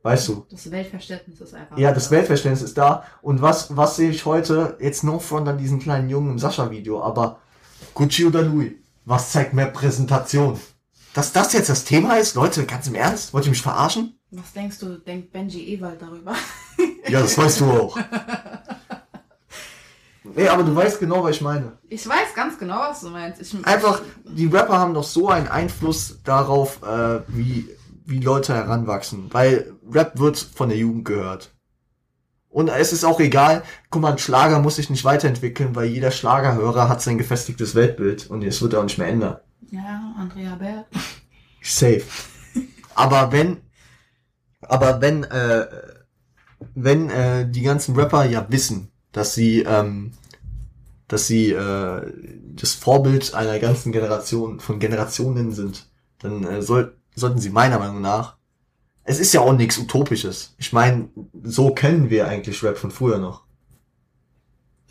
Weißt 0.03 0.29
du? 0.29 0.47
Das 0.51 0.71
Weltverständnis 0.71 1.41
ist 1.41 1.53
einfach. 1.55 1.77
Ja, 1.77 1.93
das 1.93 2.11
Weltverständnis 2.11 2.63
ist 2.63 2.79
da. 2.79 3.03
Und 3.21 3.43
was, 3.43 3.77
was 3.77 3.97
sehe 3.97 4.11
ich 4.11 4.25
heute? 4.25 4.77
Jetzt 4.81 5.03
no 5.05 5.19
front 5.19 5.49
an 5.49 5.59
diesen 5.59 5.81
kleinen 5.81 6.09
Jungen 6.09 6.31
im 6.31 6.39
Sascha-Video, 6.39 7.03
aber 7.03 7.41
Gucci 7.95 8.25
oder 8.25 8.43
Louis? 8.43 8.73
Was 9.05 9.33
zeigt 9.33 9.55
mehr 9.55 9.67
Präsentation? 9.67 10.59
Dass 11.15 11.33
das 11.33 11.53
jetzt 11.53 11.69
das 11.69 11.85
Thema 11.85 12.15
ist? 12.17 12.35
Leute, 12.37 12.65
ganz 12.65 12.87
im 12.87 12.95
Ernst? 12.95 13.35
Wollt 13.35 13.45
ihr 13.45 13.51
mich 13.51 13.61
verarschen? 13.63 14.18
Was 14.31 14.53
denkst 14.53 14.79
du, 14.79 14.99
denkt 14.99 15.33
Benji 15.33 15.75
Ewald 15.75 16.01
darüber? 16.03 16.35
Ja, 17.09 17.23
das 17.23 17.39
weißt 17.39 17.61
du 17.63 17.71
auch. 17.71 17.99
Nee, 20.35 20.47
aber 20.49 20.63
du 20.63 20.75
weißt 20.75 21.01
genau, 21.01 21.25
was 21.25 21.37
ich 21.37 21.41
meine. 21.41 21.79
Ich 21.89 22.07
weiß 22.07 22.35
ganz 22.35 22.59
genau, 22.59 22.79
was 22.79 23.01
du 23.01 23.09
meinst. 23.09 23.41
Ich, 23.41 23.67
Einfach, 23.67 24.03
die 24.25 24.47
Rapper 24.47 24.79
haben 24.79 24.95
doch 24.95 25.05
so 25.05 25.29
einen 25.29 25.49
Einfluss 25.49 26.21
darauf, 26.23 26.83
äh, 26.83 27.21
wie, 27.29 27.69
wie 28.05 28.21
Leute 28.21 28.55
heranwachsen. 28.55 29.33
Weil 29.33 29.73
Rap 29.91 30.19
wird 30.19 30.39
von 30.39 30.69
der 30.69 30.79
Jugend 30.79 31.07
gehört. 31.07 31.51
Und 32.51 32.69
es 32.69 32.93
ist 32.93 33.05
auch 33.05 33.21
egal, 33.21 33.63
guck 33.91 34.03
mal, 34.03 34.13
ein 34.13 34.19
Schlager 34.19 34.61
muss 34.61 34.77
sich 34.77 34.91
nicht 34.91 35.05
weiterentwickeln, 35.05 35.75
weil 35.75 35.87
jeder 35.87 36.11
Schlagerhörer 36.11 36.89
hat 36.89 37.03
sein 37.03 37.19
gefestigtes 37.19 37.75
Weltbild 37.75 38.29
und 38.31 38.43
es 38.43 38.63
wird 38.63 38.75
auch 38.75 38.83
nicht 38.83 38.99
mehr 38.99 39.09
ändern. 39.09 39.39
Ja, 39.71 40.15
Andrea 40.17 40.55
Bär. 40.55 40.87
Safe. 41.63 42.03
Aber 42.95 43.33
wenn, 43.33 43.59
aber 44.61 45.01
wenn, 45.01 45.25
äh, 45.25 45.67
wenn 46.75 47.11
äh, 47.11 47.49
die 47.49 47.63
ganzen 47.63 47.95
Rapper 47.97 48.25
ja 48.25 48.47
wissen, 48.49 48.91
dass 49.13 49.35
sie, 49.35 49.63
ähm, 49.63 50.13
dass 51.07 51.27
sie 51.27 51.53
äh, 51.53 52.13
das 52.55 52.75
Vorbild 52.75 53.35
einer 53.35 53.59
ganzen 53.59 53.93
Generation 53.93 54.61
von 54.61 54.79
Generationen 54.79 55.53
sind, 55.53 55.87
dann 56.19 56.45
äh, 56.45 56.63
soll, 56.63 56.97
sollten 57.15 57.39
sie 57.39 57.51
meiner 57.51 57.79
Meinung 57.79 58.01
nach, 58.01 58.37
es 59.05 59.21
ist 59.21 59.33
ja 59.33 59.41
auch 59.41 59.55
nichts 59.55 59.79
Utopisches. 59.79 60.55
Ich 60.59 60.73
meine, 60.73 61.09
so 61.43 61.71
kennen 61.71 62.11
wir 62.11 62.29
eigentlich 62.29 62.63
Rap 62.63 62.77
von 62.77 62.91
früher 62.91 63.19
noch. 63.19 63.45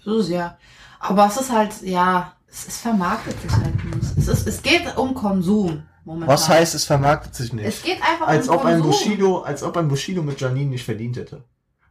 So 0.03 0.21
ja. 0.21 0.57
Aber 0.99 1.27
es 1.27 1.37
ist 1.37 1.51
halt, 1.51 1.83
ja, 1.83 2.33
es, 2.47 2.67
es 2.67 2.77
vermarktet 2.77 3.39
sich 3.41 3.51
halt 3.51 3.75
nicht. 3.85 4.17
Es, 4.17 4.27
ist, 4.27 4.47
es 4.47 4.61
geht 4.63 4.97
um 4.97 5.13
Konsum 5.13 5.83
momentan. 6.07 6.33
Was 6.33 6.49
heißt, 6.49 6.73
es 6.73 6.85
vermarktet 6.85 7.35
sich 7.35 7.49
Es 7.49 7.53
nicht? 7.53 7.83
geht 7.83 8.01
einfach 8.01 8.27
Als 8.27 8.47
um 8.49 8.55
ob 8.55 8.65
ein. 8.65 8.81
Bushido, 8.81 9.41
als 9.41 9.61
ob 9.61 9.77
ein 9.77 9.87
Bushido 9.87 10.23
mit 10.23 10.39
Janine 10.41 10.71
nicht 10.71 10.85
verdient 10.85 11.17
hätte. 11.17 11.43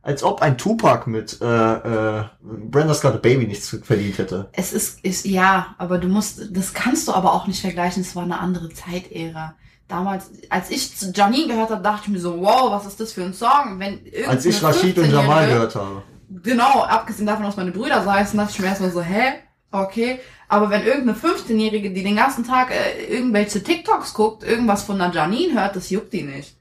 Als 0.03 0.23
ob 0.23 0.41
ein 0.41 0.57
Tupac 0.57 1.09
mit 1.09 1.41
äh, 1.41 1.45
äh, 1.47 2.25
Brenda's 2.41 3.01
Got 3.01 3.15
a 3.15 3.19
Baby 3.19 3.47
nichts 3.47 3.77
verdient 3.83 4.19
hätte. 4.19 4.49
Es 4.53 4.73
ist, 4.73 5.01
ist, 5.05 5.27
ja, 5.27 5.75
aber 5.79 5.99
du 5.99 6.07
musst, 6.09 6.43
das 6.57 6.75
kannst 6.75 7.09
du 7.09 7.13
aber 7.13 7.33
auch 7.33 7.47
nicht 7.49 7.61
vergleichen. 7.61 8.03
Es 8.03 8.15
war 8.15 8.23
eine 8.23 8.39
andere 8.39 8.69
Zeitära. 8.71 9.55
Damals, 9.89 10.31
als 10.49 10.71
ich 10.71 10.97
zu 10.97 11.13
Janine 11.13 11.49
gehört 11.49 11.71
habe, 11.71 11.83
dachte 11.83 12.03
ich 12.05 12.09
mir 12.09 12.21
so, 12.21 12.41
wow, 12.41 12.71
was 12.71 12.87
ist 12.87 12.99
das 13.01 13.13
für 13.13 13.25
ein 13.25 13.35
Song? 13.35 13.79
Wenn 13.79 14.01
Als 14.29 14.45
ich 14.45 14.63
Rashid 14.63 14.99
und 14.99 15.11
Jamal 15.11 15.45
15-Jährige 15.45 15.55
gehört 15.55 15.75
habe. 15.75 16.03
Genau, 16.43 16.83
abgesehen 16.83 17.27
davon, 17.27 17.45
dass 17.45 17.57
meine 17.57 17.71
Brüder 17.73 18.03
saßen, 18.03 18.37
dachte 18.37 18.53
ich 18.53 18.59
mir 18.61 18.67
erstmal 18.67 18.91
so, 18.91 19.01
hä? 19.01 19.35
Okay. 19.71 20.21
Aber 20.49 20.71
wenn 20.71 20.85
irgendeine 20.85 21.19
15-Jährige, 21.19 21.91
die 21.93 22.03
den 22.05 22.17
ganzen 22.17 22.45
Tag 22.47 22.71
äh, 22.71 23.05
irgendwelche 23.15 23.63
TikToks 23.63 24.15
guckt, 24.15 24.45
irgendwas 24.45 24.85
von 24.85 25.01
einer 25.01 25.13
Janine 25.15 25.55
hört, 25.61 25.77
das 25.77 25.91
juckt 25.91 26.13
die 26.13 26.23
nicht. 26.23 26.55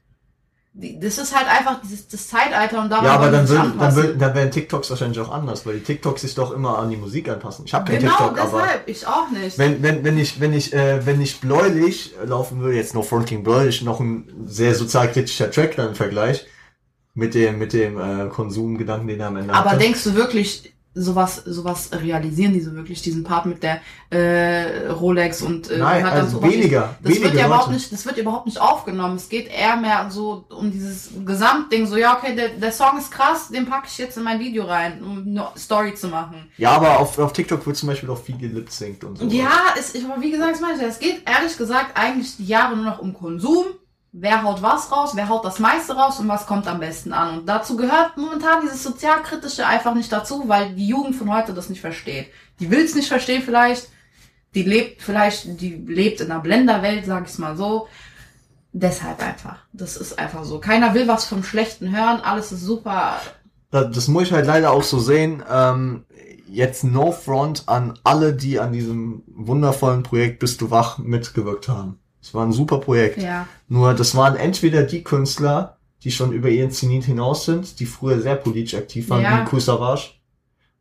Die, 0.78 1.00
das 1.00 1.16
ist 1.16 1.34
halt 1.34 1.48
einfach 1.48 1.80
dieses 1.80 2.06
das 2.08 2.28
Zeitalter 2.28 2.82
und 2.82 2.90
daran 2.90 3.04
Ja, 3.06 3.12
aber 3.14 3.30
dann, 3.30 3.48
würden, 3.48 3.78
dann, 3.78 3.96
würden, 3.96 4.18
dann 4.18 4.34
wären 4.34 4.50
TikToks 4.50 4.90
wahrscheinlich 4.90 5.18
auch 5.20 5.30
anders, 5.30 5.64
weil 5.64 5.78
die 5.78 5.84
TikToks 5.84 6.20
sich 6.20 6.34
doch 6.34 6.52
immer 6.52 6.78
an 6.78 6.90
die 6.90 6.98
Musik 6.98 7.30
anpassen. 7.30 7.64
Ich 7.64 7.72
habe 7.72 7.90
kein 7.90 8.00
Genau, 8.00 8.14
TikTok, 8.16 8.38
aber 8.38 8.62
deshalb, 8.62 8.88
ich 8.88 9.06
auch 9.06 9.30
nicht. 9.30 9.56
wenn, 9.56 9.82
wenn, 9.82 10.04
wenn 10.04 10.18
ich, 10.18 10.38
wenn 10.38 10.52
ich, 10.52 10.74
äh, 10.74 11.06
wenn 11.06 11.20
ich 11.22 11.40
bläulich 11.40 12.14
laufen 12.24 12.60
würde, 12.60 12.76
jetzt 12.76 12.94
noch 12.94 13.04
Front 13.06 13.26
King 13.26 13.42
bläulich, 13.42 13.80
noch 13.82 14.00
ein 14.00 14.28
sehr 14.46 14.74
sozialkritischer 14.74 15.50
Track 15.50 15.76
dann 15.76 15.88
im 15.88 15.94
Vergleich 15.94 16.46
mit 17.14 17.34
dem, 17.34 17.58
mit 17.58 17.72
dem 17.72 17.98
äh, 17.98 18.28
Konsumgedanken, 18.28 19.08
den 19.08 19.20
er 19.20 19.28
am 19.28 19.36
Ende 19.38 19.54
Aber 19.54 19.70
hatte. 19.70 19.78
denkst 19.78 20.04
du 20.04 20.14
wirklich, 20.14 20.74
sowas, 20.96 21.42
sowas 21.44 21.90
realisieren 21.92 22.54
die 22.54 22.60
so 22.60 22.74
wirklich, 22.74 23.02
diesen 23.02 23.22
Part 23.22 23.46
mit 23.46 23.62
der 23.62 23.80
äh, 24.10 24.88
Rolex 24.88 25.42
und 25.42 25.70
äh, 25.70 25.78
Nein, 25.78 26.04
also 26.04 26.38
so 26.38 26.42
weniger, 26.42 26.96
Das 27.02 27.12
weniger 27.12 27.24
wird 27.24 27.40
ja 27.40 27.46
überhaupt 27.46 27.70
nicht, 27.70 27.92
das 27.92 28.06
wird 28.06 28.16
überhaupt 28.16 28.46
nicht 28.46 28.60
aufgenommen. 28.60 29.16
Es 29.16 29.28
geht 29.28 29.48
eher 29.48 29.76
mehr 29.76 30.10
so 30.10 30.46
um 30.48 30.72
dieses 30.72 31.10
Gesamtding, 31.24 31.86
so 31.86 31.96
ja, 31.96 32.16
okay, 32.16 32.34
der, 32.34 32.48
der 32.48 32.72
Song 32.72 32.98
ist 32.98 33.10
krass, 33.10 33.48
den 33.48 33.66
packe 33.66 33.86
ich 33.88 33.98
jetzt 33.98 34.16
in 34.16 34.24
mein 34.24 34.40
Video 34.40 34.64
rein, 34.64 35.02
um 35.02 35.24
eine 35.26 35.48
Story 35.56 35.94
zu 35.94 36.08
machen. 36.08 36.50
Ja, 36.56 36.70
aber 36.70 36.98
auf, 36.98 37.18
auf 37.18 37.32
TikTok 37.32 37.66
wird 37.66 37.76
zum 37.76 37.88
Beispiel 37.88 38.10
auch 38.10 38.18
viel 38.18 38.38
gelipsingt 38.38 39.04
und 39.04 39.18
so. 39.18 39.26
Ja, 39.26 39.74
es, 39.78 39.94
ich, 39.94 40.04
aber 40.04 40.20
wie 40.22 40.30
gesagt, 40.30 40.54
das 40.54 40.60
meine 40.60 40.76
ich 40.76 40.82
ja, 40.82 40.88
es 40.88 40.98
geht 40.98 41.22
ehrlich 41.26 41.56
gesagt 41.56 41.90
eigentlich 41.94 42.36
die 42.38 42.46
Jahre 42.46 42.74
nur 42.74 42.86
noch 42.86 43.00
um 43.00 43.12
Konsum. 43.12 43.66
Wer 44.18 44.42
haut 44.44 44.62
was 44.62 44.90
raus, 44.90 45.10
wer 45.14 45.28
haut 45.28 45.44
das 45.44 45.58
meiste 45.58 45.94
raus 45.94 46.18
und 46.18 46.28
was 46.28 46.46
kommt 46.46 46.66
am 46.68 46.80
besten 46.80 47.12
an. 47.12 47.38
Und 47.38 47.46
dazu 47.46 47.76
gehört 47.76 48.16
momentan 48.16 48.62
dieses 48.62 48.82
Sozialkritische 48.82 49.66
einfach 49.66 49.94
nicht 49.94 50.10
dazu, 50.10 50.44
weil 50.46 50.74
die 50.74 50.88
Jugend 50.88 51.16
von 51.16 51.30
heute 51.30 51.52
das 51.52 51.68
nicht 51.68 51.82
versteht. 51.82 52.28
Die 52.58 52.70
will 52.70 52.82
es 52.82 52.94
nicht 52.94 53.08
verstehen 53.08 53.42
vielleicht, 53.42 53.88
die 54.54 54.62
lebt 54.62 55.02
vielleicht, 55.02 55.60
die 55.60 55.74
lebt 55.86 56.22
in 56.22 56.30
einer 56.30 56.40
Blenderwelt, 56.40 57.04
sag 57.04 57.26
ich's 57.26 57.36
mal 57.36 57.58
so. 57.58 57.88
Deshalb 58.72 59.22
einfach. 59.22 59.58
Das 59.74 59.98
ist 59.98 60.18
einfach 60.18 60.44
so. 60.44 60.60
Keiner 60.60 60.94
will 60.94 61.06
was 61.08 61.26
vom 61.26 61.44
Schlechten 61.44 61.94
hören, 61.94 62.22
alles 62.22 62.52
ist 62.52 62.62
super. 62.62 63.20
Das, 63.70 63.94
das 63.94 64.08
muss 64.08 64.24
ich 64.24 64.32
halt 64.32 64.46
leider 64.46 64.70
auch 64.70 64.82
so 64.82 64.98
sehen. 64.98 65.44
Ähm, 65.50 66.06
jetzt 66.48 66.84
no 66.84 67.12
front 67.12 67.64
an 67.66 67.98
alle, 68.02 68.32
die 68.32 68.60
an 68.60 68.72
diesem 68.72 69.24
wundervollen 69.26 70.02
Projekt 70.02 70.38
Bist 70.38 70.62
du 70.62 70.70
wach 70.70 70.96
mitgewirkt 70.96 71.68
haben. 71.68 71.98
Es 72.26 72.34
war 72.34 72.44
ein 72.44 72.50
super 72.50 72.78
Projekt. 72.78 73.18
Ja. 73.22 73.46
Nur 73.68 73.94
das 73.94 74.16
waren 74.16 74.34
entweder 74.34 74.82
die 74.82 75.04
Künstler, 75.04 75.76
die 76.02 76.10
schon 76.10 76.32
über 76.32 76.48
ihren 76.48 76.72
Zenit 76.72 77.04
hinaus 77.04 77.44
sind, 77.44 77.78
die 77.78 77.86
früher 77.86 78.20
sehr 78.20 78.34
politisch 78.34 78.74
aktiv 78.74 79.08
waren, 79.10 79.22
Ja. 79.22 79.40
wie 79.42 79.44
Kusavage. 79.44 80.10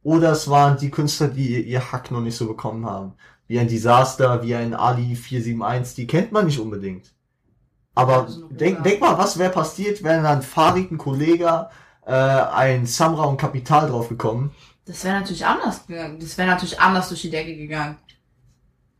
Oder 0.02 0.32
es 0.32 0.50
waren 0.50 0.76
die 0.78 0.90
Künstler, 0.90 1.28
die 1.28 1.62
ihr 1.62 1.92
Hack 1.92 2.10
noch 2.10 2.22
nicht 2.22 2.36
so 2.36 2.48
bekommen 2.48 2.88
haben. 2.88 3.14
Wie 3.48 3.60
ein 3.60 3.68
Disaster, 3.68 4.42
wie 4.42 4.56
ein 4.56 4.74
Ali 4.74 5.16
471, 5.16 5.94
die 5.96 6.08
kennt 6.08 6.32
man 6.32 6.48
nicht 6.48 6.60
unbedingt. 6.60 7.14
Aber 7.94 8.28
denk, 8.50 8.84
denk 8.84 9.00
mal, 9.00 9.16
was 9.20 9.38
wäre 9.38 9.52
passiert, 9.52 10.02
wären 10.04 10.24
dann 10.24 10.42
Farid, 10.42 10.92
ein 10.92 10.98
Kollege, 10.98 11.70
äh, 12.08 12.12
ein 12.12 12.88
Samra 12.88 13.26
und 13.26 13.38
Kapital 13.38 13.88
draufgekommen. 13.90 14.50
Das 14.86 15.04
wäre 15.04 15.20
natürlich 15.20 15.46
anders 15.46 15.86
gegangen. 15.86 16.20
Das 16.20 16.40
wäre 16.40 16.50
natürlich 16.50 16.80
anders 16.80 17.10
durch 17.10 17.22
die 17.22 17.30
Decke 17.30 17.56
gegangen. 17.56 17.98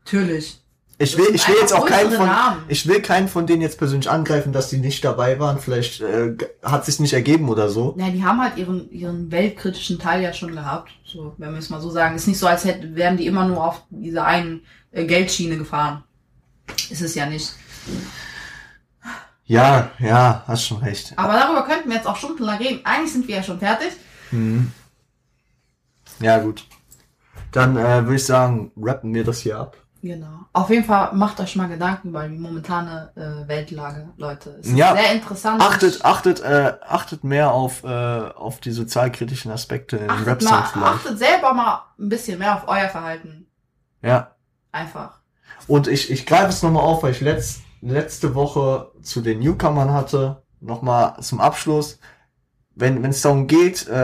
Natürlich. 0.04 0.60
Ich 0.98 1.18
will, 1.18 1.26
ich 1.34 1.46
will 1.46 1.56
jetzt 1.60 1.74
auch 1.74 1.84
keinen 1.84 2.10
von, 2.10 2.26
Namen. 2.26 2.62
ich 2.68 2.86
will 2.86 3.02
keinen 3.02 3.28
von 3.28 3.46
denen 3.46 3.60
jetzt 3.60 3.76
persönlich 3.76 4.08
angreifen, 4.08 4.54
dass 4.54 4.70
die 4.70 4.78
nicht 4.78 5.04
dabei 5.04 5.38
waren. 5.38 5.58
Vielleicht 5.58 6.00
äh, 6.00 6.34
hat 6.62 6.86
sich 6.86 6.98
nicht 7.00 7.12
ergeben 7.12 7.50
oder 7.50 7.68
so. 7.68 7.94
Ja, 7.98 8.08
die 8.08 8.24
haben 8.24 8.40
halt 8.40 8.56
ihren, 8.56 8.90
ihren 8.90 9.30
weltkritischen 9.30 9.98
Teil 9.98 10.22
ja 10.22 10.32
schon 10.32 10.52
gehabt. 10.52 10.90
So, 11.04 11.34
wenn 11.36 11.52
wir 11.52 11.58
es 11.58 11.68
mal 11.68 11.82
so 11.82 11.90
sagen. 11.90 12.16
Ist 12.16 12.26
nicht 12.26 12.38
so, 12.38 12.46
als 12.46 12.64
hätten, 12.64 12.96
wären 12.96 13.18
die 13.18 13.26
immer 13.26 13.46
nur 13.46 13.62
auf 13.62 13.82
dieser 13.90 14.24
einen 14.24 14.62
äh, 14.90 15.04
Geldschiene 15.04 15.58
gefahren. 15.58 16.02
Ist 16.88 17.02
es 17.02 17.14
ja 17.14 17.26
nicht. 17.26 17.52
Ja, 19.44 19.90
ja, 19.98 20.44
hast 20.46 20.66
schon 20.66 20.78
recht. 20.78 21.12
Aber 21.16 21.34
darüber 21.34 21.64
könnten 21.64 21.90
wir 21.90 21.96
jetzt 21.96 22.06
auch 22.06 22.16
stundenlang 22.16 22.56
reden. 22.58 22.80
Eigentlich 22.84 23.12
sind 23.12 23.28
wir 23.28 23.36
ja 23.36 23.42
schon 23.42 23.58
fertig. 23.58 23.92
Mhm. 24.30 24.72
Ja, 26.20 26.38
gut. 26.38 26.66
Dann 27.52 27.76
äh, 27.76 28.04
würde 28.04 28.16
ich 28.16 28.24
sagen, 28.24 28.72
rappen 28.76 29.14
wir 29.14 29.24
das 29.24 29.40
hier 29.40 29.58
ab. 29.58 29.76
Genau. 30.06 30.38
Auf 30.52 30.70
jeden 30.70 30.84
Fall 30.84 31.12
macht 31.14 31.40
euch 31.40 31.56
mal 31.56 31.68
Gedanken 31.68 32.08
über 32.10 32.28
die 32.28 32.38
momentane 32.38 33.10
äh, 33.16 33.48
Weltlage, 33.48 34.08
Leute. 34.16 34.56
Es 34.60 34.66
ist 34.68 34.76
Ja. 34.76 34.94
sehr 34.94 35.12
interessant. 35.12 35.60
Achtet, 35.60 36.04
achtet, 36.04 36.40
äh, 36.40 36.74
achtet 36.86 37.24
mehr 37.24 37.52
auf, 37.52 37.82
äh, 37.84 37.88
auf 37.88 38.60
die 38.60 38.70
sozialkritischen 38.72 39.50
Aspekte 39.50 39.96
in 39.96 40.10
achtet, 40.10 40.26
Rap-Songs 40.26 40.50
mal, 40.50 40.66
vielleicht. 40.66 40.94
achtet 40.94 41.18
selber 41.18 41.52
mal 41.54 41.82
ein 41.98 42.08
bisschen 42.08 42.38
mehr 42.38 42.54
auf 42.54 42.68
euer 42.68 42.88
Verhalten. 42.88 43.46
Ja. 44.02 44.32
Einfach. 44.72 45.18
Und 45.66 45.88
ich, 45.88 46.10
ich 46.10 46.26
greife 46.26 46.50
es 46.50 46.62
nochmal 46.62 46.84
auf, 46.84 47.02
weil 47.02 47.10
ich 47.12 47.20
letzt, 47.20 47.62
letzte 47.80 48.34
Woche 48.34 48.92
zu 49.02 49.20
den 49.20 49.40
Newcomern 49.40 49.92
hatte. 49.92 50.42
Nochmal 50.60 51.16
zum 51.20 51.40
Abschluss. 51.40 51.98
Wenn 52.78 53.02
es 53.06 53.22
darum 53.22 53.46
geht, 53.46 53.88
äh, 53.88 53.94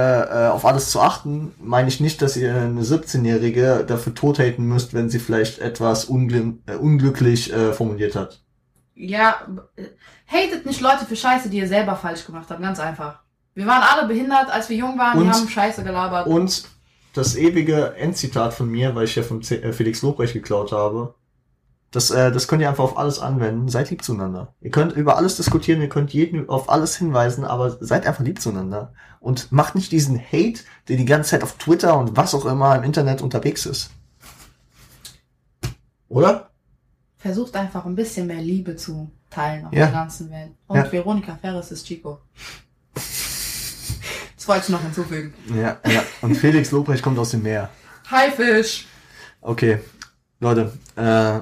äh, 0.47 0.49
auf 0.49 0.64
alles 0.64 0.91
zu 0.91 1.01
achten, 1.01 1.55
meine 1.61 1.89
ich 1.89 2.01
nicht, 2.01 2.23
dass 2.23 2.39
ihr 2.39 2.55
eine 2.55 2.81
17-Jährige 2.81 3.85
dafür 3.87 4.14
tothaten 4.14 4.64
müsst, 4.64 4.95
wenn 4.95 5.11
sie 5.11 5.18
vielleicht 5.18 5.59
etwas 5.59 6.07
ungl 6.07 6.55
äh, 6.66 6.77
unglücklich 6.77 7.53
äh, 7.53 7.75
formuliert 7.75 8.16
hat. 8.16 8.43
Ja, 8.95 9.47
äh, 9.77 9.85
hatet 10.27 10.64
nicht 10.64 10.81
Leute 10.81 11.05
für 11.05 11.16
Scheiße, 11.16 11.51
die 11.51 11.59
ihr 11.59 11.68
selber 11.68 11.97
falsch 11.97 12.25
gemacht 12.25 12.47
habt. 12.49 12.62
Ganz 12.62 12.81
einfach. 12.81 13.20
Wir 13.55 13.66
waren 13.66 13.83
alle 13.83 14.09
behindert, 14.09 14.51
als 14.51 14.70
wir 14.70 14.77
jung 14.79 14.97
waren. 14.99 15.18
Und- 15.18 15.27
wir 15.27 15.33
haben 15.35 15.49
Scheiße 15.49 15.85
gelabert. 15.85 16.27
Und 16.27 16.64
das 17.12 17.37
ewige 17.37 17.95
Endzitat 17.97 18.55
von 18.55 18.70
mir, 18.70 18.95
weil 18.95 19.05
ich 19.05 19.14
ja 19.16 19.23
von 19.23 19.43
äh, 19.43 19.73
Felix 19.75 20.01
Lobrecht 20.01 20.33
geklaut 20.33 20.73
habe, 20.73 21.14
das, 21.93 22.11
äh, 22.11 22.32
das 22.32 22.49
könnt 22.49 22.62
ihr 22.62 22.68
einfach 22.68 22.82
auf 22.84 22.99
alles 22.99 23.20
anwenden. 23.20 23.68
Seid 23.68 23.90
lieb 23.90 24.03
zueinander. 24.03 24.55
Ihr 24.61 24.70
könnt 24.70 24.93
über 24.93 25.16
alles 25.16 25.36
diskutieren, 25.36 25.80
ihr 25.80 25.88
könnt 25.88 26.12
jeden 26.12 26.49
auf 26.49 26.68
alles 26.68 26.97
hinweisen, 26.97 27.45
aber 27.45 27.70
seid 27.80 28.07
einfach 28.07 28.24
lieb 28.24 28.40
zueinander. 28.40 28.93
Und 29.20 29.53
macht 29.53 29.74
nicht 29.76 29.93
diesen 29.93 30.18
Hate, 30.18 30.61
der 30.88 30.97
die 30.97 31.05
ganze 31.05 31.30
Zeit 31.30 31.43
auf 31.45 31.53
Twitter 31.59 31.97
und 31.97 32.16
was 32.16 32.34
auch 32.34 32.47
immer 32.47 32.74
im 32.76 32.82
Internet 32.82 33.22
unterwegs 33.22 33.66
ist. 33.66 33.90
Oder? 36.09 36.51
Versucht 37.18 37.55
einfach 37.57 37.86
ein 37.86 37.95
bisschen 37.95 38.26
mehr 38.26 38.40
Liebe 38.43 38.74
zu 38.74 39.11
teilen 39.30 39.66
auf 39.66 39.72
Ja. 39.72 39.86
der 39.86 39.93
ganzen 39.95 40.30
Welt. 40.30 40.51
Und 40.66 40.76
Ja. 40.78 40.90
Veronika 40.90 41.36
Ferris 41.40 41.70
ist 41.70 41.86
Chico. 41.86 42.18
Das 42.95 44.49
wollte 44.49 44.64
ich 44.64 44.68
noch 44.70 44.82
hinzufügen. 44.82 45.32
Ja, 45.55 45.78
ja. 45.86 46.03
Und 46.20 46.34
Felix 46.36 46.70
Lobrecht 46.72 47.03
kommt 47.03 47.18
aus 47.18 47.30
dem 47.30 47.43
Meer. 47.45 47.70
Haifisch. 48.11 48.86
Okay, 49.40 49.78
Leute, 50.40 50.72
äh, 50.97 51.40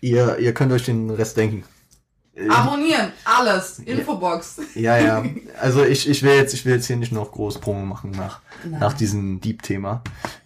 ihr, 0.00 0.38
ihr 0.38 0.54
könnt 0.54 0.72
euch 0.72 0.84
den 0.84 1.10
Rest 1.10 1.36
denken. 1.36 1.64
Äh, 2.34 2.48
Abonnieren. 2.48 3.12
Alles. 3.24 3.80
Infobox. 3.80 4.60
Ja, 4.74 4.98
ja. 4.98 5.24
Also 5.60 5.84
ich, 5.84 6.08
ich 6.08 6.22
will 6.22 6.34
jetzt, 6.34 6.54
ich 6.54 6.64
will 6.64 6.74
jetzt 6.74 6.86
hier 6.86 6.96
nicht 6.96 7.10
noch 7.10 7.32
groß 7.32 7.58
Promo 7.58 7.84
machen 7.84 8.12
nach, 8.12 8.40
Nein. 8.64 8.78
nach 8.78 8.92
diesem 8.92 9.40
Deep-Thema. 9.40 10.02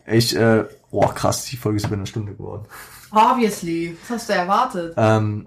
Ich, 0.07 0.35
äh, 0.35 0.65
oh 0.91 1.07
krass, 1.07 1.45
die 1.45 1.57
Folge 1.57 1.77
ist 1.77 1.87
über 1.87 1.97
eine 1.97 2.07
Stunde 2.07 2.35
geworden. 2.35 2.67
Obviously. 3.11 3.97
Was 4.03 4.11
hast 4.11 4.29
du 4.31 4.33
erwartet? 4.33 4.95
Ähm, 4.97 5.47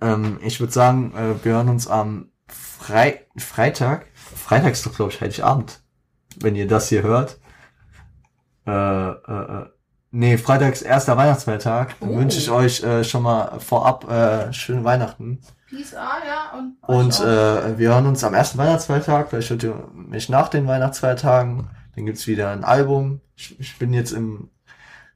ähm, 0.00 0.38
ich 0.42 0.60
würde 0.60 0.72
sagen, 0.72 1.12
äh, 1.16 1.44
wir 1.44 1.52
hören 1.54 1.68
uns 1.68 1.88
am 1.88 2.30
Frei 2.46 3.26
Freitag. 3.36 4.06
Freitag 4.14 4.72
ist 4.72 4.86
doch, 4.86 4.94
glaube 4.94 5.10
ich, 5.12 5.20
Heiligabend. 5.20 5.80
Wenn 6.40 6.54
ihr 6.54 6.68
das 6.68 6.88
hier 6.88 7.02
hört. 7.02 7.40
Äh, 8.66 8.70
äh, 8.70 9.62
äh, 9.62 9.66
nee, 10.10 10.36
Freitag 10.38 10.72
ist 10.72 10.82
erster 10.82 11.16
Weihnachtsfeiertag. 11.16 11.94
Dann 12.00 12.10
Oh. 12.10 12.16
wünsche 12.18 12.38
ich 12.38 12.50
euch 12.50 12.82
äh, 12.82 13.04
schon 13.04 13.22
mal 13.22 13.58
vorab 13.60 14.10
äh, 14.10 14.52
schöne 14.52 14.84
Weihnachten. 14.84 15.40
Peace, 15.68 15.94
ah, 15.94 16.18
ja. 16.26 16.58
Und, 16.58 16.76
Und 16.88 17.20
äh, 17.20 17.78
wir 17.78 17.90
hören 17.90 18.06
uns 18.06 18.24
am 18.24 18.34
ersten 18.34 18.58
Weihnachtsfeiertag. 18.58 19.28
Vielleicht 19.30 19.50
hört 19.50 19.62
ihr 19.62 19.88
mich 19.94 20.28
nach 20.28 20.48
den 20.48 20.66
Weihnachtsfeiertagen. 20.66 21.68
Dann 21.94 22.06
gibt's 22.06 22.26
wieder 22.26 22.50
ein 22.50 22.64
Album. 22.64 23.20
Ich, 23.36 23.58
ich 23.60 23.78
bin 23.78 23.92
jetzt 23.92 24.12
im 24.12 24.50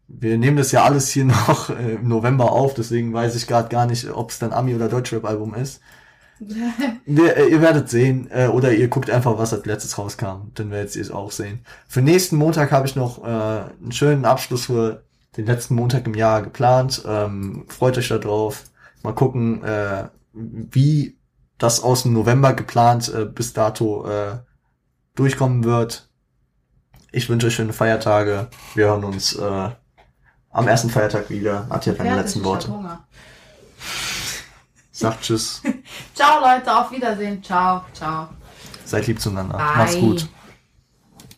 wir 0.07 0.37
nehmen 0.37 0.59
das 0.59 0.71
ja 0.71 0.85
alles 0.85 1.09
hier 1.09 1.25
noch 1.49 1.71
äh, 1.71 1.95
im 1.95 2.09
November 2.09 2.53
auf, 2.53 2.75
deswegen 2.75 3.13
weiß 3.15 3.35
ich 3.37 3.47
gerade 3.47 3.71
gar 3.71 3.87
nicht, 3.87 4.09
ob 4.11 4.31
es 4.31 4.39
dann 4.39 4.53
Ami- 4.53 4.75
oder 4.75 4.89
Deutschrap-Album 4.89 5.55
ist. 5.55 5.81
Wir, 6.41 7.37
äh, 7.37 7.49
ihr 7.49 7.61
werdet 7.61 7.89
sehen, 7.89 8.29
äh, 8.31 8.49
oder 8.49 8.73
ihr 8.73 8.89
guckt 8.89 9.11
einfach, 9.11 9.39
was 9.39 9.53
als 9.53 9.67
letztes 9.67 9.99
rauskam, 9.99 10.51
dann 10.55 10.71
werdet 10.71 10.95
ihr 10.97 11.03
es 11.03 11.11
auch 11.11 11.31
sehen. 11.31 11.65
Für 11.87 12.03
nächsten 12.03 12.37
Montag 12.37 12.73
habe 12.73 12.87
ich 12.87 12.97
noch 12.97 13.23
äh, 13.23 13.27
einen 13.27 13.93
schönen 13.93 14.25
Abschluss 14.25 14.67
für 14.67 15.05
den 15.37 15.47
letzten 15.47 15.75
Montag 15.75 16.07
im 16.07 16.15
Jahr 16.15 16.43
geplant. 16.43 17.03
Ähm, 17.07 17.67
freut 17.69 17.99
euch 17.99 18.09
da 18.09 18.19
drauf. 18.19 18.65
Mal 19.03 19.15
gucken, 19.15 19.63
äh, 19.63 20.09
wie 20.33 21.19
das 21.59 21.83
aus 21.83 22.03
dem 22.03 22.13
November 22.13 22.53
geplant 22.53 23.13
äh, 23.15 23.25
bis 23.25 23.53
dato 23.53 24.09
äh, 24.09 24.39
durchkommen 25.15 25.65
wird. 25.65 26.09
Ich 27.13 27.29
wünsche 27.29 27.47
euch 27.47 27.55
schöne 27.55 27.73
Feiertage. 27.73 28.49
Wir 28.75 28.87
hören 28.87 29.05
uns 29.05 29.37
äh, 29.37 29.71
am 30.51 30.69
ersten 30.69 30.91
Feiertag 30.91 31.31
wieder. 31.31 31.69
Hat 31.69 31.85
keine 31.85 31.97
Fertig, 31.97 32.17
letzten 32.17 32.45
Worte. 32.45 32.73
Sagt 34.95 35.23
Tschüss. 35.23 35.61
Ciao 36.15 36.41
Leute, 36.41 36.75
auf 36.75 36.93
Wiedersehen. 36.93 37.43
Ciao, 37.43 37.85
ciao. 37.93 38.29
Seid 38.85 39.09
lieb 39.09 39.21
zueinander. 39.21 39.59
Bye. 39.59 39.77
Macht's 39.77 39.97
gut. 39.99 40.29